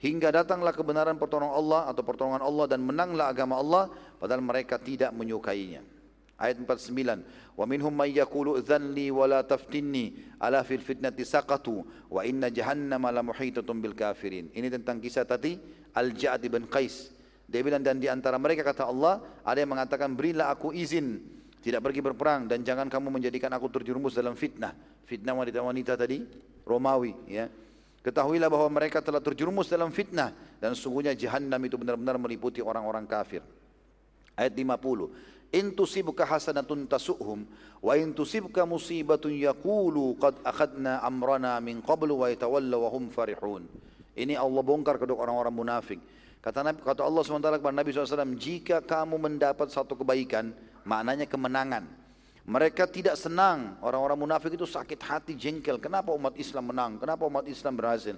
Hingga 0.00 0.32
datanglah 0.32 0.72
kebenaran 0.72 1.20
pertolongan 1.20 1.56
Allah 1.56 1.80
atau 1.88 2.00
pertolongan 2.04 2.40
Allah 2.40 2.64
dan 2.68 2.80
menanglah 2.80 3.28
agama 3.28 3.60
Allah 3.60 3.88
padahal 4.16 4.40
mereka 4.40 4.80
tidak 4.80 5.12
menyukainya. 5.12 5.84
Ayat 6.40 6.56
49. 6.64 7.52
Wa 7.52 7.68
minhum 7.68 7.92
may 7.92 8.16
yaqulu 8.16 8.56
wa 8.56 9.24
la 9.28 9.44
taftinni 9.44 10.16
ala 10.40 10.64
fil 10.64 10.80
fitnati 10.80 11.20
saqatu 11.20 11.84
wa 12.08 12.24
inna 12.24 12.48
jahannama 12.48 13.12
la 13.12 13.20
muhitatun 13.20 13.76
bil 13.76 13.92
kafirin. 13.92 14.48
Ini 14.56 14.72
tentang 14.72 14.96
kisah 15.04 15.28
tadi 15.28 15.60
Al-Ja'd 15.92 16.48
bin 16.48 16.64
Qais. 16.64 17.12
Dia 17.44 17.60
bilang 17.60 17.84
dan 17.84 18.00
di 18.00 18.08
antara 18.08 18.40
mereka 18.40 18.64
kata 18.64 18.88
Allah 18.88 19.20
ada 19.44 19.58
yang 19.60 19.76
mengatakan 19.76 20.16
berilah 20.16 20.48
aku 20.48 20.72
izin 20.72 21.20
tidak 21.60 21.84
pergi 21.84 22.00
berperang 22.00 22.48
dan 22.48 22.64
jangan 22.64 22.88
kamu 22.88 23.20
menjadikan 23.20 23.52
aku 23.52 23.68
terjerumus 23.68 24.16
dalam 24.16 24.32
fitnah. 24.32 24.72
Fitnah 25.04 25.36
wanita-wanita 25.36 25.92
tadi 25.92 26.24
Romawi 26.64 27.12
ya. 27.28 27.52
Ketahuilah 28.00 28.48
bahwa 28.48 28.80
mereka 28.80 29.04
telah 29.04 29.20
terjerumus 29.20 29.68
dalam 29.68 29.92
fitnah 29.92 30.32
dan 30.56 30.72
sungguhnya 30.72 31.12
jahannam 31.12 31.60
itu 31.60 31.76
benar-benar 31.76 32.16
meliputi 32.16 32.64
orang-orang 32.64 33.04
kafir. 33.04 33.44
Ayat 34.32 34.56
50 34.56 35.39
in 35.50 35.74
tusibka 35.74 36.22
hasanatun 36.26 36.86
tasuhum 36.86 37.46
wa 37.82 37.92
in 37.98 38.14
tusibka 38.14 38.62
musibatun 38.62 39.34
yaqulu 39.34 40.18
qad 40.18 40.38
akhadna 40.46 41.02
amrana 41.02 41.58
min 41.58 41.82
qablu 41.82 42.22
wa 42.22 42.26
yatawalla 42.30 42.76
wa 42.78 42.88
hum 42.90 43.10
farihun. 43.10 43.66
Ini 44.14 44.38
Allah 44.38 44.62
bongkar 44.62 44.98
kedua 44.98 45.22
orang-orang 45.22 45.54
munafik. 45.54 46.00
Kata 46.40 46.64
Nabi 46.64 46.80
kata 46.80 47.04
Allah 47.04 47.20
SWT 47.20 47.60
kepada 47.60 47.76
Nabi 47.76 47.88
SAW 47.92 48.32
jika 48.40 48.80
kamu 48.80 49.20
mendapat 49.20 49.68
satu 49.68 49.92
kebaikan 49.92 50.56
maknanya 50.88 51.28
kemenangan. 51.28 51.84
Mereka 52.48 52.88
tidak 52.88 53.14
senang. 53.20 53.76
Orang-orang 53.84 54.16
munafik 54.16 54.56
itu 54.56 54.64
sakit 54.64 54.98
hati 55.04 55.32
jengkel. 55.36 55.76
Kenapa 55.76 56.10
umat 56.16 56.34
Islam 56.40 56.72
menang? 56.72 56.96
Kenapa 56.96 57.28
umat 57.28 57.44
Islam 57.44 57.76
berhasil? 57.76 58.16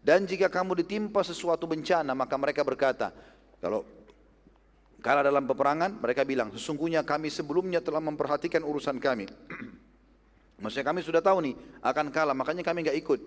Dan 0.00 0.24
jika 0.24 0.48
kamu 0.48 0.80
ditimpa 0.82 1.20
sesuatu 1.20 1.68
bencana 1.68 2.16
maka 2.16 2.34
mereka 2.40 2.64
berkata 2.64 3.12
kalau 3.60 3.84
Kalah 4.98 5.22
dalam 5.22 5.46
peperangan, 5.46 6.02
mereka 6.02 6.26
bilang, 6.26 6.50
sesungguhnya 6.50 7.06
kami 7.06 7.30
sebelumnya 7.30 7.78
telah 7.78 8.02
memperhatikan 8.02 8.66
urusan 8.66 8.98
kami. 8.98 9.30
Maksudnya 10.62 10.86
kami 10.90 11.00
sudah 11.06 11.22
tahu 11.22 11.38
nih, 11.46 11.54
akan 11.86 12.10
kalah, 12.10 12.34
makanya 12.34 12.66
kami 12.66 12.82
nggak 12.82 12.98
ikut. 12.98 13.20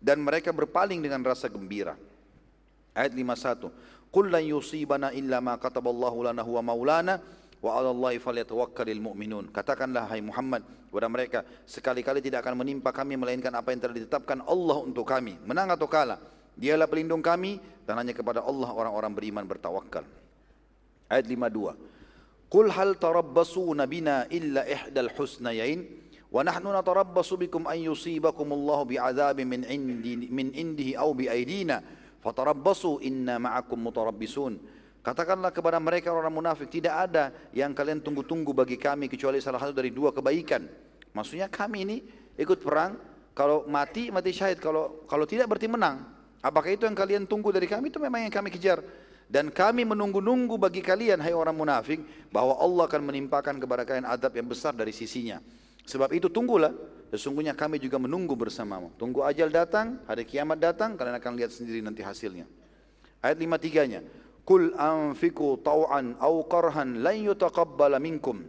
Dan 0.00 0.24
mereka 0.24 0.48
berpaling 0.48 1.04
dengan 1.04 1.20
rasa 1.20 1.52
gembira. 1.52 1.92
Ayat 2.96 3.12
51. 3.12 3.68
Qul 4.08 4.32
lan 4.32 4.40
yusibana 4.48 5.12
illa 5.12 5.44
ma 5.44 5.60
kataballahu 5.60 6.24
lana 6.24 6.40
huwa 6.40 6.72
maulana 6.72 7.20
wa 7.60 7.76
'ala 7.76 7.92
Allahi 7.92 8.16
falyatawakkalul 8.16 9.12
mu'minun. 9.12 9.52
Katakanlah 9.52 10.08
hai 10.08 10.24
Muhammad 10.24 10.64
kepada 10.88 11.08
mereka, 11.12 11.38
sekali-kali 11.68 12.24
tidak 12.24 12.48
akan 12.48 12.64
menimpa 12.64 12.96
kami 12.96 13.20
melainkan 13.20 13.52
apa 13.52 13.76
yang 13.76 13.84
telah 13.84 14.00
ditetapkan 14.00 14.40
Allah 14.48 14.80
untuk 14.80 15.04
kami. 15.04 15.36
Menang 15.44 15.68
atau 15.68 15.84
kalah, 15.84 16.16
Dialah 16.60 16.92
pelindung 16.92 17.24
kami 17.24 17.56
dan 17.88 17.96
hanya 17.96 18.12
kepada 18.12 18.44
Allah 18.44 18.68
orang-orang 18.68 19.12
beriman 19.16 19.44
bertawakal. 19.48 20.04
Ayat 21.10 21.26
52. 21.26 21.74
Qul 22.46 22.66
hal 22.70 22.94
tarabbasuna 22.94 23.90
bina 23.90 24.30
illa 24.30 24.62
ihdal 24.62 25.10
husnayain 25.18 25.82
wa 26.30 26.46
nahnu 26.46 26.70
natarabbasu 26.70 27.34
bikum 27.34 27.66
an 27.66 27.78
yusibakumullahu 27.82 28.94
bi'adzabin 28.94 29.46
min 29.46 29.62
indi 29.66 30.30
min 30.30 30.54
indihi 30.54 30.94
aw 30.94 31.10
bi 31.10 31.26
aidina 31.26 31.82
fatarabbasu 32.22 33.02
inna 33.02 33.42
ma'akum 33.42 33.78
mutarabbisun. 33.82 34.78
Katakanlah 35.00 35.50
kepada 35.50 35.80
mereka 35.80 36.12
orang 36.12 36.30
munafik 36.30 36.68
tidak 36.68 37.08
ada 37.08 37.32
yang 37.56 37.72
kalian 37.72 38.04
tunggu-tunggu 38.04 38.52
bagi 38.52 38.76
kami 38.76 39.08
kecuali 39.08 39.40
salah 39.40 39.58
satu 39.58 39.72
dari 39.72 39.90
dua 39.90 40.12
kebaikan. 40.12 40.62
Maksudnya 41.16 41.50
kami 41.50 41.88
ini 41.88 41.96
ikut 42.36 42.60
perang 42.60 43.00
kalau 43.32 43.64
mati 43.66 44.12
mati 44.12 44.30
syahid 44.30 44.60
kalau 44.60 45.02
kalau 45.08 45.24
tidak 45.26 45.48
berarti 45.50 45.66
menang. 45.66 46.04
Apakah 46.44 46.70
itu 46.72 46.84
yang 46.84 46.96
kalian 46.96 47.24
tunggu 47.24 47.50
dari 47.50 47.64
kami 47.64 47.88
itu 47.88 47.98
memang 47.98 48.28
yang 48.28 48.32
kami 48.32 48.52
kejar. 48.52 48.84
Dan 49.30 49.54
kami 49.54 49.86
menunggu-nunggu 49.86 50.58
bagi 50.58 50.82
kalian, 50.82 51.22
hai 51.22 51.30
orang 51.30 51.54
munafik, 51.54 52.02
bahwa 52.34 52.58
Allah 52.58 52.90
akan 52.90 53.02
menimpakan 53.14 53.62
kepada 53.62 53.86
kalian 53.86 54.10
adab 54.10 54.34
yang 54.34 54.50
besar 54.50 54.74
dari 54.74 54.90
sisinya. 54.90 55.38
Sebab 55.86 56.10
itu 56.10 56.26
tunggulah, 56.26 56.74
sesungguhnya 57.14 57.54
kami 57.54 57.78
juga 57.78 58.02
menunggu 58.02 58.34
bersamamu. 58.34 58.90
Tunggu 58.98 59.22
ajal 59.22 59.46
datang, 59.54 60.02
hari 60.10 60.26
kiamat 60.26 60.58
datang, 60.58 60.98
kalian 60.98 61.14
akan 61.22 61.32
lihat 61.38 61.54
sendiri 61.54 61.78
nanti 61.78 62.02
hasilnya. 62.02 62.50
Ayat 63.22 63.38
53-nya. 63.38 64.02
Kul 64.42 64.74
anfiku 64.74 65.62
tau'an 65.62 66.18
au 66.18 66.42
qarhan 66.50 66.98
lan 66.98 67.14
yutaqabbala 67.30 68.02
minkum 68.02 68.42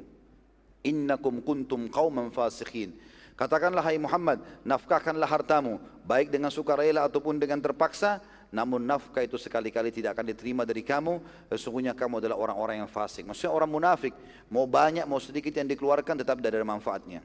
innakum 0.81 1.45
kuntum 1.45 1.87
qauman 1.93 2.33
fasikhin. 2.33 2.97
Katakanlah 3.37 3.81
hai 3.81 3.97
Muhammad, 3.97 4.41
nafkahkanlah 4.65 5.25
hartamu, 5.25 5.81
baik 6.05 6.29
dengan 6.29 6.53
sukarela 6.53 7.05
ataupun 7.09 7.41
dengan 7.41 7.57
terpaksa, 7.57 8.21
namun 8.51 8.83
nafkah 8.83 9.23
itu 9.23 9.39
sekali-kali 9.39 9.95
tidak 9.95 10.19
akan 10.19 10.27
diterima 10.35 10.67
dari 10.67 10.83
kamu, 10.83 11.23
eh, 11.47 11.55
sesungguhnya 11.55 11.95
kamu 11.95 12.19
adalah 12.19 12.35
orang-orang 12.35 12.83
yang 12.83 12.91
fasik. 12.91 13.23
Maksudnya 13.23 13.55
orang 13.55 13.71
munafik, 13.71 14.11
mau 14.51 14.67
banyak 14.67 15.07
mau 15.07 15.23
sedikit 15.23 15.55
yang 15.55 15.71
dikeluarkan 15.71 16.19
tetap 16.19 16.35
tidak 16.43 16.59
ada 16.59 16.67
manfaatnya. 16.67 17.23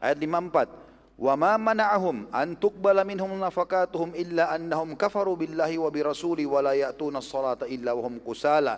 Ayat 0.00 0.16
54. 0.16 0.68
Wa 1.16 1.32
ma 1.36 1.56
mana'ahum 1.56 2.28
an 2.32 2.56
tuqbala 2.56 3.04
minhum 3.04 3.36
nafakatuhum 3.36 4.16
illa 4.16 4.52
annahum 4.52 4.96
kafaru 4.96 5.36
billahi 5.36 5.80
wa 5.80 5.88
birasuli 5.88 6.44
wa 6.44 6.60
la 6.60 6.76
ya'tuna 6.76 7.24
as-salata 7.24 7.64
illa 7.68 7.96
wa 7.96 8.04
hum 8.04 8.20
kusala 8.20 8.76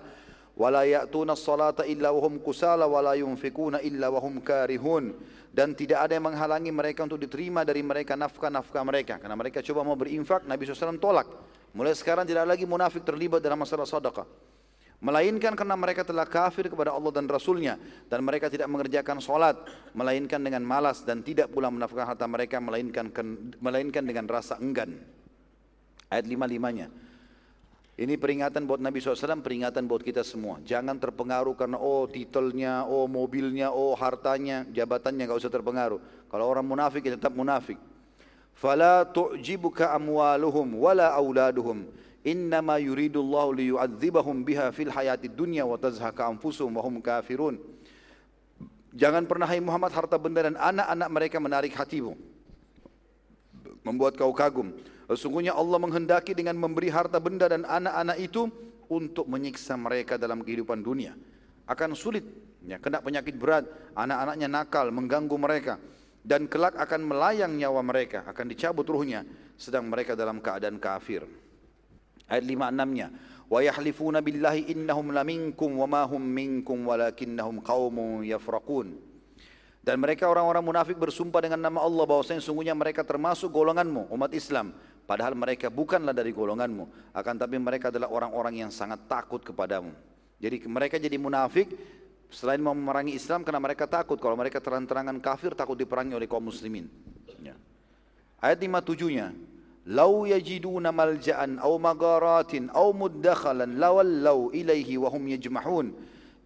wa 0.55 0.69
la 0.71 0.87
ya'tuna 0.87 1.35
as-salata 1.35 1.83
illa 1.83 2.15
wa 2.15 2.23
hum 2.23 2.39
kusala 2.39 2.87
wa 2.87 3.03
la 3.03 3.19
yunfikuna 3.19 3.83
illa 3.83 4.07
wa 4.07 4.23
hum 4.23 4.39
karihun 4.39 5.19
dan 5.51 5.75
tidak 5.75 6.07
ada 6.07 6.15
yang 6.15 6.31
menghalangi 6.31 6.71
mereka 6.71 7.03
untuk 7.03 7.19
diterima 7.19 7.67
dari 7.67 7.83
mereka 7.83 8.15
nafkah-nafkah 8.15 8.87
mereka 8.87 9.19
karena 9.19 9.35
mereka 9.35 9.59
coba 9.59 9.83
mau 9.83 9.99
berinfak 9.99 10.47
Nabi 10.47 10.63
SAW 10.63 10.95
tolak 11.03 11.27
Mulai 11.77 11.95
sekarang 11.97 12.25
tidak 12.25 12.49
lagi 12.49 12.65
munafik 12.65 13.05
terlibat 13.05 13.45
dalam 13.45 13.61
masalah 13.61 13.85
sedekah. 13.85 14.25
Melainkan 14.99 15.55
karena 15.55 15.79
mereka 15.79 16.03
telah 16.03 16.27
kafir 16.27 16.67
kepada 16.67 16.91
Allah 16.91 17.15
dan 17.15 17.31
Rasulnya 17.31 17.79
dan 18.11 18.19
mereka 18.27 18.51
tidak 18.51 18.67
mengerjakan 18.67 19.23
solat 19.23 19.55
melainkan 19.95 20.43
dengan 20.43 20.67
malas 20.67 21.07
dan 21.07 21.23
tidak 21.23 21.55
pula 21.55 21.71
menafkahkan 21.71 22.19
harta 22.19 22.27
mereka 22.27 22.59
melainkan 22.59 23.07
melainkan 23.63 24.03
dengan 24.03 24.27
rasa 24.27 24.59
enggan. 24.59 24.99
Ayat 26.11 26.27
lima 26.27 26.51
limanya. 26.51 26.91
Ini 27.99 28.15
peringatan 28.15 28.63
buat 28.63 28.79
Nabi 28.79 29.03
SAW, 29.03 29.43
peringatan 29.43 29.91
buat 29.91 30.07
kita 30.07 30.23
semua. 30.23 30.63
Jangan 30.63 31.03
terpengaruh 31.03 31.59
karena 31.59 31.83
oh 31.83 32.07
titelnya, 32.07 32.87
oh 32.87 33.11
mobilnya, 33.11 33.75
oh 33.75 33.95
hartanya, 33.99 34.63
jabatannya 34.71 35.27
nggak 35.27 35.39
usah 35.43 35.51
terpengaruh. 35.51 35.99
Kalau 36.31 36.45
orang 36.47 36.63
munafik 36.63 37.07
ya 37.07 37.19
tetap 37.19 37.35
munafik. 37.35 37.75
Fala 38.59 39.07
tu'jibuka 39.07 39.95
amwaluhum 39.95 40.83
wala 40.83 41.15
auladuhum. 41.15 41.87
Innama 42.27 42.83
yuridullahu 42.83 43.55
liyu'adzibahum 43.55 44.43
biha 44.43 44.75
fil 44.75 44.91
hayatid 44.91 45.39
dunya 45.39 45.63
wa 45.63 45.79
tazhaka 45.79 46.27
anfusuhum 46.27 46.75
wa 46.75 46.83
hum. 46.83 46.99
Jangan 48.99 49.31
pernah 49.31 49.47
hai 49.47 49.63
Muhammad 49.63 49.95
harta 49.95 50.19
benda 50.19 50.43
dan 50.43 50.59
anak-anak 50.59 51.09
mereka 51.15 51.37
menarik 51.39 51.71
hatimu. 51.71 52.19
Membuat 53.87 54.19
kau 54.19 54.35
kagum. 54.35 54.75
Sesungguhnya 55.07 55.55
Allah 55.55 55.79
menghendaki 55.79 56.35
dengan 56.35 56.59
memberi 56.59 56.91
harta 56.91 57.23
benda 57.23 57.47
dan 57.47 57.63
anak-anak 57.63 58.19
itu 58.19 58.51
untuk 58.91 59.31
menyiksa 59.31 59.79
mereka 59.79 60.19
dalam 60.19 60.43
kehidupan 60.43 60.83
dunia. 60.83 61.15
Akan 61.69 61.95
sulit, 61.95 62.27
ya, 62.67 62.83
kena 62.83 62.99
penyakit 62.99 63.39
berat, 63.39 63.71
anak-anaknya 63.95 64.49
nakal, 64.51 64.91
mengganggu 64.91 65.37
mereka 65.39 65.79
dan 66.29 66.45
kelak 66.45 66.77
akan 66.77 67.09
melayang 67.09 67.57
nyawa 67.57 67.81
mereka, 67.81 68.21
akan 68.29 68.53
dicabut 68.53 68.85
ruhnya 68.85 69.25
sedang 69.57 69.89
mereka 69.89 70.13
dalam 70.13 70.45
keadaan 70.45 70.77
kafir. 70.77 71.25
Ayat 72.29 72.45
56-nya, 72.45 73.09
wa 73.49 74.21
billahi 74.21 74.69
innahum 74.69 75.09
laminkum 75.09 75.81
wa 75.81 75.89
ma 75.89 76.03
hum 76.05 76.21
minkum 76.21 76.85
walakinnahum 76.85 77.65
yafraqun. 78.29 79.01
Dan 79.81 80.05
mereka 80.05 80.29
orang-orang 80.29 80.61
munafik 80.61 81.01
bersumpah 81.01 81.41
dengan 81.41 81.65
nama 81.65 81.81
Allah 81.81 82.05
bahwasanya 82.05 82.45
sungguhnya 82.45 82.77
mereka 82.77 83.01
termasuk 83.01 83.49
golonganmu, 83.49 84.13
umat 84.13 84.29
Islam, 84.37 84.77
padahal 85.09 85.33
mereka 85.33 85.73
bukanlah 85.73 86.13
dari 86.13 86.37
golonganmu, 86.37 87.17
akan 87.17 87.35
tapi 87.41 87.57
mereka 87.57 87.89
adalah 87.89 88.13
orang-orang 88.13 88.69
yang 88.69 88.69
sangat 88.69 89.01
takut 89.09 89.41
kepadamu. 89.41 89.97
Jadi 90.37 90.69
mereka 90.69 91.01
jadi 91.01 91.17
munafik 91.17 91.73
selain 92.29 92.61
mau 92.61 92.77
memerangi 92.77 93.17
Islam 93.17 93.45
karena 93.45 93.61
mereka 93.61 93.89
takut 93.89 94.21
kalau 94.21 94.37
mereka 94.37 94.61
terang-terangan 94.61 95.17
kafir 95.21 95.53
takut 95.57 95.77
diperangi 95.77 96.17
oleh 96.17 96.29
kaum 96.29 96.45
muslimin. 96.45 96.89
Ya. 97.41 97.57
Ayat 98.39 98.61
57-nya 98.63 99.35
Lau 99.89 100.29
yajiduna 100.29 100.93
malja'an 100.93 101.57
aw 101.65 101.73
magaratin 101.81 102.69
aw 102.77 102.93
muddakhalan 102.93 103.81
lawallau 103.81 104.53
ilaihi 104.53 105.01
wa 105.01 105.09
hum 105.09 105.33
yajmahun 105.33 105.97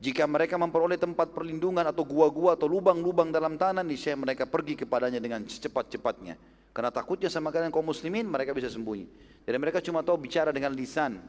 jika 0.02 0.26
mereka 0.26 0.58
memperoleh 0.58 0.98
tempat 0.98 1.30
perlindungan 1.30 1.86
atau 1.86 2.02
gua-gua 2.02 2.58
atau 2.58 2.66
lubang-lubang 2.66 3.30
dalam 3.30 3.54
tanah, 3.54 3.86
niscaya 3.86 4.18
mereka 4.18 4.50
pergi 4.50 4.74
kepadanya 4.74 5.22
dengan 5.22 5.46
secepat-cepatnya. 5.46 6.34
Karena 6.74 6.90
takutnya 6.90 7.30
sama 7.30 7.54
kalian 7.54 7.70
kaum 7.70 7.86
muslimin, 7.86 8.26
mereka 8.26 8.50
bisa 8.50 8.66
sembunyi. 8.66 9.06
Jadi 9.46 9.56
mereka 9.62 9.78
cuma 9.78 10.02
tahu 10.02 10.18
bicara 10.18 10.50
dengan 10.50 10.74
lisan. 10.74 11.22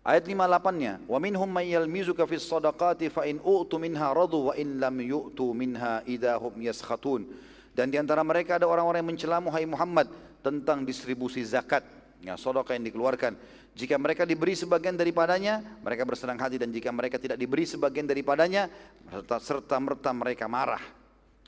Ayat 0.00 0.24
58-nya, 0.24 1.04
"Wa 1.04 1.20
minhum 1.20 1.44
may 1.44 1.76
yalmizuka 1.76 2.24
fis 2.24 2.48
sadaqati 2.48 3.12
fa 3.12 3.28
in 3.28 3.36
u'tu 3.44 3.76
minha 3.76 4.08
radu 4.16 4.48
wa 4.48 4.54
in 4.56 4.80
lam 4.80 4.96
yu'tu 4.96 5.52
minha 5.52 6.00
yaskhatun." 6.56 7.28
Dan 7.76 7.92
di 7.92 8.00
antara 8.00 8.24
mereka 8.24 8.56
ada 8.56 8.64
orang-orang 8.64 9.04
yang 9.04 9.12
mencelamu 9.12 9.52
hai 9.52 9.68
Muhammad 9.68 10.08
tentang 10.40 10.88
distribusi 10.88 11.44
zakat, 11.44 11.84
ya 12.24 12.32
sedekah 12.40 12.80
yang 12.80 12.88
dikeluarkan. 12.88 13.36
Jika 13.76 14.00
mereka 14.00 14.24
diberi 14.24 14.56
sebagian 14.56 14.96
daripadanya, 14.96 15.60
mereka 15.84 16.08
bersenang 16.08 16.40
hati 16.40 16.56
dan 16.56 16.72
jika 16.72 16.88
mereka 16.90 17.20
tidak 17.20 17.36
diberi 17.36 17.68
sebagian 17.68 18.08
daripadanya, 18.08 18.72
serta, 19.12 19.36
serta 19.36 19.76
merta 19.78 20.10
mereka 20.16 20.48
marah. 20.48 20.80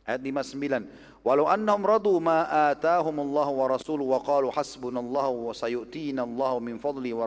Ayat 0.04 0.20
59. 0.20 1.24
Walau 1.24 1.48
annahum 1.48 1.82
radu 1.88 2.14
ma 2.20 2.68
atahumullah 2.70 3.48
wa 3.48 3.64
rasuluhu 3.64 4.12
wa 4.12 4.20
qalu 4.20 4.52
hasbunallahu 4.52 5.50
wa 5.50 5.52
sayu'tina 5.56 6.26
Allah 6.26 6.52
min 6.60 6.76
fadli 6.76 7.16
wa. 7.16 7.24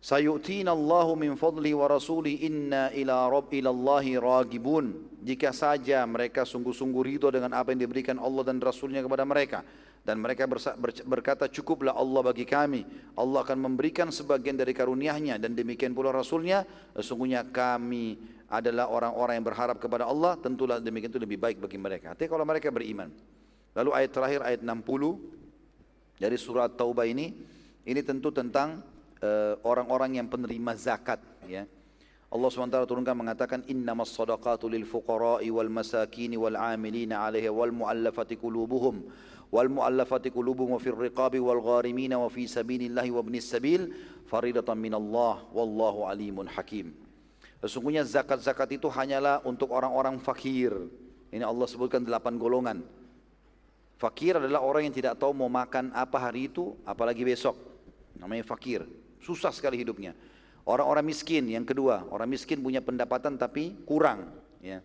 Sayu'tina 0.00 0.72
Allah 0.72 1.12
min 1.12 1.36
fadli 1.36 1.76
wa 1.76 1.84
rasuli 1.84 2.48
inna 2.48 2.88
ila 2.96 3.28
rabb 3.28 3.52
ragibun. 3.52 5.12
Jika 5.20 5.52
saja 5.52 6.00
mereka 6.08 6.48
sungguh-sungguh 6.48 7.02
ridho 7.04 7.28
dengan 7.28 7.52
apa 7.52 7.76
yang 7.76 7.84
diberikan 7.84 8.16
Allah 8.16 8.48
dan 8.48 8.56
Rasulnya 8.64 9.04
kepada 9.04 9.28
mereka 9.28 9.60
dan 10.00 10.16
mereka 10.16 10.48
berkata 11.04 11.44
cukuplah 11.44 11.92
Allah 11.92 12.20
bagi 12.24 12.48
kami. 12.48 12.88
Allah 13.12 13.44
akan 13.44 13.60
memberikan 13.60 14.08
sebagian 14.08 14.56
dari 14.56 14.72
karunia-Nya 14.72 15.36
dan 15.36 15.52
demikian 15.52 15.92
pula 15.92 16.08
Rasulnya. 16.08 16.64
Sesungguhnya 16.96 17.44
kami 17.52 18.16
adalah 18.48 18.88
orang-orang 18.88 19.36
yang 19.36 19.46
berharap 19.52 19.76
kepada 19.76 20.08
Allah. 20.08 20.40
Tentulah 20.40 20.80
demikian 20.80 21.12
itu 21.12 21.20
lebih 21.20 21.36
baik 21.36 21.60
bagi 21.60 21.76
mereka. 21.76 22.16
Artinya 22.16 22.30
kalau 22.32 22.48
mereka 22.48 22.72
beriman. 22.72 23.12
Lalu 23.76 23.90
ayat 23.92 24.10
terakhir 24.10 24.40
ayat 24.40 24.60
60 24.64 26.16
dari 26.16 26.36
surat 26.40 26.72
Taubah 26.72 27.04
ini 27.04 27.36
ini 27.84 28.00
tentu 28.00 28.32
tentang 28.32 28.80
orang-orang 29.66 30.10
uh, 30.14 30.16
yang 30.22 30.28
penerima 30.32 30.72
zakat 30.76 31.20
ya 31.44 31.68
Allah 32.30 32.46
SWT 32.46 32.86
turunkan 32.86 33.18
mengatakan 33.18 33.66
innamas 33.66 34.14
sadaqatu 34.14 34.70
lil 34.70 34.86
fuqara'i 34.86 35.50
wal 35.50 35.66
masakini 35.66 36.38
wal 36.38 36.54
amilina 36.54 37.26
'alaiha 37.26 37.50
wal 37.50 37.74
mu'allafati 37.74 38.38
qulubuhum 38.38 39.02
wal 39.50 39.66
mu'allafati 39.66 40.30
qulubuhum 40.30 40.78
fil 40.78 40.94
riqabi 40.94 41.42
wal 41.42 41.58
gharimin 41.58 42.14
wa 42.14 42.30
fi 42.30 42.46
sabilillahi 42.46 43.10
wa 43.10 43.18
ibnis 43.26 43.50
sabil 43.50 43.90
faridatan 44.30 44.78
minallah 44.78 45.42
wallahu 45.50 46.06
alimun 46.06 46.46
hakim. 46.46 46.94
Sesungguhnya 47.58 48.06
zakat-zakat 48.06 48.78
itu 48.78 48.86
hanyalah 48.86 49.42
untuk 49.42 49.74
orang-orang 49.74 50.22
fakir. 50.22 50.70
Ini 51.34 51.42
Allah 51.42 51.66
sebutkan 51.66 52.06
delapan 52.06 52.38
golongan. 52.38 52.78
Fakir 54.00 54.40
adalah 54.40 54.64
orang 54.64 54.88
yang 54.88 54.96
tidak 54.96 55.20
tahu 55.20 55.36
mau 55.36 55.50
makan 55.50 55.92
apa 55.92 56.16
hari 56.30 56.48
itu, 56.48 56.72
apalagi 56.88 57.20
besok. 57.20 57.58
Namanya 58.16 58.48
fakir. 58.48 58.88
Susah 59.20 59.52
sekali 59.52 59.80
hidupnya. 59.80 60.16
Orang-orang 60.68 61.08
miskin, 61.08 61.48
yang 61.48 61.64
kedua, 61.64 62.04
orang 62.12 62.28
miskin 62.28 62.60
punya 62.60 62.84
pendapatan 62.84 63.40
tapi 63.40 63.80
kurang. 63.88 64.28
Ya. 64.60 64.84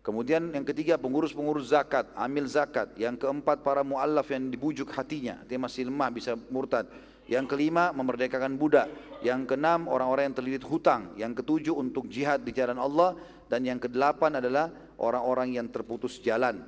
Kemudian 0.00 0.54
yang 0.54 0.62
ketiga 0.62 0.94
pengurus-pengurus 0.96 1.74
zakat, 1.74 2.06
amil 2.14 2.46
zakat. 2.46 2.94
Yang 2.94 3.26
keempat 3.26 3.66
para 3.66 3.82
muallaf 3.82 4.30
yang 4.30 4.46
dibujuk 4.48 4.88
hatinya, 4.94 5.42
dia 5.44 5.58
masih 5.58 5.90
lemah 5.90 6.14
bisa 6.14 6.38
murtad. 6.48 6.86
Yang 7.26 7.58
kelima 7.58 7.90
memerdekakan 7.90 8.54
budak. 8.54 8.86
Yang 9.18 9.50
keenam 9.50 9.90
orang-orang 9.90 10.30
yang 10.30 10.36
terlilit 10.38 10.62
hutang. 10.62 11.10
Yang 11.18 11.42
ketujuh 11.42 11.74
untuk 11.74 12.06
jihad 12.06 12.46
di 12.46 12.54
jalan 12.54 12.78
Allah 12.78 13.18
dan 13.50 13.66
yang 13.66 13.82
kedelapan 13.82 14.38
adalah 14.38 14.70
orang-orang 14.94 15.58
yang 15.58 15.66
terputus 15.66 16.22
jalan. 16.22 16.62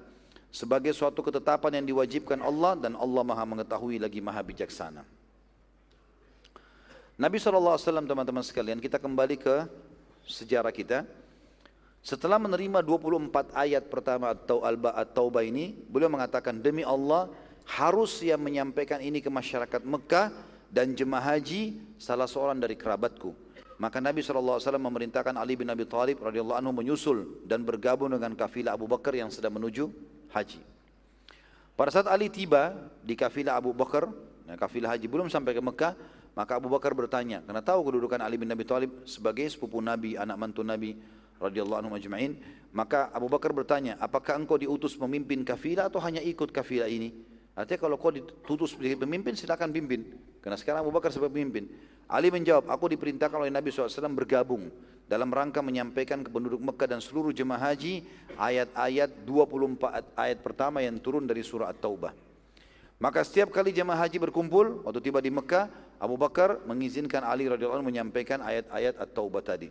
Sebagai 0.51 0.90
suatu 0.90 1.23
ketetapan 1.23 1.78
yang 1.78 1.94
diwajibkan 1.94 2.43
Allah 2.43 2.74
dan 2.74 2.98
Allah 2.98 3.23
Maha 3.23 3.44
mengetahui 3.47 4.02
lagi 4.02 4.19
Maha 4.19 4.43
bijaksana. 4.43 5.18
Nabi 7.19 7.43
SAW 7.43 7.82
teman-teman 7.82 8.47
sekalian 8.47 8.78
kita 8.78 8.95
kembali 9.03 9.43
ke 9.43 9.66
sejarah 10.23 10.70
kita. 10.70 11.03
Setelah 11.99 12.39
menerima 12.39 12.78
24 12.78 13.59
ayat 13.59 13.90
pertama 13.90 14.31
atau 14.31 14.62
Al-Taubah 14.62 15.43
ini, 15.43 15.74
beliau 15.90 16.07
mengatakan 16.07 16.62
demi 16.62 16.86
Allah 16.86 17.27
harus 17.66 18.23
yang 18.23 18.39
menyampaikan 18.39 19.03
ini 19.03 19.19
ke 19.19 19.27
masyarakat 19.27 19.82
Mekah 19.82 20.31
dan 20.70 20.95
jemaah 20.95 21.35
haji 21.35 21.82
salah 21.99 22.31
seorang 22.31 22.55
dari 22.55 22.78
kerabatku. 22.78 23.35
Maka 23.82 23.99
Nabi 23.99 24.23
SAW 24.23 24.62
memerintahkan 24.78 25.35
Ali 25.35 25.59
bin 25.59 25.66
Abi 25.74 25.90
Thalib 25.90 26.23
radhiyallahu 26.23 26.62
anhu 26.62 26.70
menyusul 26.70 27.43
dan 27.51 27.66
bergabung 27.66 28.15
dengan 28.15 28.31
kafilah 28.39 28.78
Abu 28.78 28.86
Bakar 28.86 29.19
yang 29.19 29.35
sedang 29.35 29.59
menuju 29.59 29.90
haji. 30.31 30.62
Pada 31.74 31.90
saat 31.90 32.07
Ali 32.07 32.31
tiba 32.31 32.78
di 33.03 33.19
kafilah 33.19 33.59
Abu 33.59 33.74
Bakar, 33.74 34.07
ya, 34.47 34.55
kafilah 34.55 34.95
haji 34.95 35.11
belum 35.11 35.27
sampai 35.27 35.51
ke 35.51 35.62
Mekah, 35.62 35.99
maka 36.39 36.62
Abu 36.62 36.70
Bakar 36.70 36.94
bertanya, 36.94 37.43
karena 37.43 37.59
tahu 37.66 37.90
kedudukan 37.90 38.23
Ali 38.23 38.39
bin 38.39 38.47
Abi 38.55 38.62
Thalib 38.62 39.02
sebagai 39.02 39.51
sepupu 39.51 39.82
Nabi, 39.82 40.15
anak 40.15 40.39
mantu 40.39 40.62
Nabi, 40.62 40.94
radhiyallahu 41.43 41.78
anhu 41.82 41.90
majma'in 41.98 42.32
maka 42.74 43.09
Abu 43.16 43.32
Bakar 43.32 43.55
bertanya 43.56 43.97
apakah 43.97 44.36
engkau 44.36 44.60
diutus 44.60 44.98
memimpin 45.01 45.40
kafilah 45.40 45.89
atau 45.89 46.02
hanya 46.05 46.20
ikut 46.20 46.52
kafilah 46.52 46.90
ini? 46.90 47.15
Artinya 47.56 47.90
kalau 47.90 47.97
kau 47.98 48.15
diutus 48.15 48.77
sebagai 48.77 49.02
pemimpin 49.02 49.35
silakan 49.35 49.74
pimpin. 49.74 50.15
Karena 50.39 50.55
sekarang 50.55 50.86
Abu 50.86 50.94
Bakar 50.94 51.10
sebagai 51.10 51.35
pemimpin. 51.35 51.66
Ali 52.06 52.31
menjawab 52.31 52.70
aku 52.70 52.86
diperintahkan 52.94 53.35
oleh 53.35 53.51
Nabi 53.51 53.74
SAW 53.74 54.15
bergabung 54.15 54.70
dalam 55.10 55.27
rangka 55.32 55.59
menyampaikan 55.59 56.23
ke 56.23 56.31
penduduk 56.31 56.62
Mekah 56.62 56.86
dan 56.86 57.01
seluruh 57.02 57.35
jemaah 57.35 57.73
haji 57.73 58.06
ayat-ayat 58.39 59.27
24 59.27 60.15
ayat 60.15 60.39
pertama 60.39 60.85
yang 60.85 61.02
turun 61.02 61.27
dari 61.27 61.43
surah 61.43 61.73
At-Taubah. 61.73 62.15
Maka 63.02 63.27
setiap 63.27 63.51
kali 63.51 63.74
jemaah 63.74 64.06
haji 64.06 64.23
berkumpul 64.23 64.86
waktu 64.86 65.01
tiba 65.02 65.19
di 65.19 65.32
Mekah 65.35 65.66
Abu 65.99 66.15
Bakar 66.15 66.62
mengizinkan 66.65 67.27
Ali 67.27 67.51
radhiyallahu 67.51 67.83
menyampaikan 67.83 68.39
ayat-ayat 68.43 68.99
At-Taubah 69.03 69.43
tadi 69.43 69.69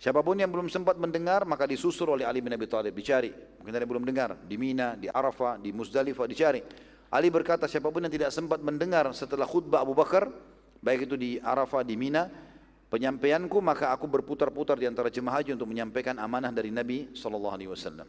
Siapa 0.00 0.24
pun 0.24 0.32
yang 0.32 0.48
belum 0.48 0.72
sempat 0.72 0.96
mendengar 0.96 1.44
maka 1.44 1.68
disusul 1.68 2.16
oleh 2.16 2.24
Ali 2.24 2.40
bin 2.40 2.48
Abi 2.56 2.64
Thalib 2.64 2.96
dicari. 2.96 3.28
Mungkin 3.60 3.68
ada 3.68 3.84
yang 3.84 3.92
belum 3.92 4.04
dengar 4.08 4.32
di 4.48 4.56
Mina, 4.56 4.96
di 4.96 5.12
Arafah, 5.12 5.60
di 5.60 5.76
Muzdalifah 5.76 6.24
dicari. 6.24 6.64
Ali 7.12 7.28
berkata 7.28 7.68
siapa 7.68 7.92
pun 7.92 8.08
yang 8.08 8.14
tidak 8.16 8.32
sempat 8.32 8.64
mendengar 8.64 9.12
setelah 9.12 9.44
khutbah 9.44 9.84
Abu 9.84 9.92
Bakar 9.92 10.32
baik 10.80 11.04
itu 11.04 11.20
di 11.20 11.36
Arafah, 11.36 11.84
di 11.84 12.00
Mina, 12.00 12.32
penyampaianku 12.88 13.60
maka 13.60 13.92
aku 13.92 14.08
berputar-putar 14.08 14.80
di 14.80 14.88
antara 14.88 15.12
jemaah 15.12 15.44
haji 15.44 15.52
untuk 15.52 15.68
menyampaikan 15.68 16.16
amanah 16.16 16.48
dari 16.48 16.72
Nabi 16.72 17.12
sallallahu 17.12 17.54
alaihi 17.60 17.68
wasallam. 17.68 18.08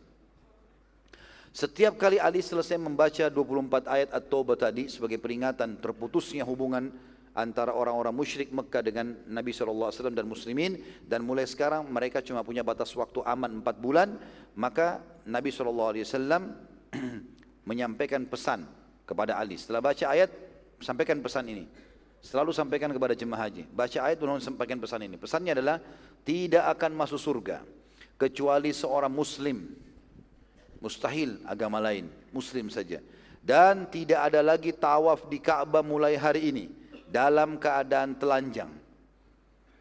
Setiap 1.52 2.00
kali 2.00 2.16
Ali 2.16 2.40
selesai 2.40 2.80
membaca 2.80 3.28
24 3.28 3.92
ayat 3.92 4.10
At-Taubah 4.16 4.56
tadi 4.56 4.88
sebagai 4.88 5.20
peringatan 5.20 5.76
terputusnya 5.84 6.48
hubungan 6.48 6.88
antara 7.32 7.72
orang-orang 7.72 8.12
musyrik 8.12 8.52
Mekah 8.52 8.84
dengan 8.84 9.16
Nabi 9.28 9.56
SAW 9.56 9.92
dan 10.12 10.28
muslimin 10.28 10.76
dan 11.08 11.24
mulai 11.24 11.48
sekarang 11.48 11.88
mereka 11.88 12.20
cuma 12.20 12.44
punya 12.44 12.60
batas 12.60 12.92
waktu 12.92 13.24
aman 13.24 13.64
4 13.64 13.80
bulan 13.80 14.20
maka 14.56 15.00
Nabi 15.24 15.48
SAW 15.48 15.96
menyampaikan 17.70 18.28
pesan 18.28 18.68
kepada 19.08 19.40
Ali. 19.40 19.56
Setelah 19.56 19.80
baca 19.80 20.06
ayat 20.12 20.32
sampaikan 20.84 21.24
pesan 21.24 21.48
ini. 21.48 21.66
Selalu 22.22 22.54
sampaikan 22.54 22.92
kepada 22.94 23.18
jemaah 23.18 23.50
haji. 23.50 23.66
Baca 23.72 23.98
ayat 24.06 24.20
lalu 24.22 24.44
sampaikan 24.44 24.78
pesan 24.78 25.02
ini. 25.08 25.16
Pesannya 25.18 25.58
adalah 25.58 25.78
tidak 26.22 26.68
akan 26.78 26.92
masuk 26.94 27.18
surga 27.18 27.64
kecuali 28.20 28.76
seorang 28.76 29.10
muslim. 29.10 29.72
Mustahil 30.84 31.40
agama 31.48 31.80
lain 31.80 32.12
muslim 32.36 32.68
saja. 32.68 33.00
Dan 33.42 33.90
tidak 33.90 34.30
ada 34.30 34.46
lagi 34.46 34.70
tawaf 34.70 35.26
di 35.26 35.42
Ka'bah 35.42 35.82
mulai 35.82 36.14
hari 36.14 36.54
ini 36.54 36.81
dalam 37.12 37.60
keadaan 37.60 38.16
telanjang. 38.16 38.72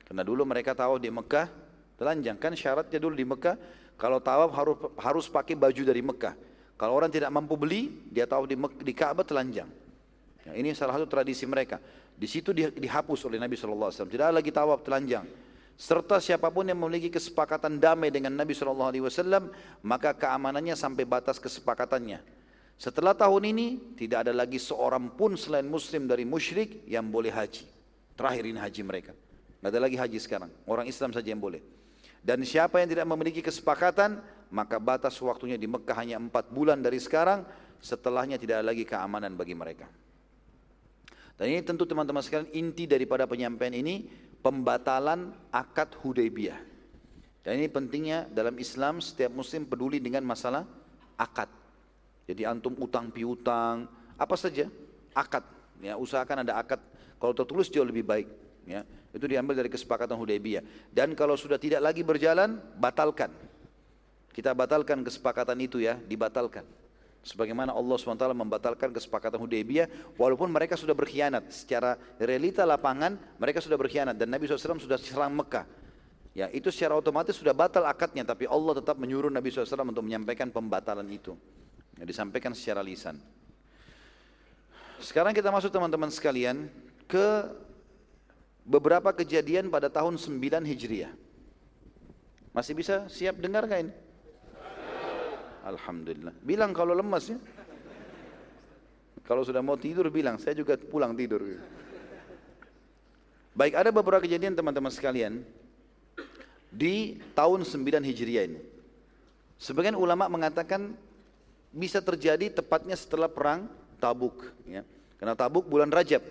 Karena 0.04 0.26
dulu 0.26 0.42
mereka 0.42 0.74
tahu 0.74 0.98
di 0.98 1.08
Mekah 1.08 1.46
telanjang 1.94 2.34
kan 2.34 2.50
syaratnya 2.58 2.98
dulu 2.98 3.14
di 3.14 3.22
Mekah 3.22 3.54
kalau 3.94 4.18
tawaf 4.18 4.50
harus 4.50 4.76
harus 4.98 5.26
pakai 5.30 5.54
baju 5.54 5.82
dari 5.86 6.02
Mekah. 6.02 6.34
Kalau 6.74 6.96
orang 6.96 7.12
tidak 7.12 7.28
mampu 7.28 7.60
beli, 7.60 7.92
dia 8.08 8.24
tahu 8.24 8.48
di, 8.48 8.56
di 8.80 8.96
Ka'bah 8.96 9.20
telanjang. 9.20 9.68
Ya, 10.48 10.56
ini 10.56 10.72
salah 10.72 10.96
satu 10.96 11.04
tradisi 11.04 11.44
mereka. 11.44 11.76
Di 12.16 12.24
situ 12.24 12.56
di, 12.56 12.64
dihapus 12.72 13.28
oleh 13.28 13.36
Nabi 13.36 13.52
SAW. 13.52 13.92
Tidak 13.92 14.24
ada 14.24 14.40
lagi 14.40 14.48
tawaf 14.48 14.80
telanjang. 14.80 15.28
Serta 15.76 16.16
siapa 16.16 16.48
pun 16.48 16.64
yang 16.64 16.80
memiliki 16.80 17.12
kesepakatan 17.12 17.76
damai 17.76 18.08
dengan 18.08 18.32
Nabi 18.32 18.56
SAW, 18.56 19.52
maka 19.84 20.16
keamanannya 20.16 20.72
sampai 20.72 21.04
batas 21.04 21.36
kesepakatannya. 21.36 22.39
Setelah 22.80 23.12
tahun 23.12 23.52
ini 23.52 23.92
tidak 23.92 24.24
ada 24.24 24.32
lagi 24.32 24.56
seorang 24.56 25.12
pun 25.12 25.36
selain 25.36 25.68
muslim 25.68 26.08
dari 26.08 26.24
musyrik 26.24 26.88
yang 26.88 27.12
boleh 27.12 27.28
haji. 27.28 27.68
Terakhir 28.16 28.48
ini 28.48 28.56
haji 28.56 28.80
mereka. 28.80 29.12
Tidak 29.12 29.68
ada 29.68 29.80
lagi 29.84 30.00
haji 30.00 30.16
sekarang. 30.16 30.48
Orang 30.64 30.88
Islam 30.88 31.12
saja 31.12 31.28
yang 31.28 31.44
boleh. 31.44 31.60
Dan 32.24 32.40
siapa 32.40 32.80
yang 32.80 32.88
tidak 32.88 33.04
memiliki 33.04 33.44
kesepakatan, 33.44 34.24
maka 34.48 34.80
batas 34.80 35.12
waktunya 35.20 35.60
di 35.60 35.68
Mekah 35.68 35.92
hanya 35.92 36.16
empat 36.16 36.48
bulan 36.48 36.80
dari 36.80 36.96
sekarang, 36.96 37.44
setelahnya 37.84 38.40
tidak 38.40 38.64
ada 38.64 38.72
lagi 38.72 38.88
keamanan 38.88 39.36
bagi 39.36 39.52
mereka. 39.52 39.84
Dan 41.36 41.52
ini 41.52 41.60
tentu 41.60 41.84
teman-teman 41.84 42.24
sekalian 42.24 42.48
inti 42.56 42.88
daripada 42.88 43.28
penyampaian 43.28 43.76
ini, 43.76 44.08
pembatalan 44.40 45.36
akad 45.52 46.00
Hudaybiyah. 46.00 46.56
Dan 47.44 47.60
ini 47.60 47.68
pentingnya 47.68 48.24
dalam 48.32 48.56
Islam 48.56 49.04
setiap 49.04 49.36
muslim 49.36 49.68
peduli 49.68 50.00
dengan 50.00 50.24
masalah 50.24 50.64
akad. 51.20 51.59
Jadi 52.30 52.46
antum 52.46 52.78
utang 52.78 53.10
piutang, 53.10 53.90
apa 54.14 54.38
saja, 54.38 54.70
akad. 55.10 55.42
Ya, 55.82 55.98
usahakan 55.98 56.46
ada 56.46 56.62
akad. 56.62 56.78
Kalau 57.18 57.34
tertulis 57.34 57.66
jauh 57.66 57.82
lebih 57.82 58.06
baik. 58.06 58.30
Ya, 58.70 58.86
itu 59.10 59.26
diambil 59.26 59.58
dari 59.58 59.66
kesepakatan 59.66 60.14
Hudaybiyah. 60.14 60.62
Dan 60.94 61.18
kalau 61.18 61.34
sudah 61.34 61.58
tidak 61.58 61.82
lagi 61.82 62.06
berjalan, 62.06 62.62
batalkan. 62.78 63.34
Kita 64.30 64.54
batalkan 64.54 65.02
kesepakatan 65.02 65.58
itu 65.58 65.82
ya, 65.82 65.98
dibatalkan. 65.98 66.62
Sebagaimana 67.20 67.74
Allah 67.74 67.98
SWT 67.98 68.32
membatalkan 68.32 68.94
kesepakatan 68.94 69.42
Hudaybiyah, 69.42 70.14
walaupun 70.14 70.46
mereka 70.48 70.78
sudah 70.78 70.94
berkhianat. 70.94 71.50
Secara 71.50 71.98
realita 72.16 72.62
lapangan, 72.62 73.18
mereka 73.42 73.58
sudah 73.58 73.74
berkhianat. 73.74 74.14
Dan 74.14 74.30
Nabi 74.30 74.46
SAW 74.46 74.78
sudah 74.78 74.96
serang 74.96 75.34
Mekah. 75.34 75.66
Ya, 76.30 76.46
itu 76.54 76.70
secara 76.70 76.94
otomatis 76.94 77.34
sudah 77.34 77.50
batal 77.50 77.82
akadnya, 77.90 78.22
tapi 78.22 78.46
Allah 78.46 78.78
tetap 78.78 78.94
menyuruh 79.02 79.34
Nabi 79.34 79.50
SAW 79.50 79.82
untuk 79.90 80.06
menyampaikan 80.06 80.46
pembatalan 80.54 81.04
itu. 81.10 81.34
Ya, 82.00 82.08
disampaikan 82.08 82.56
secara 82.56 82.80
lisan. 82.80 83.20
Sekarang 85.04 85.36
kita 85.36 85.52
masuk 85.52 85.68
teman-teman 85.68 86.08
sekalian 86.08 86.72
ke 87.04 87.44
beberapa 88.64 89.12
kejadian 89.12 89.68
pada 89.68 89.92
tahun 89.92 90.16
9 90.16 90.64
Hijriah. 90.64 91.12
Masih 92.56 92.72
bisa 92.72 93.04
siap 93.12 93.36
dengar 93.36 93.68
gak? 93.68 93.92
Alhamdulillah. 95.60 96.32
Bilang 96.40 96.72
kalau 96.72 96.96
lemas 96.96 97.36
ya. 97.36 97.38
Kalau 99.28 99.44
sudah 99.44 99.60
mau 99.60 99.76
tidur 99.76 100.08
bilang, 100.08 100.40
saya 100.40 100.56
juga 100.56 100.74
pulang 100.80 101.12
tidur. 101.14 101.44
Baik, 103.54 103.76
ada 103.76 103.92
beberapa 103.92 104.24
kejadian 104.24 104.56
teman-teman 104.56 104.90
sekalian 104.90 105.44
di 106.72 107.20
tahun 107.36 107.62
9 107.62 108.08
Hijriah 108.08 108.48
ini. 108.48 108.60
Sebagian 109.60 109.94
ulama 109.94 110.26
mengatakan 110.32 110.96
bisa 111.70 112.02
terjadi 112.02 112.50
tepatnya 112.50 112.98
setelah 112.98 113.30
perang 113.30 113.70
Tabuk 114.02 114.50
ya. 114.66 114.82
Karena 115.16 115.34
Tabuk 115.38 115.66
bulan 115.68 115.90
Rajab. 115.90 116.22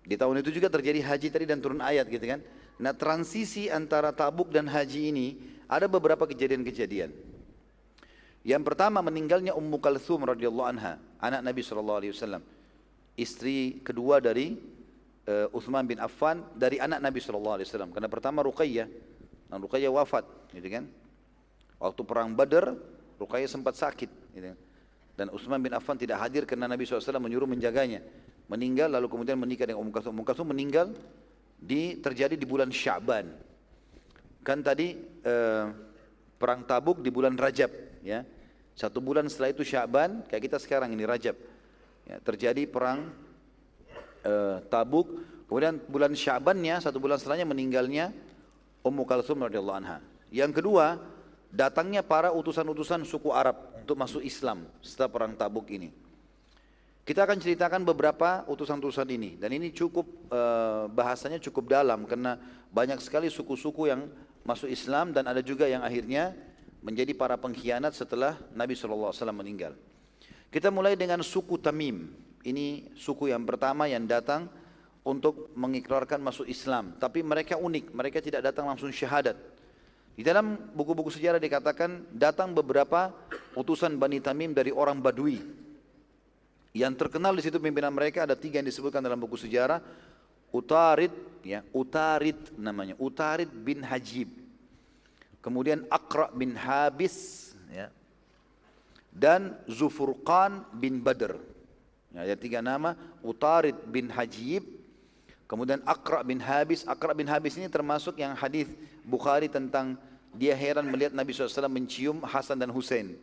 Di 0.00 0.16
tahun 0.16 0.42
itu 0.42 0.50
juga 0.50 0.68
terjadi 0.72 1.00
haji 1.04 1.28
tadi 1.30 1.44
dan 1.46 1.60
turun 1.62 1.78
ayat 1.80 2.08
gitu 2.08 2.24
kan. 2.24 2.40
Nah, 2.80 2.96
transisi 2.96 3.68
antara 3.68 4.10
Tabuk 4.10 4.48
dan 4.48 4.64
haji 4.66 5.12
ini 5.12 5.26
ada 5.68 5.86
beberapa 5.86 6.24
kejadian-kejadian. 6.26 7.12
Yang 8.40 8.62
pertama 8.64 9.04
meninggalnya 9.04 9.52
Ummu 9.52 9.76
Kalthum 9.78 10.24
radhiyallahu 10.24 10.64
anha, 10.64 10.96
anak 11.20 11.40
Nabi 11.44 11.60
sallallahu 11.60 11.98
alaihi 12.00 12.12
wasallam. 12.16 12.42
Istri 13.20 13.84
kedua 13.84 14.16
dari 14.16 14.56
uh, 15.28 15.52
Uthman 15.52 15.84
bin 15.84 16.00
Affan 16.00 16.40
dari 16.56 16.80
anak 16.80 17.04
Nabi 17.04 17.20
sallallahu 17.20 17.60
alaihi 17.60 17.68
wasallam. 17.68 17.92
Karena 17.92 18.08
pertama 18.08 18.40
Ruqayyah, 18.40 18.88
dan 19.52 19.58
Ruqayyah 19.60 19.92
wafat, 19.92 20.24
gitu 20.56 20.68
kan. 20.72 20.88
Waktu 21.76 22.00
perang 22.08 22.32
Badar, 22.32 22.72
Ruqayyah 23.20 23.50
sempat 23.52 23.76
sakit, 23.76 24.08
Gitu. 24.32 24.56
Dan 25.20 25.28
Utsman 25.36 25.60
bin 25.60 25.76
Affan 25.76 26.00
tidak 26.00 26.24
hadir 26.24 26.48
karena 26.48 26.64
Nabi 26.64 26.88
SAW 26.88 27.20
menyuruh 27.20 27.44
menjaganya. 27.44 28.00
Meninggal 28.48 28.88
lalu 28.88 29.12
kemudian 29.12 29.36
menikah 29.36 29.68
dengan 29.68 29.84
Ummu 29.84 29.92
Kalsum. 29.92 30.16
Ummu 30.16 30.24
Kalsum 30.24 30.48
meninggal 30.48 30.96
di 31.60 32.00
terjadi 32.00 32.40
di 32.40 32.46
bulan 32.48 32.72
Sya'ban. 32.72 33.28
Kan 34.40 34.64
tadi 34.64 34.96
eh, 35.20 35.64
perang 36.40 36.64
Tabuk 36.64 37.04
di 37.04 37.12
bulan 37.12 37.36
Rajab, 37.36 37.68
ya. 38.00 38.24
Satu 38.72 39.04
bulan 39.04 39.28
setelah 39.28 39.52
itu 39.52 39.60
Sya'ban, 39.60 40.24
kayak 40.24 40.42
kita 40.48 40.56
sekarang 40.56 40.96
ini 40.96 41.04
Rajab. 41.04 41.36
Ya, 42.08 42.16
terjadi 42.24 42.64
perang 42.64 43.12
eh, 44.24 44.56
Tabuk, 44.72 45.20
kemudian 45.52 45.76
bulan 45.84 46.16
Sya'bannya 46.16 46.80
satu 46.80 46.96
bulan 46.96 47.20
setelahnya 47.20 47.44
meninggalnya 47.44 48.08
Ummu 48.80 49.04
Kalsum 49.04 49.44
radhiyallahu 49.44 49.78
anha. 49.84 50.00
Yang 50.32 50.64
kedua, 50.64 50.96
datangnya 51.50 52.06
para 52.06 52.30
utusan-utusan 52.30 53.02
suku 53.02 53.34
Arab 53.34 53.74
untuk 53.82 53.98
masuk 53.98 54.22
Islam 54.22 54.66
setelah 54.80 55.10
perang 55.10 55.34
Tabuk 55.34 55.66
ini. 55.70 55.90
Kita 57.02 57.26
akan 57.26 57.42
ceritakan 57.42 57.82
beberapa 57.82 58.46
utusan-utusan 58.46 59.08
ini 59.10 59.34
dan 59.34 59.50
ini 59.50 59.74
cukup 59.74 60.06
eh, 60.30 60.84
bahasanya 60.94 61.42
cukup 61.42 61.66
dalam 61.74 62.06
karena 62.06 62.38
banyak 62.70 63.02
sekali 63.02 63.26
suku-suku 63.26 63.90
yang 63.90 64.06
masuk 64.46 64.70
Islam 64.70 65.10
dan 65.10 65.26
ada 65.26 65.42
juga 65.42 65.66
yang 65.66 65.82
akhirnya 65.82 66.32
menjadi 66.80 67.12
para 67.12 67.36
pengkhianat 67.36 67.92
setelah 67.92 68.38
Nabi 68.54 68.78
SAW 68.78 69.12
meninggal. 69.34 69.74
Kita 70.48 70.72
mulai 70.72 70.94
dengan 70.94 71.20
suku 71.20 71.60
Tamim. 71.60 72.10
Ini 72.40 72.96
suku 72.96 73.28
yang 73.28 73.44
pertama 73.44 73.84
yang 73.84 74.08
datang 74.08 74.48
untuk 75.04 75.52
mengikrarkan 75.52 76.22
masuk 76.24 76.48
Islam. 76.48 76.96
Tapi 76.96 77.20
mereka 77.20 77.60
unik, 77.60 77.92
mereka 77.92 78.18
tidak 78.24 78.48
datang 78.48 78.64
langsung 78.68 78.88
syahadat. 78.88 79.36
Di 80.14 80.22
dalam 80.26 80.58
buku-buku 80.76 81.08
sejarah 81.08 81.40
dikatakan 81.40 82.10
datang 82.12 82.52
beberapa 82.52 83.14
utusan 83.56 83.96
Bani 83.96 84.20
Tamim 84.20 84.52
dari 84.52 84.68
orang 84.74 85.00
Badui. 85.00 85.40
Yang 86.70 86.94
terkenal 87.02 87.34
di 87.34 87.42
situ 87.42 87.58
pimpinan 87.58 87.90
mereka 87.90 88.22
ada 88.22 88.38
tiga 88.38 88.62
yang 88.62 88.68
disebutkan 88.68 89.02
dalam 89.02 89.18
buku 89.18 89.34
sejarah. 89.34 89.82
Utarid, 90.50 91.14
ya, 91.46 91.62
Utarid 91.70 92.36
namanya, 92.58 92.98
Utarid 92.98 93.50
bin 93.50 93.86
Hajib. 93.86 94.30
Kemudian 95.40 95.86
Akra 95.88 96.28
bin 96.34 96.52
Habis, 96.58 97.50
ya, 97.70 97.88
dan 99.14 99.56
Zufurqan 99.70 100.66
bin 100.74 100.98
Badr. 101.00 101.38
Ya, 102.10 102.26
ada 102.26 102.36
tiga 102.36 102.58
nama, 102.60 102.98
Utarid 103.22 103.78
bin 103.86 104.10
Hajib, 104.10 104.66
kemudian 105.50 105.82
Akra 105.82 106.22
bin 106.22 106.38
Habis. 106.38 106.86
Akra 106.86 107.10
bin 107.10 107.26
Habis 107.26 107.58
ini 107.58 107.66
termasuk 107.66 108.22
yang 108.22 108.38
hadis 108.38 108.70
Bukhari 109.02 109.50
tentang 109.50 109.98
dia 110.30 110.54
heran 110.54 110.86
melihat 110.86 111.10
Nabi 111.10 111.34
SAW 111.34 111.66
mencium 111.66 112.22
Hasan 112.22 112.54
dan 112.62 112.70
Hussein. 112.70 113.18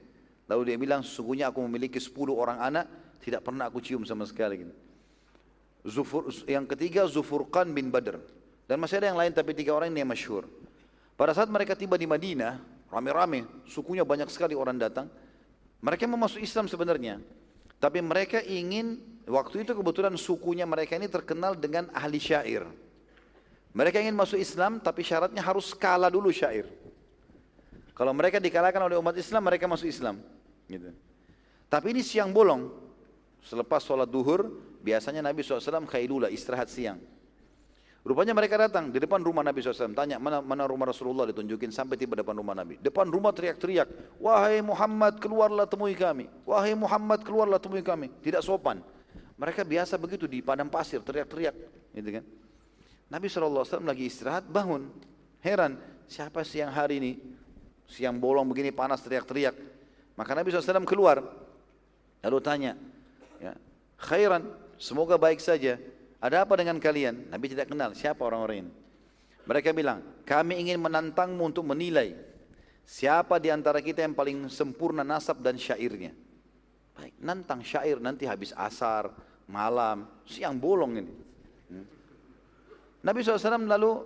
Lalu 0.52 0.76
dia 0.76 0.78
bilang, 0.80 1.00
sesungguhnya 1.04 1.48
aku 1.48 1.64
memiliki 1.64 2.00
10 2.00 2.12
orang 2.36 2.60
anak, 2.60 2.86
tidak 3.24 3.48
pernah 3.48 3.72
aku 3.72 3.80
cium 3.80 4.04
sama 4.04 4.28
sekali. 4.28 4.68
Zufur, 5.88 6.28
yang 6.44 6.68
ketiga 6.68 7.08
Zufurqan 7.08 7.72
bin 7.72 7.88
Badr. 7.88 8.20
Dan 8.68 8.84
masih 8.84 9.00
ada 9.00 9.08
yang 9.08 9.20
lain 9.20 9.32
tapi 9.32 9.56
tiga 9.56 9.72
orang 9.72 9.88
ini 9.88 10.04
yang 10.04 10.12
masyhur. 10.12 10.44
Pada 11.16 11.32
saat 11.32 11.48
mereka 11.48 11.72
tiba 11.72 11.96
di 11.96 12.04
Madinah, 12.04 12.60
rame-rame, 12.92 13.48
sukunya 13.64 14.04
banyak 14.04 14.28
sekali 14.28 14.52
orang 14.56 14.76
datang. 14.76 15.08
Mereka 15.80 16.04
mau 16.12 16.20
masuk 16.20 16.44
Islam 16.44 16.68
sebenarnya. 16.68 17.24
Tapi 17.78 18.02
mereka 18.02 18.42
ingin, 18.42 18.98
waktu 19.30 19.62
itu 19.62 19.78
kebetulan 19.78 20.14
sukunya 20.18 20.66
mereka 20.66 20.98
ini 20.98 21.06
terkenal 21.06 21.54
dengan 21.54 21.90
ahli 21.94 22.18
syair. 22.18 22.66
Mereka 23.78 24.02
ingin 24.02 24.18
masuk 24.18 24.42
Islam 24.42 24.82
tapi 24.82 25.06
syaratnya 25.06 25.46
harus 25.46 25.78
kalah 25.78 26.10
dulu 26.10 26.34
syair. 26.34 26.66
Kalau 27.94 28.14
mereka 28.14 28.38
dikalahkan 28.38 28.82
oleh 28.82 28.98
umat 29.02 29.18
Islam, 29.18 29.42
mereka 29.42 29.66
masuk 29.66 29.90
Islam. 29.90 30.22
Gitu. 30.70 30.94
Tapi 31.66 31.98
ini 31.98 32.06
siang 32.06 32.30
bolong. 32.30 32.70
Selepas 33.42 33.82
sholat 33.82 34.06
duhur, 34.06 34.54
biasanya 34.86 35.26
Nabi 35.26 35.42
SAW 35.42 35.90
khailulah, 35.90 36.30
istirahat 36.30 36.70
siang. 36.70 37.02
Rupanya 38.08 38.32
mereka 38.32 38.56
datang 38.56 38.88
di 38.88 39.04
depan 39.04 39.20
rumah 39.20 39.44
Nabi 39.44 39.60
SAW, 39.60 39.92
tanya 39.92 40.16
mana, 40.16 40.40
mana 40.40 40.64
rumah 40.64 40.88
Rasulullah 40.88 41.28
ditunjukin 41.28 41.76
sampai 41.76 42.00
tiba 42.00 42.16
depan 42.16 42.40
rumah 42.40 42.56
Nabi. 42.56 42.80
Depan 42.80 43.04
rumah 43.12 43.36
teriak-teriak, 43.36 44.16
wahai 44.24 44.64
Muhammad 44.64 45.20
keluarlah 45.20 45.68
temui 45.68 45.92
kami, 45.92 46.32
wahai 46.48 46.72
Muhammad 46.72 47.20
keluarlah 47.28 47.60
temui 47.60 47.84
kami. 47.84 48.08
Tidak 48.24 48.40
sopan. 48.40 48.80
Mereka 49.36 49.68
biasa 49.68 50.00
begitu 50.00 50.24
di 50.24 50.40
padang 50.40 50.72
pasir 50.72 51.04
teriak-teriak, 51.04 51.52
gitu 52.00 52.10
kan. 52.16 52.24
Nabi 53.12 53.28
SAW 53.28 53.84
lagi 53.84 54.08
istirahat 54.08 54.48
bangun, 54.48 54.88
heran 55.44 55.76
siapa 56.08 56.48
siang 56.48 56.72
hari 56.72 57.04
ini, 57.04 57.12
siang 57.92 58.24
bolong 58.24 58.48
begini 58.48 58.72
panas 58.72 59.04
teriak-teriak. 59.04 59.52
Maka 60.16 60.32
Nabi 60.32 60.56
SAW 60.56 60.88
keluar, 60.88 61.20
lalu 62.24 62.40
tanya, 62.40 62.80
ya, 63.44 63.52
khairan, 64.00 64.48
semoga 64.80 65.20
baik 65.20 65.44
saja. 65.44 65.76
Ada 66.18 66.44
apa 66.46 66.58
dengan 66.58 66.82
kalian? 66.82 67.30
Nabi 67.30 67.46
tidak 67.54 67.70
kenal 67.70 67.94
siapa 67.94 68.26
orang-orang 68.26 68.66
ini. 68.66 68.72
Mereka 69.48 69.72
bilang, 69.72 70.04
kami 70.28 70.60
ingin 70.60 70.82
menantangmu 70.82 71.40
untuk 71.40 71.64
menilai 71.64 72.18
siapa 72.84 73.40
di 73.40 73.48
antara 73.48 73.80
kita 73.80 74.04
yang 74.04 74.18
paling 74.18 74.52
sempurna 74.52 75.06
nasab 75.06 75.40
dan 75.40 75.56
syairnya. 75.56 76.12
Baik, 76.98 77.14
nantang 77.22 77.62
syair 77.62 78.02
nanti 78.02 78.26
habis 78.26 78.52
asar, 78.58 79.14
malam, 79.46 80.10
siang 80.26 80.58
bolong 80.58 81.00
ini. 81.00 81.14
Hmm. 81.72 81.86
Nabi 83.06 83.22
SAW 83.22 83.70
lalu 83.70 84.04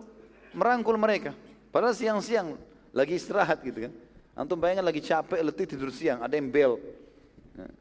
merangkul 0.51 0.99
mereka. 0.99 1.31
Padahal 1.71 1.95
siang-siang 1.95 2.59
lagi 2.91 3.15
istirahat 3.15 3.63
gitu 3.63 3.87
kan. 3.87 3.93
Antum 4.35 4.59
bayangkan 4.59 4.85
lagi 4.87 4.99
capek, 4.99 5.39
letih 5.41 5.65
tidur 5.67 5.89
siang, 5.89 6.19
ada 6.19 6.35
yang 6.35 6.51
bel. 6.51 6.75
Hmm. 7.55 7.73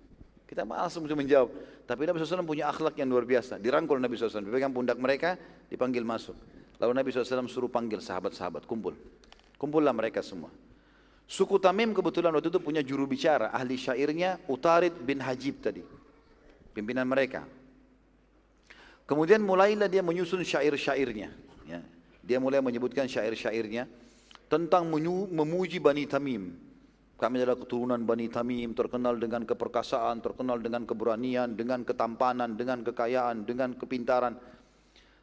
Kita 0.47 0.63
langsung 0.63 1.05
menjawab. 1.05 1.51
Tapi 1.91 2.07
Nabi 2.07 2.23
SAW 2.23 2.47
punya 2.47 2.71
akhlak 2.71 2.95
yang 3.03 3.11
luar 3.11 3.27
biasa. 3.27 3.59
Dirangkul 3.59 3.99
Nabi 3.99 4.15
SAW, 4.15 4.47
dipegang 4.47 4.71
pundak 4.71 4.95
mereka, 4.95 5.35
dipanggil 5.67 6.07
masuk. 6.07 6.39
Lalu 6.79 6.93
Nabi 6.95 7.11
SAW 7.11 7.51
suruh 7.51 7.67
panggil 7.67 7.99
sahabat-sahabat, 7.99 8.63
kumpul. 8.63 8.95
Kumpullah 9.59 9.91
mereka 9.91 10.23
semua. 10.23 10.55
Suku 11.27 11.59
Tamim 11.59 11.91
kebetulan 11.91 12.31
waktu 12.31 12.47
itu 12.47 12.63
punya 12.63 12.79
juru 12.87 13.11
bicara, 13.11 13.51
ahli 13.51 13.75
syairnya 13.75 14.39
Utarid 14.47 15.03
bin 15.03 15.19
Hajib 15.19 15.59
tadi. 15.67 15.83
Pimpinan 16.71 17.11
mereka. 17.11 17.43
Kemudian 19.03 19.43
mulailah 19.43 19.91
dia 19.91 20.07
menyusun 20.07 20.47
syair-syairnya. 20.47 21.35
Ya. 21.67 21.83
Dia 22.23 22.39
mulai 22.39 22.63
menyebutkan 22.63 23.11
syair-syairnya 23.11 23.91
tentang 24.47 24.87
memuji 24.87 25.83
Bani 25.83 26.07
Tamim. 26.07 26.55
Kami 27.21 27.37
adalah 27.37 27.61
keturunan 27.61 28.01
Bani 28.01 28.33
Tamim, 28.33 28.73
terkenal 28.73 29.21
dengan 29.21 29.45
keperkasaan, 29.45 30.25
terkenal 30.25 30.57
dengan 30.57 30.89
keberanian, 30.89 31.53
dengan 31.53 31.85
ketampanan, 31.85 32.57
dengan 32.57 32.81
kekayaan, 32.81 33.45
dengan 33.45 33.77
kepintaran. 33.77 34.41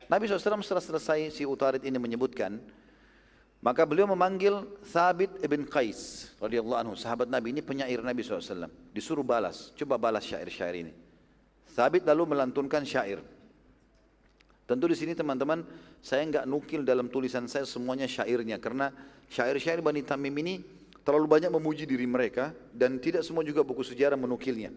Nabi 0.06 0.30
SAW 0.30 0.62
setelah 0.62 0.86
selesai 0.86 1.34
si 1.34 1.42
Utarid 1.42 1.82
ini 1.82 1.98
menyebutkan, 1.98 2.62
maka 3.66 3.82
beliau 3.90 4.06
memanggil 4.06 4.62
Thabit 4.94 5.42
ibn 5.42 5.66
Qais 5.66 6.30
radhiyallahu 6.38 6.80
anhu, 6.86 6.94
sahabat 6.94 7.34
Nabi 7.34 7.58
ini 7.58 7.66
penyair 7.66 8.06
Nabi 8.06 8.22
SAW. 8.22 8.70
Disuruh 8.94 9.26
balas, 9.26 9.74
coba 9.74 9.98
balas 9.98 10.22
syair-syair 10.22 10.86
ini. 10.86 10.94
Thabit 11.74 12.06
lalu 12.06 12.38
melantunkan 12.38 12.86
syair. 12.86 13.26
Tentu 14.70 14.86
di 14.86 14.94
sini 14.94 15.18
teman-teman, 15.18 15.66
saya 15.98 16.22
enggak 16.22 16.46
nukil 16.46 16.86
dalam 16.86 17.10
tulisan 17.10 17.50
saya 17.50 17.66
semuanya 17.66 18.06
syairnya 18.06 18.62
karena 18.62 18.94
syair-syair 19.34 19.82
Bani 19.82 20.06
Tamim 20.06 20.36
ini 20.46 20.77
terlalu 21.08 21.40
banyak 21.40 21.48
memuji 21.48 21.88
diri 21.88 22.04
mereka 22.04 22.52
dan 22.76 23.00
tidak 23.00 23.24
semua 23.24 23.40
juga 23.40 23.64
buku 23.64 23.80
sejarah 23.80 24.20
menukilnya. 24.20 24.76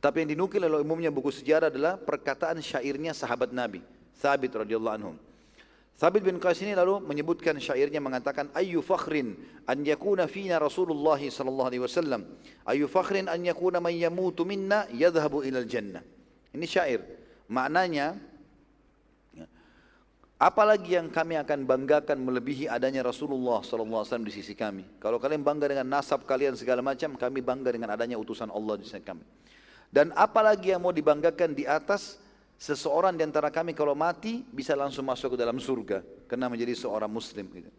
Tapi 0.00 0.24
yang 0.24 0.32
dinukil 0.32 0.64
oleh 0.64 0.80
umumnya 0.80 1.12
buku 1.12 1.28
sejarah 1.28 1.68
adalah 1.68 2.00
perkataan 2.00 2.64
syairnya 2.64 3.12
sahabat 3.12 3.52
Nabi, 3.52 3.84
Thabit 4.16 4.56
radhiyallahu 4.56 4.96
anhu. 4.96 5.12
Thabit 6.00 6.24
bin 6.24 6.40
Qais 6.40 6.64
ini 6.64 6.72
lalu 6.72 7.04
menyebutkan 7.04 7.60
syairnya 7.60 8.00
mengatakan 8.00 8.48
ayu 8.56 8.80
fakhrin 8.80 9.36
an 9.68 9.84
yakuna 9.84 10.24
fina 10.28 10.56
Rasulullah 10.56 11.20
sallallahu 11.20 11.68
alaihi 11.68 11.84
wasallam 11.84 12.24
ayu 12.64 12.88
fakhrin 12.88 13.28
an 13.28 13.40
yakuna 13.44 13.80
man 13.84 13.92
yamutu 13.92 14.48
minna 14.48 14.88
yadhhabu 14.96 15.44
ila 15.44 15.60
jannah. 15.68 16.00
Ini 16.56 16.64
syair. 16.64 17.00
Maknanya 17.52 18.16
Apalagi 20.36 21.00
yang 21.00 21.08
kami 21.08 21.40
akan 21.40 21.64
banggakan 21.64 22.20
melebihi 22.20 22.68
adanya 22.68 23.00
Rasulullah 23.00 23.64
SAW 23.64 24.04
di 24.20 24.28
sisi 24.28 24.52
kami. 24.52 24.84
Kalau 25.00 25.16
kalian 25.16 25.40
bangga 25.40 25.72
dengan 25.72 25.88
nasab 25.88 26.28
kalian 26.28 26.52
segala 26.52 26.84
macam, 26.84 27.16
kami 27.16 27.40
bangga 27.40 27.72
dengan 27.72 27.96
adanya 27.96 28.20
utusan 28.20 28.52
Allah 28.52 28.76
di 28.76 28.84
sisi 28.84 29.00
kami. 29.00 29.24
Dan 29.88 30.12
apalagi 30.12 30.76
yang 30.76 30.84
mau 30.84 30.92
dibanggakan 30.92 31.56
di 31.56 31.64
atas 31.64 32.20
seseorang 32.60 33.16
di 33.16 33.24
antara 33.24 33.48
kami 33.48 33.72
kalau 33.72 33.96
mati 33.96 34.44
bisa 34.44 34.76
langsung 34.76 35.08
masuk 35.08 35.36
ke 35.36 35.38
dalam 35.40 35.56
surga 35.56 36.04
karena 36.28 36.52
menjadi 36.52 36.84
seorang 36.84 37.08
muslim. 37.08 37.48
Gitu. 37.48 37.72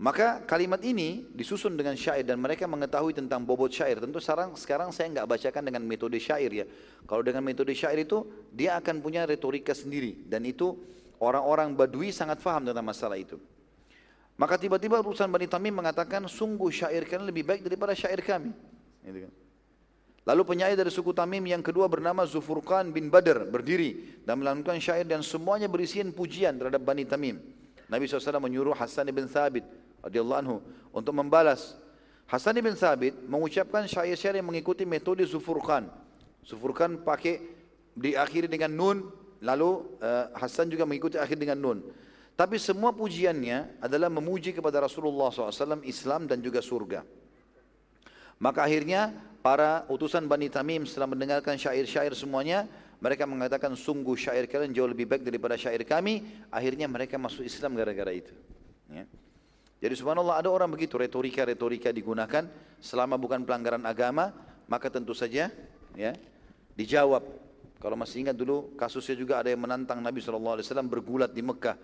Maka 0.00 0.46
kalimat 0.46 0.78
ini 0.86 1.28
disusun 1.34 1.74
dengan 1.74 1.98
syair 1.98 2.22
dan 2.22 2.38
mereka 2.38 2.70
mengetahui 2.70 3.10
tentang 3.10 3.42
bobot 3.42 3.74
syair. 3.74 3.98
Tentu 3.98 4.22
sekarang 4.22 4.54
sekarang 4.54 4.88
saya 4.94 5.10
nggak 5.18 5.26
bacakan 5.26 5.66
dengan 5.66 5.82
metode 5.82 6.16
syair 6.22 6.50
ya. 6.62 6.66
Kalau 7.10 7.26
dengan 7.26 7.42
metode 7.42 7.74
syair 7.74 8.06
itu 8.06 8.22
dia 8.54 8.78
akan 8.78 9.02
punya 9.02 9.26
retorika 9.26 9.74
sendiri 9.74 10.24
dan 10.30 10.46
itu 10.46 10.78
Orang-orang 11.20 11.76
Badui 11.76 12.16
sangat 12.16 12.40
faham 12.40 12.64
tentang 12.64 12.82
masalah 12.82 13.20
itu. 13.20 13.36
Maka 14.40 14.56
tiba-tiba 14.56 14.96
urusan 15.04 15.28
Bani 15.28 15.44
Tamim 15.44 15.76
mengatakan, 15.76 16.24
sungguh 16.24 16.72
syair 16.72 17.04
kalian 17.04 17.28
lebih 17.28 17.44
baik 17.44 17.60
daripada 17.60 17.92
syair 17.92 18.24
kami. 18.24 18.56
Gitu 19.04 19.28
kan. 19.28 19.32
Lalu 20.24 20.42
penyair 20.48 20.76
dari 20.80 20.88
suku 20.88 21.12
Tamim 21.12 21.44
yang 21.44 21.60
kedua 21.60 21.88
bernama 21.92 22.24
Zufurqan 22.24 22.88
bin 22.88 23.12
Badr 23.12 23.48
berdiri 23.48 24.20
dan 24.24 24.40
melakukan 24.40 24.80
syair 24.80 25.04
dan 25.04 25.20
semuanya 25.20 25.68
berisian 25.68 26.08
pujian 26.08 26.56
terhadap 26.56 26.80
Bani 26.80 27.04
Tamim. 27.04 27.36
Nabi 27.88 28.08
SAW 28.08 28.40
menyuruh 28.40 28.72
Hasan 28.72 29.08
bin 29.12 29.28
Thabit 29.28 29.64
radhiyallahu 30.00 30.40
anhu 30.40 30.56
untuk 30.92 31.12
membalas. 31.12 31.76
Hasan 32.28 32.56
bin 32.64 32.72
Thabit 32.76 33.12
mengucapkan 33.28 33.84
syair-syair 33.84 34.40
yang 34.40 34.48
mengikuti 34.48 34.88
metode 34.88 35.20
Zufurqan. 35.28 35.88
Zufurqan 36.48 37.00
pakai 37.00 37.44
diakhiri 37.92 38.46
dengan 38.46 38.72
nun 38.72 38.96
Lalu 39.40 39.96
uh, 40.00 40.32
Hasan 40.36 40.68
juga 40.68 40.84
mengikuti 40.84 41.16
akhir 41.16 41.40
dengan 41.40 41.56
nun. 41.56 41.78
Tapi 42.36 42.56
semua 42.56 42.92
pujiannya 42.92 43.80
adalah 43.84 44.08
memuji 44.08 44.56
kepada 44.56 44.80
Rasulullah 44.80 45.28
SAW, 45.28 45.84
Islam 45.84 46.24
dan 46.24 46.40
juga 46.40 46.64
surga. 46.64 47.04
Maka 48.40 48.64
akhirnya 48.64 49.12
para 49.44 49.84
utusan 49.92 50.24
Bani 50.24 50.48
Tamim 50.48 50.88
setelah 50.88 51.12
mendengarkan 51.12 51.60
syair-syair 51.60 52.16
semuanya, 52.16 52.64
mereka 53.00 53.28
mengatakan 53.28 53.76
sungguh 53.76 54.16
syair 54.16 54.48
kalian 54.48 54.72
jauh 54.72 54.88
lebih 54.88 55.08
baik 55.08 55.24
daripada 55.24 55.56
syair 55.60 55.84
kami. 55.84 56.24
Akhirnya 56.48 56.88
mereka 56.88 57.20
masuk 57.20 57.44
Islam 57.44 57.76
gara-gara 57.76 58.12
itu. 58.12 58.32
Ya. 58.88 59.04
Jadi 59.80 59.94
subhanallah 59.96 60.40
ada 60.40 60.52
orang 60.52 60.68
begitu, 60.68 61.00
retorika-retorika 61.00 61.88
digunakan 61.92 62.44
selama 62.80 63.16
bukan 63.16 63.44
pelanggaran 63.48 63.84
agama, 63.88 64.32
maka 64.68 64.92
tentu 64.92 65.16
saja 65.16 65.48
ya 65.96 66.12
dijawab 66.76 67.24
kalau 67.80 67.96
masih 67.96 68.28
ingat 68.28 68.36
dulu 68.36 68.76
kasusnya 68.76 69.16
juga 69.16 69.40
ada 69.40 69.48
yang 69.48 69.64
menantang 69.64 70.04
Nabi 70.04 70.20
SAW 70.20 70.60
bergulat 70.84 71.32
di 71.32 71.40
Mekah. 71.40 71.80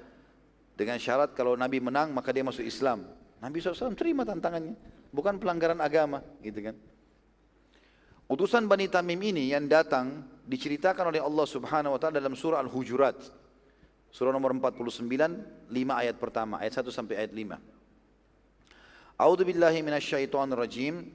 Dengan 0.76 1.00
syarat 1.00 1.32
kalau 1.32 1.56
Nabi 1.56 1.80
menang 1.80 2.12
maka 2.12 2.36
dia 2.36 2.44
masuk 2.44 2.68
Islam. 2.68 3.08
Nabi 3.40 3.64
SAW 3.64 3.96
terima 3.96 4.28
tantangannya. 4.28 4.76
Bukan 5.08 5.40
pelanggaran 5.40 5.80
agama 5.80 6.20
gitu 6.44 6.60
kan. 6.60 6.76
Utusan 8.28 8.68
Bani 8.68 8.92
Tamim 8.92 9.16
ini 9.24 9.56
yang 9.56 9.64
datang 9.64 10.20
diceritakan 10.44 11.14
oleh 11.14 11.22
Allah 11.22 11.46
Subhanahu 11.48 11.96
wa 11.96 11.98
taala 11.98 12.20
dalam 12.20 12.36
surah 12.36 12.60
Al-Hujurat. 12.60 13.16
Surah 14.12 14.34
nomor 14.34 14.52
49, 14.52 15.00
5 15.00 15.72
ayat 15.72 16.16
pertama, 16.20 16.60
ayat 16.60 16.76
1 16.76 16.92
sampai 16.92 17.24
ayat 17.24 17.32
5. 17.32 17.56
A'udzu 19.16 19.48
billahi 19.48 19.80
minasyaitonir 19.80 20.58
rajim. 20.60 21.08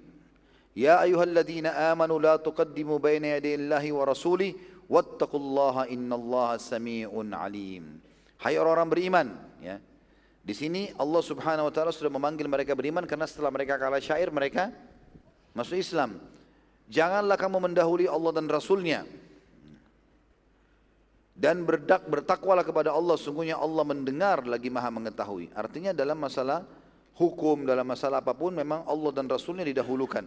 Ya 0.71 1.03
ayyuhalladzina 1.03 1.91
amanu 1.91 2.15
la 2.15 2.39
tuqaddimu 2.39 2.95
baina 2.95 3.35
yaday 3.35 3.59
Allahi 3.59 3.91
wa 3.91 4.07
rasulih 4.07 4.55
wattaqullaha 4.91 5.87
innallaha 5.87 6.59
sami'un 6.59 7.31
alim. 7.31 8.03
Hai 8.43 8.59
orang-orang 8.59 8.89
beriman, 8.91 9.27
ya. 9.63 9.79
Di 10.41 10.51
sini 10.51 10.91
Allah 10.99 11.21
Subhanahu 11.23 11.69
wa 11.69 11.73
taala 11.73 11.95
sudah 11.95 12.11
memanggil 12.11 12.49
mereka 12.49 12.75
beriman 12.75 13.07
karena 13.07 13.29
setelah 13.29 13.53
mereka 13.53 13.77
kalah 13.79 14.01
syair 14.01 14.27
mereka 14.33 14.73
masuk 15.55 15.79
Islam. 15.79 16.19
Janganlah 16.91 17.37
kamu 17.39 17.71
mendahului 17.71 18.09
Allah 18.09 18.35
dan 18.35 18.49
Rasulnya 18.51 19.05
dan 21.41 21.65
berdak 21.65 22.05
bertakwalah 22.05 22.61
kepada 22.61 22.93
Allah 22.93 23.17
sungguhnya 23.17 23.57
Allah 23.57 23.81
mendengar 23.81 24.45
lagi 24.45 24.69
maha 24.69 24.93
mengetahui 24.93 25.49
artinya 25.57 25.89
dalam 25.89 26.19
masalah 26.19 26.61
hukum 27.17 27.65
dalam 27.65 27.87
masalah 27.87 28.21
apa 28.21 28.37
pun 28.37 28.53
memang 28.53 28.85
Allah 28.85 29.09
dan 29.09 29.25
Rasulnya 29.25 29.65
didahulukan 29.65 30.21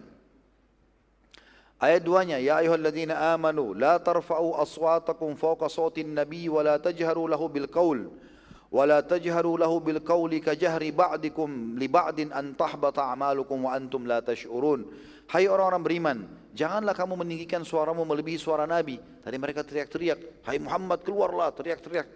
Ayat 1.82 2.02
duanya, 2.06 2.38
Ya 2.38 2.62
ayuhalladzina 2.62 3.34
amanu, 3.34 3.74
la 3.74 3.98
tarfa'u 3.98 4.56
aswatakum 4.58 5.34
fawqa 5.34 5.66
sautin 5.66 6.14
nabi 6.14 6.46
wa 6.48 6.62
la 6.62 6.78
tajharu 6.78 7.26
lahu 7.26 7.50
bil. 7.50 7.66
Wa 8.70 8.82
la 8.86 9.02
tajharu 9.02 9.58
lahu 9.58 9.82
bil 9.82 10.00
qawli 10.00 10.38
ba'dikum 10.90 11.78
li 11.78 11.86
ba'din 11.86 12.30
an 12.30 12.54
tahbata 12.54 13.10
a'malukum 13.10 13.66
wa 13.66 13.74
antum 13.74 14.06
la 14.06 14.22
tash'urun. 14.22 14.86
Hai 15.30 15.48
orang-orang 15.48 15.82
beriman, 15.82 16.18
Janganlah 16.54 16.94
kamu 16.94 17.18
meninggikan 17.18 17.66
suaramu 17.66 18.06
melebihi 18.06 18.38
suara 18.38 18.62
Nabi. 18.62 18.94
Tadi 19.26 19.36
mereka 19.42 19.66
teriak-teriak, 19.66 20.46
Hai 20.46 20.62
Muhammad 20.62 21.02
keluarlah, 21.02 21.50
teriak-teriak. 21.50 22.06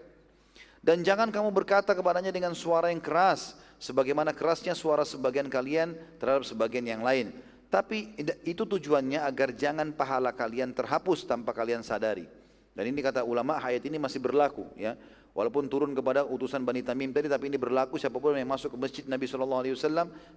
Dan 0.78 1.02
jangan 1.02 1.34
kamu 1.34 1.50
berkata 1.50 1.90
kepadanya 1.90 2.30
dengan 2.30 2.54
suara 2.54 2.94
yang 2.94 3.02
keras, 3.02 3.58
sebagaimana 3.82 4.30
kerasnya 4.30 4.78
suara 4.78 5.02
sebagian 5.02 5.50
kalian 5.50 5.98
terhadap 6.22 6.46
sebagian 6.46 6.86
yang 6.86 7.02
lain. 7.02 7.34
Tapi 7.68 8.16
itu 8.48 8.64
tujuannya 8.64 9.20
agar 9.20 9.52
jangan 9.52 9.92
pahala 9.92 10.32
kalian 10.32 10.72
terhapus 10.72 11.28
tanpa 11.28 11.52
kalian 11.52 11.84
sadari. 11.84 12.24
Dan 12.72 12.84
ini 12.88 13.04
kata 13.04 13.28
ulama 13.28 13.60
ayat 13.60 13.84
ini 13.84 14.00
masih 14.00 14.24
berlaku 14.24 14.64
ya. 14.72 14.96
Walaupun 15.36 15.68
turun 15.68 15.92
kepada 15.92 16.24
utusan 16.24 16.64
Bani 16.64 16.80
Tamim 16.80 17.12
tadi 17.12 17.28
tapi 17.28 17.52
ini 17.52 17.60
berlaku 17.60 18.00
siapa 18.00 18.16
pun 18.16 18.34
yang 18.34 18.48
masuk 18.48 18.74
ke 18.74 18.78
masjid 18.80 19.04
Nabi 19.06 19.28
SAW 19.28 19.62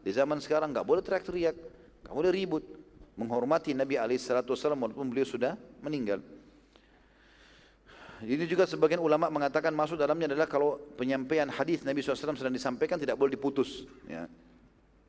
di 0.03 0.11
zaman 0.11 0.37
sekarang 0.43 0.75
nggak 0.75 0.85
boleh 0.85 1.01
teriak-teriak, 1.01 1.55
nggak 2.05 2.13
boleh 2.13 2.29
ribut, 2.29 2.63
menghormati 3.15 3.71
Nabi 3.73 3.97
SAW 4.19 4.75
walaupun 4.77 5.09
beliau 5.09 5.25
sudah 5.25 5.55
meninggal. 5.81 6.19
Ini 8.21 8.45
juga 8.45 8.69
sebagian 8.69 9.01
ulama 9.01 9.33
mengatakan 9.33 9.73
masuk 9.73 9.97
dalamnya 9.97 10.29
adalah 10.29 10.45
kalau 10.45 10.77
penyampaian 10.93 11.49
hadis 11.49 11.81
Nabi 11.81 12.05
SAW 12.05 12.37
sedang 12.37 12.53
disampaikan 12.53 13.01
tidak 13.01 13.17
boleh 13.17 13.33
diputus. 13.33 13.89
Ya. 14.05 14.29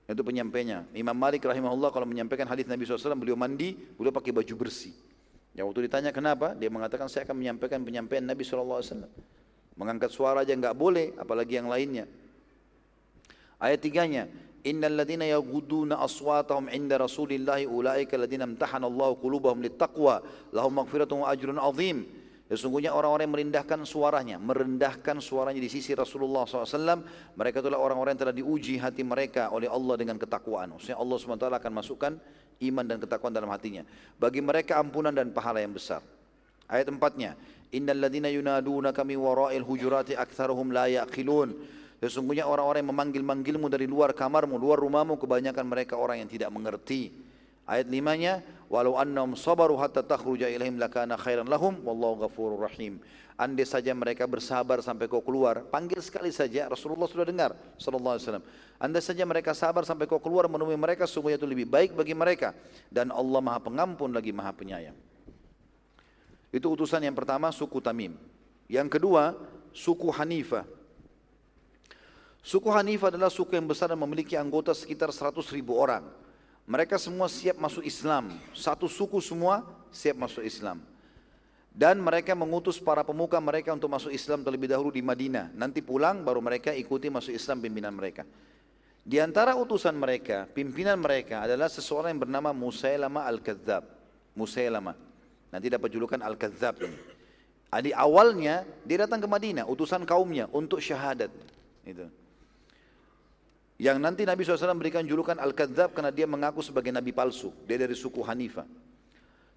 Itu 0.07 0.27
penyampainya. 0.27 0.85
Imam 0.93 1.15
Malik 1.15 1.47
rahimahullah 1.47 1.95
kalau 1.95 2.05
menyampaikan 2.05 2.45
hadis 2.51 2.67
Nabi 2.67 2.85
SAW 2.85 3.15
beliau 3.15 3.39
mandi, 3.39 3.79
beliau 3.97 4.11
pakai 4.11 4.35
baju 4.35 4.55
bersih. 4.67 4.93
Ya 5.53 5.63
waktu 5.63 5.87
ditanya 5.87 6.11
kenapa, 6.11 6.57
dia 6.57 6.73
mengatakan 6.73 7.07
saya 7.07 7.29
akan 7.29 7.39
menyampaikan 7.39 7.85
penyampaian 7.85 8.25
Nabi 8.25 8.43
SAW. 8.43 9.07
Mengangkat 9.79 10.11
suara 10.13 10.45
aja 10.45 10.53
nggak 10.53 10.77
boleh, 10.77 11.17
apalagi 11.17 11.57
yang 11.57 11.71
lainnya. 11.71 12.05
Ayat 13.63 13.79
tiganya, 13.79 14.27
Innal 14.63 14.95
ladina 14.95 15.27
yaghuduna 15.27 15.99
aswatahum 15.99 16.71
inda 16.71 16.95
Rasulillahi 16.95 17.67
ulaika 17.67 18.15
ladina 18.15 18.47
imtahana 18.47 18.87
Allah 18.87 19.11
qulubahum 19.19 19.59
littaqwa 19.59 20.23
lahum 20.55 20.79
maghfiratun 20.79 21.27
wa 21.27 21.35
ajrun 21.35 21.59
azim. 21.59 22.07
Sesungguhnya 22.53 22.93
orang-orang 22.93 23.25
yang 23.25 23.35
merendahkan 23.41 23.81
suaranya, 23.89 24.37
merendahkan 24.37 25.25
suaranya 25.25 25.57
di 25.57 25.73
sisi 25.73 25.97
Rasulullah 25.97 26.45
SAW, 26.45 27.01
mereka 27.33 27.65
itulah 27.65 27.81
orang-orang 27.81 28.13
yang 28.13 28.29
telah 28.29 28.37
diuji 28.37 28.77
hati 28.77 29.01
mereka 29.01 29.49
oleh 29.57 29.73
Allah 29.73 29.97
dengan 29.97 30.21
ketakwaan. 30.21 30.77
Maksudnya 30.77 31.01
Allah 31.01 31.17
SWT 31.17 31.49
akan 31.49 31.73
masukkan 31.73 32.13
iman 32.61 32.85
dan 32.85 33.01
ketakwaan 33.01 33.33
dalam 33.33 33.49
hatinya. 33.49 33.89
Bagi 34.21 34.45
mereka 34.45 34.77
ampunan 34.77 35.17
dan 35.17 35.33
pahala 35.33 35.65
yang 35.65 35.73
besar. 35.73 36.05
Ayat 36.69 36.93
empatnya, 36.93 37.41
Innal 37.73 38.05
ladina 38.05 38.29
yunaduna 38.29 38.93
kami 38.93 39.17
wara'il 39.17 39.65
hujurati 39.65 40.13
aktharuhum 40.13 40.77
la 40.77 40.93
yaqilun. 40.93 41.57
Sesungguhnya 42.05 42.45
orang-orang 42.45 42.85
yang 42.85 42.93
memanggil-manggilmu 42.93 43.73
dari 43.73 43.89
luar 43.89 44.13
kamarmu, 44.13 44.61
luar 44.61 44.77
rumahmu, 44.77 45.17
kebanyakan 45.17 45.65
mereka 45.65 45.97
orang 45.97 46.21
yang 46.21 46.29
tidak 46.29 46.53
mengerti. 46.53 47.32
Ayat 47.63 47.87
limanya, 47.87 48.43
walau 48.67 48.99
annahum 48.99 49.39
sabaru 49.39 49.79
hatta 49.79 50.03
takhruja 50.03 50.51
ilaihim 50.51 50.83
lakana 50.83 51.15
khairan 51.15 51.47
lahum 51.47 51.79
wallahu 51.87 52.27
ghafurur 52.27 52.67
rahim. 52.67 52.99
Andai 53.39 53.65
saja 53.65 53.95
mereka 53.97 54.29
bersabar 54.29 54.83
sampai 54.85 55.09
kau 55.09 55.25
keluar, 55.25 55.65
panggil 55.67 55.99
sekali 56.05 56.29
saja 56.31 56.69
Rasulullah 56.69 57.09
sudah 57.09 57.27
dengar 57.27 57.57
sallallahu 57.81 58.15
alaihi 58.19 58.25
wasallam. 58.29 58.47
Andai 58.77 59.03
saja 59.03 59.25
mereka 59.25 59.55
sabar 59.57 59.87
sampai 59.87 60.05
kau 60.11 60.21
keluar 60.21 60.51
menemui 60.51 60.77
mereka 60.77 61.07
sungguhnya 61.07 61.41
itu 61.41 61.49
lebih 61.49 61.67
baik 61.71 61.95
bagi 61.97 62.13
mereka 62.13 62.53
dan 62.93 63.15
Allah 63.15 63.41
Maha 63.41 63.63
Pengampun 63.63 64.11
lagi 64.13 64.35
Maha 64.35 64.53
Penyayang. 64.53 64.99
Itu 66.53 66.77
utusan 66.77 67.01
yang 67.01 67.17
pertama 67.17 67.49
suku 67.49 67.81
Tamim. 67.81 68.19
Yang 68.69 69.01
kedua, 69.01 69.33
suku 69.73 70.13
Hanifah. 70.13 70.69
Suku 72.45 72.69
Hanifah 72.69 73.09
adalah 73.15 73.33
suku 73.33 73.57
yang 73.57 73.65
besar 73.65 73.89
dan 73.89 73.99
memiliki 74.03 74.37
anggota 74.37 74.77
sekitar 74.77 75.09
100 75.09 75.41
ribu 75.57 75.79
orang. 75.79 76.05
Mereka 76.67 76.95
semua 76.97 77.27
siap 77.27 77.59
masuk 77.59 77.83
Islam. 77.83 78.31
Satu 78.55 78.87
suku 78.87 79.19
semua 79.19 79.67
siap 79.91 80.15
masuk 80.15 80.47
Islam. 80.47 80.79
Dan 81.73 81.99
mereka 82.05 82.37
mengutus 82.37 82.77
para 82.77 83.01
pemuka 83.01 83.41
mereka 83.41 83.73
untuk 83.73 83.89
masuk 83.89 84.13
Islam 84.13 84.45
terlebih 84.45 84.69
dahulu 84.69 84.93
di 84.93 85.01
Madinah. 85.01 85.51
Nanti 85.57 85.81
pulang 85.81 86.21
baru 86.21 86.45
mereka 86.45 86.71
ikuti 86.77 87.09
masuk 87.09 87.33
Islam 87.33 87.65
pimpinan 87.65 87.97
mereka. 87.97 88.29
Di 89.03 89.19
antara 89.19 89.59
utusan 89.59 89.99
mereka, 89.99 90.47
pimpinan 90.47 90.95
mereka 91.01 91.43
adalah 91.43 91.67
seseorang 91.67 92.15
yang 92.15 92.23
bernama 92.23 92.55
Musailama 92.55 93.27
Al-Kadzab. 93.27 93.83
Musailama. 94.39 94.95
Nanti 95.51 95.67
dapat 95.67 95.91
julukan 95.91 96.21
Al-Kadzab 96.23 96.75
ini. 96.87 96.99
Di 97.83 97.91
awalnya 97.97 98.69
dia 98.85 99.09
datang 99.09 99.19
ke 99.19 99.27
Madinah, 99.27 99.65
utusan 99.65 100.05
kaumnya 100.05 100.47
untuk 100.53 100.79
syahadat. 100.79 101.33
Itu. 101.83 102.07
Yang 103.83 103.99
nanti 103.99 104.23
Nabi 104.23 104.47
SAW 104.47 104.79
berikan 104.79 105.03
julukan 105.03 105.35
Al-Kadzab 105.35 105.91
karena 105.91 106.15
dia 106.15 106.23
mengaku 106.23 106.63
sebagai 106.63 106.95
Nabi 106.95 107.11
palsu. 107.11 107.51
Dia 107.67 107.83
dari 107.83 107.99
suku 107.99 108.23
Hanifah. 108.23 108.63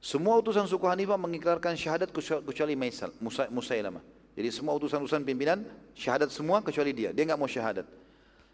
Semua 0.01 0.41
utusan 0.41 0.65
suku 0.65 0.81
Hanifah 0.89 1.13
mengikrarkan 1.13 1.77
syahadat 1.77 2.09
kecuali 2.41 2.73
Maisal, 2.73 3.13
Musa, 3.21 3.45
Musailamah. 3.53 4.01
Jadi 4.33 4.49
semua 4.49 4.73
utusan-utusan 4.81 5.21
pimpinan 5.21 5.61
syahadat 5.93 6.33
semua 6.33 6.65
kecuali 6.65 6.89
dia. 6.89 7.13
Dia 7.13 7.21
enggak 7.21 7.37
mau 7.37 7.45
syahadat. 7.45 7.85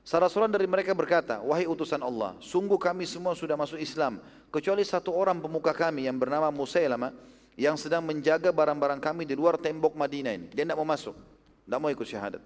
Salah 0.04 0.28
seorang 0.28 0.52
dari 0.52 0.68
mereka 0.68 0.92
berkata, 0.92 1.40
Wahai 1.40 1.64
utusan 1.64 2.04
Allah, 2.04 2.36
sungguh 2.44 2.76
kami 2.76 3.08
semua 3.08 3.32
sudah 3.32 3.56
masuk 3.56 3.80
Islam. 3.80 4.20
Kecuali 4.52 4.84
satu 4.84 5.16
orang 5.16 5.40
pemuka 5.40 5.72
kami 5.72 6.04
yang 6.04 6.20
bernama 6.20 6.52
Musailamah 6.52 7.16
yang 7.56 7.80
sedang 7.80 8.04
menjaga 8.04 8.52
barang-barang 8.52 9.00
kami 9.00 9.24
di 9.24 9.40
luar 9.40 9.56
tembok 9.56 9.96
Madinah 9.96 10.36
ini. 10.36 10.52
Dia 10.52 10.68
tidak 10.68 10.84
mau 10.84 10.88
masuk. 10.90 11.16
Tidak 11.64 11.80
mau 11.80 11.88
ikut 11.88 12.04
syahadat. 12.04 12.44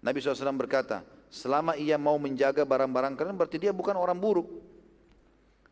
Nabi 0.00 0.16
SAW 0.24 0.56
berkata, 0.56 1.04
selama 1.34 1.74
ia 1.74 1.98
mau 1.98 2.14
menjaga 2.14 2.62
barang-barang 2.62 3.18
kalian 3.18 3.34
berarti 3.34 3.58
dia 3.58 3.74
bukan 3.74 3.98
orang 3.98 4.14
buruk. 4.14 4.46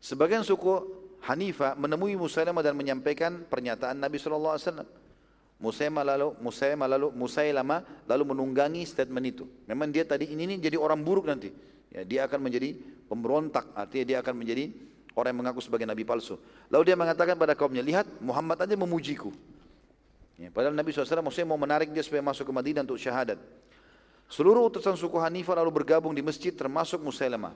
Sebagian 0.03 0.43
suku 0.43 0.99
Hanifah 1.23 1.79
menemui 1.79 2.19
Musailamah 2.19 2.59
dan 2.59 2.75
menyampaikan 2.75 3.47
pernyataan 3.47 3.95
Nabi 3.95 4.19
SAW. 4.19 4.59
Musailamah 5.63 6.03
lalu 6.03 6.27
Musailamah 6.43 6.87
lalu 6.91 7.07
Musailamah 7.15 7.79
lalu 8.11 8.23
menunggangi 8.35 8.83
statement 8.83 9.23
itu. 9.23 9.47
Memang 9.63 9.87
dia 9.87 10.03
tadi 10.03 10.27
ini, 10.35 10.43
ini 10.43 10.55
jadi 10.59 10.75
orang 10.75 10.99
buruk 10.99 11.31
nanti. 11.31 11.47
Ya, 11.87 12.03
dia 12.03 12.27
akan 12.27 12.43
menjadi 12.43 12.75
pemberontak, 13.07 13.71
artinya 13.71 14.03
dia 14.03 14.17
akan 14.19 14.35
menjadi 14.35 14.75
orang 15.15 15.31
yang 15.31 15.39
mengaku 15.47 15.63
sebagai 15.63 15.87
nabi 15.87 16.03
palsu. 16.03 16.35
Lalu 16.67 16.91
dia 16.91 16.97
mengatakan 16.99 17.39
pada 17.39 17.55
kaumnya, 17.55 17.79
lihat 17.79 18.03
Muhammad 18.19 18.67
aja 18.67 18.75
memujiku. 18.75 19.31
Ya, 20.35 20.49
padahal 20.49 20.73
Nabi 20.73 20.89
SAW 20.89 21.21
maksudnya 21.21 21.47
mau 21.47 21.61
menarik 21.61 21.93
dia 21.93 22.01
supaya 22.01 22.25
masuk 22.25 22.49
ke 22.49 22.51
Madinah 22.51 22.81
untuk 22.83 22.97
syahadat. 22.97 23.37
Seluruh 24.31 24.65
utusan 24.67 24.97
suku 24.97 25.19
Hanifah 25.19 25.61
lalu 25.61 25.83
bergabung 25.83 26.11
di 26.15 26.23
masjid 26.25 26.49
termasuk 26.53 26.99
Musailamah. 26.99 27.53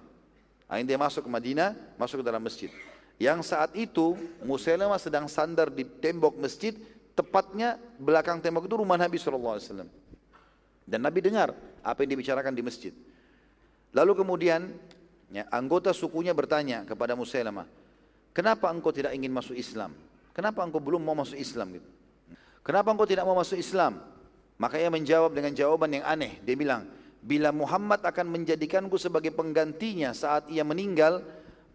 Akhirnya 0.67 0.93
dia 0.93 0.99
masuk 0.99 1.25
ke 1.25 1.29
Madinah, 1.31 1.73
masuk 1.95 2.21
ke 2.21 2.25
dalam 2.27 2.43
masjid. 2.43 2.69
Yang 3.17 3.49
saat 3.49 3.73
itu 3.73 4.13
Musailamah 4.45 5.01
sedang 5.01 5.25
sandar 5.25 5.73
di 5.73 5.87
tembok 5.87 6.37
masjid, 6.37 6.77
tepatnya 7.17 7.81
belakang 7.97 8.37
tembok 8.37 8.69
itu 8.69 8.75
rumah 8.77 8.99
Nabi 8.99 9.17
SAW. 9.17 9.89
Dan 10.87 10.99
Nabi 11.01 11.19
dengar 11.19 11.55
apa 11.81 11.99
yang 12.05 12.13
dibicarakan 12.13 12.53
di 12.53 12.61
masjid. 12.61 12.93
Lalu 13.95 14.21
kemudian 14.21 14.69
ya, 15.33 15.49
anggota 15.49 15.95
sukunya 15.95 16.35
bertanya 16.35 16.85
kepada 16.85 17.17
Musailamah, 17.17 17.65
kenapa 18.35 18.69
engkau 18.69 18.93
tidak 18.93 19.17
ingin 19.17 19.33
masuk 19.33 19.57
Islam? 19.57 19.95
Kenapa 20.37 20.61
engkau 20.61 20.77
belum 20.77 21.01
mau 21.01 21.17
masuk 21.17 21.41
Islam? 21.41 21.81
Gitu. 21.81 21.89
Kenapa 22.61 22.93
engkau 22.93 23.09
tidak 23.09 23.25
mau 23.25 23.33
masuk 23.33 23.57
Islam? 23.57 23.97
Maka 24.57 24.81
ia 24.81 24.89
menjawab 24.89 25.37
dengan 25.37 25.53
jawaban 25.53 26.01
yang 26.01 26.05
aneh. 26.05 26.41
Dia 26.41 26.57
bilang, 26.57 26.89
bila 27.21 27.53
Muhammad 27.53 28.01
akan 28.01 28.25
menjadikanku 28.33 28.97
sebagai 28.97 29.29
penggantinya 29.29 30.13
saat 30.17 30.49
ia 30.49 30.65
meninggal, 30.65 31.21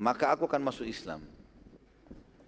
maka 0.02 0.34
aku 0.34 0.50
akan 0.50 0.66
masuk 0.66 0.90
Islam. 0.90 1.22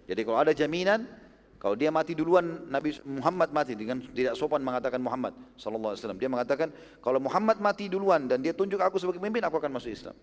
Jadi 0.05 0.21
kalau 0.27 0.37
ada 0.43 0.51
jaminan, 0.51 1.07
kalau 1.55 1.73
dia 1.73 1.89
mati 1.89 2.13
duluan, 2.13 2.67
Nabi 2.67 2.93
Muhammad 3.07 3.49
mati 3.55 3.73
dengan 3.79 4.03
tidak 4.03 4.35
sopan 4.35 4.59
mengatakan 4.61 4.99
Muhammad 4.99 5.33
wasallam. 5.55 6.19
Dia 6.19 6.29
mengatakan 6.29 6.69
kalau 6.99 7.17
Muhammad 7.23 7.57
mati 7.63 7.87
duluan 7.87 8.27
dan 8.27 8.43
dia 8.43 8.51
tunjuk 8.51 8.77
aku 8.77 8.99
sebagai 8.99 9.23
pemimpin, 9.23 9.41
aku 9.47 9.57
akan 9.57 9.71
masuk 9.79 9.89
Islam. 9.89 10.13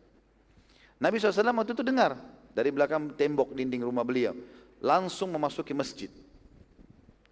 Nabi 1.03 1.19
SAW 1.19 1.51
waktu 1.59 1.75
itu 1.75 1.83
dengar 1.83 2.15
dari 2.55 2.71
belakang 2.71 3.17
tembok 3.19 3.59
dinding 3.59 3.83
rumah 3.83 4.07
beliau, 4.07 4.37
langsung 4.79 5.35
memasuki 5.35 5.75
masjid. 5.75 6.13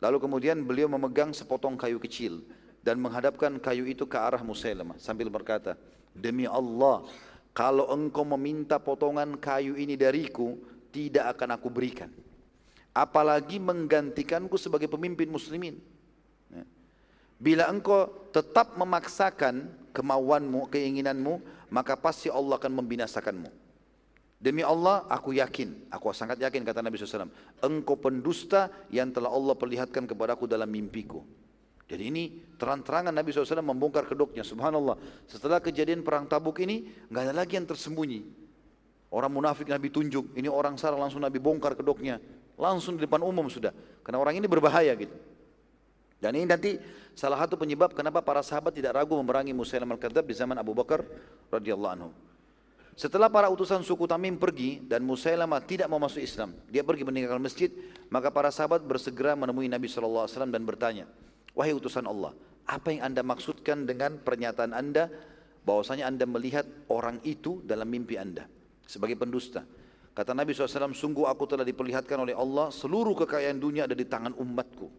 Lalu 0.00 0.16
kemudian 0.16 0.58
beliau 0.64 0.88
memegang 0.88 1.30
sepotong 1.30 1.76
kayu 1.76 2.00
kecil 2.00 2.40
dan 2.80 2.96
menghadapkan 2.96 3.60
kayu 3.60 3.84
itu 3.84 4.08
ke 4.08 4.16
arah 4.16 4.40
Musailamah 4.40 4.96
sambil 4.96 5.28
berkata, 5.28 5.76
Demi 6.10 6.48
Allah, 6.48 7.06
kalau 7.54 7.86
engkau 7.92 8.24
meminta 8.24 8.80
potongan 8.80 9.36
kayu 9.36 9.76
ini 9.76 9.94
dariku, 9.94 10.58
tidak 10.90 11.38
akan 11.38 11.58
aku 11.58 11.68
berikan. 11.70 12.10
Apalagi 12.90 13.62
menggantikanku 13.62 14.58
sebagai 14.58 14.90
pemimpin 14.90 15.30
muslimin. 15.30 15.78
Ya. 16.50 16.66
Bila 17.38 17.70
engkau 17.70 18.10
tetap 18.34 18.74
memaksakan 18.74 19.70
kemauanmu, 19.94 20.66
keinginanmu, 20.66 21.38
maka 21.70 21.94
pasti 21.94 22.26
Allah 22.26 22.58
akan 22.58 22.82
membinasakanmu. 22.82 23.50
Demi 24.40 24.64
Allah, 24.64 25.04
aku 25.06 25.36
yakin, 25.36 25.92
aku 25.92 26.16
sangat 26.16 26.40
yakin 26.40 26.64
kata 26.64 26.80
Nabi 26.80 26.96
SAW, 26.96 27.28
engkau 27.60 28.00
pendusta 28.00 28.72
yang 28.88 29.12
telah 29.12 29.28
Allah 29.28 29.52
perlihatkan 29.52 30.08
kepadaku 30.08 30.48
dalam 30.48 30.64
mimpiku. 30.64 31.20
Jadi 31.90 32.02
ini 32.06 32.30
terang-terangan 32.54 33.10
Nabi 33.10 33.34
SAW 33.34 33.66
membongkar 33.66 34.06
kedoknya. 34.06 34.46
Subhanallah. 34.46 34.94
Setelah 35.26 35.58
kejadian 35.58 36.06
perang 36.06 36.30
tabuk 36.30 36.62
ini, 36.62 36.86
nggak 37.10 37.22
ada 37.26 37.34
lagi 37.34 37.58
yang 37.58 37.66
tersembunyi. 37.66 38.22
Orang 39.10 39.34
munafik 39.34 39.66
Nabi 39.66 39.90
tunjuk, 39.90 40.38
ini 40.38 40.46
orang 40.46 40.78
salah 40.78 41.02
langsung 41.02 41.18
Nabi 41.18 41.42
bongkar 41.42 41.74
kedoknya. 41.74 42.22
Langsung 42.54 42.94
di 42.94 43.02
depan 43.02 43.26
umum 43.26 43.50
sudah. 43.50 43.74
Karena 44.06 44.22
orang 44.22 44.38
ini 44.38 44.46
berbahaya 44.46 44.94
gitu. 44.94 45.18
Dan 46.22 46.38
ini 46.38 46.46
nanti 46.46 46.78
salah 47.16 47.42
satu 47.42 47.58
penyebab 47.58 47.90
kenapa 47.90 48.22
para 48.22 48.44
sahabat 48.44 48.70
tidak 48.70 48.94
ragu 49.02 49.18
memerangi 49.18 49.50
Musailamah 49.50 49.98
al-Kadzab 49.98 50.22
di 50.28 50.34
zaman 50.36 50.54
Abu 50.62 50.76
Bakar 50.76 51.02
radhiyallahu 51.50 51.92
anhu. 51.96 52.10
Setelah 52.94 53.32
para 53.32 53.48
utusan 53.48 53.80
suku 53.80 54.04
Tamim 54.04 54.36
pergi 54.36 54.84
dan 54.84 55.00
Musailamah 55.00 55.64
tidak 55.64 55.88
mau 55.88 55.96
masuk 55.96 56.20
Islam, 56.20 56.52
dia 56.68 56.84
pergi 56.84 57.00
meninggalkan 57.08 57.40
masjid, 57.40 57.72
maka 58.12 58.28
para 58.28 58.52
sahabat 58.52 58.84
bersegera 58.84 59.32
menemui 59.32 59.72
Nabi 59.72 59.88
SAW 59.88 60.28
dan 60.28 60.62
bertanya, 60.68 61.08
Wahai 61.54 61.74
utusan 61.74 62.06
Allah, 62.06 62.34
apa 62.66 62.94
yang 62.94 63.10
anda 63.10 63.22
maksudkan 63.26 63.84
dengan 63.84 64.18
pernyataan 64.22 64.70
anda 64.70 65.10
bahwasanya 65.66 66.06
anda 66.06 66.24
melihat 66.24 66.66
orang 66.86 67.18
itu 67.26 67.60
dalam 67.66 67.90
mimpi 67.90 68.14
anda 68.14 68.46
sebagai 68.86 69.18
pendusta? 69.18 69.66
Kata 70.10 70.34
Nabi 70.34 70.52
SAW, 70.52 70.90
sungguh 70.94 71.26
aku 71.26 71.46
telah 71.46 71.62
diperlihatkan 71.62 72.18
oleh 72.18 72.34
Allah 72.34 72.74
seluruh 72.74 73.14
kekayaan 73.24 73.58
dunia 73.62 73.86
ada 73.86 73.94
di 73.94 74.06
tangan 74.06 74.34
umatku. 74.34 74.90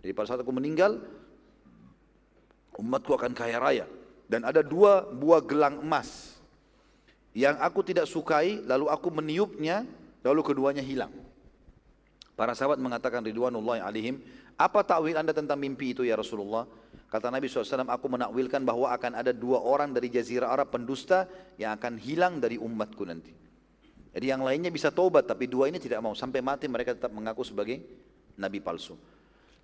Jadi 0.00 0.12
pada 0.16 0.26
saat 0.32 0.40
aku 0.40 0.52
meninggal, 0.52 0.96
umatku 2.80 3.12
akan 3.16 3.32
kaya 3.36 3.60
raya. 3.60 3.86
Dan 4.26 4.42
ada 4.42 4.58
dua 4.58 5.06
buah 5.06 5.38
gelang 5.44 5.78
emas 5.86 6.34
yang 7.36 7.54
aku 7.62 7.84
tidak 7.84 8.08
sukai 8.10 8.64
lalu 8.64 8.90
aku 8.90 9.12
meniupnya 9.12 9.86
lalu 10.24 10.40
keduanya 10.42 10.82
hilang. 10.82 11.12
Para 12.36 12.52
sahabat 12.52 12.76
mengatakan 12.76 13.24
ridwanullah 13.24 13.80
alaihim, 13.80 14.20
apa 14.60 14.84
takwil 14.84 15.16
anda 15.16 15.32
tentang 15.32 15.56
mimpi 15.56 15.96
itu 15.96 16.04
ya 16.04 16.20
Rasulullah? 16.20 16.68
Kata 17.08 17.32
Nabi 17.32 17.48
SAW, 17.48 17.88
aku 17.88 18.06
menakwilkan 18.12 18.60
bahwa 18.60 18.92
akan 18.92 19.16
ada 19.16 19.32
dua 19.32 19.64
orang 19.64 19.96
dari 19.96 20.12
jazirah 20.12 20.52
Arab 20.52 20.68
pendusta 20.68 21.24
yang 21.56 21.72
akan 21.80 21.96
hilang 21.96 22.36
dari 22.36 22.60
umatku 22.60 23.08
nanti. 23.08 23.32
Jadi 24.12 24.26
yang 24.28 24.44
lainnya 24.44 24.68
bisa 24.68 24.92
tobat, 24.92 25.24
tapi 25.24 25.48
dua 25.48 25.72
ini 25.72 25.80
tidak 25.80 26.04
mau. 26.04 26.12
Sampai 26.12 26.44
mati 26.44 26.68
mereka 26.68 26.92
tetap 26.92 27.08
mengaku 27.08 27.40
sebagai 27.40 27.80
Nabi 28.36 28.60
palsu. 28.60 28.96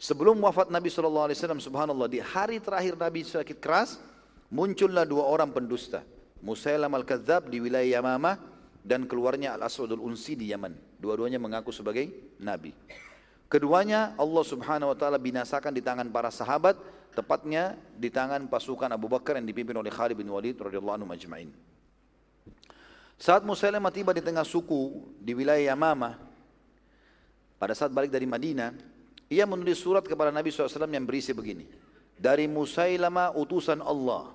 Sebelum 0.00 0.40
wafat 0.40 0.72
Nabi 0.72 0.88
SAW, 0.88 1.28
subhanallah, 1.60 2.08
di 2.08 2.20
hari 2.24 2.56
terakhir 2.60 2.96
Nabi 2.96 3.24
sakit 3.24 3.60
keras, 3.60 4.00
muncullah 4.48 5.04
dua 5.04 5.28
orang 5.28 5.52
pendusta. 5.52 6.04
Musailam 6.40 6.92
al-Kadzab 6.92 7.48
di 7.48 7.64
wilayah 7.64 8.00
Yamamah 8.00 8.51
dan 8.82 9.06
keluarnya 9.06 9.54
Al-Aswadul 9.56 10.02
Unsi 10.02 10.34
di 10.34 10.50
Yaman. 10.50 10.74
Dua-duanya 10.98 11.38
mengaku 11.38 11.70
sebagai 11.70 12.10
nabi. 12.42 12.74
Keduanya 13.46 14.18
Allah 14.18 14.44
Subhanahu 14.44 14.90
wa 14.90 14.96
taala 14.98 15.18
binasakan 15.22 15.70
di 15.70 15.82
tangan 15.84 16.08
para 16.10 16.34
sahabat, 16.34 16.74
tepatnya 17.14 17.78
di 17.94 18.10
tangan 18.10 18.48
pasukan 18.50 18.90
Abu 18.90 19.06
Bakar 19.06 19.38
yang 19.38 19.46
dipimpin 19.46 19.76
oleh 19.76 19.92
Khalid 19.92 20.18
bin 20.18 20.26
Walid 20.32 20.58
radhiyallahu 20.58 20.96
anhu 20.98 21.08
majma'in. 21.08 21.52
Saat 23.22 23.46
Musailamah 23.46 23.94
tiba 23.94 24.10
di 24.10 24.18
tengah 24.18 24.42
suku 24.42 25.14
di 25.22 25.30
wilayah 25.30 25.76
Yamamah, 25.76 26.18
pada 27.62 27.78
saat 27.78 27.94
balik 27.94 28.10
dari 28.10 28.26
Madinah, 28.26 28.74
ia 29.30 29.46
menulis 29.46 29.78
surat 29.78 30.02
kepada 30.02 30.34
Nabi 30.34 30.50
SAW 30.50 30.90
yang 30.90 31.06
berisi 31.06 31.30
begini. 31.30 31.68
Dari 32.18 32.50
Musailamah 32.50 33.38
utusan 33.38 33.78
Allah 33.78 34.34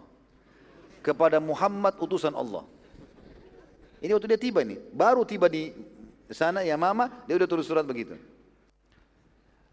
kepada 1.03 1.43
Muhammad 1.43 1.99
utusan 1.99 2.31
Allah. 2.31 2.63
Ini 3.97 4.13
waktu 4.13 4.29
dia 4.29 4.39
tiba 4.39 4.61
ini, 4.61 4.77
baru 4.93 5.25
tiba 5.25 5.49
di 5.49 5.73
sana 6.29 6.61
ya 6.61 6.77
mama, 6.77 7.09
dia 7.25 7.33
udah 7.33 7.49
tulis 7.49 7.65
surat 7.65 7.81
begitu. 7.81 8.13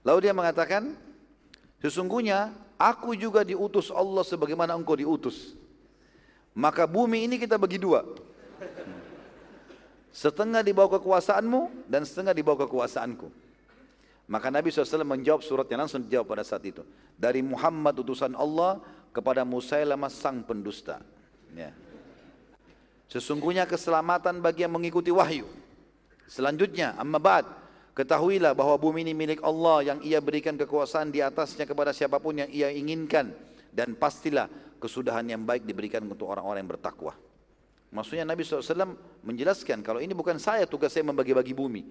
Lalu 0.04 0.28
dia 0.28 0.32
mengatakan, 0.36 0.96
sesungguhnya 1.80 2.52
aku 2.80 3.16
juga 3.16 3.44
diutus 3.44 3.92
Allah 3.92 4.24
sebagaimana 4.24 4.76
engkau 4.76 4.96
diutus. 4.96 5.56
Maka 6.54 6.86
bumi 6.86 7.26
ini 7.26 7.36
kita 7.36 7.58
bagi 7.58 7.80
dua. 7.80 8.06
Setengah 10.14 10.62
di 10.62 10.70
bawah 10.70 11.02
kekuasaanmu 11.02 11.90
dan 11.90 12.06
setengah 12.06 12.30
di 12.30 12.42
bawah 12.46 12.64
kekuasaanku. 12.64 13.26
Maka 14.24 14.48
Nabi 14.48 14.72
SAW 14.72 15.04
menjawab 15.04 15.44
suratnya 15.44 15.84
langsung 15.84 16.00
dijawab 16.00 16.32
pada 16.32 16.46
saat 16.46 16.64
itu. 16.64 16.80
Dari 17.18 17.44
Muhammad 17.44 17.98
utusan 18.00 18.32
Allah 18.38 18.80
kepada 19.12 19.44
Musailamah 19.44 20.08
sang 20.08 20.40
pendusta. 20.46 21.02
Ya. 21.52 21.74
Sesungguhnya 23.14 23.62
keselamatan 23.62 24.42
bagi 24.42 24.66
yang 24.66 24.74
mengikuti 24.74 25.14
wahyu. 25.14 25.46
Selanjutnya, 26.26 26.98
amma 26.98 27.22
ba'd, 27.22 27.46
ketahuilah 27.94 28.58
bahwa 28.58 28.74
bumi 28.74 29.06
ini 29.06 29.14
milik 29.14 29.38
Allah 29.38 29.94
yang 29.94 29.98
ia 30.02 30.18
berikan 30.18 30.58
kekuasaan 30.58 31.14
di 31.14 31.22
atasnya 31.22 31.62
kepada 31.62 31.94
siapa 31.94 32.18
pun 32.18 32.42
yang 32.42 32.50
ia 32.50 32.74
inginkan. 32.74 33.30
Dan 33.70 33.94
pastilah 33.94 34.50
kesudahan 34.82 35.22
yang 35.30 35.46
baik 35.46 35.62
diberikan 35.62 36.02
untuk 36.02 36.26
orang-orang 36.26 36.66
yang 36.66 36.74
bertakwa. 36.74 37.14
Maksudnya 37.94 38.26
Nabi 38.26 38.42
SAW 38.42 38.98
menjelaskan 39.22 39.86
kalau 39.86 40.02
ini 40.02 40.10
bukan 40.10 40.34
saya 40.42 40.66
tugas 40.66 40.90
saya 40.90 41.06
membagi-bagi 41.06 41.54
bumi. 41.54 41.86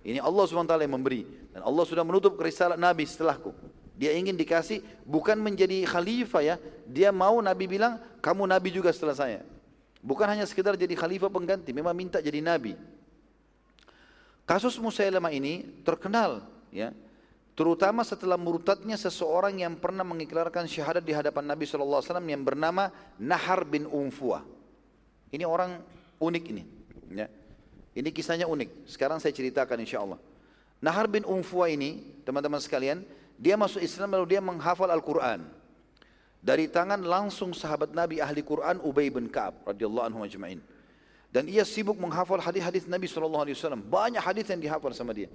Ini 0.00 0.24
Allah 0.24 0.48
SWT 0.48 0.80
yang 0.80 0.96
memberi. 0.96 1.28
Dan 1.52 1.60
Allah 1.60 1.84
sudah 1.84 2.08
menutup 2.08 2.40
kerisalah 2.40 2.80
Nabi 2.80 3.04
setelahku. 3.04 3.52
Dia 4.00 4.16
ingin 4.16 4.32
dikasih 4.32 4.80
bukan 5.04 5.36
menjadi 5.36 5.84
khalifah 5.84 6.40
ya. 6.40 6.56
Dia 6.88 7.12
mau 7.12 7.36
Nabi 7.44 7.68
bilang, 7.68 8.00
kamu 8.24 8.48
Nabi 8.48 8.72
juga 8.72 8.88
setelah 8.96 9.12
saya. 9.12 9.44
Bukan 10.04 10.28
hanya 10.28 10.44
sekedar 10.44 10.76
jadi 10.76 10.92
khalifah 10.92 11.32
pengganti, 11.32 11.72
memang 11.72 11.96
minta 11.96 12.20
jadi 12.20 12.44
Nabi. 12.44 12.76
Kasus 14.44 14.76
Musailamah 14.76 15.32
ini 15.32 15.64
terkenal 15.80 16.44
ya. 16.68 16.92
Terutama 17.56 18.04
setelah 18.04 18.36
murtadnya 18.36 19.00
seseorang 19.00 19.62
yang 19.62 19.78
pernah 19.80 20.04
mengikrarkan 20.04 20.68
syahadat 20.68 21.00
di 21.06 21.14
hadapan 21.14 21.48
Nabi 21.48 21.64
SAW 21.64 22.02
yang 22.26 22.44
bernama 22.44 22.92
Nahar 23.16 23.64
bin 23.64 23.88
Umfuah. 23.88 24.44
Ini 25.32 25.48
orang 25.48 25.80
unik 26.20 26.44
ini. 26.52 26.62
Ya. 27.14 27.30
Ini 27.94 28.10
kisahnya 28.10 28.50
unik. 28.50 28.90
Sekarang 28.90 29.22
saya 29.22 29.30
ceritakan 29.30 29.80
insya 29.80 30.02
Allah. 30.02 30.18
Nahar 30.82 31.06
bin 31.06 31.22
Umfuah 31.22 31.70
ini, 31.70 32.02
teman-teman 32.26 32.58
sekalian, 32.58 33.06
dia 33.38 33.54
masuk 33.54 33.80
Islam 33.80 34.18
lalu 34.18 34.36
dia 34.36 34.42
menghafal 34.42 34.90
Al-Quran. 34.90 35.46
Dari 36.44 36.68
tangan 36.68 37.00
langsung 37.00 37.56
sahabat 37.56 37.96
Nabi 37.96 38.20
ahli 38.20 38.44
Quran 38.44 38.76
Ubay 38.84 39.08
bin 39.08 39.32
Ka'ab 39.32 39.64
radhiyallahu 39.64 40.12
anhu 40.12 40.18
majma'in. 40.28 40.60
Dan 41.32 41.48
ia 41.48 41.64
sibuk 41.64 41.96
menghafal 41.96 42.36
hadis-hadis 42.36 42.84
Nabi 42.84 43.08
SAW. 43.08 43.80
Banyak 43.80 44.20
hadis 44.20 44.52
yang 44.52 44.60
dihafal 44.60 44.92
sama 44.92 45.16
dia. 45.16 45.32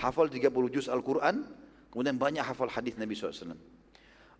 Hafal 0.00 0.32
30 0.32 0.48
juz 0.72 0.88
Al-Quran, 0.88 1.44
kemudian 1.92 2.16
banyak 2.16 2.40
hafal 2.40 2.72
hadis 2.72 2.96
Nabi 2.96 3.12
SAW. 3.12 3.52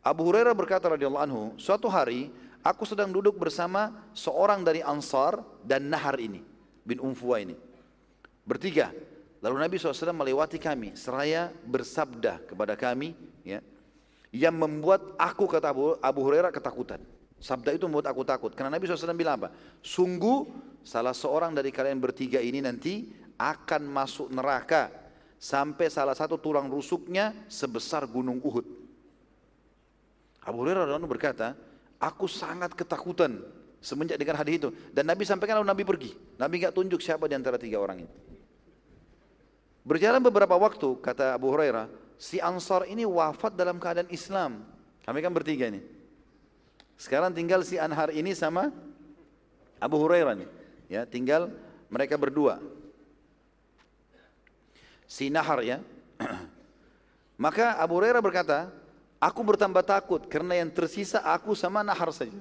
Abu 0.01 0.25
Hurairah 0.25 0.57
berkata 0.57 0.89
radhiyallahu 0.89 1.25
anhu, 1.29 1.43
suatu 1.61 1.93
hari 1.93 2.33
aku 2.65 2.89
sedang 2.89 3.13
duduk 3.13 3.37
bersama 3.37 3.93
seorang 4.17 4.65
dari 4.65 4.81
Ansar 4.81 5.45
dan 5.69 5.93
Nahar 5.93 6.17
ini, 6.17 6.41
bin 6.83 6.97
Umfuwa 6.97 7.45
ini. 7.45 7.55
Bertiga, 8.49 8.89
Lalu 9.45 9.57
Nabi 9.63 9.75
SAW 9.77 10.11
melewati 10.11 10.57
kami 10.57 10.97
seraya 10.97 11.53
bersabda 11.69 12.41
kepada 12.49 12.75
kami 12.75 13.15
ya, 13.45 13.61
yang 14.37 14.61
membuat 14.61 15.17
aku 15.17 15.49
kata 15.49 15.73
Abu, 15.73 15.97
Abu 15.97 16.21
Hurairah 16.21 16.53
ketakutan. 16.53 17.01
Sabda 17.41 17.73
itu 17.73 17.89
membuat 17.89 18.13
aku 18.13 18.21
takut. 18.25 18.53
Karena 18.53 18.77
Nabi 18.77 18.85
SAW 18.85 19.17
bilang 19.17 19.41
apa? 19.41 19.49
Sungguh 19.81 20.45
salah 20.85 21.17
seorang 21.17 21.57
dari 21.57 21.73
kalian 21.73 21.97
bertiga 21.97 22.41
ini 22.41 22.61
nanti 22.61 23.09
akan 23.41 23.89
masuk 23.89 24.29
neraka 24.33 24.93
sampai 25.37 25.89
salah 25.89 26.17
satu 26.17 26.37
tulang 26.41 26.69
rusuknya 26.69 27.33
sebesar 27.49 28.05
gunung 28.09 28.41
Uhud. 28.45 28.65
Abu 30.45 30.57
Hurairah 30.63 31.01
berkata, 31.09 31.57
aku 31.97 32.29
sangat 32.29 32.77
ketakutan 32.77 33.41
semenjak 33.81 34.21
dengan 34.21 34.37
hadis 34.41 34.61
itu. 34.61 34.69
Dan 34.93 35.09
Nabi 35.09 35.25
sampaikan 35.27 35.61
lalu 35.61 35.69
Nabi 35.73 35.83
pergi. 35.85 36.11
Nabi 36.39 36.55
nggak 36.63 36.75
tunjuk 36.77 37.01
siapa 37.01 37.25
di 37.27 37.35
antara 37.35 37.57
tiga 37.57 37.81
orang 37.83 38.05
itu. 38.05 38.17
Berjalan 39.87 40.19
beberapa 40.19 40.59
waktu, 40.59 40.99
kata 40.99 41.39
Abu 41.39 41.55
Hurairah, 41.55 41.87
si 42.17 42.41
Ansar 42.41 42.89
ini 42.89 43.05
wafat 43.05 43.55
dalam 43.57 43.77
keadaan 43.81 44.09
Islam. 44.13 44.65
Kami 45.05 45.19
kan 45.23 45.33
bertiga 45.33 45.71
ini. 45.71 45.81
Sekarang 46.97 47.31
tinggal 47.31 47.61
si 47.63 47.77
Anhar 47.77 48.09
ini 48.09 48.33
sama 48.33 48.73
Abu 49.77 50.01
Hurairah 50.01 50.35
nih. 50.35 50.51
Ya, 50.89 51.05
tinggal 51.05 51.53
mereka 51.93 52.17
berdua. 52.17 52.59
Si 55.07 55.29
Nahar 55.29 55.63
ya. 55.63 55.79
Maka 57.45 57.77
Abu 57.77 58.01
Hurairah 58.01 58.25
berkata, 58.25 58.73
aku 59.21 59.41
bertambah 59.45 59.85
takut 59.85 60.25
karena 60.25 60.59
yang 60.59 60.73
tersisa 60.73 61.21
aku 61.21 61.53
sama 61.53 61.85
Nahar 61.85 62.11
saja. 62.11 62.41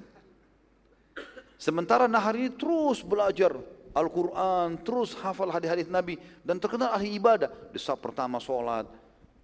Sementara 1.60 2.07
Nahar 2.07 2.35
ini 2.39 2.52
terus 2.52 3.03
belajar 3.03 3.56
Al-Quran, 3.95 4.76
terus 4.84 5.15
hafal 5.19 5.52
hadis-hadis 5.52 5.88
Nabi 5.88 6.19
dan 6.43 6.60
terkenal 6.60 6.91
ahli 6.91 7.15
ibadah. 7.15 7.47
Di 7.72 7.80
saat 7.80 7.99
pertama 7.99 8.43
sholat, 8.43 8.88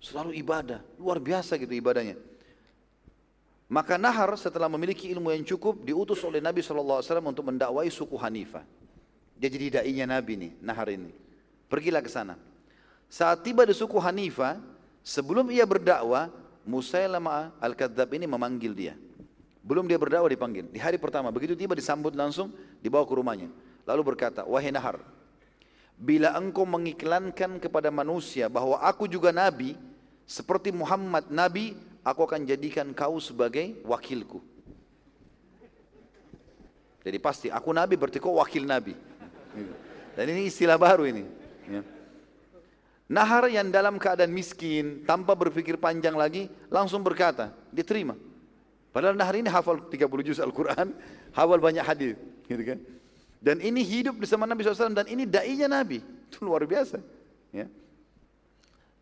selalu 0.01 0.33
ibadah, 0.41 0.81
luar 0.97 1.21
biasa 1.21 1.55
gitu 1.61 1.71
ibadahnya. 1.77 2.17
Maka 3.71 3.95
Nahar 3.95 4.33
setelah 4.35 4.67
memiliki 4.67 5.07
ilmu 5.13 5.31
yang 5.31 5.47
cukup 5.47 5.79
diutus 5.87 6.19
oleh 6.27 6.43
Nabi 6.43 6.59
SAW 6.59 6.99
untuk 7.23 7.47
mendakwai 7.47 7.87
suku 7.87 8.19
Hanifah. 8.19 8.67
Dia 9.39 9.47
jadi 9.47 9.79
dai-nya 9.79 10.03
Nabi 10.09 10.35
nih, 10.35 10.51
Nahar 10.59 10.91
ini. 10.91 11.15
Pergilah 11.71 12.03
ke 12.03 12.11
sana. 12.11 12.35
Saat 13.07 13.47
tiba 13.47 13.63
di 13.63 13.71
suku 13.71 13.95
Hanifah, 13.95 14.59
sebelum 15.05 15.47
ia 15.53 15.63
berdakwah, 15.63 16.27
Musailamah 16.67 17.55
Al-Kadzab 17.63 18.11
ini 18.11 18.27
memanggil 18.27 18.75
dia. 18.75 18.93
Belum 19.63 19.87
dia 19.87 19.95
berdakwah 19.95 20.27
dipanggil. 20.27 20.67
Di 20.67 20.77
hari 20.81 20.99
pertama, 20.99 21.31
begitu 21.31 21.55
tiba 21.55 21.71
disambut 21.71 22.11
langsung 22.11 22.51
dibawa 22.83 23.07
ke 23.07 23.13
rumahnya. 23.15 23.49
Lalu 23.87 24.01
berkata, 24.13 24.43
wahai 24.43 24.69
Nahar, 24.69 24.99
bila 25.95 26.33
engkau 26.35 26.65
mengiklankan 26.65 27.61
kepada 27.61 27.93
manusia 27.93 28.49
bahwa 28.49 28.81
aku 28.81 29.05
juga 29.05 29.29
nabi 29.29 29.77
seperti 30.31 30.71
Muhammad 30.71 31.27
nabi 31.27 31.75
aku 32.07 32.23
akan 32.23 32.47
jadikan 32.47 32.95
kau 32.95 33.19
sebagai 33.19 33.75
wakilku 33.83 34.39
jadi 37.03 37.17
pasti 37.19 37.47
aku 37.51 37.75
nabi 37.75 37.99
berarti 37.99 38.23
kau 38.23 38.39
wakil 38.39 38.63
nabi 38.63 38.95
dan 40.15 40.25
ini 40.31 40.47
istilah 40.47 40.79
baru 40.79 41.03
ini 41.03 41.27
ya. 41.67 41.83
Nahar 43.11 43.51
yang 43.51 43.67
dalam 43.67 43.99
keadaan 43.99 44.31
miskin 44.31 45.03
tanpa 45.03 45.35
berpikir 45.35 45.75
panjang 45.75 46.15
lagi 46.15 46.47
langsung 46.71 47.03
berkata 47.03 47.51
diterima 47.67 48.15
padahal 48.95 49.19
Nahar 49.19 49.35
ini 49.35 49.51
hafal 49.51 49.83
30 49.83 49.99
juz 50.23 50.39
Al-Quran 50.39 50.95
hafal 51.35 51.59
banyak 51.59 51.83
hadis 51.83 52.15
gitu 52.47 52.63
kan 52.63 52.79
dan 53.41 53.57
ini 53.57 53.81
hidup 53.81 54.21
di 54.21 54.29
zaman 54.29 54.45
Nabi 54.45 54.61
SAW 54.61 54.93
dan 54.93 55.09
ini 55.09 55.25
da'inya 55.25 55.81
Nabi. 55.81 55.97
Itu 56.29 56.45
luar 56.45 56.61
biasa. 56.69 57.01
Ya. 57.49 57.65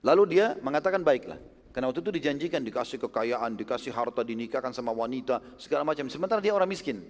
Lalu 0.04 0.40
dia 0.40 0.56
mengatakan 0.64 1.04
baiklah. 1.04 1.40
Karena 1.70 1.92
waktu 1.92 2.02
itu 2.02 2.12
dijanjikan 2.12 2.66
dikasih 2.66 2.98
kekayaan, 3.08 3.54
dikasih 3.54 3.94
harta, 3.94 4.26
dinikahkan 4.26 4.74
sama 4.74 4.90
wanita, 4.90 5.40
segala 5.62 5.86
macam. 5.86 6.10
Sementara 6.10 6.42
dia 6.42 6.56
orang 6.56 6.68
miskin. 6.68 7.04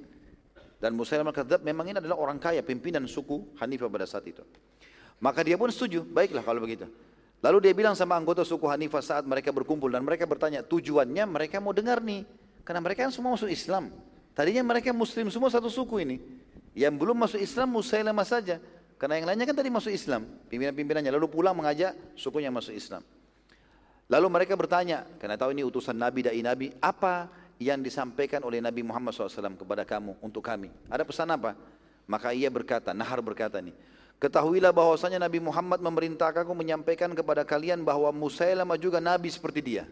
Dan 0.79 0.95
Musailamah 0.95 1.35
al 1.35 1.59
memang 1.63 1.91
ini 1.91 1.97
adalah 1.99 2.15
orang 2.19 2.39
kaya, 2.39 2.63
pimpinan 2.63 3.03
suku 3.07 3.55
Hanifah 3.59 3.91
pada 3.91 4.07
saat 4.07 4.27
itu. 4.27 4.43
Maka 5.19 5.43
dia 5.43 5.59
pun 5.59 5.67
setuju, 5.67 6.03
baiklah 6.07 6.43
kalau 6.43 6.63
begitu. 6.63 6.87
Lalu 7.39 7.71
dia 7.71 7.73
bilang 7.75 7.95
sama 7.95 8.19
anggota 8.19 8.43
suku 8.43 8.67
Hanifah 8.67 8.99
saat 8.99 9.23
mereka 9.23 9.51
berkumpul 9.55 9.87
dan 9.87 10.03
mereka 10.03 10.27
bertanya 10.27 10.59
tujuannya 10.63 11.23
mereka 11.23 11.63
mau 11.63 11.71
dengar 11.71 12.03
nih. 12.03 12.27
Karena 12.67 12.83
mereka 12.83 13.07
kan 13.07 13.11
semua 13.15 13.35
masuk 13.35 13.47
Islam. 13.47 13.91
Tadinya 14.35 14.63
mereka 14.63 14.91
muslim 14.91 15.31
semua 15.31 15.47
satu 15.47 15.71
suku 15.71 16.03
ini. 16.03 16.17
Yang 16.75 16.93
belum 16.99 17.15
masuk 17.15 17.39
Islam 17.39 17.75
Musailamah 17.75 18.27
saja. 18.27 18.59
Karena 18.99 19.15
yang 19.15 19.31
lainnya 19.31 19.47
kan 19.47 19.55
tadi 19.55 19.71
masuk 19.71 19.95
Islam, 19.95 20.27
pimpinan-pimpinannya. 20.51 21.07
Lalu 21.15 21.31
pulang 21.31 21.55
mengajak 21.55 21.95
sukunya 22.19 22.51
masuk 22.51 22.75
Islam. 22.75 22.99
Lalu 24.11 24.27
mereka 24.27 24.59
bertanya, 24.59 25.07
karena 25.23 25.39
tahu 25.39 25.55
ini 25.55 25.63
utusan 25.63 25.95
Nabi, 25.95 26.19
dai 26.27 26.43
Nabi, 26.43 26.75
apa 26.83 27.31
yang 27.63 27.79
disampaikan 27.79 28.43
oleh 28.43 28.59
Nabi 28.59 28.83
Muhammad 28.83 29.15
SAW 29.15 29.55
kepada 29.55 29.87
kamu, 29.87 30.19
untuk 30.19 30.43
kami? 30.43 30.67
Ada 30.91 31.07
pesan 31.07 31.31
apa? 31.31 31.55
Maka 32.11 32.35
ia 32.35 32.51
berkata, 32.51 32.91
Nahar 32.91 33.23
berkata 33.23 33.63
nih, 33.63 33.71
Ketahuilah 34.19 34.75
bahwasanya 34.75 35.15
Nabi 35.15 35.39
Muhammad 35.39 35.79
memerintahkan 35.79 36.43
aku 36.43 36.51
menyampaikan 36.51 37.07
kepada 37.15 37.47
kalian 37.47 37.87
bahwa 37.87 38.11
Musailamah 38.11 38.75
juga 38.75 38.99
Nabi 38.99 39.31
seperti 39.31 39.63
dia. 39.63 39.87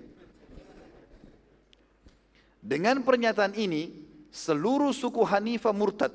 Dengan 2.59 2.99
pernyataan 3.07 3.55
ini, 3.55 4.03
seluruh 4.27 4.91
suku 4.91 5.23
Hanifah 5.23 5.71
murtad 5.71 6.11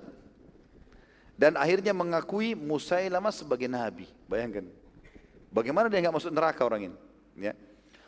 dan 1.43 1.59
akhirnya 1.59 1.90
mengakui 1.90 2.55
Musailamah 2.55 3.35
sebagai 3.35 3.66
nabi. 3.66 4.06
Bayangkan. 4.31 4.70
Bagaimana 5.51 5.90
dia 5.90 5.98
nggak 5.98 6.14
masuk 6.14 6.31
neraka 6.31 6.62
orang 6.62 6.86
ini? 6.86 6.97
Ya. 7.35 7.59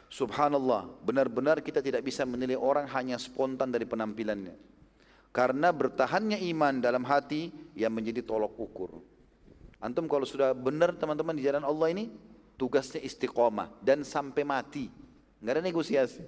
Subhanallah, 0.06 0.86
benar-benar 1.02 1.59
kita 1.59 1.82
tidak 1.82 2.06
bisa 2.06 2.23
menilai 2.23 2.55
orang 2.55 2.86
hanya 2.94 3.19
spontan 3.19 3.74
dari 3.74 3.82
penampilannya. 3.90 4.55
Karena 5.35 5.74
bertahannya 5.74 6.39
iman 6.55 6.78
dalam 6.78 7.02
hati 7.02 7.51
yang 7.74 7.90
menjadi 7.90 8.23
tolok 8.23 8.55
ukur. 8.55 9.02
Antum 9.82 10.06
kalau 10.06 10.23
sudah 10.23 10.55
benar 10.55 10.94
teman-teman 10.94 11.35
di 11.35 11.43
jalan 11.43 11.66
Allah 11.66 11.90
ini, 11.90 12.15
tugasnya 12.55 13.02
istiqomah 13.02 13.82
dan 13.82 14.06
sampai 14.06 14.47
mati. 14.47 14.86
Nggak 15.43 15.59
ada 15.59 15.62
negosiasi. 15.66 16.23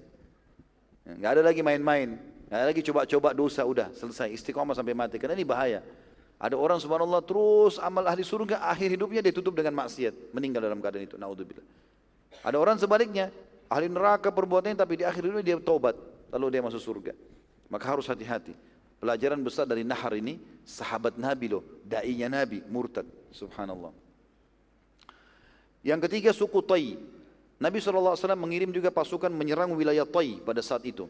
Nggak 1.07 1.31
ada 1.39 1.43
lagi 1.47 1.63
main-main. 1.63 2.19
Nggak 2.51 2.59
ada 2.59 2.67
lagi 2.67 2.83
coba-coba 2.83 3.31
dosa, 3.31 3.63
udah 3.63 3.95
selesai. 3.95 4.35
Istiqomah 4.35 4.75
sampai 4.75 4.99
mati. 4.99 5.23
Karena 5.23 5.39
ini 5.39 5.47
bahaya. 5.47 5.87
Ada 6.37 6.53
orang 6.53 6.77
subhanallah 6.77 7.25
terus 7.25 7.81
amal 7.81 8.05
ahli 8.05 8.21
surga 8.21 8.61
akhir 8.69 8.93
hidupnya 8.93 9.25
dia 9.25 9.33
tutup 9.33 9.57
dengan 9.57 9.73
maksiat, 9.73 10.37
meninggal 10.37 10.69
dalam 10.69 10.85
keadaan 10.85 11.09
itu. 11.09 11.17
Naudzubillah. 11.17 11.65
Ada 12.45 12.57
orang 12.61 12.77
sebaliknya, 12.77 13.33
ahli 13.73 13.89
neraka 13.89 14.29
perbuatannya 14.29 14.77
tapi 14.77 15.01
di 15.01 15.05
akhir 15.09 15.25
hidupnya 15.25 15.45
dia 15.45 15.57
taubat, 15.57 15.97
lalu 16.37 16.53
dia 16.53 16.61
masuk 16.61 16.81
surga. 16.81 17.17
Maka 17.73 17.85
harus 17.89 18.05
hati-hati. 18.05 18.53
Pelajaran 19.01 19.41
besar 19.41 19.65
dari 19.65 19.81
Nahar 19.81 20.13
ini, 20.17 20.37
sahabat 20.65 21.17
Nabi 21.17 21.57
loh, 21.57 21.65
dai-nya 21.85 22.29
Nabi, 22.29 22.61
murtad. 22.69 23.09
Subhanallah. 23.33 23.93
Yang 25.85 26.01
ketiga 26.09 26.31
suku 26.37 26.61
Tai. 26.65 26.97
Nabi 27.57 27.81
SAW 27.81 28.17
mengirim 28.37 28.69
juga 28.69 28.93
pasukan 28.93 29.33
menyerang 29.33 29.73
wilayah 29.73 30.05
Tai 30.05 30.45
pada 30.45 30.61
saat 30.61 30.85
itu. 30.85 31.09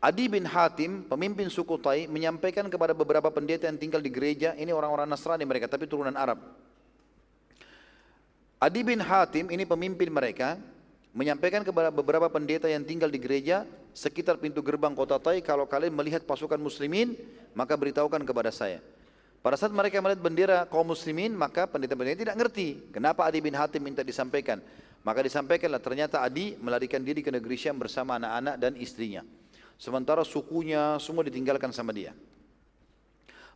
Adi 0.00 0.32
bin 0.32 0.48
Hatim, 0.48 1.04
pemimpin 1.04 1.52
suku 1.52 1.76
Tai, 1.76 2.08
menyampaikan 2.08 2.64
kepada 2.72 2.96
beberapa 2.96 3.28
pendeta 3.28 3.68
yang 3.68 3.76
tinggal 3.76 4.00
di 4.00 4.08
gereja, 4.08 4.56
ini 4.56 4.72
orang-orang 4.72 5.04
Nasrani 5.04 5.44
mereka, 5.44 5.68
tapi 5.68 5.84
turunan 5.84 6.16
Arab. 6.16 6.40
Adi 8.56 8.80
bin 8.80 8.96
Hatim, 8.96 9.52
ini 9.52 9.68
pemimpin 9.68 10.08
mereka, 10.08 10.56
menyampaikan 11.12 11.60
kepada 11.60 11.92
beberapa 11.92 12.32
pendeta 12.32 12.64
yang 12.64 12.80
tinggal 12.80 13.12
di 13.12 13.20
gereja, 13.20 13.68
sekitar 13.92 14.40
pintu 14.40 14.64
gerbang 14.64 14.96
kota 14.96 15.20
Tai, 15.20 15.36
kalau 15.44 15.68
kalian 15.68 15.92
melihat 15.92 16.24
pasukan 16.24 16.56
muslimin, 16.56 17.12
maka 17.52 17.76
beritahukan 17.76 18.24
kepada 18.24 18.48
saya. 18.48 18.80
Pada 19.44 19.60
saat 19.60 19.72
mereka 19.72 20.00
melihat 20.00 20.24
bendera 20.24 20.58
kaum 20.64 20.96
muslimin, 20.96 21.36
maka 21.36 21.68
pendeta-pendeta 21.68 22.24
tidak 22.24 22.36
ngerti 22.40 22.88
kenapa 22.88 23.28
Adi 23.28 23.44
bin 23.44 23.52
Hatim 23.52 23.84
minta 23.84 24.00
disampaikan. 24.00 24.64
Maka 25.04 25.24
disampaikanlah 25.24 25.80
ternyata 25.80 26.24
Adi 26.24 26.56
melarikan 26.60 27.00
diri 27.00 27.20
ke 27.20 27.32
negeri 27.32 27.56
Syam 27.56 27.80
bersama 27.80 28.20
anak-anak 28.20 28.56
dan 28.60 28.72
istrinya. 28.76 29.24
Sementara 29.80 30.20
sukunya 30.28 31.00
semua 31.00 31.24
ditinggalkan 31.24 31.72
sama 31.72 31.96
dia. 31.96 32.12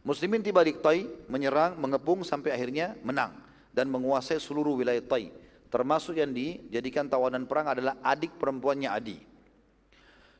Muslimin 0.01 0.41
tiba 0.41 0.65
di 0.65 0.73
Tai, 0.73 1.05
menyerang, 1.29 1.77
mengepung 1.77 2.25
sampai 2.25 2.57
akhirnya 2.57 2.97
menang 3.05 3.37
dan 3.77 3.93
menguasai 3.93 4.41
seluruh 4.41 4.73
wilayah 4.73 5.05
Tai. 5.05 5.29
Termasuk 5.69 6.17
yang 6.17 6.33
dijadikan 6.33 7.13
tawanan 7.13 7.45
perang 7.45 7.69
adalah 7.77 8.01
adik 8.01 8.41
perempuannya 8.41 8.89
Adi. 8.89 9.21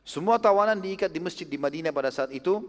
Semua 0.01 0.41
tawanan 0.41 0.81
diikat 0.81 1.13
di 1.13 1.21
masjid 1.21 1.45
di 1.45 1.57
Madinah 1.57 1.93
pada 1.93 2.09
saat 2.09 2.33
itu 2.33 2.61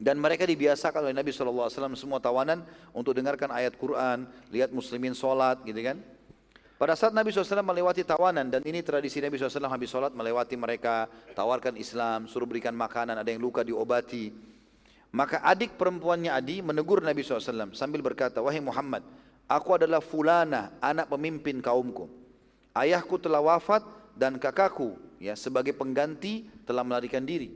dan 0.00 0.16
mereka 0.16 0.48
dibiasakan 0.48 1.04
oleh 1.04 1.16
Nabi 1.16 1.32
SAW 1.32 1.68
semua 1.96 2.16
tawanan 2.16 2.64
untuk 2.96 3.12
dengarkan 3.12 3.52
ayat 3.52 3.76
Quran, 3.76 4.24
lihat 4.48 4.72
muslimin 4.72 5.12
sholat 5.12 5.60
gitu 5.68 5.80
kan. 5.84 6.00
Pada 6.80 6.96
saat 6.96 7.12
Nabi 7.12 7.28
SAW 7.28 7.60
melewati 7.60 8.08
tawanan 8.08 8.48
dan 8.48 8.64
ini 8.64 8.80
tradisi 8.80 9.20
Nabi 9.20 9.36
SAW 9.36 9.68
habis 9.68 9.92
sholat 9.92 10.16
melewati 10.16 10.56
mereka, 10.56 11.12
tawarkan 11.36 11.76
Islam, 11.76 12.24
suruh 12.24 12.48
berikan 12.48 12.72
makanan, 12.72 13.20
ada 13.20 13.28
yang 13.28 13.36
luka 13.36 13.60
diobati. 13.60 14.32
Maka 15.12 15.44
adik 15.44 15.76
perempuannya 15.76 16.32
Adi 16.32 16.64
menegur 16.64 17.04
Nabi 17.04 17.20
SAW 17.20 17.76
sambil 17.76 18.00
berkata, 18.00 18.40
Wahai 18.40 18.64
Muhammad, 18.64 19.04
aku 19.44 19.76
adalah 19.76 20.00
fulana, 20.00 20.72
anak 20.80 21.12
pemimpin 21.12 21.60
kaumku. 21.60 22.08
Ayahku 22.72 23.20
telah 23.20 23.44
wafat 23.44 23.84
dan 24.16 24.40
kakakku 24.40 24.96
ya 25.20 25.36
sebagai 25.36 25.76
pengganti 25.76 26.48
telah 26.64 26.80
melarikan 26.80 27.20
diri. 27.20 27.52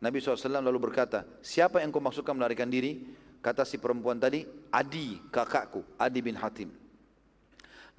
Nabi 0.00 0.16
SAW 0.16 0.64
lalu 0.64 0.88
berkata, 0.88 1.28
siapa 1.44 1.84
yang 1.84 1.92
kau 1.92 2.00
maksudkan 2.00 2.32
melarikan 2.32 2.72
diri? 2.72 3.04
Kata 3.44 3.68
si 3.68 3.76
perempuan 3.76 4.16
tadi, 4.16 4.48
Adi 4.72 5.20
kakakku, 5.28 5.84
Adi 6.00 6.24
bin 6.24 6.40
Hatim. 6.40 6.79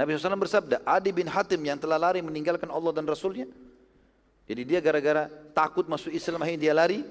Nabi 0.02 0.18
SAW 0.18 0.34
bersabda, 0.34 0.82
Adi 0.82 1.14
bin 1.14 1.30
Hatim 1.30 1.62
yang 1.62 1.78
telah 1.78 2.02
lari 2.02 2.26
meninggalkan 2.26 2.66
Allah 2.74 2.90
dan 2.90 3.06
Rasulnya. 3.06 3.46
Jadi 4.50 4.62
dia 4.66 4.82
gara-gara 4.82 5.30
takut 5.54 5.86
masuk 5.86 6.10
Islam 6.10 6.42
akhirnya 6.42 6.58
dia 6.58 6.74
lari. 6.74 7.06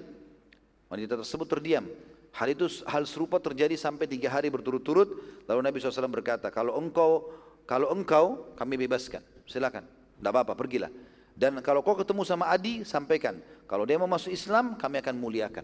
Wanita 0.90 1.22
tersebut 1.22 1.46
terdiam. 1.46 1.86
Hal 2.34 2.50
itu 2.50 2.66
hal 2.90 3.06
serupa 3.06 3.38
terjadi 3.38 3.78
sampai 3.78 4.10
tiga 4.10 4.26
hari 4.26 4.50
berturut-turut. 4.50 5.06
Lalu 5.46 5.60
Nabi 5.62 5.78
SAW 5.78 6.10
berkata, 6.10 6.50
kalau 6.50 6.74
engkau 6.82 7.30
kalau 7.62 7.94
engkau 7.94 8.50
kami 8.58 8.74
bebaskan, 8.74 9.22
silakan, 9.46 9.86
tidak 10.18 10.30
apa-apa, 10.34 10.58
pergilah. 10.58 10.90
Dan 11.38 11.62
kalau 11.62 11.86
kau 11.86 11.94
ketemu 11.94 12.26
sama 12.26 12.50
Adi, 12.50 12.82
sampaikan. 12.82 13.38
Kalau 13.70 13.86
dia 13.86 13.94
mau 14.02 14.10
masuk 14.10 14.34
Islam, 14.34 14.74
kami 14.74 14.98
akan 14.98 15.14
muliakan. 15.14 15.62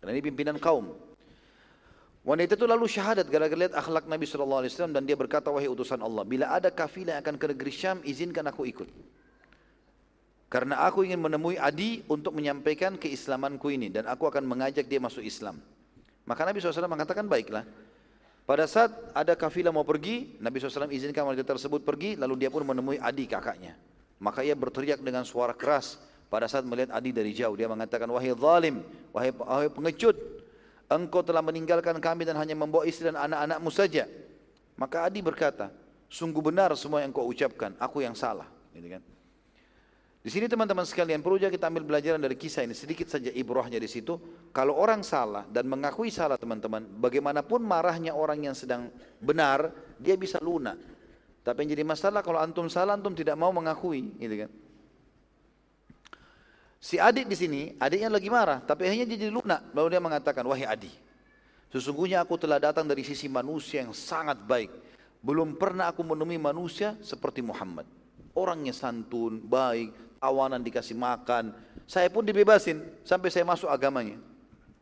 Karena 0.00 0.10
ini 0.16 0.24
pimpinan 0.24 0.56
kaum. 0.56 0.96
Wanita 2.22 2.54
itu 2.54 2.66
lalu 2.70 2.86
syahadat 2.86 3.26
gara-gara 3.26 3.66
lihat 3.66 3.74
akhlak 3.74 4.06
Nabi 4.06 4.30
SAW 4.30 4.62
dan 4.94 5.02
dia 5.02 5.18
berkata, 5.18 5.50
wahai 5.50 5.66
utusan 5.66 5.98
Allah, 5.98 6.22
bila 6.22 6.54
ada 6.54 6.70
kafilah 6.70 7.18
yang 7.18 7.22
akan 7.26 7.34
ke 7.34 7.46
negeri 7.50 7.72
Syam, 7.74 7.98
izinkan 8.06 8.46
aku 8.46 8.62
ikut. 8.62 8.86
Karena 10.46 10.86
aku 10.86 11.02
ingin 11.02 11.18
menemui 11.18 11.58
Adi 11.58 12.06
untuk 12.06 12.38
menyampaikan 12.38 12.94
keislamanku 12.94 13.74
ini 13.74 13.90
dan 13.90 14.06
aku 14.06 14.30
akan 14.30 14.46
mengajak 14.46 14.86
dia 14.86 15.02
masuk 15.02 15.26
Islam. 15.26 15.58
Maka 16.22 16.46
Nabi 16.46 16.62
SAW 16.62 16.86
mengatakan, 16.86 17.26
baiklah. 17.26 17.66
Pada 18.46 18.70
saat 18.70 18.94
ada 19.18 19.34
kafilah 19.34 19.74
mau 19.74 19.82
pergi, 19.82 20.38
Nabi 20.38 20.62
SAW 20.62 20.94
izinkan 20.94 21.26
wanita 21.26 21.42
tersebut 21.42 21.82
pergi, 21.82 22.14
lalu 22.14 22.46
dia 22.46 22.54
pun 22.54 22.62
menemui 22.62 23.02
Adi 23.02 23.26
kakaknya. 23.26 23.74
Maka 24.22 24.46
ia 24.46 24.54
berteriak 24.54 25.02
dengan 25.02 25.26
suara 25.26 25.58
keras 25.58 25.98
pada 26.30 26.46
saat 26.46 26.62
melihat 26.62 26.94
Adi 26.94 27.10
dari 27.10 27.34
jauh. 27.34 27.58
Dia 27.58 27.66
mengatakan, 27.66 28.06
wahai 28.06 28.30
zalim, 28.30 28.86
wahai, 29.10 29.34
wahai 29.34 29.70
pengecut, 29.74 30.41
engkau 30.96 31.20
telah 31.24 31.40
meninggalkan 31.40 31.96
kami 31.98 32.26
dan 32.26 32.36
hanya 32.38 32.56
membawa 32.56 32.86
istri 32.88 33.08
dan 33.08 33.18
anak-anakmu 33.18 33.70
saja. 33.72 34.04
Maka 34.76 35.06
Adi 35.06 35.20
berkata, 35.20 35.70
sungguh 36.08 36.40
benar 36.40 36.72
semua 36.74 37.04
yang 37.04 37.12
kau 37.12 37.28
ucapkan, 37.28 37.76
aku 37.80 38.04
yang 38.04 38.16
salah. 38.16 38.48
Gitu 38.72 38.88
kan. 38.88 39.02
Di 40.22 40.30
sini 40.30 40.46
teman-teman 40.46 40.86
sekalian 40.86 41.18
perlu 41.18 41.34
juga 41.34 41.50
kita 41.50 41.66
ambil 41.66 41.82
pelajaran 41.82 42.22
dari 42.22 42.38
kisah 42.38 42.62
ini 42.62 42.78
sedikit 42.78 43.10
saja 43.10 43.26
ibrahnya 43.34 43.82
di 43.82 43.90
situ. 43.90 44.14
Kalau 44.54 44.78
orang 44.78 45.02
salah 45.02 45.42
dan 45.50 45.66
mengakui 45.66 46.14
salah 46.14 46.38
teman-teman, 46.38 46.86
bagaimanapun 47.02 47.58
marahnya 47.58 48.14
orang 48.14 48.46
yang 48.46 48.54
sedang 48.54 48.86
benar, 49.18 49.74
dia 49.98 50.14
bisa 50.14 50.38
lunak. 50.38 50.78
Tapi 51.42 51.66
yang 51.66 51.74
jadi 51.74 51.82
masalah 51.82 52.22
kalau 52.22 52.38
antum 52.38 52.70
salah, 52.70 52.94
antum 52.94 53.18
tidak 53.18 53.34
mau 53.34 53.50
mengakui, 53.50 54.14
gitu 54.22 54.46
kan? 54.46 54.50
Si 56.82 56.98
adik 56.98 57.30
di 57.30 57.38
sini, 57.38 57.62
adiknya 57.78 58.10
lagi 58.10 58.26
marah, 58.26 58.58
tapi 58.58 58.90
akhirnya 58.90 59.06
dia 59.14 59.18
jadi 59.22 59.30
lunak. 59.30 59.70
Lalu 59.70 59.86
dia 59.94 60.02
mengatakan, 60.02 60.42
wahai 60.50 60.66
adik, 60.66 60.90
sesungguhnya 61.70 62.18
aku 62.18 62.34
telah 62.34 62.58
datang 62.58 62.90
dari 62.90 63.06
sisi 63.06 63.30
manusia 63.30 63.86
yang 63.86 63.94
sangat 63.94 64.42
baik. 64.42 64.74
Belum 65.22 65.54
pernah 65.54 65.94
aku 65.94 66.02
menemui 66.02 66.42
manusia 66.42 66.98
seperti 66.98 67.38
Muhammad. 67.38 67.86
Orangnya 68.34 68.74
santun, 68.74 69.38
baik, 69.46 69.94
awanan 70.18 70.58
dikasih 70.58 70.98
makan. 70.98 71.54
Saya 71.86 72.10
pun 72.10 72.26
dibebasin 72.26 72.82
sampai 73.06 73.30
saya 73.30 73.46
masuk 73.46 73.70
agamanya. 73.70 74.18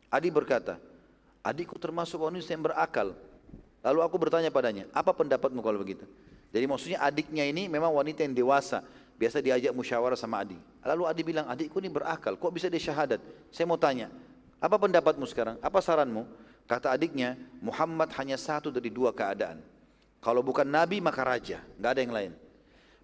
Adi 0.09 0.33
berkata, 0.33 0.81
adikku 1.45 1.77
termasuk 1.77 2.17
manusia 2.17 2.57
yang 2.57 2.65
berakal. 2.65 3.13
Lalu 3.85 4.01
aku 4.01 4.17
bertanya 4.17 4.49
padanya, 4.49 4.89
apa 4.97 5.13
pendapatmu 5.13 5.61
kalau 5.61 5.77
begitu? 5.77 6.09
Jadi 6.49 6.65
maksudnya 6.65 6.99
adiknya 7.05 7.45
ini 7.45 7.69
memang 7.69 7.93
wanita 7.93 8.25
yang 8.25 8.33
dewasa. 8.33 8.81
Biasa 9.21 9.45
diajak 9.45 9.77
musyawarah 9.77 10.17
sama 10.17 10.41
adik. 10.41 10.57
Lalu 10.81 11.03
adik 11.05 11.25
bilang, 11.29 11.45
adikku 11.45 11.77
ini 11.77 11.93
berakal, 11.93 12.41
kok 12.41 12.53
bisa 12.57 12.73
dia 12.73 12.81
syahadat? 12.81 13.21
Saya 13.53 13.69
mau 13.69 13.77
tanya, 13.77 14.09
apa 14.57 14.81
pendapatmu 14.81 15.29
sekarang? 15.29 15.61
Apa 15.61 15.85
saranmu? 15.85 16.25
Kata 16.65 16.89
adiknya, 16.89 17.37
Muhammad 17.61 18.09
hanya 18.17 18.41
satu 18.41 18.73
dari 18.73 18.89
dua 18.89 19.13
keadaan. 19.13 19.61
Kalau 20.25 20.41
bukan 20.41 20.65
nabi 20.65 21.05
maka 21.05 21.21
raja, 21.21 21.61
nggak 21.77 21.91
ada 21.93 22.01
yang 22.01 22.15
lain. 22.17 22.33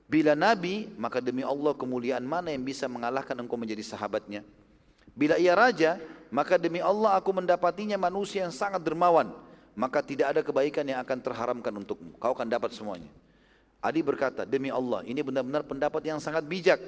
Bila 0.06 0.38
Nabi, 0.38 0.86
maka 0.94 1.18
demi 1.18 1.42
Allah 1.42 1.74
kemuliaan 1.74 2.22
mana 2.22 2.54
yang 2.54 2.62
bisa 2.62 2.86
mengalahkan 2.86 3.34
engkau 3.34 3.58
menjadi 3.58 3.82
sahabatnya. 3.82 4.46
Bila 5.18 5.34
ia 5.34 5.50
raja, 5.58 5.98
maka 6.30 6.54
demi 6.62 6.78
Allah 6.78 7.18
aku 7.18 7.34
mendapatinya 7.34 7.98
manusia 7.98 8.46
yang 8.46 8.54
sangat 8.54 8.86
dermawan. 8.86 9.34
Maka 9.74 10.00
tidak 10.06 10.32
ada 10.32 10.40
kebaikan 10.46 10.86
yang 10.86 11.02
akan 11.02 11.18
terharamkan 11.20 11.74
untukmu. 11.74 12.14
Kau 12.22 12.32
akan 12.32 12.46
dapat 12.46 12.70
semuanya. 12.72 13.10
Adi 13.86 14.02
berkata, 14.02 14.42
demi 14.42 14.68
Allah, 14.68 15.06
ini 15.06 15.22
benar-benar 15.22 15.62
pendapat 15.62 16.02
yang 16.02 16.18
sangat 16.18 16.42
bijak. 16.42 16.82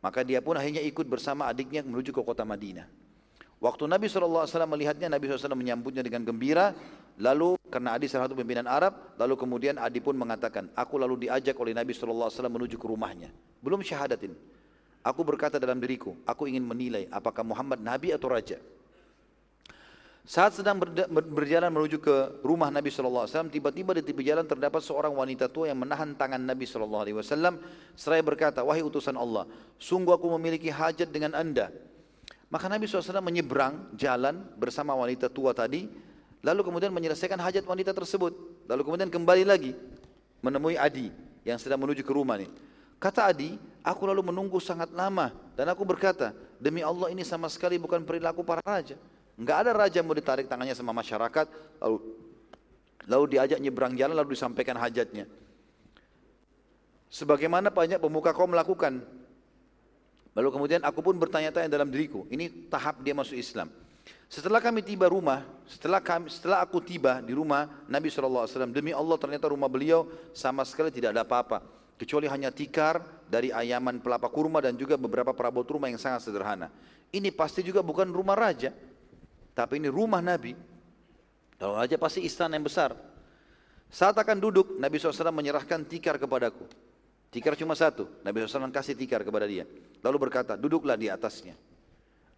Maka 0.00 0.22
dia 0.22 0.38
pun 0.40 0.56
akhirnya 0.56 0.80
ikut 0.80 1.04
bersama 1.10 1.50
adiknya 1.50 1.82
menuju 1.84 2.14
ke 2.14 2.22
kota 2.22 2.46
Madinah. 2.46 2.86
Waktu 3.60 3.84
Nabi 3.84 4.08
SAW 4.08 4.48
melihatnya, 4.64 5.12
Nabi 5.12 5.28
SAW 5.28 5.52
menyambutnya 5.52 6.00
dengan 6.00 6.24
gembira. 6.24 6.72
Lalu 7.20 7.60
karena 7.68 7.92
Adi 7.92 8.08
salah 8.08 8.24
satu 8.24 8.32
pimpinan 8.32 8.64
Arab, 8.64 9.12
lalu 9.20 9.36
kemudian 9.36 9.76
Adi 9.76 10.00
pun 10.00 10.16
mengatakan, 10.16 10.72
aku 10.72 10.96
lalu 10.96 11.28
diajak 11.28 11.52
oleh 11.60 11.76
Nabi 11.76 11.92
SAW 11.92 12.32
menuju 12.48 12.80
ke 12.80 12.86
rumahnya. 12.88 13.28
Belum 13.60 13.84
syahadatin. 13.84 14.32
Aku 15.04 15.20
berkata 15.20 15.60
dalam 15.60 15.76
diriku, 15.76 16.16
aku 16.24 16.48
ingin 16.48 16.64
menilai 16.64 17.04
apakah 17.12 17.44
Muhammad 17.44 17.84
Nabi 17.84 18.16
atau 18.16 18.32
Raja. 18.32 18.56
Saat 20.30 20.62
sedang 20.62 20.78
berjalan 21.10 21.74
menuju 21.74 21.98
ke 21.98 22.38
rumah 22.46 22.70
Nabi 22.70 22.86
SAW, 22.86 23.26
tiba-tiba 23.50 23.98
di 23.98 24.02
tepi 24.06 24.22
jalan 24.22 24.46
terdapat 24.46 24.78
seorang 24.78 25.10
wanita 25.10 25.50
tua 25.50 25.66
yang 25.66 25.82
menahan 25.82 26.14
tangan 26.14 26.38
Nabi 26.38 26.70
SAW. 26.70 27.02
Seraya 27.98 28.22
berkata, 28.22 28.62
wahai 28.62 28.78
utusan 28.78 29.18
Allah, 29.18 29.50
sungguh 29.74 30.14
aku 30.14 30.30
memiliki 30.38 30.70
hajat 30.70 31.10
dengan 31.10 31.34
anda. 31.34 31.74
Maka 32.46 32.70
Nabi 32.70 32.86
SAW 32.86 33.18
menyeberang 33.18 33.90
jalan 33.98 34.46
bersama 34.54 34.94
wanita 34.94 35.26
tua 35.26 35.50
tadi, 35.50 35.90
lalu 36.46 36.62
kemudian 36.62 36.94
menyelesaikan 36.94 37.42
hajat 37.42 37.66
wanita 37.66 37.90
tersebut. 37.90 38.30
Lalu 38.70 38.86
kemudian 38.86 39.10
kembali 39.10 39.42
lagi 39.42 39.74
menemui 40.46 40.78
Adi 40.78 41.10
yang 41.42 41.58
sedang 41.58 41.82
menuju 41.82 42.06
ke 42.06 42.12
rumah 42.14 42.38
ini. 42.38 42.46
Kata 43.02 43.26
Adi, 43.26 43.58
aku 43.82 44.06
lalu 44.06 44.30
menunggu 44.30 44.62
sangat 44.62 44.94
lama 44.94 45.34
dan 45.58 45.66
aku 45.74 45.82
berkata, 45.82 46.30
demi 46.62 46.86
Allah 46.86 47.10
ini 47.10 47.26
sama 47.26 47.50
sekali 47.50 47.82
bukan 47.82 48.06
perilaku 48.06 48.46
para 48.46 48.62
raja. 48.62 48.94
Enggak 49.40 49.56
ada 49.64 49.72
raja 49.72 50.04
mau 50.04 50.12
ditarik 50.12 50.46
tangannya 50.46 50.76
sama 50.76 50.92
masyarakat, 50.92 51.48
lalu 51.80 51.98
lalu 53.08 53.24
diajak 53.32 53.56
nyebrang 53.56 53.96
jalan 53.96 54.12
lalu 54.12 54.36
disampaikan 54.36 54.76
hajatnya. 54.76 55.24
Sebagaimana 57.08 57.72
banyak 57.72 57.98
pemuka 57.98 58.36
kaum 58.36 58.52
melakukan, 58.52 59.02
Lalu 60.34 60.48
kemudian 60.54 60.80
aku 60.86 61.02
pun 61.02 61.18
bertanya-tanya 61.18 61.66
dalam 61.66 61.90
diriku, 61.90 62.22
ini 62.30 62.70
tahap 62.70 63.02
dia 63.02 63.14
masuk 63.14 63.34
Islam. 63.34 63.66
Setelah 64.30 64.62
kami 64.62 64.78
tiba 64.78 65.10
rumah, 65.10 65.42
setelah 65.66 65.98
kami, 65.98 66.30
setelah 66.30 66.62
aku 66.62 66.78
tiba 66.78 67.18
di 67.18 67.34
rumah 67.34 67.66
Nabi 67.90 68.06
SAW, 68.06 68.46
demi 68.70 68.94
Allah 68.94 69.18
ternyata 69.18 69.50
rumah 69.50 69.66
beliau 69.66 70.06
sama 70.30 70.62
sekali 70.62 70.94
tidak 70.94 71.18
ada 71.18 71.26
apa-apa. 71.26 71.66
Kecuali 71.98 72.30
hanya 72.30 72.54
tikar 72.54 73.02
dari 73.26 73.50
ayaman 73.50 73.98
pelapa 73.98 74.30
kurma 74.30 74.62
dan 74.62 74.78
juga 74.78 74.94
beberapa 74.94 75.34
perabot 75.34 75.66
rumah 75.66 75.90
yang 75.90 75.98
sangat 75.98 76.30
sederhana. 76.30 76.70
Ini 77.10 77.34
pasti 77.34 77.66
juga 77.66 77.82
bukan 77.82 78.06
rumah 78.06 78.38
raja, 78.38 78.70
tapi 79.60 79.76
ini 79.76 79.92
rumah 79.92 80.24
Nabi. 80.24 80.56
Kalau 81.60 81.76
raja 81.76 82.00
pasti 82.00 82.24
istana 82.24 82.56
yang 82.56 82.64
besar. 82.64 82.96
Saat 83.92 84.16
akan 84.16 84.40
duduk, 84.40 84.80
Nabi 84.80 84.96
SAW 84.96 85.28
menyerahkan 85.28 85.84
tikar 85.84 86.16
kepadaku. 86.16 86.64
Tikar 87.28 87.52
cuma 87.60 87.76
satu. 87.76 88.08
Nabi 88.24 88.40
SAW 88.40 88.72
kasih 88.72 88.96
tikar 88.96 89.20
kepada 89.20 89.44
dia. 89.44 89.68
Lalu 90.00 90.16
berkata, 90.16 90.56
duduklah 90.56 90.96
di 90.96 91.12
atasnya. 91.12 91.52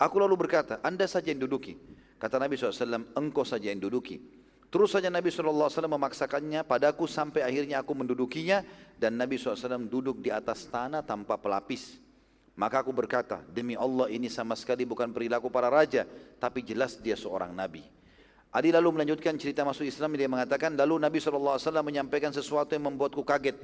Aku 0.02 0.18
lalu 0.18 0.34
berkata, 0.34 0.82
anda 0.82 1.06
saja 1.06 1.30
yang 1.30 1.46
duduki. 1.46 1.78
Kata 2.18 2.42
Nabi 2.42 2.58
SAW, 2.58 3.14
engkau 3.14 3.46
saja 3.46 3.70
yang 3.70 3.78
duduki. 3.78 4.18
Terus 4.66 4.90
saja 4.90 5.06
Nabi 5.06 5.30
SAW 5.30 5.70
memaksakannya 5.70 6.66
padaku 6.66 7.06
sampai 7.06 7.46
akhirnya 7.46 7.86
aku 7.86 7.94
mendudukinya. 7.94 8.66
Dan 8.98 9.14
Nabi 9.14 9.38
SAW 9.38 9.86
duduk 9.86 10.18
di 10.18 10.34
atas 10.34 10.66
tanah 10.66 11.06
tanpa 11.06 11.38
pelapis. 11.38 12.01
Maka 12.52 12.84
aku 12.84 12.92
berkata, 12.92 13.40
demi 13.48 13.72
Allah 13.72 14.12
ini 14.12 14.28
sama 14.28 14.52
sekali 14.52 14.84
bukan 14.84 15.08
perilaku 15.08 15.48
para 15.48 15.72
raja. 15.72 16.04
Tapi 16.36 16.60
jelas 16.60 17.00
dia 17.00 17.16
seorang 17.16 17.48
Nabi. 17.48 17.80
Adi 18.52 18.68
lalu 18.68 19.00
melanjutkan 19.00 19.32
cerita 19.40 19.64
masuk 19.64 19.88
Islam. 19.88 20.12
Dia 20.20 20.28
mengatakan, 20.28 20.76
lalu 20.76 21.00
Nabi 21.00 21.16
SAW 21.16 21.56
menyampaikan 21.80 22.28
sesuatu 22.28 22.76
yang 22.76 22.92
membuatku 22.92 23.24
kaget. 23.24 23.56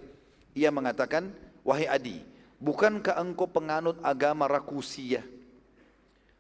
Ia 0.57 0.73
mengatakan, 0.73 1.29
wahai 1.61 1.85
Adi, 1.85 2.25
bukankah 2.57 3.21
engkau 3.21 3.45
penganut 3.45 4.01
agama 4.01 4.49
Rakusia? 4.49 5.21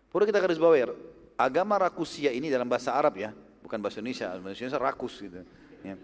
Perlu 0.08 0.24
kita 0.24 0.40
garis 0.40 0.56
bawahi, 0.56 0.88
agama 1.36 1.76
Rakusia 1.76 2.32
ini 2.32 2.48
dalam 2.48 2.64
bahasa 2.64 2.96
Arab 2.96 3.20
ya, 3.20 3.36
bukan 3.60 3.76
bahasa 3.76 4.00
Indonesia, 4.00 4.32
bahasa 4.40 4.56
Indonesia 4.56 4.80
rakus 4.80 5.14
gitu. 5.20 5.44
Ya. 5.84 5.94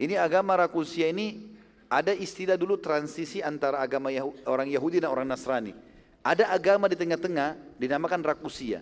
Ini 0.00 0.16
agama 0.16 0.56
Rakusia 0.56 1.12
ini 1.12 1.53
ada 1.88 2.12
istilah 2.12 2.58
dulu 2.58 2.80
transisi 2.80 3.44
antara 3.44 3.80
agama 3.80 4.10
orang 4.48 4.68
Yahudi 4.68 5.00
dan 5.02 5.10
orang 5.12 5.28
Nasrani. 5.28 5.72
Ada 6.24 6.48
agama 6.50 6.88
di 6.88 6.96
tengah-tengah 6.96 7.76
dinamakan 7.76 8.24
Rakusia. 8.24 8.80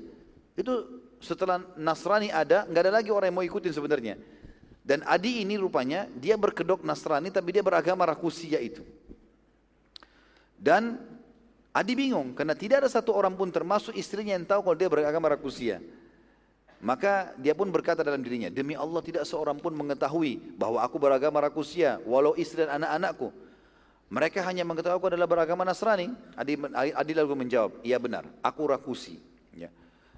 Itu 0.54 1.02
setelah 1.18 1.62
Nasrani 1.74 2.30
ada, 2.30 2.66
nggak 2.66 2.82
ada 2.86 2.92
lagi 3.02 3.10
orang 3.10 3.30
yang 3.30 3.38
mau 3.38 3.46
ikutin 3.46 3.74
sebenarnya. 3.74 4.14
Dan 4.82 5.06
Adi 5.06 5.46
ini 5.46 5.54
rupanya 5.54 6.10
dia 6.18 6.34
berkedok 6.34 6.82
Nasrani 6.82 7.30
tapi 7.30 7.54
dia 7.54 7.62
beragama 7.62 8.02
Rakusia 8.02 8.58
itu. 8.58 8.82
Dan 10.58 10.98
Adi 11.72 11.94
bingung 11.96 12.34
karena 12.34 12.52
tidak 12.52 12.84
ada 12.84 12.90
satu 12.90 13.14
orang 13.14 13.32
pun 13.32 13.48
termasuk 13.48 13.94
istrinya 13.94 14.34
yang 14.34 14.46
tahu 14.46 14.60
kalau 14.66 14.76
dia 14.76 14.90
beragama 14.90 15.30
Rakusia. 15.30 15.78
Maka 16.82 17.30
dia 17.38 17.54
pun 17.54 17.70
berkata 17.70 18.02
dalam 18.02 18.18
dirinya, 18.26 18.50
demi 18.50 18.74
Allah 18.74 18.98
tidak 19.06 19.22
seorang 19.22 19.54
pun 19.62 19.70
mengetahui 19.70 20.58
bahwa 20.58 20.82
aku 20.82 20.98
beragama 20.98 21.38
Rakusia, 21.38 22.02
walau 22.02 22.34
istri 22.34 22.66
dan 22.66 22.82
anak-anakku. 22.82 23.30
Mereka 24.10 24.42
hanya 24.42 24.66
mengetahui 24.66 24.98
aku 24.98 25.06
adalah 25.14 25.30
beragama 25.30 25.62
Nasrani. 25.62 26.10
Adi, 26.34 26.58
Adi 26.74 27.12
lalu 27.14 27.46
menjawab, 27.46 27.86
iya 27.86 28.02
benar, 28.02 28.26
aku 28.42 28.66
Rakusi. 28.66 29.22
Ya. 29.54 29.70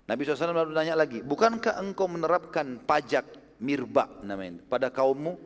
Nabi 0.08 0.24
SAW 0.24 0.56
lalu 0.56 0.72
tanya 0.72 0.96
lagi, 0.96 1.20
bukankah 1.20 1.76
engkau 1.84 2.08
menerapkan 2.08 2.80
pajak 2.80 3.44
mirba 3.62 4.10
namanya 4.22 4.60
pada 4.66 4.90
kaummu 4.90 5.38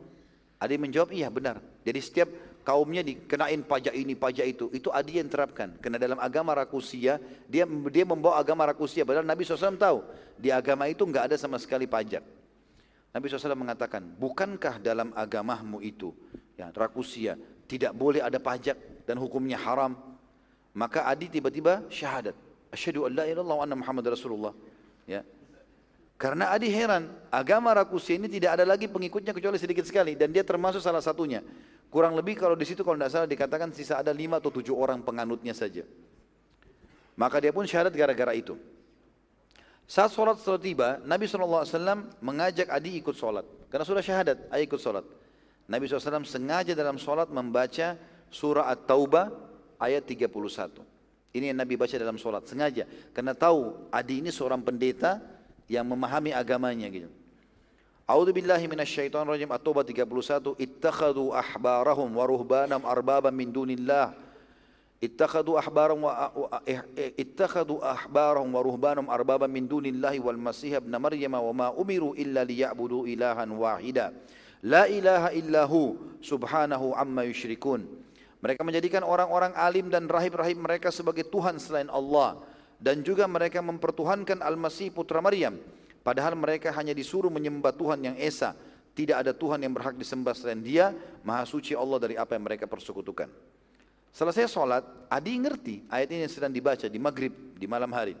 yang 0.59 0.81
menjawab 0.83 1.09
iya 1.15 1.31
benar 1.31 1.63
jadi 1.87 1.99
setiap 2.03 2.29
kaumnya 2.69 3.01
dikenain 3.01 3.65
pajak 3.65 3.97
ini 3.97 4.13
pajak 4.13 4.45
itu. 4.45 4.65
Itu 4.69 4.93
Adi 4.93 5.17
yang 5.17 5.25
terapkan 5.25 5.73
karena 5.81 5.97
dalam 5.97 6.21
agama 6.21 6.53
Rakusia 6.53 7.17
dia 7.49 7.65
dia 7.65 8.05
membawa 8.05 8.37
agama 8.37 8.61
Rakusia. 8.69 9.01
Padahal 9.01 9.25
Nabi 9.25 9.41
SAW 9.41 9.73
tahu 9.73 10.05
di 10.37 10.53
agama 10.53 10.85
itu 10.85 11.01
nggak 11.01 11.33
ada 11.33 11.35
sama 11.41 11.57
sekali 11.57 11.89
pajak. 11.89 12.21
Nabi 13.09 13.25
SAW 13.25 13.57
mengatakan 13.57 14.05
bukankah 14.05 14.77
dalam 14.77 15.09
agamamu 15.17 15.81
itu 15.81 16.13
ya 16.53 16.69
Rakusia 16.69 17.33
tidak 17.65 17.97
boleh 17.97 18.21
ada 18.21 18.37
pajak 18.37 18.77
dan 19.09 19.17
hukumnya 19.17 19.57
haram? 19.57 19.97
Maka 20.77 21.09
Adi 21.09 21.25
tiba-tiba 21.25 21.89
syahadat. 21.89 22.37
Asyhadu 22.69 23.09
an 23.09 23.17
la 23.17 23.25
anna 23.33 23.73
muhammad 23.73 24.05
rasulullah. 24.13 24.53
Ya. 25.09 25.25
Karena 26.21 26.53
Adi 26.53 26.69
heran, 26.69 27.09
agama 27.33 27.73
Rakusia 27.73 28.21
ini 28.21 28.29
tidak 28.29 28.61
ada 28.61 28.67
lagi 28.67 28.85
pengikutnya 28.85 29.33
kecuali 29.33 29.57
sedikit 29.57 29.87
sekali. 29.89 30.13
Dan 30.13 30.29
dia 30.29 30.45
termasuk 30.45 30.83
salah 30.83 31.01
satunya. 31.01 31.41
Kurang 31.89 32.13
lebih 32.13 32.37
kalau 32.37 32.53
di 32.53 32.69
situ 32.69 32.85
kalau 32.85 33.01
tidak 33.01 33.11
salah 33.11 33.29
dikatakan 33.29 33.73
sisa 33.73 33.97
ada 33.97 34.13
lima 34.13 34.37
atau 34.37 34.53
tujuh 34.53 34.77
orang 34.77 35.01
penganutnya 35.01 35.57
saja. 35.57 35.81
Maka 37.17 37.41
dia 37.41 37.49
pun 37.49 37.65
syahadat 37.65 37.91
gara-gara 37.97 38.31
itu. 38.37 38.55
Saat 39.89 40.13
sholat 40.13 40.37
setelah 40.37 40.61
tiba, 40.61 40.89
Nabi 41.01 41.25
SAW 41.25 41.65
mengajak 42.21 42.69
Adi 42.69 43.01
ikut 43.01 43.17
sholat. 43.17 43.41
Karena 43.73 43.81
sudah 43.81 44.05
syahadat, 44.05 44.37
ayo 44.53 44.63
ikut 44.69 44.77
sholat. 44.77 45.01
Nabi 45.65 45.89
SAW 45.89 46.29
sengaja 46.29 46.77
dalam 46.77 47.01
sholat 47.01 47.29
membaca 47.33 47.97
surah 48.29 48.69
At-Taubah 48.69 49.33
ayat 49.81 50.05
31. 50.05 50.85
Ini 51.29 51.53
yang 51.53 51.57
Nabi 51.61 51.77
baca 51.77 51.93
dalam 51.93 52.17
sholat 52.17 52.49
sengaja 52.49 52.89
karena 53.13 53.37
tahu 53.37 53.89
Adi 53.93 54.17
ini 54.21 54.33
seorang 54.33 54.65
pendeta 54.65 55.21
yang 55.69 55.85
memahami 55.85 56.33
agamanya 56.33 56.89
gitu. 56.89 57.09
A'udzu 58.09 58.33
billahi 58.33 58.65
minasyaitonir 58.65 59.37
rajim 59.37 59.53
At-Taubah 59.53 59.85
31 59.85 60.57
ittakhadhu 60.57 61.29
ahbarahum 61.29 62.09
wa 62.09 62.25
ruhbanam 62.25 62.81
arbaban 62.81 63.29
min 63.29 63.53
dunillah. 63.53 64.17
Ittakhadhu 64.97 65.53
ahbarahum 65.53 66.09
wa 66.09 66.33
ittakhadhu 67.13 67.77
ahbarahum 67.85 68.49
wa 68.49 68.65
ruhbanam 68.65 69.05
arbaban 69.13 69.53
min 69.53 69.69
dunillahi 69.69 70.17
wal 70.17 70.41
masih 70.41 70.81
ibn 70.81 70.89
maryam 70.97 71.37
wa 71.37 71.53
ma 71.53 71.67
umiru 71.69 72.17
illa 72.17 72.41
liya'budu 72.41 73.05
ilahan 73.05 73.45
wahida. 73.53 74.09
La 74.65 74.89
ilaha 74.89 75.29
illahu 75.29 76.17
subhanahu 76.25 76.97
amma 76.97 77.29
yusyrikun 77.29 77.85
mereka 78.41 78.65
menjadikan 78.65 79.05
orang-orang 79.05 79.53
alim 79.53 79.93
dan 79.93 80.09
rahib-rahib 80.09 80.57
mereka 80.57 80.89
sebagai 80.89 81.29
Tuhan 81.29 81.61
selain 81.61 81.93
Allah. 81.93 82.41
Dan 82.81 83.05
juga 83.05 83.29
mereka 83.29 83.61
mempertuhankan 83.61 84.41
Al-Masih 84.41 84.89
putra 84.89 85.21
Maryam 85.21 85.59
padahal 86.09 86.33
mereka 86.33 86.73
hanya 86.73 86.97
disuruh 86.97 87.29
menyembah 87.29 87.69
Tuhan 87.77 88.01
yang 88.01 88.15
esa 88.17 88.57
tidak 88.97 89.21
ada 89.21 89.31
Tuhan 89.37 89.61
yang 89.61 89.77
berhak 89.77 89.93
disembah 89.93 90.33
selain 90.33 90.65
Dia 90.65 90.89
Maha 91.21 91.45
suci 91.45 91.77
Allah 91.77 92.01
dari 92.01 92.17
apa 92.17 92.33
yang 92.33 92.49
mereka 92.49 92.65
persekutukan 92.65 93.29
Selesai 94.09 94.49
sholat 94.49 94.81
Adi 95.05 95.37
ngerti 95.37 95.85
ayat 95.85 96.09
ini 96.09 96.25
yang 96.25 96.33
sedang 96.33 96.49
dibaca 96.49 96.89
di 96.89 96.97
maghrib 96.97 97.53
di 97.53 97.69
malam 97.69 97.93
hari 97.93 98.17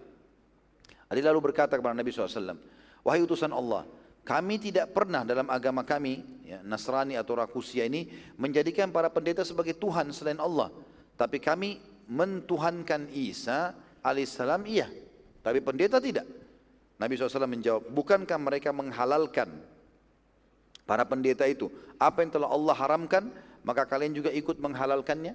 Adi 1.09 1.21
lalu 1.25 1.49
berkata 1.49 1.73
kepada 1.73 1.97
Nabi 1.97 2.13
SAW 2.13 2.61
Wahai 3.01 3.25
utusan 3.25 3.49
Allah 3.49 3.89
kami 4.29 4.61
tidak 4.61 4.93
pernah 4.93 5.25
dalam 5.25 5.49
agama 5.49 5.81
kami, 5.81 6.21
ya, 6.45 6.61
Nasrani 6.61 7.17
atau 7.17 7.33
Rakusia 7.33 7.89
ini, 7.89 8.05
menjadikan 8.37 8.93
para 8.93 9.09
pendeta 9.09 9.41
sebagai 9.41 9.73
Tuhan 9.73 10.13
selain 10.13 10.37
Allah. 10.37 10.69
Tapi 11.17 11.41
kami 11.41 11.81
mentuhankan 12.05 13.09
Isa 13.09 13.73
alaihissalam 14.05 14.69
iya. 14.69 14.85
Tapi 15.41 15.65
pendeta 15.65 15.97
tidak. 15.97 16.29
Nabi 16.99 17.15
SAW 17.15 17.47
menjawab, 17.47 17.87
bukankah 17.87 18.35
mereka 18.35 18.75
menghalalkan 18.75 19.47
para 20.83 21.07
pendeta 21.07 21.47
itu? 21.47 21.71
Apa 21.95 22.27
yang 22.27 22.31
telah 22.35 22.51
Allah 22.51 22.75
haramkan, 22.75 23.31
maka 23.63 23.87
kalian 23.87 24.11
juga 24.11 24.29
ikut 24.35 24.59
menghalalkannya? 24.59 25.33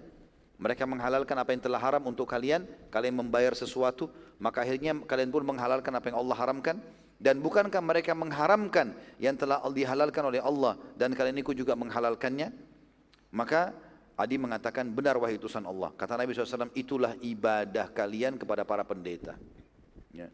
Mereka 0.61 0.85
menghalalkan 0.87 1.35
apa 1.35 1.51
yang 1.51 1.63
telah 1.65 1.81
haram 1.81 2.05
untuk 2.07 2.31
kalian, 2.31 2.69
kalian 2.93 3.17
membayar 3.17 3.57
sesuatu, 3.57 4.13
maka 4.39 4.63
akhirnya 4.63 4.95
kalian 5.09 5.33
pun 5.33 5.43
menghalalkan 5.43 5.91
apa 5.91 6.13
yang 6.13 6.21
Allah 6.21 6.37
haramkan. 6.37 6.77
Dan 7.19 7.41
bukankah 7.41 7.81
mereka 7.81 8.13
mengharamkan 8.13 8.93
yang 9.17 9.35
telah 9.35 9.65
dihalalkan 9.73 10.29
oleh 10.29 10.45
Allah 10.45 10.77
dan 11.01 11.17
kalian 11.17 11.41
ikut 11.41 11.57
juga 11.57 11.73
menghalalkannya? 11.73 12.53
Maka 13.33 13.73
Adi 14.15 14.39
mengatakan 14.39 14.95
benar 14.95 15.19
wahai 15.19 15.35
utusan 15.35 15.67
Allah. 15.67 15.91
Kata 15.99 16.15
Nabi 16.15 16.31
SAW 16.31 16.71
itulah 16.79 17.19
ibadah 17.19 17.91
kalian 17.91 18.39
kepada 18.39 18.63
para 18.63 18.87
pendeta. 18.87 19.35
Ya. 20.15 20.31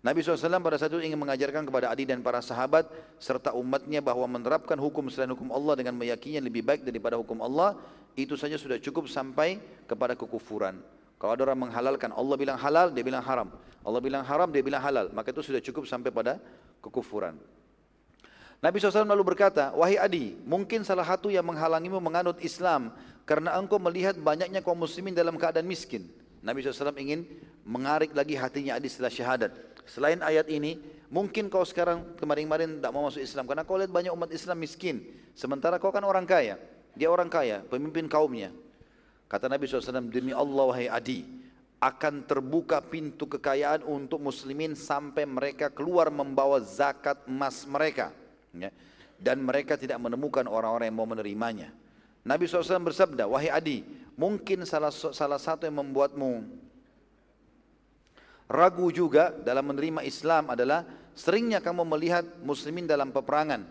Nabi 0.00 0.24
SAW 0.24 0.64
pada 0.64 0.80
saat 0.80 0.88
itu 0.96 1.04
ingin 1.04 1.20
mengajarkan 1.20 1.68
kepada 1.68 1.92
Adi 1.92 2.08
dan 2.08 2.24
para 2.24 2.40
sahabat 2.40 2.88
serta 3.20 3.52
umatnya 3.52 4.00
bahwa 4.00 4.24
menerapkan 4.24 4.80
hukum 4.80 5.12
selain 5.12 5.28
hukum 5.36 5.52
Allah 5.52 5.76
dengan 5.76 5.92
meyakini 5.92 6.40
lebih 6.40 6.64
baik 6.64 6.88
daripada 6.88 7.20
hukum 7.20 7.36
Allah 7.44 7.76
itu 8.16 8.32
saja 8.32 8.56
sudah 8.56 8.80
cukup 8.80 9.12
sampai 9.12 9.60
kepada 9.84 10.16
kekufuran. 10.16 10.80
Kalau 11.20 11.36
ada 11.36 11.52
orang 11.52 11.68
menghalalkan, 11.68 12.16
Allah 12.16 12.36
bilang 12.40 12.56
halal, 12.56 12.88
dia 12.96 13.04
bilang 13.04 13.20
haram. 13.20 13.52
Allah 13.84 14.00
bilang 14.00 14.24
haram, 14.24 14.48
dia 14.48 14.64
bilang 14.64 14.80
halal. 14.80 15.12
Maka 15.12 15.36
itu 15.36 15.52
sudah 15.52 15.60
cukup 15.60 15.84
sampai 15.84 16.08
pada 16.08 16.40
kekufuran. 16.80 17.36
Nabi 18.64 18.76
SAW 18.80 19.04
lalu 19.04 19.36
berkata, 19.36 19.76
Wahai 19.76 20.00
Adi, 20.00 20.36
mungkin 20.48 20.80
salah 20.80 21.04
satu 21.04 21.28
yang 21.28 21.44
menghalangimu 21.44 22.00
menganut 22.00 22.40
Islam 22.40 22.92
karena 23.28 23.52
engkau 23.56 23.76
melihat 23.76 24.16
banyaknya 24.16 24.64
kaum 24.64 24.80
muslimin 24.80 25.12
dalam 25.12 25.36
keadaan 25.36 25.68
miskin. 25.68 26.08
Nabi 26.40 26.64
SAW 26.64 26.96
ingin 26.96 27.28
mengarik 27.68 28.16
lagi 28.16 28.32
hatinya 28.36 28.80
Adi 28.80 28.88
setelah 28.88 29.12
syahadat. 29.12 29.52
Selain 29.84 30.20
ayat 30.24 30.48
ini, 30.48 30.80
mungkin 31.12 31.52
kau 31.52 31.66
sekarang 31.66 32.16
kemarin-kemarin 32.16 32.80
tidak 32.80 32.92
mau 32.94 33.04
masuk 33.04 33.20
Islam 33.20 33.44
karena 33.44 33.62
kau 33.66 33.76
lihat 33.76 33.92
banyak 33.92 34.12
umat 34.14 34.30
Islam 34.32 34.56
miskin. 34.62 35.04
Sementara 35.36 35.76
kau 35.76 35.92
kan 35.92 36.04
orang 36.04 36.24
kaya. 36.24 36.56
Dia 36.96 37.12
orang 37.12 37.28
kaya, 37.28 37.62
pemimpin 37.68 38.08
kaumnya. 38.10 38.50
Kata 39.30 39.46
Nabi 39.46 39.70
SAW, 39.70 40.10
demi 40.10 40.34
Allah 40.34 40.64
wahai 40.66 40.90
Adi, 40.90 41.22
akan 41.80 42.28
terbuka 42.28 42.82
pintu 42.84 43.24
kekayaan 43.24 43.86
untuk 43.86 44.20
muslimin 44.20 44.76
sampai 44.76 45.24
mereka 45.24 45.72
keluar 45.72 46.12
membawa 46.12 46.60
zakat 46.60 47.24
emas 47.24 47.64
mereka. 47.64 48.12
Ya. 48.52 48.68
Dan 49.20 49.44
mereka 49.44 49.76
tidak 49.76 50.00
menemukan 50.00 50.44
orang-orang 50.48 50.92
yang 50.92 50.98
mau 50.98 51.08
menerimanya. 51.08 51.72
Nabi 52.20 52.44
SAW 52.44 52.84
bersabda, 52.84 53.24
wahai 53.24 53.48
Adi, 53.48 53.78
mungkin 54.16 54.68
salah, 54.68 54.92
salah 54.92 55.40
satu 55.40 55.64
yang 55.64 55.80
membuatmu 55.80 56.44
ragu 58.50 58.88
juga 58.92 59.32
dalam 59.40 59.72
menerima 59.72 60.04
Islam 60.04 60.52
adalah 60.52 60.84
seringnya 61.16 61.64
kamu 61.64 61.86
melihat 61.86 62.24
muslimin 62.44 62.84
dalam 62.84 63.08
peperangan. 63.08 63.64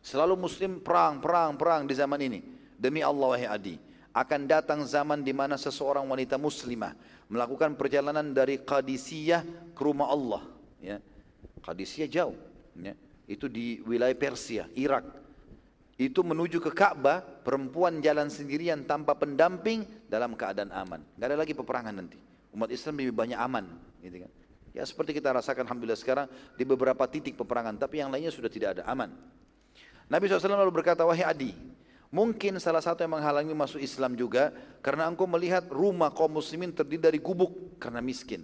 Selalu 0.00 0.32
muslim 0.40 0.80
perang, 0.80 1.20
perang, 1.20 1.60
perang 1.60 1.84
di 1.84 1.92
zaman 1.92 2.20
ini. 2.24 2.40
Demi 2.80 3.04
Allah 3.04 3.36
wahai 3.36 3.44
Adi, 3.44 3.76
akan 4.16 4.48
datang 4.48 4.80
zaman 4.88 5.20
di 5.20 5.36
mana 5.36 5.60
seseorang 5.60 6.08
wanita 6.08 6.40
muslimah 6.40 6.96
melakukan 7.30 7.78
perjalanan 7.78 8.32
dari 8.32 8.58
Qadisiyah 8.58 9.72
ke 9.76 9.80
rumah 9.84 10.08
Allah. 10.08 10.42
Ya. 10.80 10.98
Qadisiyah 11.60 12.08
jauh, 12.08 12.36
ya. 12.80 12.96
itu 13.28 13.46
di 13.46 13.84
wilayah 13.84 14.16
Persia, 14.16 14.64
Irak. 14.74 15.06
Itu 16.00 16.24
menuju 16.24 16.64
ke 16.64 16.72
Ka'bah, 16.72 17.20
perempuan 17.20 18.00
jalan 18.00 18.32
sendirian 18.32 18.88
tanpa 18.88 19.12
pendamping 19.20 19.84
dalam 20.08 20.32
keadaan 20.32 20.72
aman. 20.72 21.04
Gak 21.20 21.28
ada 21.28 21.36
lagi 21.36 21.52
peperangan 21.52 21.92
nanti. 21.92 22.16
Umat 22.56 22.72
Islam 22.72 22.96
lebih 22.96 23.12
banyak 23.12 23.36
aman. 23.36 23.68
Gitu 24.00 24.24
kan. 24.24 24.32
Ya 24.72 24.88
seperti 24.88 25.12
kita 25.12 25.28
rasakan 25.28 25.68
Alhamdulillah 25.68 26.00
sekarang 26.00 26.24
di 26.56 26.64
beberapa 26.64 27.04
titik 27.04 27.36
peperangan, 27.36 27.76
tapi 27.76 28.00
yang 28.00 28.08
lainnya 28.08 28.32
sudah 28.32 28.48
tidak 28.48 28.80
ada 28.80 28.88
aman. 28.88 29.12
Nabi 30.08 30.24
SAW 30.24 30.56
lalu 30.56 30.80
berkata, 30.80 31.04
wahai 31.04 31.20
Adi, 31.20 31.52
Mungkin 32.10 32.58
salah 32.58 32.82
satu 32.82 33.06
yang 33.06 33.14
menghalangi 33.14 33.54
masuk 33.54 33.78
Islam 33.78 34.18
juga 34.18 34.50
karena 34.82 35.06
engkau 35.06 35.30
melihat 35.30 35.70
rumah 35.70 36.10
kaum 36.10 36.42
muslimin 36.42 36.74
terdiri 36.74 36.98
dari 36.98 37.18
gubuk 37.22 37.78
karena 37.78 38.02
miskin. 38.02 38.42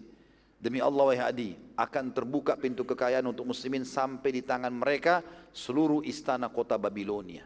Demi 0.57 0.81
Allah 0.81 1.05
wahai 1.05 1.21
Adi, 1.21 1.51
akan 1.77 2.17
terbuka 2.17 2.57
pintu 2.57 2.83
kekayaan 2.89 3.29
untuk 3.29 3.45
muslimin 3.45 3.85
sampai 3.85 4.41
di 4.41 4.43
tangan 4.43 4.73
mereka 4.73 5.21
seluruh 5.53 6.01
istana 6.01 6.49
kota 6.49 6.81
Babilonia. 6.81 7.45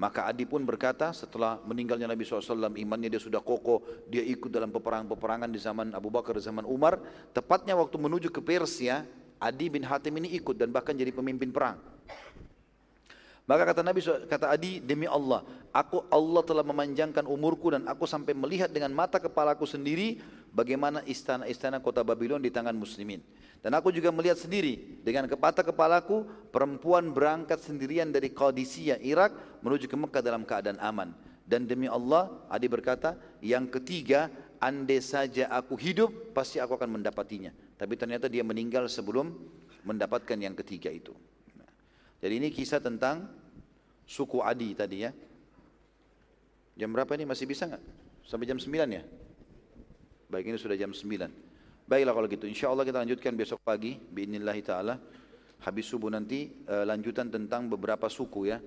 Maka 0.00 0.24
Adi 0.26 0.48
pun 0.48 0.64
berkata 0.64 1.12
setelah 1.12 1.60
meninggalnya 1.60 2.08
Nabi 2.08 2.24
SAW 2.24 2.72
imannya 2.72 3.12
dia 3.12 3.20
sudah 3.20 3.44
kokoh, 3.44 3.84
dia 4.08 4.24
ikut 4.24 4.48
dalam 4.48 4.72
peperangan-peperangan 4.72 5.52
di 5.52 5.60
zaman 5.60 5.92
Abu 5.92 6.08
Bakar, 6.08 6.40
di 6.40 6.42
zaman 6.42 6.64
Umar. 6.64 6.96
Tepatnya 7.36 7.76
waktu 7.76 8.00
menuju 8.00 8.32
ke 8.32 8.40
Persia, 8.40 9.04
Adi 9.36 9.68
bin 9.68 9.84
Hatim 9.84 10.16
ini 10.18 10.32
ikut 10.40 10.56
dan 10.56 10.72
bahkan 10.72 10.96
jadi 10.96 11.12
pemimpin 11.12 11.52
perang. 11.52 11.76
Maka 13.50 13.66
kata 13.66 13.82
Nabi 13.82 13.98
kata 14.30 14.46
Adi 14.46 14.78
demi 14.78 15.10
Allah, 15.10 15.42
aku 15.74 16.06
Allah 16.06 16.42
telah 16.46 16.62
memanjangkan 16.62 17.26
umurku 17.26 17.74
dan 17.74 17.82
aku 17.90 18.06
sampai 18.06 18.30
melihat 18.30 18.70
dengan 18.70 18.94
mata 18.94 19.18
kepalaku 19.18 19.66
sendiri 19.66 20.22
bagaimana 20.54 21.02
istana-istana 21.02 21.82
kota 21.82 22.06
Babylon 22.06 22.38
di 22.38 22.54
tangan 22.54 22.78
muslimin. 22.78 23.18
Dan 23.58 23.74
aku 23.74 23.90
juga 23.90 24.14
melihat 24.14 24.38
sendiri 24.38 25.02
dengan 25.02 25.26
mata 25.34 25.66
kepalaku 25.66 26.30
perempuan 26.54 27.10
berangkat 27.10 27.58
sendirian 27.58 28.14
dari 28.14 28.30
Qadisiyah 28.30 29.02
Irak 29.02 29.34
menuju 29.66 29.90
ke 29.90 29.98
Mekah 29.98 30.22
dalam 30.22 30.46
keadaan 30.46 30.78
aman. 30.78 31.10
Dan 31.42 31.66
demi 31.66 31.90
Allah, 31.90 32.30
Adi 32.46 32.70
berkata, 32.70 33.18
yang 33.42 33.66
ketiga, 33.66 34.30
andai 34.62 35.02
saja 35.02 35.50
aku 35.50 35.74
hidup, 35.74 36.30
pasti 36.30 36.62
aku 36.62 36.78
akan 36.78 37.02
mendapatinya. 37.02 37.50
Tapi 37.74 37.98
ternyata 37.98 38.30
dia 38.30 38.46
meninggal 38.46 38.86
sebelum 38.86 39.34
mendapatkan 39.82 40.38
yang 40.38 40.54
ketiga 40.54 40.94
itu. 40.94 41.10
Jadi 42.20 42.34
ini 42.36 42.48
kisah 42.52 42.84
tentang 42.84 43.39
suku 44.10 44.42
Adi 44.42 44.74
tadi 44.74 45.06
ya. 45.06 45.14
Jam 46.74 46.90
berapa 46.90 47.14
ini 47.14 47.30
masih 47.30 47.46
bisa 47.46 47.70
nggak? 47.70 47.82
Sampai 48.26 48.50
jam 48.50 48.58
9 48.58 48.66
ya? 48.90 49.02
Baik 50.26 50.50
ini 50.50 50.58
sudah 50.58 50.74
jam 50.74 50.90
9. 50.90 51.06
Baiklah 51.86 52.14
kalau 52.14 52.26
gitu, 52.30 52.46
insya 52.50 52.70
Allah 52.70 52.86
kita 52.86 53.02
lanjutkan 53.02 53.34
besok 53.34 53.62
pagi, 53.62 53.98
biinillahi 53.98 54.62
ta'ala. 54.62 54.94
Habis 55.60 55.90
subuh 55.90 56.10
nanti 56.10 56.50
uh, 56.70 56.86
lanjutan 56.86 57.30
tentang 57.30 57.70
beberapa 57.70 58.10
suku 58.10 58.50
ya. 58.50 58.58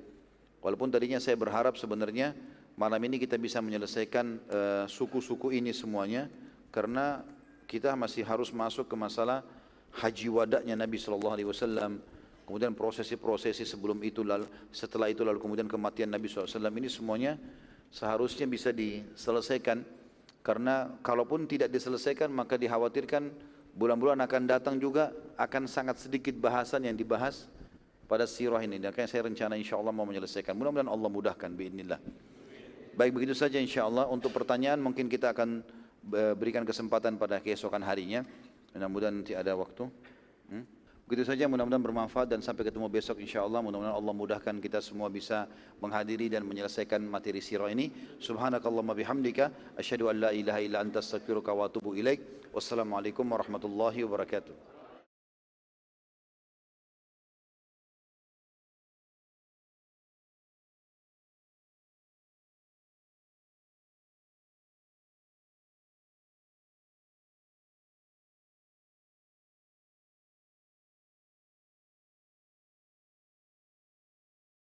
Walaupun 0.64 0.92
tadinya 0.92 1.20
saya 1.20 1.36
berharap 1.36 1.76
sebenarnya 1.76 2.32
malam 2.80 3.00
ini 3.04 3.20
kita 3.20 3.36
bisa 3.36 3.60
menyelesaikan 3.60 4.26
eh, 4.48 4.86
suku-suku 4.88 5.52
ini 5.52 5.76
semuanya. 5.76 6.32
Karena 6.72 7.20
kita 7.68 8.00
masih 8.00 8.24
harus 8.24 8.48
masuk 8.56 8.88
ke 8.88 8.96
masalah 8.96 9.44
haji 9.92 10.32
wadaknya 10.32 10.80
Nabi 10.80 10.96
Sallallahu 10.96 11.36
Alaihi 11.36 11.50
Wasallam 11.52 12.00
kemudian 12.44 12.76
prosesi-prosesi 12.76 13.64
sebelum 13.64 14.00
itu 14.04 14.22
lalu 14.22 14.48
setelah 14.70 15.08
itu 15.08 15.24
lalu 15.24 15.40
kemudian 15.40 15.68
kematian 15.68 16.12
Nabi 16.12 16.28
SAW 16.28 16.48
ini 16.74 16.92
semuanya 16.92 17.40
seharusnya 17.94 18.46
bisa 18.50 18.76
diselesaikan 18.76 19.84
karena 20.44 20.92
kalaupun 21.00 21.48
tidak 21.48 21.72
diselesaikan 21.72 22.28
maka 22.28 22.60
dikhawatirkan 22.60 23.32
bulan-bulan 23.74 24.22
akan 24.22 24.42
datang 24.46 24.76
juga 24.78 25.16
akan 25.40 25.66
sangat 25.66 26.04
sedikit 26.04 26.38
bahasan 26.38 26.86
yang 26.86 26.94
dibahas 26.94 27.50
pada 28.06 28.30
sirah 28.30 28.62
ini. 28.62 28.78
Dan 28.78 28.94
saya 28.94 29.26
rencana 29.26 29.58
insya 29.58 29.80
Allah 29.80 29.90
mau 29.90 30.06
menyelesaikan. 30.06 30.54
Mudah-mudahan 30.54 30.90
Allah 30.92 31.10
mudahkan. 31.10 31.50
Bismillah. 31.50 32.00
Baik 32.94 33.12
begitu 33.18 33.34
saja 33.34 33.58
insya 33.58 33.90
Allah. 33.90 34.06
Untuk 34.06 34.30
pertanyaan 34.30 34.78
mungkin 34.78 35.10
kita 35.10 35.34
akan 35.34 35.66
berikan 36.38 36.62
kesempatan 36.62 37.18
pada 37.18 37.42
keesokan 37.42 37.82
harinya. 37.82 38.22
Mudah-mudahan 38.78 39.14
nanti 39.24 39.34
ada 39.34 39.58
waktu. 39.58 39.90
Hmm? 40.54 40.66
Begitu 41.04 41.28
saja 41.28 41.52
mudah-mudahan 41.52 41.84
bermanfaat 41.84 42.32
dan 42.32 42.40
sampai 42.40 42.64
ketemu 42.64 42.88
besok 42.88 43.20
insyaAllah. 43.20 43.60
Mudah-mudahan 43.60 43.92
Allah 44.00 44.16
mudahkan 44.16 44.56
kita 44.64 44.80
semua 44.80 45.12
bisa 45.12 45.52
menghadiri 45.84 46.32
dan 46.32 46.48
menyelesaikan 46.48 47.04
materi 47.04 47.44
sirah 47.44 47.68
ini. 47.68 47.92
Subhanakallahumma 48.24 48.96
bihamdika. 48.96 49.76
Asyadu 49.76 50.08
an 50.08 50.16
la 50.24 50.32
ilaha 50.32 50.64
illa 50.64 50.80
anta 50.80 51.04
astagfiruka 51.04 51.52
wa 51.52 51.68
atubu 51.68 51.92
ilaik. 52.00 52.48
Wassalamualaikum 52.56 53.28
warahmatullahi 53.28 54.00
wabarakatuh. 54.08 54.83